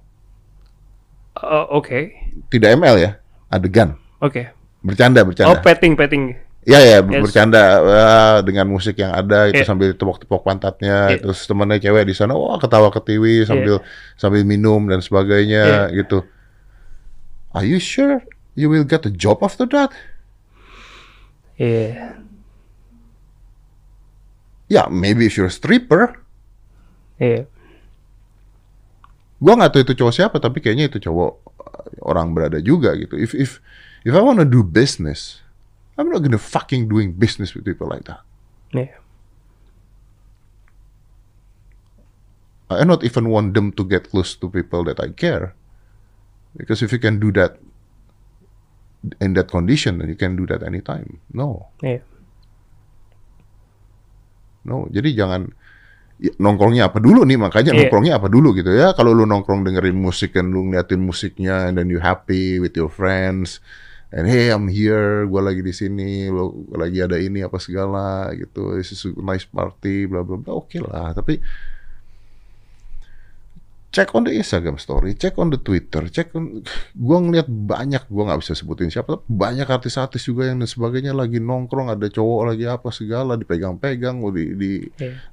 Oh, 1.34 1.64
Oke. 1.72 2.12
tidak 2.48 2.76
ML 2.76 2.96
ya, 2.98 3.10
adegan, 3.48 3.96
Oke. 4.18 4.52
bercanda 4.80 5.22
Oh, 5.22 5.26
bercanda. 5.26 5.58
petting, 5.58 5.96
petting. 5.96 6.36
Iya 6.62 6.78
ya 6.78 6.98
Yes. 7.02 7.22
bercanda 7.26 7.62
eh, 7.82 8.36
dengan 8.46 8.70
musik 8.70 8.94
yang 8.94 9.10
ada 9.10 9.50
itu 9.50 9.62
Iya. 9.62 9.66
sambil 9.66 9.98
tepok-tepok 9.98 10.46
pantatnya 10.46 11.10
Iya. 11.10 11.18
terus 11.18 11.42
temennya 11.42 11.82
cewek 11.82 12.06
di 12.06 12.14
sana 12.14 12.38
wah 12.38 12.54
ketawa 12.54 12.86
ketiwi 12.88 13.42
sambil 13.42 13.82
sambil 14.14 14.46
minum 14.46 14.86
dan 14.86 15.02
sebagainya 15.02 15.90
Iya. 15.90 16.06
gitu. 16.06 16.22
Are 17.50 17.66
you 17.66 17.82
sure 17.82 18.22
you 18.54 18.70
will 18.70 18.86
get 18.86 19.02
a 19.02 19.10
job 19.10 19.42
after 19.42 19.66
that? 19.74 19.90
Iya. 21.58 22.22
Ya 24.70 24.86
maybe 24.86 25.26
if 25.26 25.34
you're 25.34 25.50
a 25.50 25.52
stripper. 25.52 26.14
Iya. 27.18 27.44
Gua 29.42 29.58
nggak 29.58 29.74
tahu 29.74 29.82
itu 29.82 29.94
cowok 29.98 30.14
siapa 30.14 30.36
tapi 30.38 30.62
kayaknya 30.62 30.86
itu 30.86 31.02
cowok 31.02 31.42
orang 32.06 32.30
berada 32.30 32.62
juga 32.62 32.94
gitu. 32.94 33.18
If 33.18 33.34
if 33.34 33.50
if 34.06 34.12
I 34.14 34.22
wanna 34.22 34.46
do 34.46 34.62
business, 34.62 35.41
I'm 35.96 36.08
not 36.08 36.22
gonna 36.24 36.40
fucking 36.40 36.88
doing 36.88 37.12
business 37.12 37.52
with 37.52 37.64
people 37.64 37.86
like 37.86 38.08
that. 38.08 38.24
Iya. 38.72 38.96
I 42.72 42.84
not 42.88 43.04
even 43.04 43.28
want 43.28 43.52
them 43.52 43.68
to 43.76 43.84
get 43.84 44.08
close 44.08 44.32
to 44.40 44.48
people 44.48 44.80
that 44.88 44.96
I 44.96 45.12
care. 45.12 45.52
Because 46.56 46.80
if 46.80 46.92
you 46.92 46.96
can 47.00 47.20
do 47.20 47.28
that 47.36 47.60
in 49.20 49.36
that 49.36 49.52
condition, 49.52 50.00
then 50.00 50.08
you 50.08 50.16
can 50.16 50.36
do 50.36 50.48
that 50.48 50.64
anytime. 50.64 51.20
No, 51.32 51.68
Iya. 51.84 52.00
no. 54.64 54.88
Jadi 54.88 55.12
jangan 55.12 55.52
ya, 56.16 56.32
nongkrongnya 56.40 56.88
apa 56.88 56.96
dulu 57.02 57.28
nih 57.28 57.36
makanya 57.36 57.76
Iya. 57.76 57.78
nongkrongnya 57.84 58.14
apa 58.16 58.28
dulu 58.32 58.56
gitu 58.56 58.72
ya. 58.72 58.96
Kalau 58.96 59.12
lu 59.12 59.28
nongkrong 59.28 59.68
dengerin 59.68 59.96
musik 59.96 60.32
dan 60.32 60.48
lu 60.48 60.64
ngeliatin 60.72 61.02
musiknya 61.04 61.68
and 61.68 61.76
then 61.76 61.92
you 61.92 62.00
happy 62.00 62.56
with 62.56 62.72
your 62.72 62.88
friends 62.88 63.60
and 64.12 64.28
hey 64.28 64.52
I'm 64.52 64.68
here, 64.68 65.24
gua 65.24 65.48
lagi 65.48 65.64
di 65.64 65.72
sini, 65.72 66.28
lu 66.28 66.68
lagi 66.76 67.00
ada 67.00 67.16
ini 67.16 67.40
apa 67.40 67.56
segala 67.56 68.28
gitu. 68.36 68.76
This 68.76 68.92
is 68.92 69.08
a 69.08 69.16
nice 69.16 69.48
party, 69.48 70.04
bla 70.04 70.20
bla 70.20 70.36
bla. 70.36 70.52
Oke 70.52 70.78
lah, 70.84 71.16
tapi 71.16 71.40
cek 73.92 74.08
on 74.16 74.24
the 74.24 74.32
Instagram 74.32 74.80
story, 74.80 75.12
cek 75.12 75.36
on 75.36 75.52
the 75.52 75.60
Twitter, 75.60 76.08
cek 76.08 76.32
on, 76.32 76.64
gua 76.96 77.20
ngeliat 77.20 77.48
banyak, 77.48 78.08
gua 78.08 78.32
nggak 78.32 78.40
bisa 78.40 78.56
sebutin 78.56 78.88
siapa, 78.88 79.20
tapi 79.20 79.28
banyak 79.28 79.68
artis-artis 79.68 80.24
juga 80.24 80.48
yang 80.48 80.64
dan 80.64 80.68
sebagainya 80.68 81.12
lagi 81.12 81.40
nongkrong, 81.40 81.92
ada 81.92 82.08
cowok 82.08 82.52
lagi 82.52 82.64
apa 82.68 82.88
segala, 82.88 83.36
dipegang-pegang, 83.36 84.16
di, 84.32 84.44
di 84.56 84.72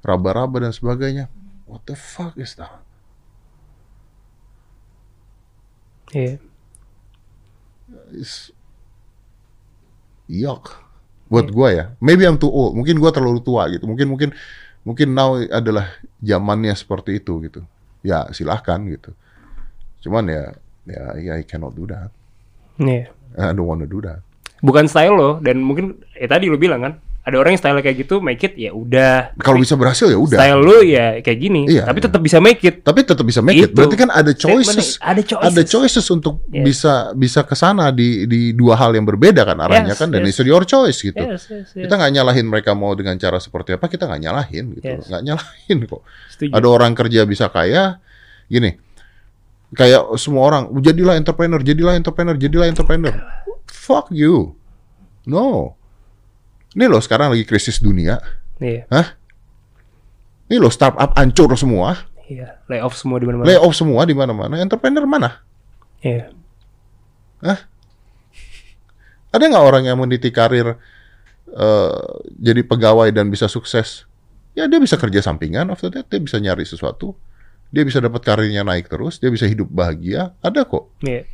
raba-raba 0.04 0.60
dan 0.60 0.76
sebagainya. 0.76 1.32
What 1.64 1.88
the 1.88 1.96
fuck 1.96 2.36
is 2.36 2.56
that? 2.60 2.84
Is 8.12 8.52
yuck. 10.30 10.78
Buat 11.30 11.50
gua 11.50 11.68
ya, 11.70 11.84
maybe 12.02 12.26
I'm 12.26 12.38
too 12.38 12.50
old, 12.50 12.74
mungkin 12.74 12.98
gua 12.98 13.14
terlalu 13.14 13.38
tua 13.42 13.70
gitu, 13.70 13.86
mungkin 13.86 14.10
mungkin 14.10 14.30
mungkin 14.82 15.14
now 15.14 15.38
adalah 15.38 15.90
zamannya 16.18 16.74
seperti 16.74 17.22
itu 17.22 17.38
gitu. 17.46 17.62
Ya 18.02 18.26
silahkan 18.34 18.82
gitu. 18.90 19.14
Cuman 20.02 20.26
ya, 20.26 20.54
ya, 20.88 21.02
ya 21.18 21.32
I 21.38 21.44
cannot 21.46 21.78
do 21.78 21.86
that. 21.86 22.10
Iya. 22.80 23.14
I 23.38 23.54
don't 23.54 23.68
want 23.68 23.84
to 23.84 23.90
do 23.90 24.02
that. 24.02 24.24
Bukan 24.58 24.90
style 24.90 25.14
lo 25.14 25.30
dan 25.38 25.62
mungkin 25.62 26.02
ya 26.18 26.26
tadi 26.26 26.50
lo 26.50 26.58
bilang 26.58 26.82
kan, 26.82 26.92
ada 27.30 27.38
orang 27.38 27.54
yang 27.54 27.62
style 27.62 27.78
kayak 27.78 28.02
gitu 28.02 28.18
make 28.18 28.42
it 28.42 28.58
ya 28.58 28.74
udah. 28.74 29.32
Kalau 29.38 29.62
bisa 29.62 29.78
berhasil 29.78 30.10
ya 30.10 30.18
udah. 30.18 30.38
Style 30.42 30.60
lo 30.60 30.82
ya 30.82 31.22
kayak 31.22 31.38
gini, 31.38 31.70
Iya, 31.70 31.86
tapi 31.86 32.02
iya. 32.02 32.06
tetap 32.10 32.20
bisa 32.20 32.38
make 32.42 32.60
it. 32.66 32.76
Tapi 32.82 33.00
tetap 33.06 33.24
bisa 33.24 33.40
make 33.40 33.56
it. 33.62 33.70
Itu. 33.70 33.76
Berarti 33.78 33.96
kan 33.96 34.10
ada 34.10 34.32
choices. 34.34 34.98
Ada 34.98 35.22
choices. 35.22 35.46
Ada 35.54 35.62
choices 35.62 36.06
untuk 36.10 36.42
Yes. 36.50 36.66
bisa 36.66 36.92
bisa 37.14 37.40
ke 37.46 37.54
sana 37.54 37.94
di 37.94 38.26
di 38.26 38.50
dua 38.52 38.74
hal 38.74 38.90
yang 38.92 39.06
berbeda 39.06 39.46
kan 39.46 39.54
arahnya 39.62 39.94
Yes, 39.94 40.00
kan 40.02 40.10
dan 40.10 40.26
yes. 40.26 40.34
it's 40.34 40.42
your 40.42 40.66
choice 40.66 40.98
gitu. 40.98 41.16
Yes, 41.22 41.46
yes, 41.46 41.70
yes. 41.72 41.86
Kita 41.86 41.94
nggak 41.94 42.12
nyalahin 42.18 42.46
mereka 42.50 42.74
mau 42.74 42.90
dengan 42.98 43.14
cara 43.16 43.38
seperti 43.38 43.78
apa, 43.78 43.86
kita 43.86 44.10
nggak 44.10 44.20
nyalahin 44.26 44.64
gitu. 44.74 44.90
Yes. 44.98 45.06
Nggak 45.06 45.22
nyalahin 45.22 45.78
kok. 45.86 46.02
Setuju. 46.34 46.52
Ada 46.52 46.66
orang 46.66 46.92
kerja 46.98 47.20
bisa 47.24 47.46
kaya, 47.48 48.02
gini. 48.50 48.74
Kayak 49.70 50.18
semua 50.18 50.50
orang, 50.50 50.62
jadilah 50.82 51.14
entrepreneur, 51.14 51.62
jadilah 51.62 51.94
entrepreneur, 51.94 52.34
jadilah 52.34 52.66
entrepreneur. 52.66 53.14
Fuck 53.70 54.10
you. 54.10 54.58
No. 55.30 55.78
Ini 56.74 56.86
loh 56.86 57.02
sekarang 57.02 57.34
lagi 57.34 57.42
krisis 57.42 57.82
dunia. 57.82 58.22
Iya. 58.62 58.86
Hah? 58.92 59.18
Ini 60.50 60.58
loh 60.58 60.70
startup 60.70 61.14
hancur 61.18 61.50
semua. 61.58 61.98
Iya. 62.30 62.62
Lay 62.70 62.78
off 62.78 62.94
semua 62.94 63.18
di 63.18 63.26
mana-mana. 63.26 63.46
Layoff 63.50 63.74
semua 63.74 64.02
di 64.06 64.14
mana-mana. 64.14 64.54
Entrepreneur 64.62 65.02
mana? 65.02 65.42
Iya. 66.02 66.30
Ada 69.30 69.44
nggak 69.46 69.64
orang 69.66 69.84
yang 69.90 69.98
meniti 69.98 70.30
karir 70.30 70.78
eh, 71.50 72.02
jadi 72.38 72.62
pegawai 72.62 73.10
dan 73.10 73.30
bisa 73.30 73.50
sukses? 73.50 74.06
Ya 74.54 74.66
dia 74.66 74.82
bisa 74.82 74.98
kerja 74.98 75.22
sampingan 75.22 75.70
after 75.70 75.90
that, 75.90 76.06
dia 76.10 76.18
bisa 76.22 76.38
nyari 76.38 76.66
sesuatu. 76.66 77.14
Dia 77.70 77.86
bisa 77.86 78.02
dapat 78.02 78.26
karirnya 78.26 78.66
naik 78.66 78.90
terus, 78.90 79.22
dia 79.22 79.30
bisa 79.30 79.46
hidup 79.46 79.70
bahagia. 79.70 80.34
Ada 80.42 80.66
kok. 80.66 80.90
Iya. 81.02 81.26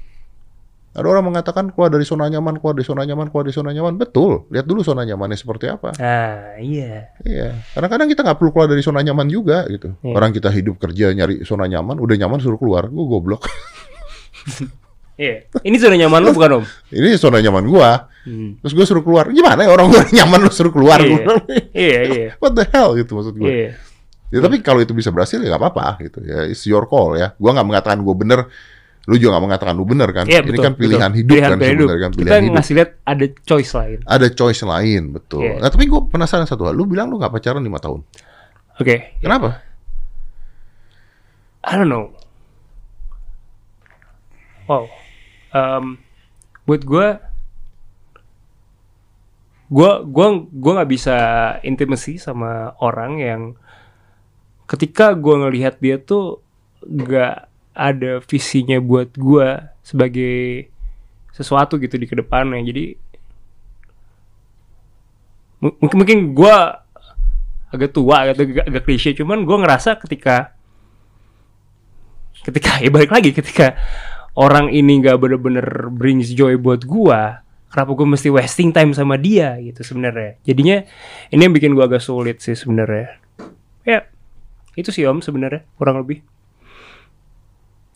Ada 0.96 1.06
orang 1.12 1.28
mengatakan 1.28 1.68
keluar 1.76 1.92
dari 1.92 2.08
zona 2.08 2.24
nyaman, 2.32 2.56
keluar 2.56 2.72
dari 2.72 2.88
zona 2.88 3.04
nyaman, 3.04 3.28
keluar 3.28 3.44
dari 3.44 3.52
zona 3.52 3.70
nyaman. 3.76 4.00
Betul. 4.00 4.48
Lihat 4.48 4.64
dulu 4.64 4.80
zona 4.80 5.04
nyamannya 5.04 5.36
seperti 5.36 5.68
apa. 5.68 5.92
Ah, 6.00 6.56
iya. 6.56 7.12
Iya. 7.20 7.52
Kadang-kadang 7.76 8.08
kita 8.08 8.24
nggak 8.24 8.38
perlu 8.40 8.50
keluar 8.56 8.68
dari 8.72 8.80
zona 8.80 9.04
nyaman 9.04 9.28
juga 9.28 9.68
gitu. 9.68 9.92
Iya. 10.00 10.14
Orang 10.16 10.32
kita 10.32 10.48
hidup 10.48 10.80
kerja 10.80 11.12
nyari 11.12 11.44
zona 11.44 11.68
nyaman, 11.68 12.00
udah 12.00 12.16
nyaman 12.16 12.40
suruh 12.40 12.56
keluar. 12.56 12.88
Gue 12.88 13.04
goblok. 13.04 13.44
Iya. 15.16 15.48
Ini 15.64 15.76
zona 15.80 15.96
nyaman 15.96 16.20
lo 16.28 16.30
bukan, 16.36 16.60
Om? 16.60 16.64
Ini 17.00 17.16
zona 17.16 17.40
nyaman 17.40 17.64
gua. 17.64 18.12
Hmm. 18.28 18.60
Terus 18.60 18.72
gue 18.76 18.84
suruh 18.84 19.00
keluar. 19.00 19.32
Gimana 19.32 19.64
ya 19.64 19.72
orang 19.72 19.88
gue 19.88 20.02
nyaman 20.12 20.44
lu 20.44 20.52
suruh 20.52 20.68
keluar? 20.68 21.00
Iya. 21.00 21.24
Iya, 21.72 22.00
iya. 22.04 22.28
What 22.44 22.52
the 22.52 22.68
hell 22.68 22.92
gitu 23.00 23.16
maksud 23.16 23.32
gue. 23.32 23.48
Iya. 23.48 23.70
Ya 24.28 24.38
tapi 24.44 24.60
kalau 24.60 24.84
itu 24.84 24.92
bisa 24.92 25.08
berhasil 25.08 25.40
ya 25.40 25.56
nggak 25.56 25.62
apa-apa 25.62 26.04
gitu 26.04 26.20
ya. 26.20 26.44
It's 26.44 26.68
your 26.68 26.84
call 26.84 27.16
ya. 27.16 27.32
Gua 27.40 27.56
nggak 27.56 27.64
mengatakan 27.66 28.04
gua 28.04 28.12
bener, 28.12 28.40
lu 29.06 29.14
juga 29.16 29.38
nggak 29.38 29.44
mengatakan 29.46 29.74
lu 29.74 29.86
bener 29.86 30.10
kan. 30.10 30.24
Ini 30.24 30.42
betul, 30.42 30.62
kan 30.62 30.72
pilihan 30.74 30.98
betul. 31.06 31.18
hidup 31.22 31.30
Pilihan- 31.30 31.46
kan 31.46 31.56
pilihan 31.56 31.70
hidup. 31.70 31.86
sebenarnya 31.86 32.02
kan 32.02 32.10
Kita 32.10 32.20
pilihan 32.20 32.42
hidup. 32.42 32.54
ngasih 32.58 32.72
lihat 32.74 32.90
ada 33.02 33.24
choice 33.40 33.70
lain. 33.72 33.98
Ada 34.04 34.26
choice 34.30 34.62
lain 34.62 35.02
betul. 35.10 35.42
Iya. 35.42 35.54
Nah 35.58 35.68
tapi 35.68 35.84
gue 35.84 36.00
penasaran 36.04 36.44
satu 36.44 36.62
hal. 36.64 36.74
Lu 36.74 36.84
bilang 36.84 37.06
lu 37.06 37.16
nggak 37.16 37.30
pacaran 37.30 37.60
lima 37.60 37.78
tahun. 37.78 38.02
Oke, 38.76 39.16
Kenapa? 39.18 39.62
I 41.62 41.72
don't 41.74 41.86
know. 41.86 42.10
Wow. 44.66 44.90
Um, 45.50 45.96
buat 46.62 46.82
gue, 46.82 47.06
gue 49.66 49.90
gue 50.04 50.26
gue 50.48 50.72
nggak 50.74 50.90
bisa 50.90 51.16
intimacy 51.62 52.18
sama 52.18 52.74
orang 52.78 53.12
yang 53.16 53.42
ketika 54.66 55.14
gue 55.14 55.34
ngelihat 55.36 55.78
dia 55.78 55.98
tuh 55.98 56.42
nggak 56.82 57.50
ada 57.76 58.24
visinya 58.24 58.80
buat 58.80 59.12
gue 59.12 59.48
sebagai 59.84 60.72
sesuatu 61.36 61.76
gitu 61.76 62.00
di 62.00 62.08
ke 62.08 62.16
depannya. 62.16 62.64
Jadi 62.64 62.96
mu- 65.60 65.76
mungkin 65.84 65.96
mungkin 66.00 66.18
gue 66.32 66.56
agak 67.70 67.92
tua 67.92 68.24
agak, 68.32 68.64
agak 68.64 68.82
klise 68.88 69.12
cuman 69.12 69.44
gue 69.44 69.56
ngerasa 69.60 70.00
ketika 70.00 70.56
ketika 72.46 72.78
ya 72.80 72.88
balik 72.88 73.10
lagi 73.10 73.34
ketika 73.34 73.74
orang 74.38 74.70
ini 74.70 75.02
nggak 75.02 75.18
bener-bener 75.18 75.90
brings 75.90 76.30
joy 76.30 76.54
buat 76.54 76.86
gua 76.86 77.42
kenapa 77.72 77.90
gue 77.92 78.06
mesti 78.06 78.28
wasting 78.30 78.70
time 78.70 78.94
sama 78.94 79.18
dia 79.18 79.58
gitu 79.60 79.82
sebenarnya. 79.82 80.38
Jadinya 80.46 80.86
ini 81.34 81.40
yang 81.42 81.52
bikin 81.52 81.74
gua 81.74 81.90
agak 81.90 82.00
sulit 82.00 82.40
sih 82.40 82.54
sebenarnya. 82.54 83.18
Ya 83.82 84.06
itu 84.78 84.92
sih 84.94 85.04
om 85.08 85.20
sebenarnya 85.20 85.66
kurang 85.76 86.00
lebih 86.00 86.22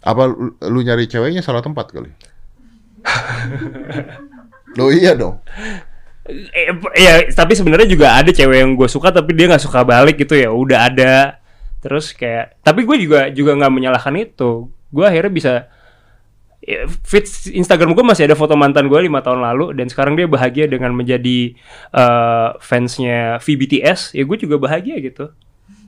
Apa 0.01 0.33
lu, 0.33 0.57
lu 0.57 0.81
nyari 0.81 1.05
ceweknya 1.05 1.45
salah 1.45 1.61
tempat 1.61 1.93
kali? 1.93 2.11
Lo 4.79 4.89
iya 4.93 5.13
dong. 5.17 5.41
eh, 6.31 6.71
ya 6.95 7.27
tapi 7.33 7.59
sebenarnya 7.59 7.89
juga 7.91 8.15
ada 8.15 8.31
cewek 8.31 8.59
yang 8.63 8.73
gue 8.79 8.87
suka 8.87 9.11
tapi 9.11 9.35
dia 9.35 9.51
nggak 9.51 9.65
suka 9.65 9.85
balik 9.85 10.17
gitu 10.21 10.37
ya. 10.37 10.49
Udah 10.53 10.89
ada. 10.89 11.41
Terus 11.81 12.13
kayak 12.17 12.61
tapi 12.65 12.85
gue 12.85 12.97
juga 13.01 13.29
juga 13.33 13.57
nggak 13.57 13.73
menyalahkan 13.73 14.15
itu. 14.17 14.73
Gue 14.93 15.05
akhirnya 15.05 15.33
bisa 15.33 15.53
ya, 16.65 16.87
feed 16.87 17.27
Instagram 17.57 17.93
gue 17.93 18.05
masih 18.05 18.25
ada 18.31 18.37
foto 18.39 18.57
mantan 18.57 18.89
gue 18.89 19.01
lima 19.01 19.21
tahun 19.21 19.43
lalu 19.43 19.77
dan 19.77 19.91
sekarang 19.91 20.17
dia 20.17 20.31
bahagia 20.31 20.65
dengan 20.71 20.97
menjadi 20.97 21.57
eh, 21.93 22.49
fansnya 22.63 23.43
VBTS 23.43 24.17
ya 24.17 24.23
gue 24.25 24.39
juga 24.41 24.57
bahagia 24.57 24.97
gitu. 25.03 25.29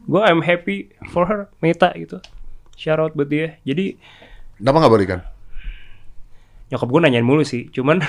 Gue 0.04 0.20
I'm 0.20 0.42
happy 0.42 0.90
for 1.14 1.30
her 1.30 1.48
Meta 1.62 1.94
gitu 1.94 2.18
shout 2.76 2.98
out 2.98 3.12
buat 3.12 3.28
dia. 3.28 3.58
Jadi 3.62 3.96
Kenapa 4.58 4.78
nggak 4.82 4.94
balikan? 4.94 5.20
nyokap 6.72 6.88
gue 6.88 7.00
nanyain 7.04 7.26
mulu 7.26 7.44
sih. 7.44 7.68
Cuman 7.68 8.00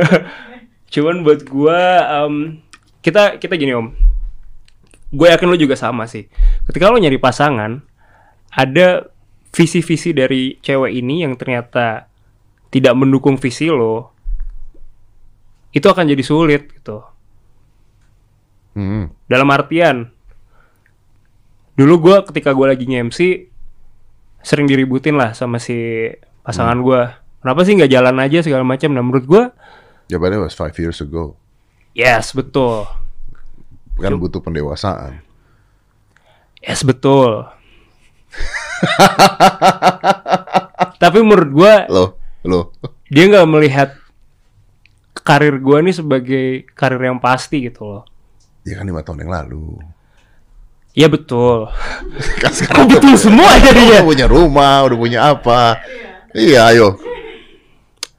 cuman 0.92 1.24
buat 1.24 1.40
gue 1.48 1.80
em, 2.04 2.34
kita 3.00 3.40
kita 3.40 3.56
gini 3.56 3.72
om. 3.72 3.96
Gue 5.10 5.32
yakin 5.32 5.48
lo 5.48 5.56
juga 5.56 5.74
sama 5.80 6.04
sih. 6.04 6.28
Ketika 6.68 6.92
lo 6.92 7.00
nyari 7.00 7.16
pasangan 7.16 7.80
ada 8.52 9.08
visi-visi 9.50 10.14
dari 10.14 10.60
cewek 10.60 10.92
ini 10.92 11.24
yang 11.24 11.34
ternyata 11.34 12.06
tidak 12.70 12.94
mendukung 12.94 13.40
visi 13.40 13.66
lo 13.66 14.14
itu 15.74 15.86
akan 15.86 16.06
jadi 16.06 16.22
sulit 16.22 16.70
gitu. 16.70 17.02
Hmm. 18.70 19.10
dalam 19.26 19.50
artian 19.50 20.14
dulu 21.74 21.94
gue 22.06 22.16
ketika 22.30 22.54
gue 22.54 22.70
lagi 22.70 22.86
nge-MC 22.86 23.49
sering 24.40 24.64
diributin 24.64 25.14
lah 25.14 25.30
sama 25.30 25.56
si 25.56 26.08
pasangan 26.40 26.78
gue 26.78 27.00
kenapa 27.38 27.58
sih 27.62 27.72
nggak 27.74 27.88
jalan 27.88 28.14
aja 28.18 28.38
segala 28.40 28.62
macam 28.62 28.90
nah 28.90 29.00
menurut 29.00 29.24
gue 29.24 29.42
Jawabannya 30.06 30.42
was 30.42 30.52
five 30.52 30.74
years 30.74 30.98
ago. 30.98 31.34
yes 31.92 32.30
betul 32.30 32.86
Kan 33.94 34.16
butuh 34.16 34.38
pendewasaan. 34.38 35.18
yes 36.58 36.82
betul 36.82 37.46
tapi 40.98 41.18
menurut 41.20 41.50
gue 41.50 41.72
Lo, 41.88 42.04
lo. 42.42 42.60
dia 43.06 43.24
nggak 43.26 43.46
melihat 43.46 43.88
karir 45.16 45.56
gue 45.56 45.76
nih 45.80 45.94
sebagai 45.94 46.44
karir 46.72 47.00
yang 47.02 47.18
pasti 47.18 47.62
gitu 47.62 47.82
loh 47.86 48.02
Ya 48.60 48.76
kan 48.76 48.84
lima 48.84 49.00
tahun 49.00 49.24
yang 49.24 49.32
lalu. 49.32 49.80
Iya 50.90 51.06
betul 51.06 51.70
Kan 52.42 52.50
Kok 52.50 52.86
betul 52.90 53.14
semua 53.14 53.54
jadinya 53.62 54.02
udah 54.02 54.06
punya 54.06 54.26
rumah, 54.26 54.76
udah 54.86 54.98
punya 54.98 55.20
apa? 55.34 55.78
Iya, 56.34 56.70
ayo. 56.74 56.98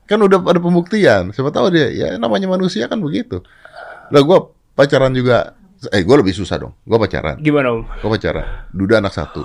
Kan 0.07 0.19
udah 0.19 0.43
ada 0.43 0.59
pembuktian. 0.59 1.31
Siapa 1.31 1.51
tahu 1.51 1.71
dia, 1.71 1.87
ya 1.91 2.07
namanya 2.19 2.51
manusia 2.51 2.87
kan 2.91 2.99
begitu. 2.99 3.39
Lah 4.11 4.21
gue 4.23 4.37
pacaran 4.75 5.11
juga. 5.15 5.55
Eh, 5.91 6.03
gue 6.03 6.15
lebih 6.19 6.35
susah 6.35 6.59
dong. 6.61 6.73
Gue 6.83 6.99
pacaran. 6.99 7.39
gimana 7.39 7.73
om 7.73 7.87
Gue 7.87 8.09
pacaran. 8.11 8.67
Duda 8.75 8.99
anak 8.99 9.15
satu. 9.15 9.41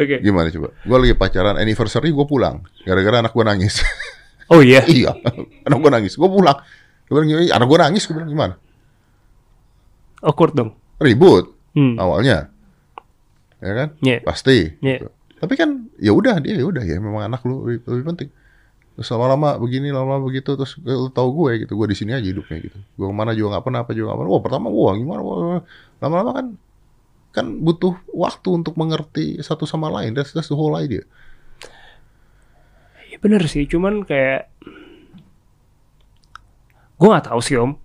oke 0.00 0.16
Gimana 0.24 0.48
coba? 0.48 0.68
Gue 0.82 0.98
lagi 1.04 1.14
pacaran 1.14 1.56
anniversary 1.60 2.10
gue 2.10 2.26
pulang. 2.26 2.64
Gara-gara 2.88 3.20
anak 3.20 3.32
gue 3.36 3.44
nangis. 3.44 3.84
oh 4.52 4.64
iya 4.64 4.82
iya, 4.88 5.12
anak 5.68 5.78
gue 5.78 5.90
nangis. 5.92 6.16
Gue 6.16 6.28
pulang. 6.32 6.56
Gue 7.06 7.20
bilang, 7.20 7.44
"Ih, 7.44 7.52
anak 7.52 7.68
gue 7.68 7.78
nangis. 7.78 8.02
Gue 8.08 8.16
bilang, 8.16 8.32
gimana? 8.32 8.54
awkward 10.22 10.54
dong 10.54 10.70
Ribut 11.02 11.51
Hmm. 11.72 11.96
awalnya. 11.96 12.52
Ya 13.62 13.72
kan? 13.72 13.88
Iya. 14.02 14.18
Pasti. 14.26 14.76
Iya. 14.82 14.98
Gitu. 15.00 15.08
Tapi 15.42 15.54
kan 15.58 15.90
ya 15.98 16.14
udah 16.14 16.38
dia 16.38 16.54
ya 16.54 16.66
udah 16.66 16.84
ya 16.86 17.02
memang 17.02 17.26
anak 17.26 17.42
lu 17.42 17.66
lebih, 17.66 17.82
lebih 17.90 18.04
penting. 18.14 18.28
Terus 18.92 19.08
lama-lama 19.08 19.56
begini, 19.56 19.88
lama-lama 19.88 20.28
begitu, 20.28 20.52
terus 20.52 20.76
eh, 20.84 20.92
lu 20.92 21.08
tahu 21.08 21.32
gue 21.32 21.64
gitu, 21.64 21.74
gue 21.80 21.88
di 21.90 21.96
sini 21.96 22.12
aja 22.12 22.28
hidupnya 22.28 22.60
gitu. 22.60 22.78
Gue 22.94 23.06
ke 23.08 23.14
mana 23.16 23.32
juga 23.32 23.56
nggak 23.56 23.64
pernah, 23.64 23.80
apa 23.82 23.90
juga 23.96 24.12
nggak 24.12 24.18
pernah. 24.20 24.32
Wah 24.36 24.42
pertama 24.44 24.66
wah 24.68 24.94
gimana, 24.94 25.20
lama-lama 25.98 26.30
kan 26.36 26.46
kan 27.32 27.46
butuh 27.64 27.96
waktu 28.12 28.48
untuk 28.52 28.76
mengerti 28.76 29.40
satu 29.40 29.64
sama 29.64 29.88
lain. 29.88 30.12
That's, 30.12 30.36
that's 30.36 30.52
the 30.52 30.58
whole 30.58 30.76
idea. 30.76 31.08
Ya 33.08 33.16
bener 33.16 33.40
sih, 33.48 33.64
cuman 33.64 34.04
kayak 34.04 34.52
gue 37.00 37.08
nggak 37.08 37.32
tahu 37.32 37.40
sih 37.40 37.56
om. 37.56 37.80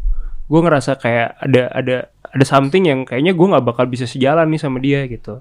Gue 0.51 0.59
ngerasa 0.59 0.99
kayak 0.99 1.39
ada 1.39 1.64
ada 1.72 1.97
ada 2.34 2.45
something 2.45 2.88
yang 2.88 3.04
kayaknya 3.08 3.34
gue 3.34 3.48
nggak 3.48 3.66
bakal 3.66 3.86
bisa 3.88 4.04
sejalan 4.04 4.48
nih 4.52 4.62
sama 4.62 4.78
dia 4.84 5.06
gitu. 5.08 5.40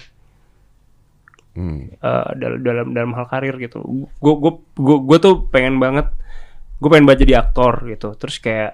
Hmm. 1.57 1.89
Eh, 1.89 2.29
dalam 2.37 2.61
dalam 2.61 2.87
dalam 2.93 3.11
hal 3.17 3.27
karir 3.33 3.57
gitu. 3.57 3.81
Gue 4.21 4.35
gue 4.77 4.97
gue 5.01 5.19
tuh 5.19 5.49
pengen 5.49 5.81
banget, 5.81 6.13
gue 6.79 6.89
pengen 6.93 7.09
banget 7.09 7.25
jadi 7.25 7.47
aktor 7.47 7.89
gitu. 7.89 8.13
Terus 8.21 8.37
kayak 8.39 8.73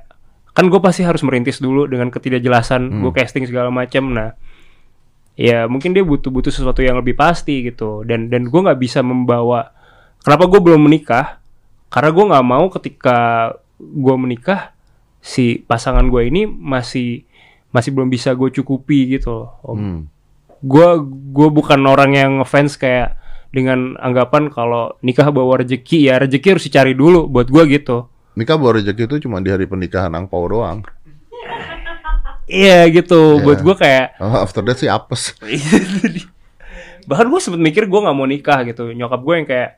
kan 0.53 0.69
gue 0.69 0.81
pasti 0.83 1.01
harus 1.07 1.25
merintis 1.25 1.63
dulu 1.63 1.89
dengan 1.89 2.13
ketidakjelasan 2.13 3.01
gue 3.01 3.13
casting 3.15 3.47
segala 3.47 3.71
macam. 3.71 4.11
Nah, 4.13 4.35
ya 5.39 5.65
mungkin 5.71 5.97
dia 5.97 6.05
butuh 6.05 6.29
butuh 6.29 6.53
sesuatu 6.53 6.83
yang 6.83 6.99
lebih 6.99 7.15
pasti 7.15 7.71
gitu. 7.71 8.03
Dan 8.03 8.29
dan 8.29 8.51
gue 8.51 8.61
nggak 8.61 8.81
bisa 8.83 9.01
membawa. 9.01 9.73
Kenapa 10.23 10.51
gue 10.51 10.61
belum 10.61 10.83
menikah? 10.83 11.39
Karena 11.89 12.11
gue 12.11 12.25
nggak 12.35 12.47
mau 12.47 12.67
ketika 12.71 13.19
gue 13.79 14.17
menikah 14.19 14.75
si 15.23 15.63
pasangan 15.63 16.11
gue 16.11 16.23
ini 16.27 16.51
masih 16.51 17.23
masih 17.73 17.91
belum 17.91 18.07
bisa 18.07 18.31
gue 18.31 18.53
cukupi 18.53 19.09
gitu 19.11 19.33
loh. 19.35 19.49
Om 19.63 19.75
Hmm. 19.75 20.01
gue 20.61 20.89
gue 21.33 21.49
bukan 21.51 21.81
orang 21.83 22.13
yang 22.13 22.31
ngefans 22.39 22.77
kayak 22.77 23.19
dengan 23.49 23.99
anggapan 23.99 24.47
kalau 24.47 24.95
nikah 25.01 25.29
bawa 25.29 25.59
rezeki 25.59 26.07
ya 26.07 26.17
rezeki 26.17 26.47
harus 26.51 26.65
dicari 26.65 26.93
dulu 26.93 27.27
buat 27.27 27.47
gue 27.47 27.65
gitu 27.71 28.07
Nikah 28.33 28.55
bawa 28.55 28.79
rezeki 28.79 29.03
itu 29.03 29.17
cuma 29.21 29.39
di 29.39 29.51
hari 29.51 29.65
pernikahan 29.65 30.09
angpau 30.11 30.47
doang. 30.47 30.81
iya 32.45 32.87
gitu 32.87 33.37
Iya. 33.37 33.43
buat 33.43 33.59
gue 33.61 33.75
kayak 33.75 34.07
Oh, 34.19 34.39
after 34.39 34.63
that 34.63 34.77
sih 34.77 34.87
apes. 34.87 35.35
bahkan 37.09 37.27
gue 37.27 37.41
sempet 37.41 37.59
mikir 37.59 37.85
gue 37.85 37.99
nggak 37.99 38.15
mau 38.15 38.25
nikah 38.25 38.63
gitu 38.63 38.89
nyokap 38.89 39.21
gue 39.21 39.35
yang 39.35 39.45
kayak 39.45 39.71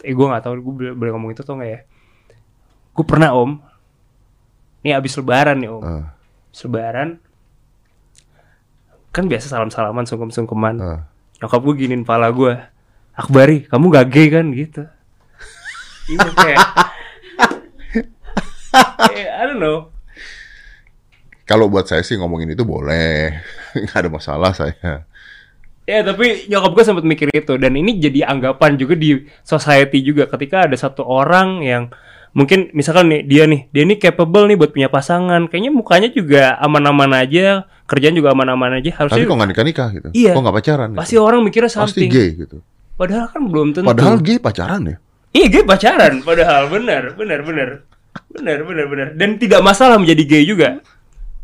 eh 0.00 0.12
gue 0.12 0.26
nggak 0.28 0.42
tahu 0.42 0.54
gue 0.56 0.74
boleh, 0.76 0.92
boleh 0.92 1.10
ngomong 1.10 1.30
itu 1.30 1.40
atau 1.40 1.56
nggak 1.56 1.70
ya 1.70 1.80
gue 2.92 3.04
pernah 3.04 3.32
om 3.32 3.58
ini 4.84 4.92
abis 4.92 5.16
lebaran 5.16 5.64
nih 5.64 5.70
om. 5.72 5.82
Abis 6.52 6.60
lebaran 6.68 7.18
kan 9.14 9.24
biasa 9.30 9.46
salam 9.48 9.70
salaman 9.70 10.04
sungkem 10.10 10.34
sungkeman 10.34 10.74
ah. 10.82 11.00
nyokap 11.38 11.62
gue 11.62 11.86
giniin 11.86 12.02
pala 12.02 12.34
gue 12.34 12.58
Akbari 13.14 13.62
kamu 13.70 13.94
gak 13.94 14.06
gay 14.10 14.26
kan? 14.28 14.50
Gitu. 14.52 14.84
Iya 16.04 16.28
kayak 16.36 16.60
I 19.14 19.42
don't 19.48 19.62
know. 19.62 19.88
Kalau 21.44 21.68
buat 21.68 21.88
saya 21.88 22.00
sih 22.00 22.16
ngomongin 22.16 22.52
itu 22.52 22.64
boleh, 22.64 23.40
nggak 23.88 23.98
ada 24.04 24.10
masalah 24.12 24.52
saya. 24.52 25.08
ya 25.84 26.00
tapi 26.00 26.48
nyokap 26.48 26.72
gue 26.72 26.84
sempat 26.84 27.04
mikir 27.04 27.28
itu. 27.32 27.60
Dan 27.60 27.76
ini 27.76 28.00
jadi 28.00 28.24
anggapan 28.28 28.80
juga 28.80 28.96
di 28.96 29.24
society 29.44 30.00
juga. 30.00 30.24
Ketika 30.28 30.64
ada 30.64 30.76
satu 30.76 31.04
orang 31.04 31.60
yang 31.60 31.92
mungkin 32.34 32.74
misalkan 32.74 33.06
nih 33.08 33.20
dia 33.22 33.46
nih 33.46 33.70
dia 33.70 33.82
nih 33.82 33.96
capable 33.96 34.44
nih 34.44 34.58
buat 34.58 34.70
punya 34.70 34.90
pasangan 34.90 35.46
kayaknya 35.46 35.70
mukanya 35.70 36.10
juga 36.10 36.58
aman-aman 36.58 37.14
aja 37.16 37.62
kerjaan 37.86 38.12
juga 38.12 38.34
aman-aman 38.34 38.78
aja 38.78 38.90
Tapi 38.90 38.98
harusnya 39.06 39.24
kok 39.24 39.36
nggak 39.38 39.50
nikah-nikah 39.54 39.88
gitu? 39.92 40.08
Iya. 40.10 40.32
Kok 40.34 40.42
nggak 40.42 40.56
pacaran? 40.56 40.88
gitu? 40.90 40.98
pasti 40.98 41.14
orang 41.16 41.40
mikirnya 41.40 41.70
Pasti 41.70 41.78
something 41.78 42.10
gay 42.10 42.28
gitu. 42.34 42.56
padahal 42.94 43.26
kan 43.28 43.42
belum 43.44 43.68
tentu 43.70 43.86
Padahal 43.86 44.18
gay 44.18 44.36
pacaran 44.36 44.82
ya. 44.84 44.96
iya 45.30 45.46
gay 45.48 45.62
pacaran 45.62 46.14
padahal 46.20 46.62
benar 46.68 47.02
benar 47.14 47.40
benar 47.40 47.68
benar 48.28 48.58
benar 48.62 48.86
benar 48.90 49.08
dan 49.14 49.30
tidak 49.36 49.62
masalah 49.62 49.94
menjadi 49.96 50.22
gay 50.28 50.44
juga 50.44 50.82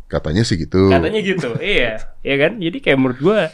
Katanya 0.05 0.43
sih 0.43 0.59
gitu. 0.59 0.91
katanya 0.91 1.19
gitu 1.19 1.55
iya 1.57 2.03
iya 2.19 2.35
kan 2.37 2.59
jadi 2.59 2.77
kayak 2.77 2.97
menurut 2.99 3.19
gua 3.19 3.47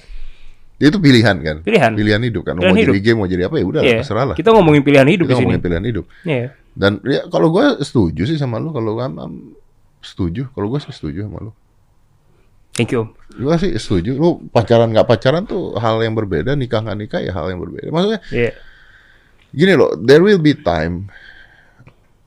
Dia 0.78 0.94
itu 0.94 1.00
pilihan 1.02 1.36
kan? 1.42 1.58
Pilihan. 1.66 1.92
Pilihan 1.98 2.22
hidup 2.22 2.44
kan. 2.46 2.54
Pilihan 2.58 2.70
mau 2.70 2.78
hidup. 2.78 2.94
jadi 2.94 3.00
gay, 3.02 3.14
mau 3.18 3.26
jadi 3.26 3.44
apa 3.50 3.56
ya 3.58 3.66
udah 3.66 3.82
iya 3.82 3.98
terserah 4.02 4.26
lah. 4.30 4.36
kita 4.38 4.50
ngomongin 4.54 4.82
pilihan 4.86 5.08
hidup 5.10 5.26
Kita 5.26 5.34
di 5.34 5.38
sini 5.38 5.46
ngomongin 5.50 5.64
pilihan 5.66 5.86
hidup. 5.90 6.06
iya 6.22 6.54
Dan 6.78 6.92
ya 7.02 7.22
kalau 7.34 7.50
gue 7.50 7.66
setuju 7.82 8.22
sih 8.30 8.38
sama 8.38 8.62
lu. 8.62 8.70
Kalau 8.70 8.94
am, 9.02 9.58
setuju. 10.06 10.54
Kalau 10.54 10.68
gue 10.70 10.80
sih 10.86 10.94
setuju 10.94 11.26
sama 11.26 11.50
lu. 11.50 11.52
thank 12.78 12.94
you 12.94 13.10
Gue 13.34 13.56
sih 13.58 13.74
setuju. 13.82 14.14
Lu 14.14 14.38
pacaran 14.54 14.94
nggak 14.94 15.10
pacaran 15.10 15.50
tuh 15.50 15.74
hal 15.82 15.98
yang 16.06 16.14
berbeda. 16.14 16.54
Nikah 16.54 16.86
nggak 16.86 16.98
nikah 16.98 17.22
ya 17.26 17.34
hal 17.34 17.50
yang 17.50 17.58
berbeda. 17.58 17.90
Maksudnya 17.90 18.22
iya 18.30 18.52
gini 19.50 19.74
loh. 19.74 19.98
There 19.98 20.22
will 20.22 20.38
be 20.38 20.54
time 20.54 21.10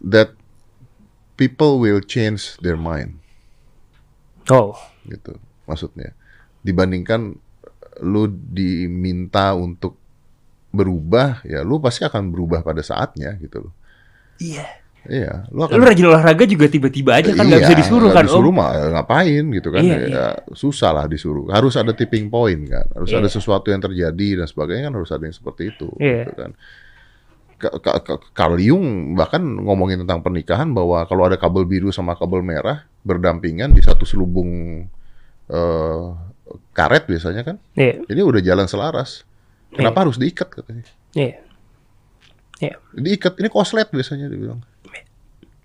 that 0.02 0.34
people 1.38 1.78
will 1.78 2.02
change 2.02 2.58
their 2.58 2.76
mind. 2.76 3.20
oh 4.50 4.74
gitu 5.06 5.38
maksudnya 5.64 6.10
dibandingkan 6.66 7.38
lu 7.98 8.26
diminta 8.30 9.52
untuk 9.52 9.98
berubah 10.70 11.42
ya 11.42 11.66
lu 11.66 11.82
pasti 11.82 12.06
akan 12.06 12.30
berubah 12.30 12.62
pada 12.62 12.78
saatnya 12.80 13.34
gitu 13.42 13.66
loh 13.66 13.72
iya 14.38 14.62
iya 15.04 15.48
lu 15.50 15.66
akan 15.66 15.74
lu 15.74 15.84
rajin 15.84 16.06
olahraga 16.06 16.44
juga 16.46 16.70
tiba-tiba 16.70 17.18
aja 17.18 17.34
kan 17.34 17.42
nggak 17.42 17.58
Iya, 17.58 17.66
bisa 17.66 17.74
disuruh 17.74 18.10
kan 18.14 18.24
disuruh 18.24 18.52
om 18.54 18.56
mah 18.62 18.70
ngapain 18.94 19.44
gitu 19.50 19.68
kan 19.74 19.82
Iya, 19.82 19.96
ya, 19.96 20.06
iya. 20.06 20.26
susah 20.54 20.94
lah 20.94 21.10
disuruh 21.10 21.50
harus 21.50 21.74
ada 21.74 21.90
tipping 21.90 22.30
point 22.30 22.62
kan 22.70 22.86
harus 22.94 23.10
Iya. 23.10 23.18
ada 23.18 23.28
sesuatu 23.28 23.68
yang 23.68 23.82
terjadi 23.82 24.44
dan 24.44 24.46
sebagainya 24.46 24.88
kan 24.88 24.94
harus 24.96 25.10
ada 25.10 25.24
yang 25.26 25.34
seperti 25.34 25.74
itu 25.74 25.88
Iya. 25.98 26.24
gitu 26.24 26.34
kan 26.38 26.52
Ka- 27.60 27.76
ka- 27.76 28.00
ka- 28.00 28.28
Carl 28.32 28.56
Jung 28.56 29.12
bahkan 29.12 29.44
ngomongin 29.44 30.00
tentang 30.00 30.24
pernikahan 30.24 30.72
bahwa 30.72 31.04
kalau 31.04 31.28
ada 31.28 31.36
kabel 31.36 31.68
biru 31.68 31.92
sama 31.92 32.16
kabel 32.16 32.40
merah 32.40 32.88
berdampingan 33.04 33.74
di 33.74 33.84
satu 33.84 34.08
selubung 34.08 34.48
eh, 35.50 36.04
karet 36.74 37.04
biasanya 37.06 37.42
kan. 37.46 37.56
Iya. 37.76 38.04
Ini 38.06 38.20
udah 38.20 38.40
jalan 38.42 38.66
selaras. 38.66 39.26
Kenapa 39.70 40.02
harus 40.06 40.18
diikat 40.18 40.50
katanya? 40.50 40.84
Iya. 41.14 41.42
Iya. 42.60 42.74
Diikat 42.92 43.38
ini 43.40 43.48
koslet 43.48 43.88
biasanya 43.88 44.26
dia 44.26 44.38
bilang. 44.38 44.60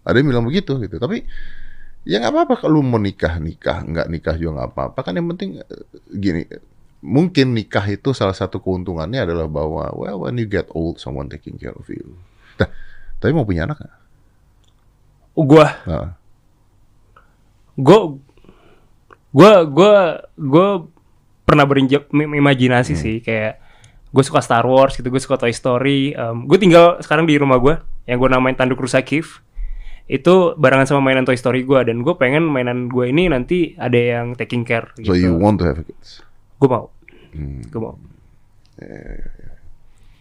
Ada 0.05 0.21
yang 0.21 0.29
bilang 0.29 0.45
begitu 0.45 0.77
gitu. 0.77 1.01
Tapi 1.01 1.25
ya 2.05 2.21
nggak 2.21 2.33
apa-apa 2.33 2.55
kalau 2.61 2.85
mau 2.85 3.01
nikah 3.01 3.41
nikah 3.41 3.81
nggak 3.81 4.07
nikah 4.07 4.35
juga 4.37 4.61
nggak 4.61 4.69
apa-apa. 4.71 4.99
Kan 5.01 5.13
yang 5.17 5.27
penting 5.33 5.59
eh, 5.59 5.85
gini 6.13 6.45
mungkin 7.05 7.53
nikah 7.53 7.85
itu 7.85 8.13
salah 8.17 8.33
satu 8.33 8.57
keuntungannya 8.61 9.25
adalah 9.25 9.45
bahwa 9.45 9.93
well 9.93 10.25
when 10.25 10.37
you 10.41 10.49
get 10.49 10.65
old 10.73 10.97
someone 10.97 11.29
taking 11.29 11.57
care 11.57 11.73
of 11.73 11.85
you. 11.89 12.17
Nah, 12.61 12.69
tapi 13.21 13.33
mau 13.33 13.45
punya 13.45 13.65
anak 13.65 13.81
nggak? 13.81 13.95
gua. 15.35 15.67
Nah, 15.83 16.15
gue 17.75 17.99
gue 19.35 19.51
gue 19.67 19.93
gue 20.39 20.67
pernah 21.43 21.67
berimajinasi 21.67 22.95
Hmm. 22.95 23.03
sih 23.03 23.15
kayak 23.19 23.59
gue 24.09 24.23
suka 24.23 24.39
Star 24.39 24.63
Wars 24.63 24.95
gitu 24.95 25.11
gue 25.11 25.19
suka 25.19 25.35
Toy 25.35 25.51
Story 25.51 26.15
gue 26.47 26.57
tinggal 26.57 27.03
sekarang 27.03 27.27
di 27.27 27.35
rumah 27.35 27.59
gue 27.59 27.75
yang 28.07 28.21
gue 28.21 28.29
namain 28.31 28.55
tanduk 28.55 28.79
rusa 28.79 29.01
Kif. 29.01 29.41
Itu 30.05 30.53
barengan 30.61 30.85
sama 30.85 31.01
mainan 31.01 31.25
Toy 31.25 31.33
Story 31.33 31.65
gue 31.65 31.81
dan 31.81 32.05
gue 32.05 32.13
pengen 32.13 32.45
mainan 32.45 32.85
gue 32.85 33.09
ini 33.09 33.25
nanti 33.25 33.73
ada 33.75 33.97
yang 33.97 34.37
taking 34.37 34.61
care 34.61 34.93
so 35.01 35.17
gitu. 35.17 35.17
you 35.17 35.33
want 35.33 35.57
to 35.57 35.65
have 35.65 35.81
kids? 35.81 36.21
Gue 36.61 36.69
mau. 36.69 36.93
Hmm. 37.33 37.65
gue 37.65 37.81
mau. 37.81 37.97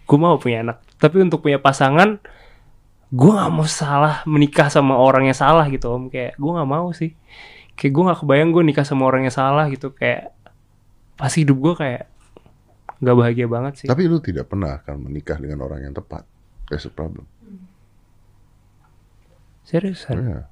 Gue 0.05 0.19
mau 0.20 0.41
punya 0.41 0.65
anak. 0.65 0.81
Tapi 0.97 1.20
untuk 1.20 1.45
punya 1.45 1.61
pasangan 1.61 2.16
gue 3.12 3.31
nggak 3.31 3.53
mau 3.53 3.69
salah 3.69 4.24
menikah 4.24 4.73
sama 4.73 4.97
orang 4.97 5.28
yang 5.28 5.36
salah 5.36 5.69
gitu 5.69 5.93
om. 5.93 6.09
Kayak 6.09 6.35
gue 6.41 6.51
nggak 6.51 6.70
mau 6.73 6.89
sih 6.97 7.12
kayak 7.75 7.93
gue 7.93 8.03
nggak 8.07 8.21
kebayang 8.23 8.51
gue 8.55 8.63
nikah 8.63 8.87
sama 8.87 9.07
orang 9.07 9.27
yang 9.27 9.35
salah 9.35 9.67
gitu 9.71 9.91
kayak 9.95 10.31
pasti 11.19 11.43
hidup 11.47 11.59
gue 11.59 11.75
kayak 11.75 12.03
nggak 13.03 13.17
bahagia 13.19 13.47
banget 13.51 13.73
sih. 13.85 13.87
Tapi 13.91 14.07
lu 14.07 14.23
tidak 14.23 14.49
pernah 14.49 14.81
akan 14.81 15.11
menikah 15.11 15.37
dengan 15.37 15.67
orang 15.67 15.85
yang 15.85 15.95
tepat. 15.95 16.25
That's 16.71 16.87
a 16.87 16.93
problem. 16.93 17.27
Seriusan 19.65 20.17
yeah. 20.21 20.45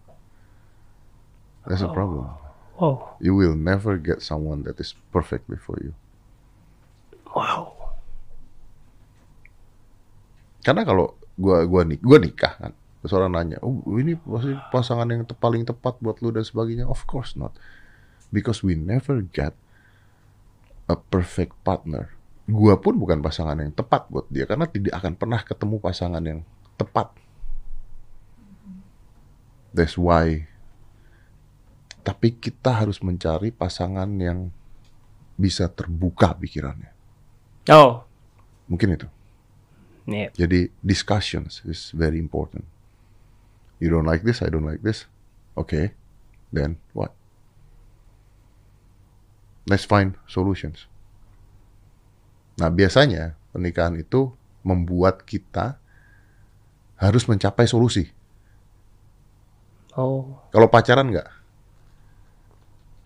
That's 1.69 1.85
a 1.85 1.91
problem. 1.91 2.27
Wow. 2.81 3.15
You 3.23 3.39
will 3.39 3.55
never 3.55 3.95
get 3.95 4.19
someone 4.19 4.67
that 4.67 4.83
is 4.83 4.99
perfectly 5.15 5.55
for 5.55 5.79
you. 5.79 5.95
Wow. 7.31 7.95
Karena 10.67 10.83
kalau 10.83 11.15
gua 11.39 11.63
gua 11.71 11.87
nik 11.87 12.03
gua 12.03 12.19
nikah 12.19 12.55
kan, 12.59 12.73
terus 13.03 13.13
orang 13.19 13.35
nanya, 13.35 13.59
oh 13.67 13.83
ini 13.99 14.15
pasti 14.15 14.55
pasangan 14.71 15.11
yang 15.11 15.27
te- 15.27 15.35
paling 15.35 15.67
tepat 15.67 15.99
buat 15.99 16.23
lu 16.23 16.31
dan 16.31 16.47
sebagainya. 16.47 16.87
Of 16.87 17.03
course 17.11 17.35
not, 17.35 17.51
because 18.31 18.63
we 18.63 18.79
never 18.79 19.27
get 19.35 19.59
a 20.87 20.95
perfect 20.95 21.59
partner. 21.67 22.15
Gua 22.47 22.79
pun 22.79 22.95
bukan 22.99 23.19
pasangan 23.19 23.59
yang 23.59 23.75
tepat 23.75 24.07
buat 24.07 24.31
dia 24.31 24.47
karena 24.47 24.71
tidak 24.71 24.95
akan 25.03 25.19
pernah 25.19 25.43
ketemu 25.43 25.77
pasangan 25.83 26.23
yang 26.23 26.41
tepat. 26.79 27.11
That's 29.75 29.99
why. 29.99 30.47
Tapi 32.03 32.35
kita 32.35 32.83
harus 32.83 32.99
mencari 32.99 33.55
pasangan 33.55 34.11
yang 34.19 34.51
bisa 35.39 35.71
terbuka 35.71 36.35
pikirannya. 36.39 36.91
oh 37.71 38.07
Mungkin 38.71 38.95
itu. 38.95 39.09
nih 40.07 40.35
Jadi 40.35 40.71
discussions 40.83 41.63
is 41.63 41.95
very 41.95 42.19
important. 42.19 42.67
You 43.83 43.91
don't 43.91 44.07
like 44.07 44.23
this, 44.23 44.39
I 44.39 44.49
don't 44.49 44.63
like 44.63 44.87
this. 44.87 45.11
Okay, 45.59 45.99
then 46.55 46.79
what? 46.95 47.11
Let's 49.67 49.83
find 49.83 50.15
solutions. 50.31 50.87
Nah 52.63 52.71
biasanya 52.71 53.35
pernikahan 53.51 53.99
itu 53.99 54.31
membuat 54.63 55.27
kita 55.27 55.83
harus 56.95 57.27
mencapai 57.27 57.67
solusi. 57.67 58.07
oh 59.99 60.39
Kalau 60.55 60.71
pacaran 60.71 61.11
nggak, 61.11 61.29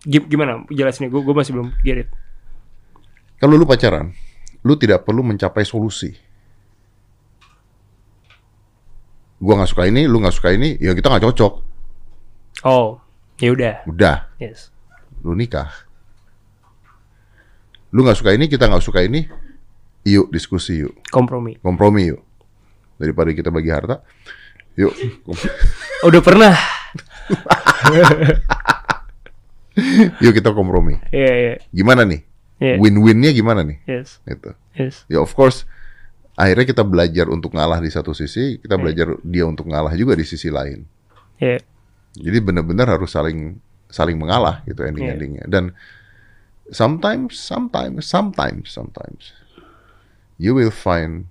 Gim- 0.05 0.29
gimana 0.29 0.61
jelasinnya 0.69 1.09
gue 1.09 1.25
gue 1.25 1.33
masih 1.33 1.57
belum 1.57 1.73
get 1.81 2.05
it 2.05 2.09
kalau 3.37 3.53
lu 3.53 3.69
pacaran, 3.69 4.17
lu 4.65 4.73
tidak 4.81 5.05
perlu 5.05 5.21
mencapai 5.21 5.61
solusi. 5.61 6.17
Gua 9.37 9.53
nggak 9.61 9.69
suka 9.69 9.85
ini, 9.85 10.09
lu 10.09 10.17
nggak 10.17 10.33
suka 10.33 10.49
ini, 10.53 10.77
ya 10.81 10.97
kita 10.97 11.13
nggak 11.13 11.25
cocok. 11.29 11.53
oh 12.65 12.97
ya 13.37 13.53
udah 13.53 13.75
Udah, 13.85 14.25
yes 14.41 14.73
lu 15.21 15.37
nikah. 15.37 15.69
Lu 17.93 18.01
nggak 18.01 18.17
suka 18.17 18.33
ini, 18.33 18.49
kita 18.49 18.65
nggak 18.65 18.81
suka 18.81 19.05
ini, 19.05 19.29
yuk 20.05 20.33
diskusi 20.33 20.81
yuk, 20.81 20.93
kompromi 21.13 21.57
kompromi 21.61 22.09
yuk. 22.13 22.21
Daripada 22.97 23.29
kita 23.29 23.53
bagi 23.53 23.69
harta, 23.69 24.01
yuk. 24.73 24.93
udah 26.09 26.21
pernah 26.25 26.57
yuk 30.23 30.33
kita 30.33 30.49
kompromi. 30.53 30.97
iya 31.13 31.33
iya 31.37 31.53
Gimana 31.69 32.01
nih? 32.09 32.21
Iya. 32.57 32.81
Win-winnya 32.81 33.29
gimana 33.37 33.61
nih? 33.61 33.77
yes 33.85 34.17
Itu. 34.25 34.49
yes 34.73 35.05
Ya 35.05 35.21
of 35.21 35.29
course, 35.37 35.69
akhirnya 36.37 36.65
kita 36.69 36.83
belajar 36.85 37.27
untuk 37.27 37.51
ngalah 37.57 37.79
di 37.81 37.89
satu 37.91 38.13
sisi, 38.13 38.61
kita 38.61 38.77
belajar 38.77 39.17
dia 39.25 39.43
untuk 39.49 39.67
ngalah 39.69 39.93
juga 39.97 40.13
di 40.15 40.25
sisi 40.25 40.49
lain. 40.53 40.85
iya 41.41 41.57
Jadi 42.17 42.37
benar-benar 42.41 42.87
harus 42.97 43.13
saling 43.13 43.61
saling 43.87 44.17
mengalah 44.17 44.65
gitu 44.67 44.81
Iya. 44.83 44.89
ending-endingnya. 44.91 45.45
Dan 45.47 45.71
sometimes, 46.71 47.37
sometimes, 47.39 48.03
sometimes, 48.07 48.67
sometimes 48.71 49.23
you 50.37 50.53
will 50.53 50.73
find 50.73 51.29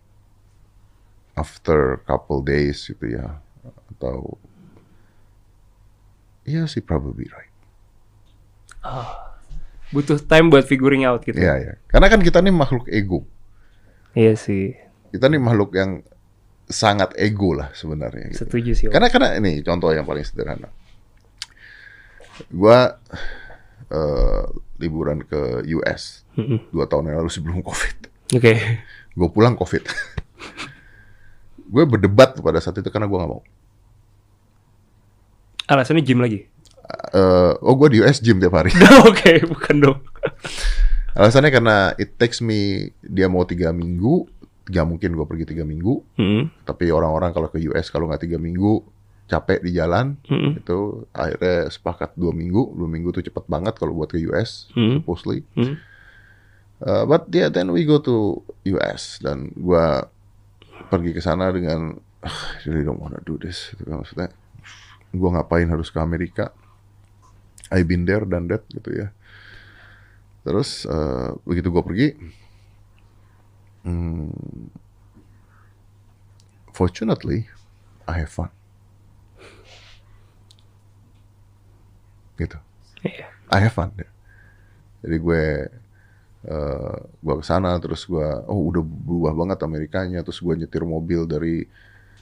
after 1.37 2.01
couple 2.09 2.41
days 2.43 2.89
gitu 2.89 3.07
ya 3.13 3.39
atau 3.97 4.41
Iya 6.47 6.63
sih 6.71 6.81
probably 6.89 7.27
right. 7.35 7.53
butuh 9.95 10.19
time 10.19 10.51
buat 10.51 10.67
figuring 10.67 11.07
out 11.07 11.23
gitu 11.27 11.39
Iya 11.39 11.55
ya. 11.63 11.73
Karena 11.91 12.07
kan 12.11 12.21
kita 12.23 12.39
nih 12.43 12.55
makhluk 12.55 12.87
ego. 12.91 13.23
iya 14.17 14.35
sih 14.35 14.75
Kita 15.17 15.33
nih 15.33 15.41
makhluk 15.41 15.73
yang 15.73 16.05
sangat 16.69 17.17
ego 17.17 17.57
lah 17.57 17.73
sebenarnya. 17.73 18.37
Gitu. 18.37 18.45
setuju 18.45 18.71
sih 18.77 18.85
Om. 18.91 18.93
Karena 18.93 19.09
karena 19.09 19.29
ini 19.41 19.65
contoh 19.65 19.89
yang 19.97 20.05
paling 20.05 20.27
sederhana. 20.27 20.69
Gua 22.53 23.01
eh, 23.89 24.45
liburan 24.77 25.25
ke 25.25 25.65
US 25.81 26.29
Mm-mm. 26.37 26.69
dua 26.69 26.85
tahun 26.85 27.09
yang 27.09 27.25
lalu 27.25 27.31
sebelum 27.33 27.65
COVID. 27.65 27.97
oke 28.37 28.53
Gue 29.17 29.29
pulang 29.33 29.57
COVID. 29.57 29.83
gue 31.73 31.85
berdebat 31.89 32.37
pada 32.37 32.61
saat 32.61 32.77
itu 32.77 32.93
karena 32.93 33.09
gue 33.09 33.17
nggak 33.17 33.33
mau. 33.33 33.43
Alasannya 35.67 36.05
gym 36.05 36.21
lagi. 36.21 36.45
Eh, 37.17 37.53
oh 37.65 37.75
gue 37.75 37.97
di 37.97 37.99
US 38.05 38.21
gym 38.23 38.39
tiap 38.39 38.55
hari. 38.55 38.71
Oke, 39.09 39.43
bukan 39.49 39.75
dong. 39.83 39.99
Alasannya 41.17 41.51
karena 41.51 41.77
it 41.97 42.15
takes 42.21 42.45
me 42.45 42.93
dia 43.01 43.27
mau 43.27 43.43
tiga 43.49 43.73
minggu, 43.73 44.29
gak 44.67 44.87
mungkin 44.87 45.15
gue 45.15 45.27
pergi 45.27 45.45
tiga 45.47 45.63
minggu. 45.63 45.95
Hmm. 46.19 46.51
Tapi 46.63 46.91
orang-orang 46.91 47.31
kalau 47.31 47.47
ke 47.47 47.63
US 47.71 47.89
kalau 47.89 48.11
nggak 48.11 48.27
tiga 48.27 48.37
minggu 48.37 48.83
capek 49.27 49.59
di 49.59 49.75
jalan, 49.75 50.15
Hmm. 50.27 50.55
itu 50.55 51.03
akhirnya 51.11 51.67
sepakat 51.67 52.15
dua 52.15 52.31
minggu. 52.31 52.75
Dua 52.75 52.87
minggu 52.87 53.11
tuh 53.11 53.23
cepet 53.23 53.47
banget 53.47 53.75
kalau 53.75 53.95
buat 53.95 54.11
ke 54.11 54.19
US, 54.27 54.71
Hmm. 54.75 55.03
supposedly. 55.03 55.43
Hmm. 55.55 55.79
Uh, 56.77 57.03
but 57.05 57.27
yeah, 57.33 57.49
then 57.49 57.73
we 57.73 57.83
go 57.83 57.99
to 57.99 58.39
US 58.69 59.19
dan 59.19 59.51
gua 59.57 60.07
pergi 60.87 61.11
ke 61.11 61.19
sana 61.19 61.49
dengan 61.49 61.97
"Ah, 62.21 62.39
I 62.61 62.69
really 62.69 62.85
don't 62.85 63.01
wanna 63.01 63.19
do 63.23 63.35
this. 63.35 63.71
Gitu 63.73 63.83
kan 63.83 64.03
maksudnya. 64.03 64.29
Gua 65.11 65.33
ngapain 65.33 65.67
harus 65.67 65.89
ke 65.89 65.99
Amerika? 65.99 66.53
I 67.67 67.83
been 67.83 68.05
there 68.05 68.23
dan 68.23 68.47
that 68.47 68.63
gitu 68.69 68.93
ya. 68.93 69.09
Terus 70.43 70.87
uh, 70.87 71.35
begitu 71.43 71.73
gua 71.73 71.83
pergi, 71.83 72.15
hmm, 73.87 74.67
fortunately 76.75 77.47
I 78.07 78.23
have 78.23 78.31
fun. 78.31 78.51
Gitu. 82.37 82.59
Iya. 83.03 83.27
I 83.49 83.59
have 83.65 83.75
fun. 83.75 83.91
ya. 83.97 84.09
Jadi 85.07 85.17
gue 85.23 85.45
eh 86.47 86.97
gue 87.27 87.35
ke 87.43 87.45
sana 87.47 87.75
terus 87.83 88.07
gue 88.07 88.23
oh 88.47 88.71
udah 88.71 88.79
berubah 88.79 89.35
banget 89.35 89.59
Amerikanya 89.67 90.23
terus 90.23 90.39
gue 90.39 90.55
nyetir 90.55 90.87
mobil 90.87 91.27
dari 91.27 91.67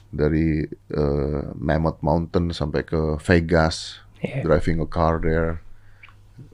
dari 0.09 0.65
eh, 0.89 1.41
Mammoth 1.53 2.01
Mountain 2.01 2.49
sampai 2.49 2.81
ke 2.81 3.21
Vegas 3.21 4.01
Iya. 4.25 4.41
driving 4.41 4.81
a 4.81 4.87
car 4.89 5.21
there 5.21 5.61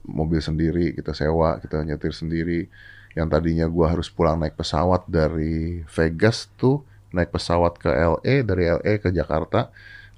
mobil 0.03 0.43
sendiri 0.43 0.91
kita 0.91 1.15
sewa 1.15 1.55
kita 1.61 1.79
nyetir 1.87 2.11
sendiri 2.11 2.67
yang 3.15 3.27
tadinya 3.27 3.67
gue 3.67 3.85
harus 3.87 4.07
pulang 4.07 4.39
naik 4.39 4.55
pesawat 4.55 5.03
dari 5.07 5.83
Vegas 5.83 6.47
tuh 6.55 6.83
naik 7.11 7.31
pesawat 7.35 7.75
ke 7.75 7.91
LA 7.91 8.43
dari 8.47 8.71
LA 8.71 8.93
ke 9.03 9.11
Jakarta 9.11 9.67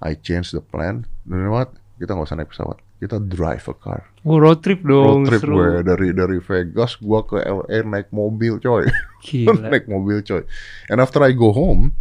I 0.03 0.19
change 0.19 0.51
the 0.51 0.59
plan. 0.59 1.07
Dan 1.23 1.39
you 1.39 1.47
know 1.47 1.55
what? 1.55 1.71
Kita 1.95 2.11
nggak 2.11 2.27
usah 2.27 2.37
naik 2.37 2.51
pesawat. 2.51 2.77
Kita 2.99 3.23
drive 3.23 3.63
a 3.71 3.75
car. 3.75 4.01
Gue 4.19 4.37
road 4.39 4.59
trip 4.59 4.83
dong. 4.83 5.23
road 5.23 5.31
trip 5.31 5.41
seru. 5.41 5.55
gue. 5.55 5.69
Dari 5.87 6.07
dari 6.11 6.37
Vegas 6.43 6.99
gue 6.99 7.19
ke 7.23 7.37
LA 7.39 7.79
naik 7.87 8.11
mobil 8.11 8.59
coy. 8.59 8.83
Naik 9.71 9.87
mobil 9.87 10.19
coy. 10.19 10.43
And 10.91 10.99
after 10.99 11.23
I 11.23 11.31
go 11.31 11.55
home 11.55 11.95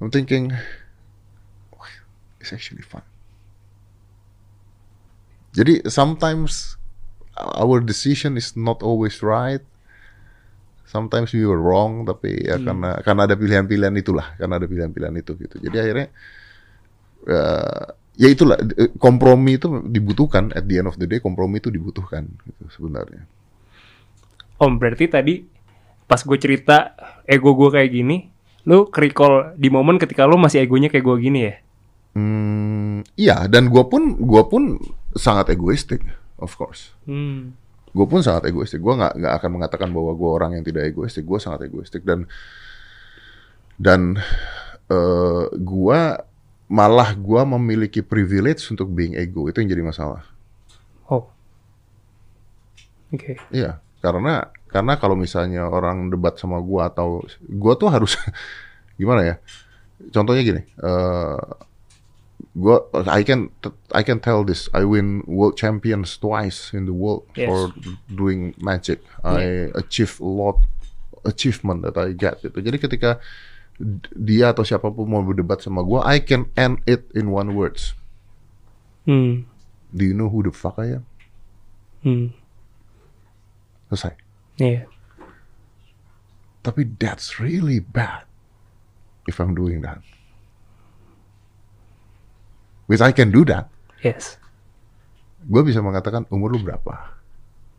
I'm 0.00 0.12
thinking 0.12 0.52
"Wah, 1.72 1.92
it's 2.40 2.52
actually 2.52 2.84
fun. 2.84 3.04
Jadi 5.56 5.88
sometimes 5.88 6.76
our 7.36 7.80
decision 7.80 8.36
is 8.36 8.52
not 8.56 8.84
always 8.84 9.24
right 9.24 9.64
sometimes 10.86 11.34
we 11.34 11.42
were 11.42 11.58
wrong 11.58 12.06
tapi 12.06 12.46
ya 12.46 12.56
karena 12.62 13.02
karena 13.02 13.22
ada 13.26 13.34
pilihan-pilihan 13.34 13.94
itulah 13.98 14.38
karena 14.38 14.54
ada 14.56 14.66
pilihan-pilihan 14.70 15.14
itu 15.18 15.32
gitu 15.36 15.56
jadi 15.60 15.76
akhirnya 15.82 16.08
eh, 17.26 17.86
ya 18.16 18.28
itulah 18.32 18.56
kompromi 18.96 19.60
itu 19.60 19.68
dibutuhkan 19.84 20.54
at 20.56 20.64
the 20.64 20.80
end 20.80 20.88
of 20.88 20.96
the 20.96 21.04
day 21.04 21.20
kompromi 21.20 21.58
itu 21.58 21.68
dibutuhkan 21.68 22.24
gitu 22.46 22.64
sebenarnya 22.72 23.26
Om 24.56 24.80
berarti 24.80 25.04
tadi 25.04 25.34
pas 26.08 26.22
gue 26.22 26.38
cerita 26.40 26.96
ego 27.28 27.52
gue 27.52 27.68
kayak 27.68 27.90
gini, 27.92 28.30
lu 28.64 28.88
recall 28.88 29.52
di 29.58 29.68
momen 29.68 30.00
ketika 30.00 30.24
lu 30.24 30.40
masih 30.40 30.64
egonya 30.64 30.88
kayak 30.88 31.04
gue 31.04 31.16
gini 31.20 31.40
ya? 31.44 31.54
Hmm, 32.16 33.04
iya 33.20 33.44
dan 33.50 33.68
gue 33.68 33.84
pun 33.84 34.16
gua 34.24 34.48
pun 34.48 34.80
sangat 35.12 35.52
egoistik, 35.52 36.00
of 36.40 36.56
course. 36.56 36.96
Hmm. 37.04 37.52
Gue 37.96 38.04
pun 38.04 38.20
sangat 38.20 38.52
egoistik. 38.52 38.84
Gue 38.84 38.92
nggak 38.92 39.16
nggak 39.16 39.34
akan 39.40 39.50
mengatakan 39.56 39.88
bahwa 39.88 40.12
gue 40.12 40.28
orang 40.28 40.50
yang 40.60 40.64
tidak 40.68 40.92
egoistik. 40.92 41.24
Gue 41.24 41.40
sangat 41.40 41.64
egoistik 41.64 42.04
dan 42.04 42.28
dan 43.80 44.20
eh 44.92 45.44
gue 45.56 46.00
malah 46.66 47.14
gue 47.16 47.42
memiliki 47.56 48.04
privilege 48.04 48.68
untuk 48.68 48.92
being 48.92 49.16
ego 49.16 49.48
itu 49.48 49.64
yang 49.64 49.70
jadi 49.72 49.84
masalah. 49.86 50.28
Oh. 51.08 51.30
Oke. 53.14 53.40
Iya, 53.54 53.80
karena 54.04 54.50
karena 54.66 54.92
kalau 55.00 55.16
misalnya 55.16 55.64
orang 55.64 56.10
debat 56.12 56.36
sama 56.36 56.60
gue 56.60 56.82
atau 56.84 57.24
gue 57.40 57.74
tuh 57.80 57.88
harus 57.88 58.18
gimana 59.00 59.24
ya? 59.24 59.36
Contohnya 60.12 60.42
gini, 60.44 60.62
eh 60.68 61.40
gue 62.56 62.76
I 63.08 63.20
can 63.24 63.52
I 63.92 64.00
can 64.04 64.20
tell 64.20 64.44
this 64.44 64.68
I 64.72 64.84
win 64.84 65.24
world 65.28 65.56
champions 65.56 66.16
twice 66.16 66.72
in 66.72 66.84
the 66.88 66.96
world 66.96 67.24
Yes. 67.36 67.48
for 67.48 67.72
doing 68.08 68.56
magic. 68.60 69.00
I 69.24 69.72
achieve 69.76 70.16
a 70.20 70.28
lot 70.28 70.60
achievement 71.24 71.84
that 71.84 71.96
I 72.00 72.12
get 72.16 72.40
gitu. 72.44 72.60
Jadi 72.60 72.76
ketika 72.80 73.10
dia 74.16 74.56
atau 74.56 74.64
siapa 74.64 74.88
pun 74.88 75.04
mau 75.04 75.20
berdebat 75.20 75.60
sama 75.60 75.84
gue, 75.84 76.00
I 76.00 76.16
can 76.24 76.48
end 76.56 76.80
it 76.88 77.08
in 77.12 77.28
one 77.28 77.52
words. 77.52 77.92
Hmm. 79.04 79.44
Do 79.92 80.04
you 80.04 80.16
know 80.16 80.32
who 80.32 80.40
the 80.44 80.52
fuck 80.52 80.80
I 80.80 81.00
am? 81.00 81.04
Hmm. 82.00 82.32
Selesai. 83.92 84.16
Iya. 84.56 84.88
Tapi 86.64 86.98
that's 86.98 87.38
really 87.38 87.78
bad 87.78 88.26
if 89.30 89.38
I'm 89.38 89.54
doing 89.54 89.84
that. 89.86 90.00
Which 92.86 93.02
I 93.02 93.10
can 93.10 93.34
do 93.34 93.42
that. 93.50 93.66
Yes. 94.02 94.38
Gue 95.46 95.62
bisa 95.66 95.82
mengatakan 95.82 96.26
umur 96.30 96.54
lu 96.54 96.62
berapa? 96.62 97.18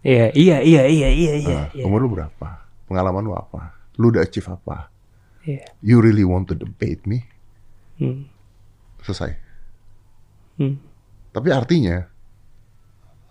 Iya, 0.04 0.32
iya, 0.36 0.58
iya, 0.64 0.84
iya, 0.88 1.10
iya, 1.12 1.34
iya. 1.40 1.58
Nah, 1.72 1.88
umur 1.88 2.08
lu 2.08 2.10
berapa? 2.16 2.68
Pengalaman 2.88 3.24
lu 3.28 3.34
apa? 3.36 3.76
Lu 4.00 4.12
udah 4.12 4.24
achieve 4.24 4.48
apa? 4.52 4.92
Iya. 5.48 5.64
You 5.80 6.04
really 6.04 6.28
want 6.28 6.52
to 6.52 6.56
debate 6.56 7.08
me? 7.08 7.24
Hmm. 8.00 8.28
Selesai. 9.04 9.36
Hmm. 10.60 10.80
Tapi 11.32 11.50
artinya 11.56 12.08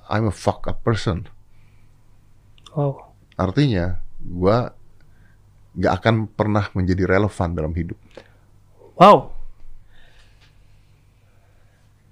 I'm 0.08 0.30
a 0.30 0.34
fuck 0.34 0.64
up 0.70 0.80
person. 0.80 1.28
Wow. 2.72 3.12
Artinya 3.36 4.00
gua 4.20 4.72
nggak 5.76 5.92
akan 5.92 6.14
pernah 6.32 6.72
menjadi 6.72 7.04
relevan 7.04 7.52
dalam 7.52 7.72
hidup. 7.76 8.00
Wow. 8.96 9.35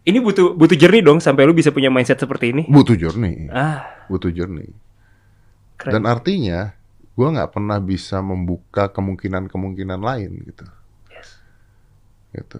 Ini 0.05 0.20
butuh 0.20 0.52
butuh 0.52 0.76
jernih 0.76 1.01
dong 1.01 1.16
sampai 1.16 1.48
lu 1.48 1.56
bisa 1.56 1.72
punya 1.72 1.89
mindset 1.89 2.20
seperti 2.20 2.52
ini. 2.52 2.62
Butuh 2.68 2.93
journey, 2.93 3.48
Ah, 3.48 4.05
butuh 4.06 4.28
journey. 4.28 4.68
keren. 5.74 5.93
Dan 5.97 6.02
artinya 6.05 6.76
gue 7.14 7.28
nggak 7.31 7.51
pernah 7.51 7.81
bisa 7.81 8.20
membuka 8.20 8.93
kemungkinan-kemungkinan 8.93 10.01
lain 10.01 10.44
gitu. 10.44 10.64
Gitu. 12.35 12.59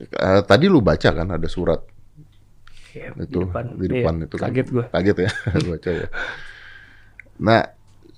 Eh, 0.00 0.40
tadi 0.46 0.64
lu 0.64 0.80
baca 0.80 1.10
kan 1.10 1.28
ada 1.28 1.48
surat 1.50 1.84
Iya, 2.90 3.14
itu 3.22 3.46
di 3.78 3.86
depan, 3.86 4.14
Iya, 4.16 4.26
itu 4.26 4.34
kan. 4.34 4.48
Kaget 4.50 4.66
gue. 4.68 4.84
Kaget 4.88 5.16
ya, 5.20 5.30
baca 5.70 5.90
ya. 5.94 6.06
Nah, 7.38 7.62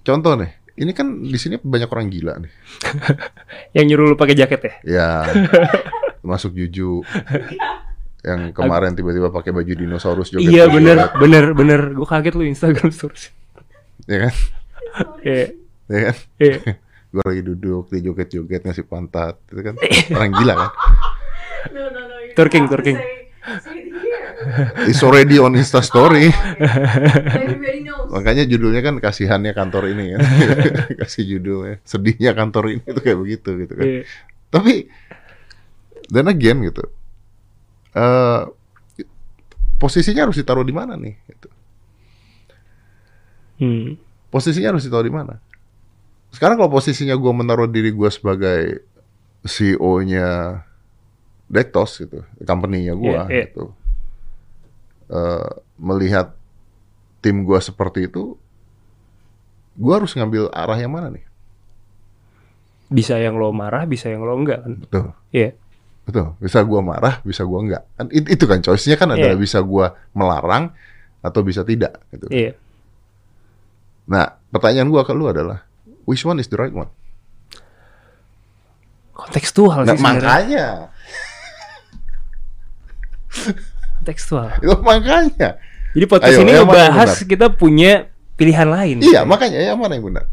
contoh 0.00 0.32
nih, 0.32 0.50
ini 0.76 0.92
kan 0.92 1.06
di 1.20 1.36
sini 1.36 1.56
banyak 1.56 1.88
orang 1.88 2.08
gila 2.08 2.40
nih. 2.40 2.52
Yang 3.76 3.84
nyuruh 3.86 4.06
lu 4.08 4.16
pakai 4.16 4.32
jaket 4.32 4.60
ya? 4.64 4.72
Ya, 4.82 5.10
masuk 6.22 6.54
Juju. 6.54 7.02
Yang 8.26 8.54
kemarin 8.54 8.94
tiba-tiba 8.94 9.34
pakai 9.34 9.50
baju 9.50 9.72
dinosaurus 9.74 10.30
joget. 10.30 10.46
iya 10.46 10.70
bener, 10.70 11.10
bener, 11.18 11.58
bener. 11.58 11.80
Gue 11.90 12.06
kaget 12.06 12.38
lu 12.38 12.46
Instagram 12.46 12.94
stories. 12.94 13.34
Ya 14.06 14.30
kan? 14.30 14.34
Iya, 15.26 15.58
Ya 15.90 15.98
kan? 16.06 16.16
iya. 16.38 16.56
gue 17.12 17.24
lagi 17.26 17.42
duduk, 17.42 17.90
dia 17.90 17.98
joget-joget 17.98 18.62
ngasih 18.62 18.86
pantat, 18.86 19.42
itu 19.50 19.60
kan 19.60 19.74
orang 20.14 20.32
gila 20.38 20.54
kan? 20.54 20.70
No, 21.74 21.82
no, 21.90 22.00
no. 22.06 22.16
it 22.22 22.86
here. 22.86 23.22
It's 24.86 25.02
already 25.02 25.38
on 25.38 25.54
Insta 25.54 25.82
Story. 25.82 26.30
Everybody 26.30 27.86
knows. 27.86 28.10
Makanya 28.10 28.44
judulnya 28.46 28.82
kan 28.82 28.98
kasihannya 28.98 29.52
kantor 29.54 29.92
ini 29.94 30.16
kan. 30.16 30.20
Kasih 31.02 31.38
judulnya 31.38 31.78
sedihnya 31.86 32.32
kantor 32.34 32.78
ini 32.78 32.82
itu 32.84 33.00
kayak 33.00 33.18
begitu 33.18 33.50
gitu 33.66 33.72
kan. 33.74 33.86
Iya. 33.86 34.02
Tapi 34.52 34.72
dan 36.12 36.28
again 36.28 36.60
gitu. 36.60 36.84
eh 37.92 38.42
posisinya 39.80 40.28
harus 40.28 40.36
ditaruh 40.36 40.62
di 40.62 40.72
mana 40.76 40.94
nih 40.94 41.16
gitu. 41.26 41.48
Hmm. 43.58 43.88
Posisinya 44.28 44.72
harus 44.72 44.84
ditaruh 44.84 45.04
di 45.08 45.12
mana? 45.12 45.40
Sekarang 46.32 46.56
kalau 46.56 46.72
posisinya 46.72 47.12
gue 47.16 47.32
menaruh 47.36 47.68
diri 47.68 47.92
gue 47.92 48.08
sebagai 48.08 48.80
CEO-nya 49.44 50.62
Dektos 51.52 52.00
gitu, 52.00 52.24
company-nya 52.48 52.96
gue 52.96 53.12
Iya, 53.12 53.22
iya. 53.28 53.44
gitu. 53.44 53.76
Eh, 55.12 55.50
melihat 55.76 56.32
tim 57.20 57.44
gue 57.44 57.60
seperti 57.60 58.08
itu, 58.08 58.40
gue 59.76 59.92
harus 59.92 60.16
ngambil 60.16 60.48
arah 60.48 60.80
yang 60.80 60.96
mana 60.96 61.12
nih? 61.12 61.24
Bisa 62.88 63.20
yang 63.20 63.36
lo 63.36 63.52
marah, 63.52 63.84
bisa 63.84 64.08
yang 64.08 64.24
lo 64.24 64.32
enggak 64.32 64.64
kan? 64.64 64.72
Betul. 64.80 65.04
Iya. 65.28 65.52
Betul. 66.02 66.34
Bisa 66.38 66.58
gua 66.62 66.80
marah, 66.80 67.22
bisa 67.22 67.42
gua 67.42 67.62
enggak. 67.62 67.82
Kan 67.94 68.06
it- 68.10 68.26
itu 68.28 68.44
kan 68.44 68.58
choice-nya 68.58 68.96
kan 68.96 69.10
adalah 69.10 69.34
Iya. 69.34 69.40
bisa 69.40 69.58
gua 69.62 69.94
melarang 70.12 70.74
atau 71.20 71.40
bisa 71.40 71.62
tidak 71.62 72.02
gitu. 72.10 72.26
Iya. 72.28 72.52
Nah, 74.04 74.34
pertanyaan 74.50 74.90
gua 74.90 75.06
ke 75.06 75.14
lu 75.14 75.30
adalah 75.30 75.62
which 76.04 76.22
one 76.22 76.36
is 76.36 76.50
the 76.50 76.58
right 76.58 76.74
one? 76.74 76.90
Kontekstual 79.12 79.86
Nah, 79.86 79.94
sih 79.94 80.02
sebenarnya. 80.02 80.18
makanya. 80.18 80.66
Kontekstual. 83.98 84.48
Itu 84.64 84.74
makanya. 84.82 85.50
Jadi 85.92 86.06
podcast 86.08 86.32
Ayo, 86.32 86.42
ini 86.42 86.52
benar? 86.64 87.08
kita 87.22 87.46
punya 87.52 88.08
pilihan 88.34 88.64
lain. 88.66 88.96
Iya, 89.04 89.22
makanya 89.22 89.60
yang 89.60 89.76
mana 89.76 89.94
yang 89.94 90.08
benar? 90.08 90.24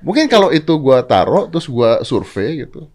Mungkin 0.00 0.30
kalau 0.32 0.48
itu 0.48 0.70
gua 0.80 1.04
taruh 1.04 1.50
terus 1.50 1.68
gua 1.68 2.00
survei 2.00 2.64
gitu. 2.64 2.88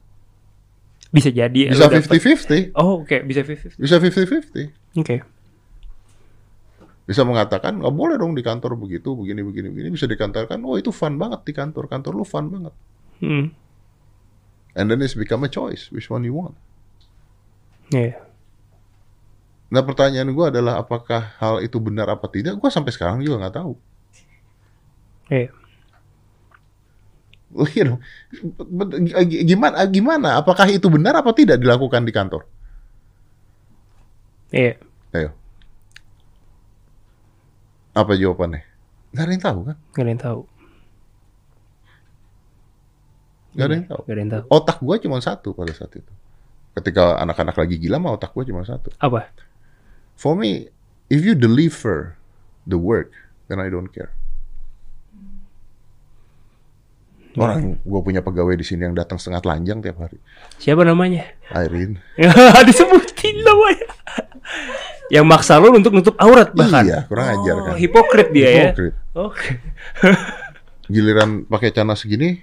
Bisa 1.15 1.31
jadi. 1.31 1.71
Bisa 1.71 1.87
lu 1.87 1.95
dapet- 1.95 2.11
50-50. 2.11 2.75
Oh, 2.75 3.07
oke, 3.07 3.23
bisa 3.23 3.47
50. 3.47 3.79
Bisa 3.79 3.95
50-50. 4.03 4.99
Oke. 4.99 5.23
Bisa 7.05 7.21
mengatakan 7.23 7.79
nggak 7.79 7.95
boleh 7.95 8.19
dong 8.19 8.35
di 8.35 8.43
kantor 8.43 8.75
begitu, 8.75 9.15
begini 9.15 9.45
begini 9.45 9.71
begini. 9.71 9.87
Bisa 9.95 10.09
dikatakan, 10.09 10.59
oh 10.67 10.75
itu 10.75 10.91
fun 10.91 11.15
banget 11.15 11.47
di 11.47 11.53
kantor, 11.55 11.87
kantor 11.87 12.11
lu 12.17 12.25
fun 12.27 12.51
banget. 12.51 12.73
Hmm. 13.23 13.55
And 14.75 14.91
then 14.91 14.99
it's 14.99 15.15
become 15.15 15.47
a 15.47 15.51
choice, 15.51 15.87
which 15.95 16.11
one 16.11 16.27
you 16.27 16.35
want. 16.35 16.59
Iya. 17.95 18.19
Nah 19.71 19.81
pertanyaan 19.85 20.33
gua 20.35 20.51
adalah 20.51 20.81
apakah 20.81 21.37
hal 21.39 21.61
itu 21.63 21.79
benar 21.79 22.11
apa 22.11 22.27
tidak? 22.27 22.57
Gua 22.59 22.67
sampai 22.67 22.91
sekarang 22.91 23.23
juga 23.23 23.39
nggak 23.39 23.55
tahu. 23.55 23.73
Iya. 25.31 25.53
You 27.75 27.83
know, 27.87 27.97
but 28.67 28.91
gimana 29.47 29.87
gimana? 29.87 30.29
Apakah 30.43 30.67
itu 30.67 30.91
benar 30.91 31.15
apa 31.15 31.31
tidak 31.31 31.63
dilakukan 31.63 32.03
di 32.03 32.11
kantor? 32.11 32.43
Iya. 34.51 34.75
Ayo. 35.15 35.31
Apa 37.95 38.11
jawabannya? 38.19 38.67
Gak 39.15 39.23
ada 39.23 39.31
yang 39.31 39.43
tahu 39.43 39.59
kan? 39.71 39.77
Gak 39.95 40.03
ada 40.03 40.11
yang 40.11 40.23
tahu. 40.23 40.41
Gak 43.55 43.65
ada 43.71 43.75
yang 43.79 43.87
tahu. 43.87 44.01
Gak 44.03 44.13
ada 44.13 44.21
yang 44.21 44.33
tahu. 44.35 44.43
Otak 44.51 44.77
gua 44.83 44.95
cuma 44.99 45.17
satu 45.23 45.49
pada 45.55 45.71
saat 45.71 45.91
itu. 45.95 46.13
Ketika 46.75 47.23
anak-anak 47.23 47.55
lagi 47.55 47.79
gila 47.79 48.03
mah 48.03 48.19
otak 48.19 48.35
gua 48.35 48.43
cuma 48.43 48.67
satu. 48.67 48.91
Apa? 48.99 49.31
For 50.19 50.35
me, 50.35 50.67
if 51.07 51.23
you 51.23 51.39
deliver 51.39 52.19
the 52.67 52.75
work, 52.75 53.15
then 53.47 53.63
I 53.63 53.71
don't 53.71 53.87
care. 53.95 54.11
Orang 57.35 57.83
gue 57.83 58.01
punya 58.01 58.23
pegawai 58.23 58.55
di 58.55 58.63
sini 58.63 58.87
yang 58.87 58.95
datang 58.95 59.19
setengah 59.19 59.43
telanjang 59.43 59.83
tiap 59.83 59.99
hari. 59.99 60.17
Siapa 60.55 60.87
namanya? 60.87 61.27
Irene. 61.51 61.99
Disebutin 62.67 63.35
namanya. 63.43 63.87
Yang 65.11 65.25
maksa 65.27 65.59
lu 65.59 65.75
untuk 65.75 65.91
nutup 65.93 66.15
aurat 66.17 66.55
bahkan. 66.55 66.81
Iya, 66.87 66.99
kurang 67.05 67.27
ajar 67.35 67.55
kan. 67.61 67.73
Oh, 67.75 67.77
hipokrit 67.77 68.29
dia 68.31 68.47
Hipokrit. 68.71 68.93
ya. 68.95 69.19
Oke. 69.19 69.49
Giliran 70.93 71.43
pakai 71.45 71.73
celana 71.73 71.93
segini, 71.93 72.39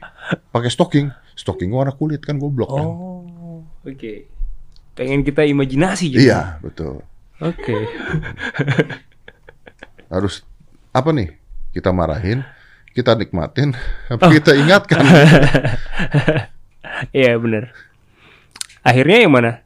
pakai 0.51 0.69
stocking. 0.69 1.09
Stocking 1.33 1.73
warna 1.73 1.97
kulit 1.97 2.21
kan 2.21 2.37
goblok 2.37 2.71
kan. 2.71 2.85
Oh, 2.87 3.65
oke. 3.83 4.13
Pengen 4.93 5.25
kita 5.25 5.49
imajinasi 5.49 6.13
jadi. 6.13 6.23
Iya, 6.23 6.41
betul. 6.61 7.01
Oke. 7.41 7.75
Harus 10.13 10.45
apa 10.93 11.11
nih? 11.11 11.33
Kita 11.73 11.89
marahin, 11.89 12.45
kita 12.93 13.13
nikmatin, 13.15 13.73
Oh. 14.13 14.17
apa 14.17 14.29
kita 14.31 14.53
ingatkan. 14.55 15.03
Iya 17.11 17.35
bener. 17.35 17.73
Akhirnya 18.83 19.23
yang 19.23 19.33
mana? 19.33 19.63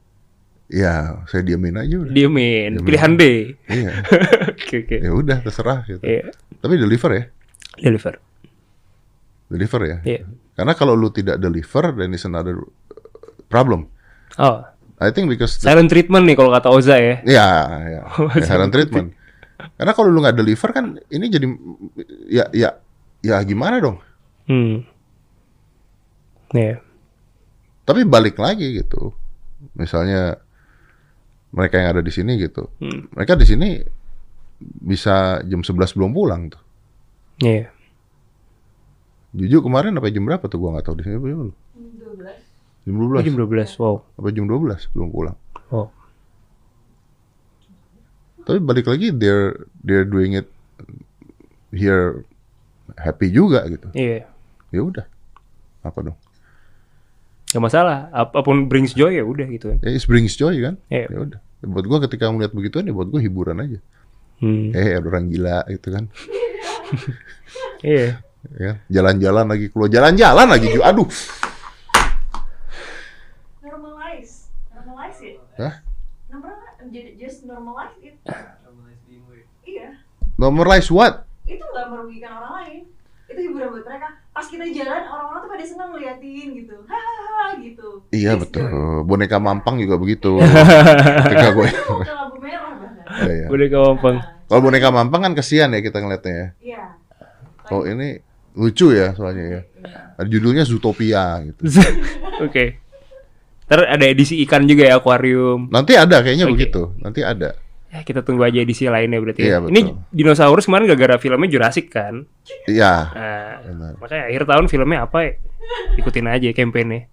ya, 0.67 1.23
saya 1.31 1.47
diamin 1.47 1.79
aja 1.79 1.95
udah. 1.95 2.11
Diemin. 2.11 2.83
Pilihan 2.83 3.13
D. 3.15 3.23
Iya. 3.71 3.93
Oke 4.51 4.77
oke. 4.83 4.97
Ya 4.99 5.13
udah, 5.13 5.39
terserah 5.39 5.87
gitu. 5.87 6.03
Iya. 6.03 6.35
Tapi 6.59 6.75
deliver 6.75 7.11
ya. 7.13 7.25
Deliver. 7.79 8.19
Deliver 9.47 9.81
ya. 9.85 9.99
Iya. 10.03 10.21
Karena 10.57 10.73
kalau 10.75 10.99
lu 10.99 11.13
tidak 11.13 11.39
deliver, 11.39 11.95
then 11.95 12.11
it's 12.11 12.27
another 12.27 12.59
problem. 13.47 13.87
Oh, 14.43 14.67
I 14.99 15.15
think 15.15 15.31
because 15.31 15.61
the- 15.61 15.71
silent 15.71 15.87
treatment 15.87 16.27
nih 16.27 16.35
kalau 16.35 16.51
kata 16.51 16.67
Oza 16.67 16.99
ya. 16.99 17.23
ya, 17.23 17.49
ya, 17.87 18.01
Oh, 18.17 18.27
ya, 18.27 18.43
silent 18.43 18.73
treatment. 18.73 19.15
Karena 19.77 19.93
kalau 19.93 20.11
lu 20.11 20.19
nggak 20.19 20.35
deliver 20.35 20.71
kan 20.73 20.99
ini 21.09 21.27
jadi 21.29 21.47
ya 22.27 22.45
ya 22.51 22.71
ya 23.23 23.41
gimana 23.45 23.81
dong? 23.81 23.99
Hmm. 24.47 24.83
Iya. 26.55 26.81
Tapi 27.87 28.03
balik 28.07 28.39
lagi 28.39 28.77
gitu. 28.77 29.15
Misalnya 29.75 30.39
mereka 31.51 31.79
yang 31.81 31.97
ada 31.97 32.03
di 32.03 32.13
sini 32.13 32.37
gitu. 32.39 32.69
Hmm. 32.83 33.09
Mereka 33.15 33.39
di 33.39 33.47
sini 33.47 33.69
bisa 34.61 35.41
jam 35.45 35.61
11 35.61 35.97
belum 35.97 36.11
pulang 36.13 36.43
tuh. 36.51 36.63
Iya. 37.43 37.69
Jujur 39.37 39.61
kemarin 39.61 39.93
apa 40.01 40.09
jam 40.09 40.25
berapa 40.25 40.49
tuh 40.49 40.57
gua 40.57 40.77
nggak 40.77 40.87
tahu 40.89 40.97
di 41.01 41.05
sini 41.05 41.17
belum. 41.21 41.51
12. 42.17 42.87
Jam 42.87 42.95
Oh, 42.97 43.09
12. 43.11 43.27
jam 43.27 43.35
12. 43.37 43.77
Wow. 43.83 43.97
Apa 44.17 44.29
jam 44.33 44.45
12 44.49 44.93
belum 44.97 45.09
pulang. 45.13 45.37
Wow. 45.69 45.91
Tapi 48.47 48.59
balik 48.63 48.87
lagi 48.87 49.11
they're 49.11 49.67
they're 49.83 50.07
doing 50.07 50.39
it 50.39 50.47
here 51.75 52.23
happy 52.97 53.29
juga 53.31 53.65
gitu. 53.69 53.89
Iya. 53.93 54.27
Ya 54.73 54.81
udah. 54.83 55.07
Apa 55.85 55.99
dong? 56.03 56.17
Gak 57.53 57.63
masalah. 57.63 58.11
Apa 58.11 58.43
pun 58.43 58.67
brings 58.67 58.97
joy 58.97 59.17
ya 59.17 59.25
udah 59.25 59.47
gitu 59.49 59.73
kan. 59.73 59.79
Ya 59.85 59.95
it 59.95 60.05
brings 60.09 60.35
joy 60.35 60.57
kan? 60.61 60.81
Iya. 60.91 61.07
Ya 61.13 61.19
udah. 61.23 61.39
Buat 61.67 61.85
gua 61.89 61.99
ketika 62.05 62.29
melihat 62.33 62.53
begituan 62.53 62.89
ya 62.89 62.95
buat 62.97 63.09
gua 63.09 63.21
hiburan 63.23 63.63
aja. 63.63 63.79
Hmm. 64.43 64.75
Eh 64.77 64.97
ada 64.97 65.07
orang 65.07 65.29
gila 65.31 65.65
gitu 65.71 65.89
kan. 65.95 66.05
Iya. 67.83 68.23
Ya, 68.55 68.79
jalan-jalan 68.87 69.47
lagi 69.51 69.75
keluar 69.75 69.91
jalan-jalan 69.91 70.47
lagi 70.47 70.71
Ju. 70.71 70.81
Aduh. 70.81 71.09
Normalize. 73.59 74.55
Normalize 74.71 75.21
it. 75.23 75.37
Hah? 75.59 75.83
Normal, 76.31 76.55
jadi 76.95 77.19
just 77.19 77.43
normalize 77.43 77.99
it. 78.01 78.15
Iya. 79.67 79.99
Normalize 80.39 80.89
what? 80.95 81.26
Itu 81.47 81.63
nggak 81.63 81.87
merugikan 81.89 82.31
orang 82.37 82.53
lain. 82.63 82.83
Itu 83.27 83.41
hiburan 83.43 83.75
buat 83.75 83.85
mereka. 83.87 84.09
Pas 84.31 84.47
kita 84.47 84.63
jalan, 84.71 85.03
orang-orang 85.03 85.41
tuh 85.43 85.51
pada 85.51 85.65
senang 85.67 85.89
ngeliatin 85.91 86.49
gitu. 86.63 86.77
Hahaha 86.87 87.47
gitu. 87.59 87.89
Iya 88.15 88.39
It's 88.39 88.43
betul. 88.47 88.67
joy. 88.71 89.03
Boneka 89.03 89.39
mampang 89.43 89.83
juga 89.83 89.99
begitu. 89.99 90.39
ketika 90.39 91.49
gue 91.51 91.67
lampu 92.07 92.39
merah. 92.39 92.71
Iya, 93.27 93.33
iya. 93.33 93.47
Udah 93.51 93.67
gampang. 93.67 94.17
Kalau 94.47 94.61
boneka 94.63 94.89
mampang 94.95 95.21
kan 95.27 95.33
kesian 95.35 95.75
ya 95.75 95.83
kita 95.83 95.99
ngeliatnya 95.99 96.35
ya. 96.35 96.47
Iya. 96.63 96.83
Oh 97.75 97.83
ini 97.83 98.23
lucu 98.55 98.95
ya 98.95 99.11
soalnya 99.19 99.45
ya. 99.59 99.61
Ada 100.17 100.29
judulnya 100.31 100.63
Zootopia 100.63 101.43
gitu. 101.51 101.67
Oke. 102.47 102.79
Ntar 103.67 103.91
ada 103.91 104.05
edisi 104.07 104.39
ikan 104.47 104.63
juga 104.71 104.87
ya 104.87 105.03
akuarium. 105.03 105.67
Nanti 105.75 105.99
ada 105.99 106.23
kayaknya 106.23 106.47
Oke. 106.47 106.55
begitu. 106.55 106.95
Nanti 107.03 107.27
ada. 107.27 107.59
Ya, 107.87 108.03
kita 108.03 108.27
tunggu 108.27 108.43
aja 108.43 108.59
edisi 108.59 108.91
lainnya 108.91 109.23
berarti. 109.23 109.47
Iya, 109.47 109.63
ya. 109.63 109.71
Ini 109.71 109.81
betul. 109.87 110.03
dinosaurus 110.11 110.67
kemarin 110.67 110.91
gara-gara 110.91 111.23
filmnya 111.23 111.47
Jurassic 111.47 111.87
kan. 111.89 112.27
Iya. 112.67 112.95
Nah, 113.15 113.63
Benar. 113.63 113.93
makanya 114.03 114.25
akhir 114.27 114.43
tahun 114.45 114.67
filmnya 114.67 115.07
apa 115.07 115.19
ya? 115.23 115.33
Ikutin 115.99 116.27
aja 116.27 116.51
campaign-nya. 116.51 117.07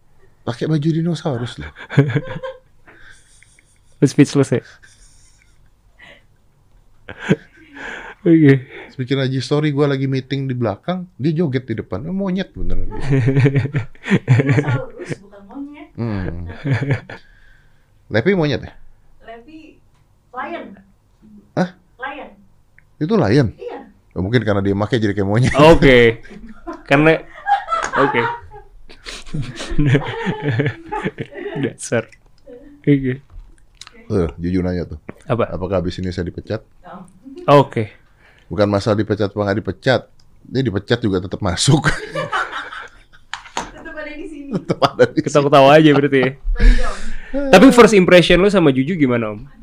Pakai 0.43 0.65
baju 0.67 0.89
dinosaurus 0.89 1.61
loh. 1.61 1.69
Lu 4.01 4.05
speechless 4.09 4.51
ya? 4.51 4.61
Oke. 8.23 8.53
Bikin 8.93 9.17
aja 9.19 9.39
story 9.43 9.71
gue 9.75 9.83
lagi 9.87 10.07
meeting 10.07 10.47
di 10.47 10.53
belakang, 10.55 11.07
dia 11.19 11.31
joget 11.35 11.67
di 11.69 11.75
depan. 11.79 12.05
Eh, 12.07 12.11
monyet 12.15 12.53
beneran. 12.55 12.87
Dinosaurus 12.91 15.19
bukan 15.21 15.41
monyet. 15.47 15.87
Hmm. 15.95 16.47
Lepi 18.11 18.35
monyet 18.35 18.61
ya? 18.63 18.73
Lion. 20.33 20.65
Hah? 21.53 21.69
Lion. 22.01 22.29
Itu 22.97 23.13
lion. 23.13 23.53
Iya. 23.53 23.79
Oh, 24.17 24.25
mungkin 24.25 24.41
karena 24.41 24.65
dia 24.65 24.73
pakai 24.73 24.97
jadi 24.97 25.13
kayak 25.13 25.29
monyet. 25.29 25.53
Oke. 25.73 26.25
Karena 26.89 27.21
oke. 27.93 28.21
Dasar. 31.63 32.09
Oke. 32.81 33.21
Eh, 34.03 34.27
jujur 34.41 34.61
nanya 34.65 34.89
tuh. 34.89 34.99
Apa? 35.29 35.53
Apakah 35.53 35.81
habis 35.81 35.97
ini 36.01 36.09
saya 36.09 36.27
dipecat? 36.27 36.61
Oh. 37.47 37.65
Oke. 37.65 37.93
Bukan 38.49 38.67
masalah 38.69 38.99
dipecat 38.99 39.31
apa 39.31 39.41
nggak 39.41 39.59
dipecat. 39.63 40.01
Dia 40.43 40.61
dipecat 40.61 40.99
juga 40.99 41.23
tetap 41.23 41.39
masuk. 41.39 41.87
Tetap 43.53 43.95
ada 43.95 44.13
di 44.13 44.25
sini. 44.27 44.49
tetap 44.53 44.79
ada 44.81 45.03
di 45.07 45.19
Kita 45.23 45.39
ketawa 45.39 45.69
aja 45.77 45.89
berarti 45.95 46.19
ya. 46.19 46.31
Tapi 47.49 47.65
first 47.73 47.95
impression 47.97 48.43
lu 48.43 48.49
sama 48.51 48.69
Juju 48.69 48.93
gimana, 48.93 49.33
Om? 49.33 49.62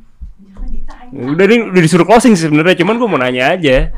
Udah 1.10 1.44
nih 1.44 1.66
udah 1.66 1.80
disuruh 1.80 2.04
closing 2.04 2.32
sih 2.32 2.46
sebenarnya, 2.46 2.76
cuman 2.76 2.94
gua 2.96 3.08
mau 3.08 3.18
nanya 3.18 3.50
aja. 3.50 3.90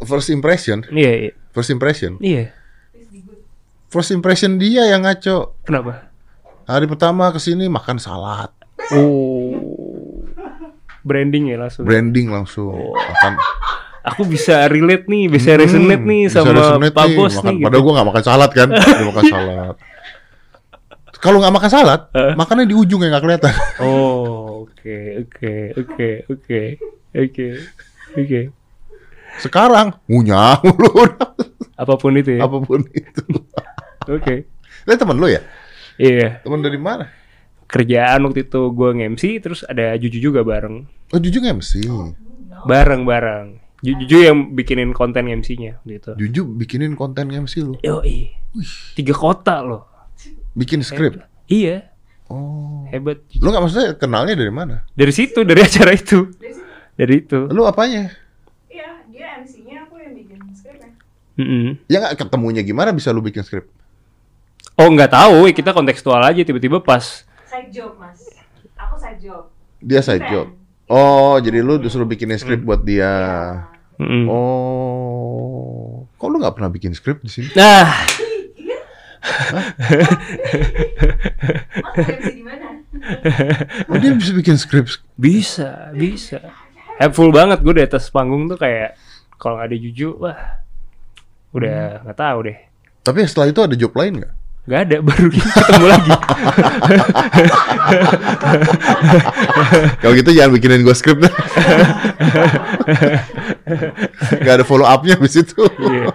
First 0.00 0.28
impression. 0.28 0.82
Iya, 0.88 1.12
iya. 1.20 1.32
First 1.50 1.70
impression. 1.70 2.18
Iya. 2.18 2.50
Good. 2.92 3.40
First 3.88 4.10
impression 4.10 4.56
dia 4.56 4.86
yang 4.86 5.02
ngaco. 5.02 5.54
Kenapa? 5.62 6.10
Hari 6.64 6.86
pertama 6.86 7.30
ke 7.30 7.38
sini 7.38 7.66
makan 7.66 7.96
salad, 7.96 8.50
Oh. 8.90 9.54
Branding 11.00 11.48
ya 11.48 11.56
langsung. 11.58 11.82
branding 11.82 12.28
langsung. 12.28 12.76
Makan 12.92 13.32
Aku 14.02 14.24
bisa 14.24 14.64
relate 14.66 15.04
nih, 15.06 15.28
bisa 15.28 15.52
resonate 15.54 16.00
nih 16.00 16.20
Hmm, 16.22 16.28
bisa 16.28 16.40
sama 16.40 16.52
resonate 16.54 16.94
Pak 16.94 17.04
nih, 17.04 17.16
Bos 17.16 17.34
makan, 17.34 17.44
nih. 17.46 17.58
Padahal 17.60 17.76
gitu. 17.76 17.86
gue 17.86 17.94
gak 17.94 18.08
makan 18.08 18.24
salad 18.24 18.50
kan, 18.50 18.68
dia 18.74 19.04
makan 19.06 19.24
salad. 19.26 19.74
Kalau 21.20 21.36
nggak 21.36 21.52
makan 21.52 21.70
salad, 21.70 22.00
Eh. 22.10 22.32
makannya 22.32 22.64
di 22.64 22.72
ujung 22.72 23.00
yang 23.00 23.12
nggak 23.12 23.22
kelihatan. 23.22 23.54
Oh, 23.78 24.49
oke, 24.80 24.96
oke, 25.20 25.52
oke, 25.76 26.08
oke, 26.26 26.60
oke, 27.12 27.46
oke. 28.16 28.40
Sekarang 29.36 29.94
ngunyah 30.04 30.58
mulu, 30.64 31.06
Apa 31.74 31.94
pun 31.94 32.12
itu 32.14 32.36
ya. 32.36 32.44
apa 32.44 32.58
pun 32.58 32.80
itu. 32.86 33.22
Oke. 34.06 34.48
Ini 34.82 34.96
temen 34.96 35.16
lu 35.16 35.28
ya? 35.28 35.40
Iya. 35.96 36.40
Temen 36.40 36.60
dari 36.60 36.76
mana? 36.76 37.08
Kerjaan 37.64 38.24
waktu 38.24 38.44
itu 38.44 38.60
gue 38.68 38.90
nge-MC 38.92 39.22
terus 39.38 39.62
ada 39.62 39.94
Juju 39.94 40.18
juga 40.20 40.42
bareng. 40.42 40.82
Oh 41.08 41.18
Juju 41.18 41.38
MC. 41.38 41.86
Bareng-bareng. 42.66 43.60
Ju- 43.80 43.96
Juju 43.96 44.16
yang 44.20 44.38
bikinin 44.52 44.92
konten 44.92 45.24
MC-nya 45.24 45.80
gitu. 45.82 46.12
Juju 46.14 46.42
bikinin 46.52 46.92
konten 46.92 47.30
MC 47.30 47.62
lu. 47.62 47.74
Yoi. 47.80 48.34
Tiga 48.92 49.14
kota 49.14 49.62
loh. 49.62 49.88
Bikin 50.52 50.82
skrip. 50.82 51.22
Iya. 51.46 51.89
Oh. 52.30 52.86
Hebat. 52.88 53.26
Lu 53.42 53.50
nggak 53.50 53.62
maksudnya 53.66 53.88
kenalnya 53.98 54.38
dari 54.38 54.52
mana? 54.54 54.86
Dari 54.94 55.10
situ, 55.10 55.42
dari 55.42 55.60
acara 55.66 55.90
itu. 55.90 56.30
Dari 56.38 56.54
situ. 56.54 56.66
Dari 56.94 57.14
itu. 57.18 57.38
Lu 57.50 57.66
apanya? 57.66 58.14
Iya, 58.70 59.02
dia 59.10 59.42
MC-nya 59.42 59.90
aku 59.90 59.98
yang 59.98 60.14
bikin 60.14 60.38
skripnya. 60.54 60.94
Mm-mm. 61.34 61.82
Ya 61.90 61.98
nggak 62.06 62.22
ketemunya 62.22 62.62
gimana 62.62 62.94
bisa 62.94 63.10
lu 63.10 63.18
bikin 63.18 63.42
skrip? 63.42 63.66
Oh 64.78 64.88
nggak 64.88 65.10
tahu, 65.10 65.50
kita 65.50 65.74
kontekstual 65.74 66.22
aja 66.22 66.40
tiba-tiba 66.40 66.78
pas. 66.80 67.26
Side 67.50 67.74
job, 67.74 67.98
Mas. 67.98 68.22
Aku 68.78 68.94
side 68.96 69.18
job. 69.20 69.50
Dia 69.82 70.00
side 70.00 70.24
job. 70.30 70.54
Oh, 70.86 71.38
jadi 71.38 71.62
lu 71.62 71.78
disuruh 71.78 72.06
bikinin 72.06 72.38
skrip 72.38 72.62
buat 72.62 72.82
dia. 72.82 73.10
Mm-mm. 73.98 74.26
Oh, 74.30 76.08
kok 76.14 76.28
lu 76.30 76.38
nggak 76.40 76.56
pernah 76.56 76.70
bikin 76.72 76.94
skrip 76.94 77.20
di 77.22 77.30
sini? 77.30 77.48
Nah, 77.52 77.86
Mas 77.86 78.16
MC 78.16 78.56
di 78.56 78.64
mana? 78.66 78.86
Oh, 83.88 83.96
dia 83.96 84.12
bisa 84.12 84.32
bikin 84.36 84.56
skrip. 84.60 84.86
bisa, 85.16 85.92
bisa. 85.96 86.40
Helpful 87.00 87.32
banget 87.32 87.64
gue 87.64 87.74
di 87.80 87.84
atas 87.84 88.12
panggung 88.12 88.44
tuh 88.44 88.60
kayak 88.60 88.92
kalau 89.40 89.56
nggak 89.56 89.72
ada 89.72 89.76
Juju, 89.80 90.08
wah, 90.20 90.60
udah 91.56 92.04
nggak 92.04 92.18
tahu 92.18 92.38
deh. 92.52 92.58
Tapi 93.00 93.24
setelah 93.24 93.48
itu 93.48 93.60
ada 93.64 93.72
job 93.72 93.96
lain 93.96 94.20
nggak? 94.20 94.34
Gak 94.68 94.80
ada, 94.86 94.96
baru 95.00 95.28
ketemu 95.34 95.86
lagi. 95.88 96.12
Kalau 100.04 100.12
gitu 100.14 100.30
jangan 100.36 100.52
bikinin 100.52 100.84
gue 100.84 100.94
skrip 100.94 101.18
dah. 101.18 101.32
Gak 104.44 104.54
ada 104.60 104.64
follow 104.68 104.84
up-nya 104.84 105.16
di 105.16 105.30
situ. 105.32 105.64
Iya. 105.64 106.12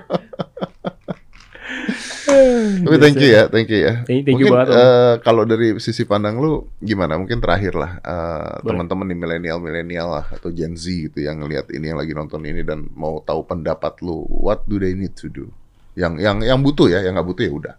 Tapi 2.25 2.97
thank 2.97 3.17
you 3.21 3.29
ya, 3.29 3.43
thank 3.47 3.69
you 3.69 3.79
ya. 3.85 3.93
Thank- 4.03 4.25
thank 4.25 4.41
you 4.41 4.49
Mungkin 4.49 4.53
banget, 4.53 4.75
eh, 4.75 5.13
kalau 5.21 5.43
dari 5.45 5.77
sisi 5.77 6.03
pandang 6.09 6.41
lu 6.41 6.65
gimana? 6.81 7.15
Mungkin 7.21 7.37
terakhir 7.37 7.77
lah 7.77 8.01
Boleh. 8.01 8.65
teman-teman 8.65 9.07
di 9.07 9.15
milenial-milenial 9.15 10.07
lah 10.09 10.25
atau 10.33 10.49
Gen 10.49 10.73
Z 10.73 10.89
gitu 10.89 11.21
yang 11.21 11.39
ngelihat 11.41 11.69
ini 11.69 11.93
yang 11.93 11.99
lagi 12.01 12.17
nonton 12.17 12.41
ini 12.43 12.65
dan 12.65 12.89
mau 12.97 13.21
tahu 13.21 13.45
pendapat 13.45 14.01
lu, 14.01 14.25
what 14.29 14.65
do 14.65 14.81
they 14.81 14.97
need 14.97 15.13
to 15.13 15.29
do? 15.29 15.49
Yang 15.93 16.19
yang 16.19 16.37
yang 16.43 16.59
butuh 16.59 16.91
ya, 16.91 16.99
yang 17.05 17.15
nggak 17.15 17.27
butuh 17.29 17.43
ya 17.45 17.53
udah. 17.53 17.75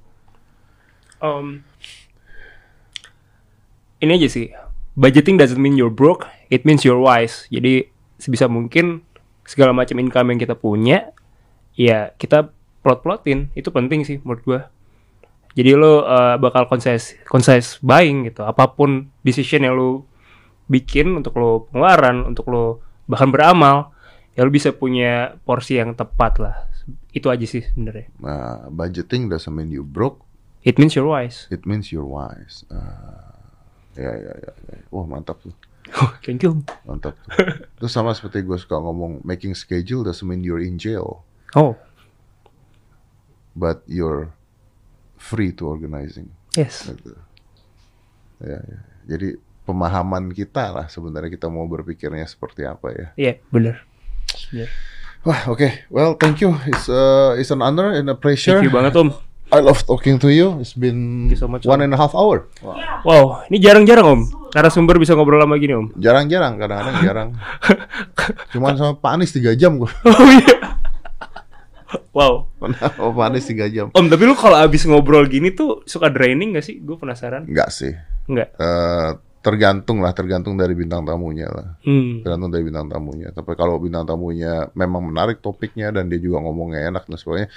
Um, 1.20 1.66
ini 4.00 4.16
aja 4.16 4.28
sih. 4.28 4.52
Budgeting 4.96 5.36
doesn't 5.36 5.60
mean 5.60 5.76
you're 5.76 5.92
broke, 5.92 6.24
it 6.48 6.64
means 6.64 6.80
you're 6.80 7.00
wise. 7.00 7.44
Jadi 7.52 7.92
sebisa 8.16 8.48
mungkin 8.48 9.04
segala 9.44 9.76
macam 9.76 10.00
income 10.00 10.32
yang 10.32 10.40
kita 10.40 10.56
punya, 10.56 11.12
ya 11.76 12.16
kita 12.16 12.55
plot-plotin. 12.86 13.50
Itu 13.58 13.74
penting 13.74 14.06
sih 14.06 14.22
menurut 14.22 14.42
gua. 14.46 14.60
Jadi 15.58 15.74
lo 15.74 16.06
uh, 16.06 16.38
bakal 16.38 16.70
concise, 16.70 17.18
concise 17.26 17.82
buying 17.82 18.30
gitu. 18.30 18.46
Apa 18.46 18.70
pun 18.70 19.10
decision 19.26 19.66
yang 19.66 19.74
lo 19.74 20.06
bikin 20.70 21.18
untuk 21.18 21.34
lo 21.34 21.66
pengeluaran, 21.66 22.22
untuk 22.22 22.46
lo 22.46 22.64
bahkan 23.08 23.32
beramal, 23.32 23.90
ya 24.36 24.44
lo 24.44 24.52
bisa 24.52 24.70
punya 24.70 25.34
porsi 25.42 25.80
yang 25.80 25.96
tepat 25.96 26.38
lah. 26.38 26.54
Itu 27.10 27.32
aja 27.32 27.42
sih 27.42 27.64
sebenarnya. 27.64 28.06
Nah, 28.20 28.68
budgeting 28.68 29.26
doesn't 29.26 29.50
mean 29.50 29.72
you 29.72 29.82
broke, 29.82 30.22
It 30.60 30.76
means 30.76 30.92
you're 30.92 31.08
wise. 31.08 31.48
it 31.48 31.64
means 31.64 31.88
you're 31.88 32.04
wise. 32.04 32.66
Ah, 32.68 33.40
ya, 33.96 34.12
ya, 34.12 34.32
ya, 34.36 34.50
ya. 34.52 34.76
Wah 34.92 35.06
mantap 35.08 35.40
tuh, 35.40 35.56
Thank 36.20 36.44
you. 36.44 36.60
mantap 36.84 37.16
tuh. 37.16 37.30
Itu 37.80 37.86
sama 37.88 38.12
seperti 38.12 38.44
gue 38.44 38.58
suka 38.60 38.76
ngomong, 38.76 39.24
making 39.24 39.56
schedule 39.56 40.04
doesn't 40.04 40.26
mean 40.26 40.44
you're 40.44 40.60
in 40.60 40.76
jail, 40.76 41.24
Oh, 41.54 41.78
but 43.56 43.80
you're 43.88 44.28
free 45.16 45.50
to 45.56 45.64
organizing. 45.64 46.28
yes. 46.52 46.84
Gitu. 46.84 47.16
Ya, 48.44 48.60
ya. 48.60 48.78
Jadi 49.08 49.40
pemahaman 49.64 50.28
kita 50.30 50.70
lah 50.70 50.86
sebenarnya 50.92 51.32
kita 51.32 51.48
mau 51.48 51.64
berpikirnya 51.64 52.28
seperti 52.28 52.68
apa 52.68 52.92
ya. 52.92 53.06
Iya, 53.16 53.32
bener. 53.48 53.80
Bener. 54.52 54.68
Wah, 55.26 55.40
oke. 55.50 55.88
Well, 55.90 56.14
thank 56.14 56.38
you. 56.38 56.54
It's 56.70 56.86
uh, 56.86 57.34
it's 57.34 57.50
an 57.50 57.58
honor 57.64 57.90
and 57.96 58.06
a 58.06 58.14
pleasure. 58.14 58.60
Thank 58.60 58.70
you 58.70 58.74
banget 58.74 58.94
Om. 58.94 59.10
I 59.46 59.62
love 59.62 59.78
talking 59.86 60.18
to 60.18 60.26
you. 60.30 60.58
It's 60.58 60.74
been 60.74 61.30
so 61.38 61.46
much, 61.46 61.62
one 61.66 61.78
and 61.78 61.94
a 61.94 61.98
half 61.98 62.18
hour. 62.18 62.50
Ya, 62.62 62.98
Wow, 63.06 63.46
ini 63.46 63.62
jarang-jarang 63.62 64.06
Om. 64.06 64.20
Narasumber 64.54 64.98
bisa 64.98 65.14
ngobrol 65.14 65.38
lama 65.38 65.54
gini 65.54 65.74
Om. 65.74 65.94
Jarang-jarang, 65.98 66.58
kadang-kadang 66.58 66.96
jarang. 67.02 67.28
Cuman 68.54 68.74
sama 68.74 68.98
Pak 68.98 69.10
Anies 69.18 69.30
3 69.34 69.54
jam 69.54 69.78
gue. 69.78 69.86
Oh 69.86 70.30
iya. 70.30 70.75
Wow. 72.10 72.48
Oh, 72.98 73.10
Pak 73.12 73.26
Anies 73.28 73.46
3 73.46 73.68
jam. 73.68 73.86
Om, 73.90 74.06
tapi 74.06 74.22
lu 74.24 74.34
kalau 74.34 74.56
abis 74.56 74.84
ngobrol 74.84 75.26
gini 75.26 75.50
tuh 75.50 75.84
suka 75.84 76.08
draining 76.08 76.56
gak 76.56 76.64
sih? 76.64 76.80
Gue 76.80 76.96
penasaran. 76.96 77.44
Enggak 77.44 77.68
sih. 77.70 77.92
Enggak. 78.26 78.52
Eh, 78.56 79.10
tergantung 79.40 80.02
lah, 80.02 80.10
tergantung 80.10 80.58
dari 80.58 80.74
bintang 80.74 81.06
tamunya 81.06 81.46
lah. 81.46 81.78
Hmm. 81.86 82.26
Tergantung 82.26 82.50
dari 82.50 82.66
bintang 82.66 82.90
tamunya. 82.90 83.30
Tapi 83.30 83.54
kalau 83.54 83.78
bintang 83.78 84.02
tamunya 84.02 84.66
memang 84.74 85.06
menarik 85.06 85.38
topiknya 85.38 85.94
dan 85.94 86.10
dia 86.10 86.18
juga 86.18 86.42
ngomongnya 86.42 86.90
enak 86.90 87.06
dan 87.06 87.14
sebagainya. 87.14 87.48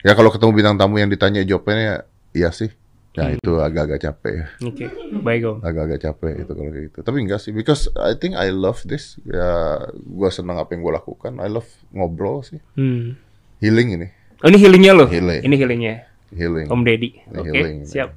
Ya 0.00 0.16
kalau 0.16 0.32
ketemu 0.32 0.52
bintang 0.54 0.76
tamu 0.80 0.96
yang 0.96 1.12
ditanya 1.12 1.44
jawabnya 1.44 2.08
iya 2.32 2.48
sih. 2.52 2.72
Ya 3.16 3.32
Hmm. 3.32 3.40
itu 3.40 3.52
agak-agak 3.56 3.96
capek 3.96 4.32
ya. 4.32 4.46
Oke. 4.60 4.84
Baik 5.24 5.42
Om. 5.48 5.56
Agak-agak 5.64 6.00
capek 6.04 6.32
itu 6.44 6.52
kalau 6.52 6.68
kayak 6.68 6.84
gitu. 6.92 6.98
Tapi 7.00 7.16
enggak 7.24 7.40
sih, 7.40 7.48
because 7.48 7.88
I 7.96 8.12
think 8.12 8.36
I 8.36 8.52
love 8.52 8.84
this. 8.84 9.16
Ya, 9.24 9.80
gua 10.04 10.28
senang 10.28 10.60
apa 10.60 10.76
yang 10.76 10.84
gua 10.84 11.00
lakukan. 11.00 11.40
I 11.40 11.48
love 11.48 11.64
ngobrol 11.96 12.44
sih. 12.44 12.60
Hmm. 12.76 13.16
Healing 13.58 13.88
ini, 13.94 14.06
Oh, 14.38 14.48
ini 14.48 14.58
healingnya 14.58 14.92
loh. 14.92 15.08
Healing. 15.08 15.40
Ini 15.42 15.54
healingnya. 15.56 15.94
healing. 16.28 16.66
Om 16.68 16.80
Deddy. 16.82 17.10
Oke, 17.32 17.48
healing. 17.48 17.76
siap. 17.82 18.12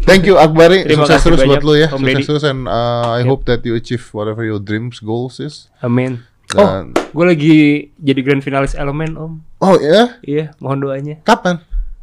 Thank 0.00 0.24
you 0.24 0.34
Akbari, 0.34 0.82
Terima 0.82 1.04
sukses 1.04 1.20
kasih 1.20 1.26
terus 1.26 1.40
buat 1.40 1.60
banyak, 1.60 1.62
lu 1.62 1.74
ya. 1.76 1.88
Om 1.90 2.00
Sukses 2.00 2.26
terus 2.26 2.44
and 2.44 2.64
uh, 2.64 3.12
I 3.12 3.20
Yep. 3.20 3.28
hope 3.28 3.42
that 3.44 3.60
you 3.60 3.74
achieve 3.74 4.00
whatever 4.10 4.40
your 4.40 4.56
dreams, 4.56 4.96
goals 4.98 5.36
is. 5.36 5.68
Amin. 5.78 6.24
Oh, 6.52 6.64
Dan- 6.64 6.96
gue 6.96 7.24
lagi 7.26 7.56
jadi 7.94 8.20
grand 8.20 8.40
finalis 8.40 8.72
elemen 8.72 9.14
Om. 9.14 9.32
Oh 9.60 9.76
ya, 9.76 10.16
Iya, 10.20 10.56
mohon 10.56 10.80
doanya. 10.80 11.20
kapan? 11.20 11.60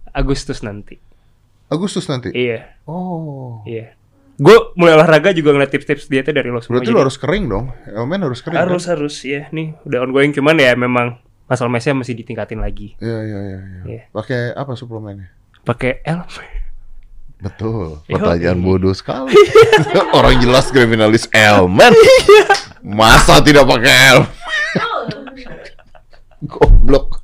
Agustus 0.08 0.62
nanti. 0.62 1.02
Agustus 1.68 2.06
nanti. 2.06 2.30
Iya, 2.30 2.78
Oh. 2.86 3.66
iya. 3.66 3.98
Gue 4.36 4.54
mulai 4.74 4.94
olahraga 4.94 5.34
juga 5.34 5.50
ngeliat 5.50 5.68
tips-tips 5.68 6.06
dietnya 6.06 6.32
dari 6.36 6.48
lo 6.48 6.62
semua. 6.62 6.78
Berarti 6.78 6.94
lu 6.94 7.02
harus 7.02 7.18
kering 7.18 7.46
dong. 7.46 7.74
Elemen 7.84 8.22
harus 8.22 8.40
kering. 8.40 8.54
harus 8.56 8.86
Kan? 8.86 8.94
harus 8.94 9.16
ya 9.20 9.50
nih 9.50 9.74
udah 9.82 10.00
ongoing 10.00 10.30
cuman 10.30 10.56
ya 10.56 10.78
memang 10.78 11.18
masalah 11.48 11.72
mesnya 11.72 11.96
masih 11.96 12.14
ditingkatin 12.14 12.60
lagi 12.60 12.94
Iya, 13.00 13.20
iya, 13.24 13.40
iya, 13.40 13.60
iya. 13.60 13.82
Iya. 13.88 14.02
Pakai 14.12 14.52
apa 14.54 14.76
suplemennya? 14.76 15.32
pakai 15.64 16.00
L 16.04 16.24
Betul. 17.38 18.02
Pertanyaan 18.10 18.58
iya. 18.58 18.66
bodoh 18.66 18.94
sekali. 18.98 19.30
Orang 20.18 20.42
jelas 20.42 20.74
kriminalis 20.74 21.30
elemen. 21.30 21.94
Masa 22.82 23.46
tidak 23.46 23.70
pakai 23.70 23.94
elemen? 24.10 24.32
Goblok. 26.50 27.22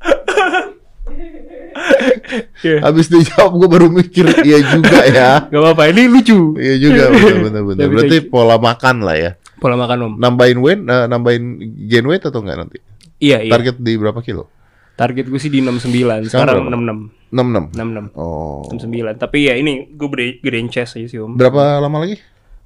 Iya. 2.61 2.79
Habis 2.85 3.09
dijawab 3.09 3.57
gue 3.57 3.69
baru 3.69 3.87
mikir 3.89 4.25
iya 4.45 4.61
juga 4.61 5.01
ya. 5.05 5.31
Gak 5.49 5.61
apa-apa 5.61 5.89
ini 5.89 6.05
lucu 6.05 6.55
Iya 6.57 6.75
juga. 6.77 7.03
Tapi 7.09 7.89
Berarti 7.89 8.17
pola 8.29 8.61
makan 8.61 9.01
lah 9.01 9.17
ya. 9.17 9.31
pola 9.57 9.79
makan 9.79 9.97
om 10.03 10.13
Nambahin 10.19 10.59
weight, 10.59 10.81
eh, 10.83 11.05
nambahin 11.07 11.43
gain 11.87 12.03
weight 12.05 12.21
atau 12.27 12.43
enggak 12.43 12.57
nanti? 12.59 12.77
Iya 13.23 13.39
iya 13.39 13.51
target, 13.51 13.79
Target 13.79 13.85
di 13.87 13.93
berapa 13.95 14.19
kilo? 14.19 14.51
gue 14.99 15.39
sih 15.39 15.47
di 15.47 15.63
69 15.63 16.27
Sekarang 16.27 16.27
sekarang 16.27 16.55
berapa? 16.67 16.83
66 17.31 17.71
66. 17.71 18.11
66 18.11 18.19
Oh. 18.19 18.61
69 18.67 19.15
tapi 19.17 19.37
ya 19.47 19.55
ini 19.55 19.89
gue 19.89 20.07
gede 20.11 20.25
gedein 20.39 20.67
chest 20.67 20.99
aja 20.99 21.07
sih 21.07 21.17
om 21.17 21.33
Berapa 21.33 21.79
lama 21.79 22.03
lagi? 22.03 22.19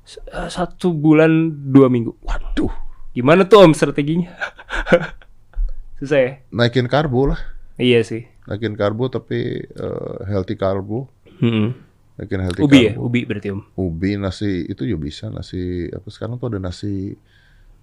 S- 0.04 0.20
eh, 0.26 0.50
satu 0.50 0.92
bulan 0.92 1.32
dua 1.70 1.88
minggu 1.88 2.18
Waduh, 2.20 2.74
gimana 3.12 3.46
tuh 3.46 3.64
om 3.64 3.72
strateginya 3.72 4.34
susah 6.00 6.20
ya 6.20 6.32
naikin 6.50 6.86
karbo 6.86 7.26
lah. 7.28 7.40
iya 7.78 8.02
sih 8.02 8.26
Naikin 8.46 8.74
karbo 8.74 9.08
tapi 9.08 9.60
eh, 9.62 10.18
healthy 10.26 10.56
karbo. 10.56 11.12
Mm-mm. 11.44 11.76
Making 12.16 12.42
healthy 12.42 12.62
Ubi 12.64 12.80
ya, 12.82 12.92
carbo. 12.96 13.06
ubi 13.06 13.20
berarti 13.24 13.48
om. 13.52 13.62
Ubi, 13.76 14.16
nasi 14.16 14.66
itu 14.66 14.88
juga 14.88 15.04
bisa. 15.04 15.28
Nasi 15.28 15.86
apa 15.92 16.08
sekarang 16.08 16.40
tuh 16.40 16.50
ada 16.50 16.58
nasi 16.58 17.14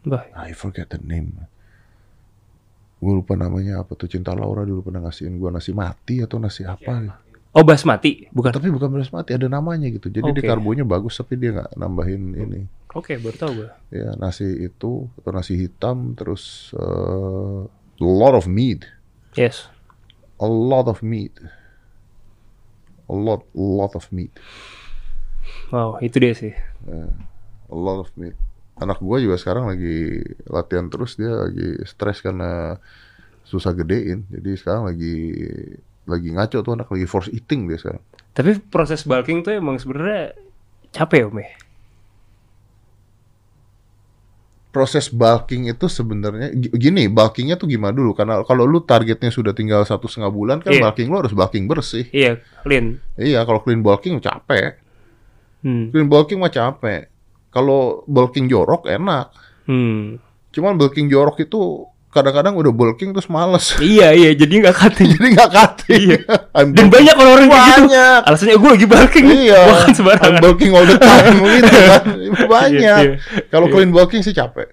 Bah, 0.03 0.25
I 0.35 0.51
forget 0.53 0.89
the 0.89 0.99
name. 0.99 1.37
Gue 2.99 3.13
lupa 3.15 3.35
namanya 3.35 3.83
apa 3.83 3.93
tuh 3.95 4.09
Cinta 4.09 4.33
Laura 4.33 4.63
dulu 4.63 4.89
pernah 4.89 5.05
ngasihin 5.05 5.37
gue 5.37 5.51
nasi 5.51 5.71
mati 5.71 6.21
atau 6.21 6.39
nasi 6.39 6.65
apa. 6.65 7.21
Oh 7.55 7.63
basmati, 7.63 8.27
bukan? 8.35 8.51
Tapi 8.51 8.67
bukan 8.67 8.91
beras 8.91 9.15
mati, 9.15 9.31
ada 9.31 9.47
namanya 9.47 9.87
gitu. 9.87 10.11
Jadi 10.11 10.35
di 10.35 10.43
Oke. 10.43 10.49
karbonya 10.51 10.83
bagus 10.83 11.15
tapi 11.15 11.39
dia 11.39 11.55
nggak 11.55 11.79
nambahin 11.79 12.35
ini. 12.35 12.61
Oke, 12.91 13.15
baru 13.19 13.37
tahu 13.37 13.53
gue. 13.63 13.71
Ya 13.95 14.15
nasi 14.19 14.47
itu 14.67 15.07
atau 15.19 15.31
nasi 15.31 15.55
hitam 15.55 16.19
terus 16.19 16.75
eh, 16.75 17.61
a 17.71 18.03
lot 18.03 18.35
of 18.35 18.51
meat, 18.51 18.83
Yes. 19.39 19.71
a 20.39 20.47
lot 20.47 20.91
of 20.91 20.99
meat, 21.03 21.31
a 23.07 23.15
lot, 23.15 23.47
a 23.47 23.63
lot 23.63 23.95
of 23.95 24.11
meat, 24.11 24.35
Wow, 25.71 25.99
itu 26.03 26.19
dia 26.19 26.35
sih. 26.35 26.55
a 27.65 27.77
lot 27.77 28.03
of 28.03 28.11
meat. 28.15 28.35
Anak 28.75 28.99
gue 28.99 29.19
juga 29.21 29.37
sekarang 29.37 29.71
lagi 29.71 30.19
latihan 30.45 30.87
terus 30.87 31.15
dia 31.15 31.31
lagi 31.31 31.79
stres 31.85 32.19
karena 32.19 32.75
susah 33.43 33.71
gedein. 33.71 34.27
Jadi 34.27 34.51
sekarang 34.55 34.89
lagi 34.89 35.15
lagi 36.05 36.29
ngaco 36.29 36.59
tuh 36.61 36.73
anak 36.75 36.89
lagi 36.89 37.05
force 37.05 37.31
eating 37.31 37.65
dia 37.65 37.79
sekarang. 37.79 38.03
Tapi 38.31 38.59
proses 38.61 39.03
bulking 39.03 39.41
tuh 39.41 39.55
emang 39.55 39.79
sebenarnya 39.79 40.35
capek 40.91 41.27
om 41.27 41.39
ya. 41.39 41.51
proses 44.71 45.07
bulking 45.07 45.71
itu 45.71 45.87
sebenarnya 45.87 46.51
gi- 46.51 46.75
gini 46.75 47.07
bulkingnya 47.07 47.55
tuh 47.55 47.71
gimana 47.71 47.95
dulu 47.95 48.11
karena 48.11 48.43
kalau 48.43 48.67
lu 48.67 48.83
targetnya 48.83 49.31
sudah 49.31 49.55
tinggal 49.55 49.87
satu 49.87 50.11
setengah 50.11 50.35
bulan 50.35 50.59
kan 50.59 50.75
Iya. 50.75 50.83
bulking 50.83 51.07
lu 51.07 51.23
harus 51.23 51.31
bulking 51.31 51.71
bersih 51.71 52.11
Iya, 52.11 52.43
clean. 52.61 52.99
iya 53.15 53.47
kalau 53.47 53.63
clean 53.63 53.79
bulking 53.81 54.19
capek 54.19 54.83
Hmm. 55.63 55.89
clean 55.89 56.05
bulking 56.05 56.37
mah 56.37 56.51
capek 56.51 57.07
kalau 57.55 57.81
bulking 58.05 58.45
jorok 58.45 58.85
enak 58.85 59.31
Hmm. 59.65 60.19
cuman 60.51 60.75
bulking 60.75 61.07
jorok 61.07 61.41
itu 61.41 61.87
kadang-kadang 62.11 62.53
udah 62.53 62.71
bulking 62.71 63.11
terus 63.11 63.27
males 63.27 63.75
Iya, 63.95 64.13
iya, 64.13 64.31
jadi 64.33 64.61
nggak 64.61 64.77
cutting. 64.77 65.09
jadi 65.11 65.27
nggak 65.33 65.51
cutting 65.51 66.03
Iya. 66.05 66.19
I'm 66.55 66.69
Dan 66.69 66.87
bulking- 66.87 66.91
banyak 66.93 67.15
orang-orang 67.17 67.47
kayak 67.47 67.65
gitu. 67.65 67.75
banyak 67.81 68.21
Alasannya 68.25 68.55
gue 68.55 68.71
lagi 68.71 68.87
bulking. 68.87 69.27
iya 69.33 69.61
Bukan 69.65 69.81
I'm 69.81 69.95
sembarangan. 69.95 70.41
bulking 70.41 70.71
all 70.71 70.85
the 70.85 70.95
time 70.97 71.37
gitu 71.57 71.75
kan 71.81 72.05
banyak 72.47 72.81
Iya, 72.83 72.97
kalau 73.49 73.67
iya. 73.67 73.73
clean 73.73 73.91
bulking 73.91 74.21
sih 74.21 74.31
capek 74.33 74.69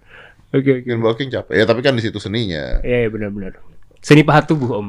Oke, 0.52 0.60
oke. 0.60 0.82
clean 0.84 1.00
bulking 1.00 1.30
capek 1.30 1.54
ya 1.56 1.64
tapi 1.64 1.80
kan 1.80 1.94
di 1.94 2.04
situ 2.04 2.18
seninya 2.18 2.82
Iya, 2.82 2.98
iya 2.98 3.10
benar-benar. 3.10 3.56
Seni 3.98 4.22
pahat 4.22 4.46
tubuh 4.46 4.76
om. 4.76 4.88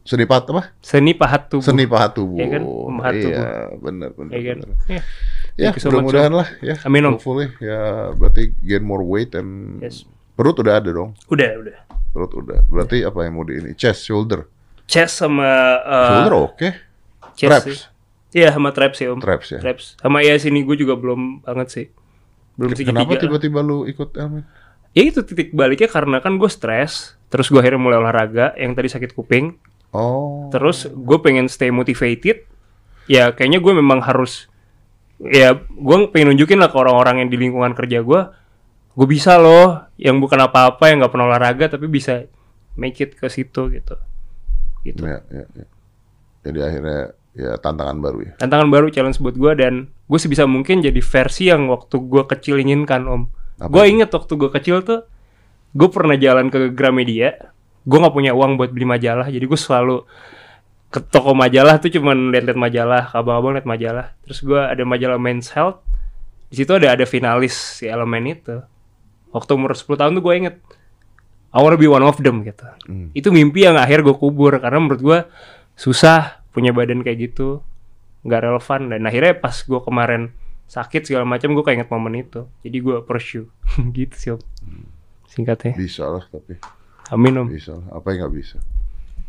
seni 0.00 0.24
pahat 0.24 0.48
apa 0.48 0.72
Seni 0.80 1.12
pahat 1.12 1.46
tubuh. 1.46 1.60
Seni 1.60 1.84
pahat 1.84 2.16
tubuh. 2.16 2.40
Iya 2.40 2.46
kan? 2.48 2.62
Tubuh. 2.64 2.88
Iya, 3.12 3.44
benar 3.76 4.10
benar. 4.10 4.32
Iya 4.32 4.40
kan? 4.46 4.58
benar. 4.58 4.76
Iya. 4.88 5.02
Ya, 5.58 5.74
you 5.74 5.82
so 5.82 5.90
mudah-mudahan 5.90 6.30
lah 6.30 6.48
ya. 6.62 6.78
Amin, 6.86 7.02
Om. 7.02 7.18
Hopefully 7.18 7.50
ya 7.58 8.14
berarti 8.14 8.54
gain 8.62 8.86
more 8.86 9.02
weight 9.02 9.34
and 9.34 9.82
Yes. 9.82 10.06
perut 10.38 10.54
udah 10.62 10.78
ada 10.78 10.94
dong. 10.94 11.18
Udah, 11.26 11.50
udah. 11.58 11.76
Perut 12.14 12.32
udah. 12.38 12.62
Berarti 12.70 13.02
apa 13.02 13.26
yang 13.26 13.34
mau 13.34 13.42
di 13.42 13.58
ini? 13.58 13.74
Chest, 13.74 14.06
shoulder. 14.06 14.46
Chest 14.86 15.18
sama 15.18 15.82
uh, 15.82 16.08
shoulder 16.14 16.34
oke. 16.38 16.68
chest 17.34 17.50
Traps. 17.50 17.66
sih. 17.66 17.78
Iya, 18.38 18.52
sama 18.54 18.70
traps 18.70 18.96
sih 19.02 19.08
om. 19.08 19.18
Traps 19.18 19.56
ya. 19.56 19.58
Traps. 19.58 19.98
Sama 19.98 20.20
ya 20.20 20.36
sini 20.36 20.60
gue 20.62 20.76
juga 20.76 20.94
belum 20.94 21.42
banget 21.42 21.68
sih. 21.72 21.86
Belum 22.54 22.76
segitiga. 22.76 23.02
Kenapa 23.02 23.18
tiba-tiba 23.18 23.58
lu 23.64 23.88
ikut 23.88 24.14
Amin? 24.20 24.44
Ya 24.92 25.02
itu 25.08 25.24
titik 25.24 25.56
baliknya 25.56 25.88
karena 25.88 26.20
kan 26.20 26.36
gue 26.36 26.50
stres. 26.52 27.16
Terus 27.32 27.48
gue 27.48 27.56
akhirnya 27.60 27.80
mulai 27.80 27.98
olahraga. 27.98 28.52
Yang 28.54 28.72
tadi 28.76 28.88
sakit 28.92 29.10
kuping. 29.16 29.56
Oh. 29.96 30.52
Terus 30.52 30.86
gue 30.86 31.18
pengen 31.24 31.48
stay 31.48 31.72
motivated. 31.72 32.44
Ya 33.08 33.32
kayaknya 33.32 33.64
gue 33.64 33.72
memang 33.74 34.04
harus. 34.04 34.46
Ya 35.18 35.58
gue 35.58 35.96
pengen 36.14 36.34
nunjukin 36.34 36.62
lah 36.62 36.70
ke 36.70 36.76
orang-orang 36.78 37.26
yang 37.26 37.28
di 37.30 37.36
lingkungan 37.38 37.74
kerja 37.74 38.02
gue. 38.02 38.20
Gue 38.94 39.06
bisa 39.06 39.38
loh. 39.38 39.90
Yang 39.98 40.16
bukan 40.22 40.38
apa-apa. 40.46 40.90
Yang 40.90 41.06
gak 41.06 41.12
pernah 41.12 41.26
olahraga. 41.30 41.64
Tapi 41.74 41.86
bisa 41.90 42.26
make 42.78 42.98
it 43.02 43.18
ke 43.18 43.26
situ 43.26 43.70
gitu. 43.74 43.94
Gitu. 44.86 45.02
Ya, 45.02 45.20
ya, 45.30 45.44
ya. 45.52 45.66
Jadi 46.46 46.58
akhirnya 46.62 47.18
ya 47.38 47.54
tantangan 47.54 48.02
baru 48.02 48.18
ya. 48.26 48.32
tantangan 48.42 48.68
baru 48.68 48.86
challenge 48.90 49.22
buat 49.22 49.38
gue 49.38 49.52
dan 49.54 49.74
gue 49.94 50.18
sebisa 50.18 50.42
mungkin 50.50 50.82
jadi 50.82 50.98
versi 50.98 51.46
yang 51.46 51.70
waktu 51.70 52.02
gue 52.02 52.26
kecil 52.26 52.58
inginkan 52.58 53.06
om 53.06 53.30
gue 53.62 53.84
inget 53.86 54.10
waktu 54.10 54.34
gue 54.34 54.50
kecil 54.50 54.82
tuh 54.82 55.06
gue 55.70 55.88
pernah 55.88 56.18
jalan 56.18 56.50
ke 56.50 56.74
Gramedia 56.74 57.54
gue 57.86 57.98
nggak 57.98 58.14
punya 58.14 58.34
uang 58.34 58.58
buat 58.58 58.74
beli 58.74 58.90
majalah 58.90 59.30
jadi 59.30 59.46
gue 59.46 59.54
selalu 59.58 60.02
ke 60.88 61.04
toko 61.04 61.36
majalah 61.36 61.76
tuh 61.76 61.92
cuman 61.92 62.32
liat-liat 62.32 62.56
majalah 62.56 63.12
abang-abang 63.12 63.60
liat 63.60 63.68
majalah. 63.68 64.16
Terus 64.24 64.40
gue 64.40 64.56
ada 64.56 64.82
majalah 64.88 65.20
Men's 65.20 65.52
Health. 65.52 65.84
Di 66.48 66.64
situ 66.64 66.72
ada 66.72 66.96
ada 66.96 67.04
finalis 67.04 67.52
si 67.52 67.84
elemen 67.84 68.24
itu. 68.24 68.64
Waktu 69.36 69.50
umur 69.52 69.76
10 69.76 69.84
tahun 70.00 70.12
tuh 70.16 70.24
gue 70.24 70.34
inget 70.34 70.56
I 71.52 71.60
wanna 71.60 71.76
be 71.76 71.88
one 71.88 72.04
of 72.04 72.16
them 72.20 72.44
gitu. 72.44 72.64
Hmm. 72.88 73.08
itu 73.16 73.28
mimpi 73.32 73.64
yang 73.64 73.76
akhir 73.76 74.04
gue 74.04 74.16
kubur 74.16 74.56
karena 74.60 74.80
menurut 74.80 75.00
gue 75.00 75.18
susah 75.76 76.44
punya 76.52 76.72
badan 76.76 77.00
kayak 77.04 77.32
gitu 77.32 77.60
nggak 78.24 78.40
relevan. 78.48 78.88
Dan 78.88 79.04
akhirnya 79.04 79.36
pas 79.36 79.56
gue 79.60 79.80
kemarin 79.84 80.32
sakit 80.68 81.04
segala 81.08 81.24
macam 81.28 81.52
gue 81.52 81.64
keinget 81.64 81.88
momen 81.92 82.16
itu. 82.16 82.48
Jadi 82.64 82.76
gue 82.80 82.96
pursue. 83.04 83.48
Gitu 83.96 84.14
sih 84.16 84.30
om. 84.32 84.40
Singkatnya. 85.28 85.76
Bisa 85.76 86.08
lah 86.08 86.24
tapi. 86.28 86.56
amin 87.12 87.44
om. 87.44 87.48
Bisa 87.48 87.76
lah. 87.76 88.00
Apa 88.00 88.12
yang 88.16 88.24
nggak 88.28 88.34
bisa? 88.36 88.56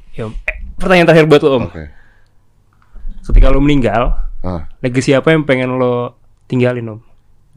ya 0.09 0.25
om 0.27 0.33
Eh, 0.47 0.58
pertanyaan 0.79 1.07
terakhir 1.11 1.27
buat 1.27 1.41
lo 1.43 1.49
om 1.51 1.65
Oke. 1.67 1.85
ketika 3.27 3.51
lo 3.51 3.59
meninggal 3.59 4.25
Ah, 4.39 4.71
legacy 4.79 5.11
apa 5.11 5.35
yang 5.35 5.43
pengen 5.43 5.75
lo 5.75 6.15
tinggalin 6.47 6.95
om 6.95 6.99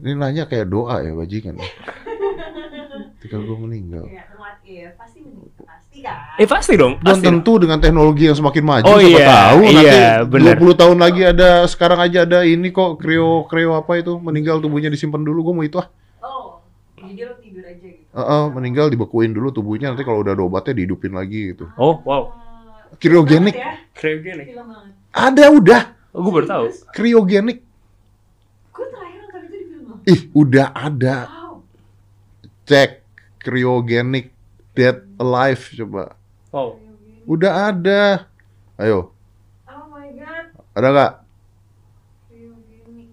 ini 0.03 0.19
nanya 0.19 0.43
kayak 0.51 0.67
doa 0.67 0.99
ya 0.99 1.15
bajingan. 1.15 1.55
Ketika 3.15 3.39
gue 3.39 3.55
meninggal. 3.55 4.03
Ya, 4.11 4.27
iya, 4.67 4.91
pasti. 4.99 5.23
Pasti 5.63 5.97
kan? 6.03 6.35
eh 6.35 6.47
pasti 6.49 6.73
dong 6.75 6.99
Belum 6.99 7.07
pasti 7.07 7.23
tentu 7.23 7.53
dengan 7.61 7.77
teknologi 7.79 8.25
yang 8.27 8.35
semakin 8.35 8.63
maju 8.65 8.89
Oh 8.89 8.97
siapa 8.99 9.13
iya, 9.15 9.27
tahu 9.29 9.59
nanti 9.63 9.85
iya, 9.85 10.11
bener. 10.25 10.55
20 10.59 10.81
tahun 10.81 10.97
lagi 10.99 11.21
ada 11.23 11.49
sekarang 11.69 11.99
aja 12.01 12.25
ada 12.27 12.41
ini 12.43 12.73
kok 12.73 12.97
krio 12.99 13.45
krio 13.47 13.77
apa 13.77 14.01
itu 14.01 14.17
meninggal 14.17 14.59
tubuhnya 14.59 14.89
disimpan 14.89 15.21
dulu 15.21 15.39
gue 15.45 15.53
mau 15.55 15.63
itu 15.63 15.77
ah 15.79 15.87
Oh, 16.25 16.59
jadi 16.99 17.29
lo 17.29 17.37
tidur 17.39 17.63
aja 17.63 17.77
gitu. 17.79 18.03
Eh, 18.09 18.19
eh, 18.19 18.45
meninggal 18.49 18.89
dibekuin 18.89 19.31
dulu 19.31 19.53
tubuhnya 19.53 19.93
nanti 19.93 20.01
kalau 20.03 20.25
udah 20.25 20.33
ada 20.33 20.43
obatnya 20.43 20.73
dihidupin 20.73 21.13
lagi 21.13 21.53
gitu 21.53 21.69
oh 21.77 22.01
wow 22.03 22.33
kriogenik 23.03 23.55
ya, 23.59 23.83
kriogenik 23.91 24.47
ada 25.11 25.51
udah. 25.51 25.83
Oh, 26.15 26.23
gue 26.23 26.31
baru 26.31 26.47
tahu. 26.47 26.65
Kriogenik 26.95 27.59
Gue 28.71 28.85
terakhir 28.89 29.19
nonton 29.27 29.41
itu 29.45 29.55
di 29.59 29.65
film 29.69 29.97
ih 30.07 30.21
udah 30.33 30.67
ada. 30.71 31.17
Wow. 31.29 31.55
cek. 32.65 32.91
Kriogenik 33.43 34.31
dead 34.71 35.03
alive 35.19 35.61
coba. 35.75 36.15
Wow. 36.55 36.79
Udah 37.27 37.75
ada. 37.75 38.31
Ayo. 38.79 39.11
Oh 39.67 39.85
my 39.91 40.09
god, 40.15 40.45
ada 40.73 40.87
nggak? 40.89 41.13
Kriogenik. 42.31 43.09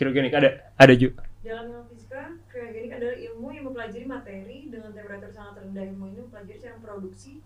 kriogenik 0.00 0.32
ada. 0.32 0.48
Ada 0.80 0.94
juga 0.96 1.22
Dalam 1.46 1.70
ilmu 1.70 1.84
fisika, 1.94 2.34
kriogenik 2.50 2.90
adalah 2.90 3.16
ilmu 3.20 3.48
yang 3.54 3.64
mempelajari 3.70 4.06
materi 4.08 4.58
dengan 4.72 4.90
temperatur 4.96 5.30
sangat 5.30 5.62
rendah. 5.62 5.84
Ilmu 5.92 6.04
ini 6.10 6.18
mempelajari 6.26 6.58
cara 6.58 6.76
produksi 6.82 7.44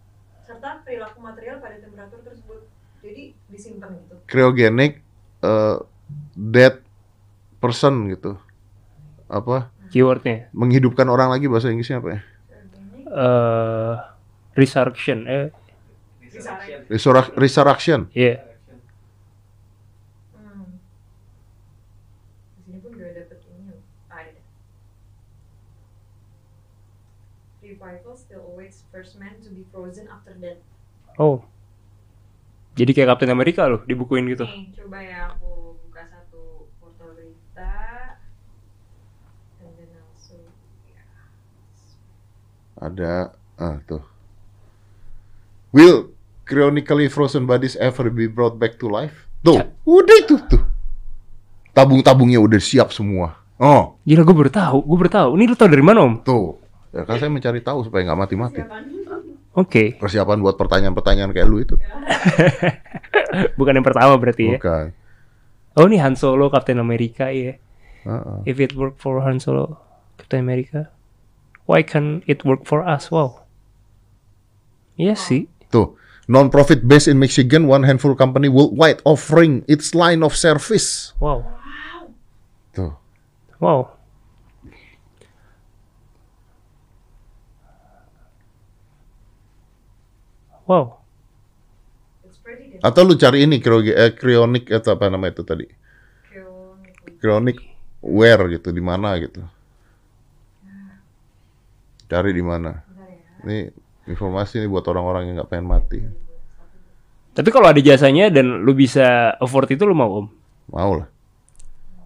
serta 0.51 0.83
perilaku 0.83 1.23
material 1.23 1.63
pada 1.63 1.79
temperatur 1.79 2.19
tersebut. 2.27 2.61
Jadi 3.01 3.23
disimpan 3.47 3.95
gitu. 3.97 4.15
kriogenik 4.27 5.01
eh, 5.41 5.77
dead 6.35 6.83
person 7.57 8.11
gitu 8.11 8.35
apa 9.25 9.71
keywordnya 9.89 10.51
menghidupkan 10.51 11.07
orang 11.07 11.31
lagi 11.31 11.47
bahasa 11.47 11.71
Inggrisnya 11.71 12.03
apa 12.03 12.09
ya? 12.11 12.21
Eh 13.11 13.95
resurrection 14.55 15.25
eh 15.25 15.49
bisa 16.21 16.51
Resurrec- 16.91 17.35
resurrection. 17.35 18.01
iya 18.13 18.43
Hmm. 20.31 20.77
Di 22.55 22.61
sini 22.67 22.79
pun 22.79 22.91
gak 22.95 23.15
dapet 23.15 23.39
ini 23.49 23.71
loh. 23.71 23.81
Ah, 24.07 24.23
Ada. 24.23 24.41
Revival 27.61 28.15
still 28.17 28.43
awaits 28.47 28.83
first 28.91 29.19
man 29.19 29.37
to 29.43 29.51
be 29.51 29.63
frozen. 29.71 30.07
Oh 31.21 31.45
jadi 32.81 32.97
kayak 32.97 33.09
Captain 33.13 33.29
America 33.29 33.69
loh 33.69 33.85
dibukuin 33.85 34.25
gitu 34.31 34.49
Nih, 34.49 34.73
coba 34.73 34.99
ya 35.05 35.37
aku 35.37 35.77
buka 35.85 36.03
satu 36.09 36.71
portal 36.81 37.13
berita. 37.13 37.75
And 39.61 39.75
then 39.77 39.91
also, 40.01 40.39
ya. 40.89 41.05
Ada 42.81 43.37
ah 43.61 43.77
tuh. 43.85 44.01
Will 45.77 46.15
cryonically 46.49 47.13
frozen 47.13 47.45
bodies 47.45 47.77
ever 47.77 48.09
be 48.09 48.25
brought 48.25 48.57
back 48.57 48.81
to 48.81 48.89
life? 48.89 49.29
Tuh, 49.45 49.61
udah 49.85 50.17
itu 50.17 50.41
tuh. 50.49 50.63
Tabung-tabungnya 51.77 52.41
udah 52.41 52.61
siap 52.63 52.97
semua. 52.97 53.37
Oh, 53.61 54.01
gila 54.09 54.25
gue 54.25 54.37
baru 54.47 54.49
tahu 54.49 54.79
gue 54.89 54.97
baru 55.05 55.13
tahu 55.13 55.29
ini 55.37 55.45
lu 55.53 55.57
tau 55.59 55.69
dari 55.69 55.85
mana 55.85 56.01
om 56.01 56.17
tuh. 56.25 56.57
Ya 56.97 57.05
kan 57.05 57.21
saya 57.21 57.29
mencari 57.29 57.61
tahu 57.61 57.85
supaya 57.85 58.09
nggak 58.09 58.21
mati-mati. 58.25 58.61
Oke 59.59 59.99
Persiapan 59.99 60.39
buat 60.39 60.55
pertanyaan-pertanyaan 60.55 61.35
kayak 61.35 61.49
lu 61.51 61.59
itu. 61.63 61.75
bukan 63.59 63.73
yang 63.79 63.87
pertama 63.87 64.15
berarti 64.15 64.55
ya 64.55 64.59
Bukan. 64.59 64.87
oh 65.79 65.85
ini 65.91 65.99
Han 65.99 66.15
Solo 66.15 66.51
Captain 66.51 66.79
America 66.79 67.31
ya. 67.31 67.59
Heeh. 68.07 68.39
If 68.47 68.57
it 68.63 68.73
work 68.79 68.97
for 68.97 69.21
Han 69.23 69.43
Solo 69.43 69.77
Captain 70.17 70.41
America, 70.43 70.89
why 71.67 71.85
can 71.85 72.25
it 72.27 72.43
work 72.47 72.65
for 72.65 72.83
us? 72.83 73.13
Wow. 73.13 73.45
Iya 75.01 75.17
sih. 75.17 75.49
Tuh, 75.73 75.97
non-profit 76.29 76.85
based 76.85 77.09
in 77.09 77.17
Michigan, 77.17 77.65
one 77.71 77.87
handful 77.87 78.13
company 78.19 78.51
worldwide 78.51 79.01
offering 79.07 79.65
its 79.71 79.95
line 79.97 80.21
of 80.21 80.37
service. 80.37 81.17
Wow. 81.23 81.47
Tuh. 82.75 82.97
Wow. 83.61 84.00
Wow. 90.71 91.03
Atau 92.79 93.03
lu 93.03 93.19
cari 93.19 93.43
ini 93.43 93.59
eh, 93.59 94.15
cryonic 94.15 94.71
atau 94.71 94.95
apa 94.95 95.11
nama 95.11 95.27
itu 95.27 95.43
tadi? 95.43 95.67
Cryonic 97.19 97.59
wear 97.99 98.39
gitu 98.55 98.71
di 98.71 98.79
mana 98.79 99.19
gitu. 99.19 99.43
Cari 102.07 102.31
di 102.31 102.41
mana? 102.43 102.87
Ini 103.43 103.67
informasi 104.07 104.63
nih 104.63 104.71
buat 104.71 104.87
orang-orang 104.87 105.31
yang 105.31 105.35
nggak 105.43 105.51
pengen 105.51 105.67
mati. 105.67 105.99
Tapi 107.35 107.49
kalau 107.51 107.71
ada 107.71 107.83
jasanya 107.83 108.31
dan 108.31 108.63
lu 108.63 108.73
bisa 108.75 109.35
afford 109.43 109.75
itu 109.75 109.83
lu 109.83 109.95
mau 109.95 110.23
om? 110.23 110.27
Mau 110.71 110.93
lah. 111.03 111.09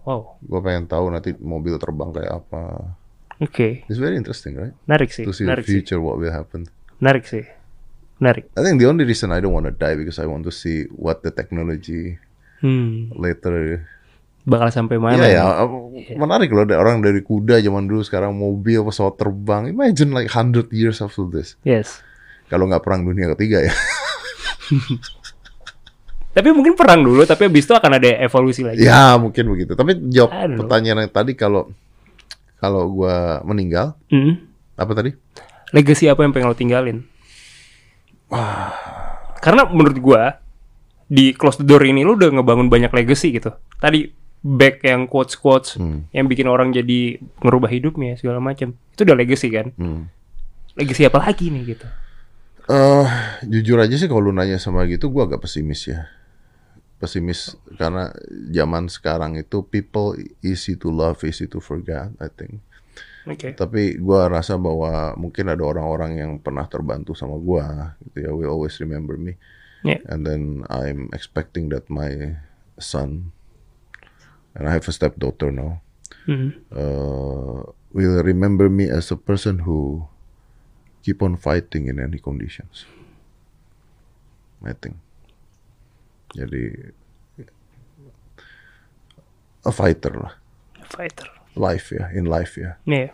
Wow. 0.05 0.37
Gue 0.41 0.61
pengen 0.61 0.85
tahu 0.85 1.09
nanti 1.09 1.33
mobil 1.37 1.77
terbang 1.81 2.13
kayak 2.13 2.33
apa. 2.45 2.93
Oke. 3.41 3.85
It's 3.89 3.97
very 3.97 4.17
interesting, 4.17 4.53
right? 4.57 4.75
Menarik 4.85 5.09
sih. 5.09 5.25
To 5.25 5.33
see 5.33 5.45
the 5.45 5.53
Menarik 5.53 5.65
sih. 5.65 5.81
future, 5.81 5.97
what 6.01 6.21
will 6.21 6.29
happen. 6.33 6.69
Menarik 7.01 7.25
sih. 7.25 7.54
Menarik. 8.25 8.49
I 8.57 8.65
think 8.65 8.81
the 8.81 8.89
only 8.89 9.05
reason 9.05 9.29
I 9.29 9.37
don't 9.37 9.53
want 9.53 9.69
to 9.69 9.75
die 9.75 9.93
because 9.93 10.17
I 10.17 10.25
want 10.25 10.41
to 10.43 10.51
see 10.51 10.89
what 10.89 11.21
the 11.21 11.29
technology 11.29 12.17
Hmm. 12.59 13.13
later. 13.13 13.85
Bakal 14.41 14.69
sampai 14.69 14.97
mana? 14.97 15.21
Iya 15.21 15.29
ya, 15.37 15.45
menarik 16.17 16.49
loh. 16.49 16.65
Orang 16.65 17.01
dari 17.01 17.21
kuda 17.21 17.61
zaman 17.61 17.85
dulu 17.85 18.01
sekarang 18.01 18.33
mobil, 18.33 18.81
pesawat 18.81 19.17
terbang. 19.17 19.69
Imagine 19.69 20.09
like 20.09 20.29
100 20.29 20.69
years 20.69 20.97
after 20.97 21.25
this. 21.25 21.53
Yes. 21.61 22.01
Kalau 22.45 22.65
nggak 22.65 22.81
perang 22.81 23.05
dunia 23.05 23.29
ketiga 23.33 23.61
ya. 23.61 23.73
Tapi 26.35 26.51
mungkin 26.51 26.75
perang 26.75 26.99
dulu, 26.99 27.23
tapi 27.23 27.47
habis 27.47 27.63
itu 27.63 27.71
akan 27.71 27.95
ada 27.95 28.09
evolusi 28.19 28.59
lagi. 28.59 28.83
ya 28.83 29.15
mungkin 29.15 29.47
begitu. 29.47 29.71
Tapi 29.71 29.95
jawab 30.11 30.35
pertanyaan 30.57 31.07
yang 31.07 31.11
tadi 31.11 31.31
kalau 31.31 31.71
kalau 32.57 32.91
gua 32.91 33.39
meninggal 33.41 33.95
Hmm. 34.09 34.43
apa 34.73 34.91
tadi? 34.91 35.15
Legacy 35.71 36.11
apa 36.11 36.21
yang 36.21 36.35
pengen 36.35 36.51
lo 36.51 36.57
tinggalin? 36.57 37.07
Karena 39.39 39.69
menurut 39.69 39.97
gua 39.99 40.41
di 41.05 41.37
close 41.37 41.61
the 41.61 41.65
door 41.65 41.85
ini 41.85 42.01
lu 42.01 42.17
udah 42.17 42.33
ngebangun 42.33 42.65
banyak 42.65 42.89
legacy 42.89 43.37
gitu. 43.37 43.53
Tadi 43.77 44.09
back 44.41 44.81
yang 44.81 45.05
quotes 45.05 45.37
quotes 45.37 45.77
Hmm. 45.77 46.05
yang 46.09 46.25
bikin 46.25 46.45
orang 46.45 46.69
jadi 46.69 47.17
ngerubah 47.41 47.69
hidupnya 47.69 48.17
segala 48.17 48.41
macam. 48.41 48.73
Itu 48.93 49.05
udah 49.05 49.17
legacy 49.17 49.49
kan? 49.53 49.73
Hmm. 49.77 50.09
Legacy 50.73 51.05
apa 51.05 51.21
lagi 51.21 51.49
nih 51.49 51.77
gitu? 51.77 51.87
Eh, 52.65 53.05
jujur 53.45 53.77
aja 53.77 53.93
sih 53.93 54.09
kalau 54.09 54.29
lu 54.29 54.33
nanya 54.33 54.57
sama 54.57 54.89
gitu, 54.89 55.13
gua 55.13 55.29
agak 55.29 55.45
pesimis 55.45 55.85
ya. 55.85 56.09
Pesimis 56.97 57.53
karena 57.77 58.09
zaman 58.49 58.89
sekarang 58.89 59.37
itu 59.37 59.61
people 59.61 60.17
easy 60.41 60.73
to 60.73 60.89
love, 60.89 61.21
easy 61.21 61.45
to 61.45 61.61
forget, 61.61 62.09
I 62.17 62.29
think. 62.31 62.65
Oke. 63.25 63.57
Tapi 63.57 63.97
gua 63.97 64.29
rasa 64.29 64.55
bahwa 64.57 65.17
mungkin 65.17 65.49
ada 65.49 65.65
orang-orang 65.65 66.21
yang 66.21 66.31
pernah 66.37 66.69
terbantu 66.69 67.17
sama 67.17 67.37
gua, 67.41 67.97
gitu 68.05 68.17
ya. 68.21 68.29
Will 68.33 68.49
always 68.53 68.77
remember 68.77 69.17
me. 69.17 69.37
Ya. 69.85 70.01
And 70.09 70.25
then 70.25 70.61
I'm 70.69 71.09
expecting 71.13 71.69
that 71.73 71.89
my 71.89 72.37
son, 72.77 73.33
and 74.53 74.65
I 74.69 74.73
have 74.73 74.85
a 74.85 74.93
stepdaughter 74.93 75.49
now, 75.53 75.81
Hmm. 76.25 76.57
uh, 76.73 77.61
will 77.93 78.17
remember 78.25 78.65
me 78.65 78.89
as 78.89 79.13
a 79.13 79.17
person 79.17 79.61
who 79.61 80.09
keep 81.05 81.21
on 81.21 81.37
fighting 81.37 81.85
in 81.85 82.01
any 82.01 82.17
conditions. 82.17 82.89
I 84.65 84.73
think. 84.73 84.97
Jadi 86.33 86.89
a 89.65 89.71
fighter 89.73 90.13
lah, 90.17 90.33
Fighter. 90.89 91.29
Life 91.55 91.91
ya, 91.91 92.11
in 92.11 92.27
life 92.27 92.55
ya. 92.55 92.75
Iya. 92.85 93.11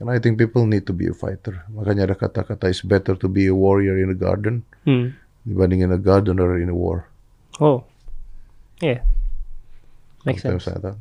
And 0.00 0.08
I 0.08 0.16
think 0.16 0.40
people 0.40 0.64
need 0.64 0.88
to 0.88 0.94
be 0.96 1.06
a 1.06 1.14
fighter. 1.14 1.64
Makanya 1.70 2.08
ada 2.08 2.16
kata-kata 2.16 2.68
it's 2.68 2.80
better 2.80 3.12
to 3.14 3.28
be 3.28 3.46
a 3.46 3.54
warrior 3.54 3.96
in 3.96 4.08
a 4.08 4.16
garden 4.16 4.64
Hmm. 4.88 5.12
dibanding 5.44 5.84
in 5.84 5.92
a 5.92 6.00
garden 6.00 6.40
or 6.40 6.56
in 6.56 6.68
a 6.68 6.76
war. 6.76 7.06
Oh. 7.60 7.84
Iya. 8.80 9.04
Make 10.24 10.40
Sometimes 10.40 10.64
sense. 10.64 10.80
that. 10.80 10.96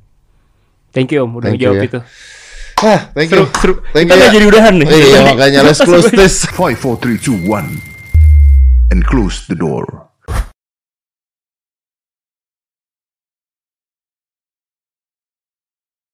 Thank 0.92 1.16
you 1.16 1.24
Om 1.24 1.40
udah 1.40 1.48
Thank 1.54 1.64
you, 1.64 1.72
ngejawab 1.72 1.80
ya. 1.80 1.88
itu. 1.88 2.00
Ah, 2.80 3.00
thank 3.12 3.28
Seru, 3.32 3.44
you. 3.44 3.48
seru. 3.60 3.74
Thank 3.92 4.08
Kita 4.12 4.16
you. 4.16 4.24
ya. 4.24 4.32
jadi 4.36 4.46
udahan 4.48 4.74
nih. 4.80 4.88
Iya, 4.88 5.20
makanya 5.32 5.60
let's 5.64 5.80
close 5.88 6.08
this. 6.12 6.44
Five, 6.52 6.80
four, 6.80 6.96
three, 7.00 7.20
two, 7.20 7.36
one, 7.36 7.80
and 8.92 9.04
close 9.08 9.48
the 9.48 9.56
door. 9.56 10.09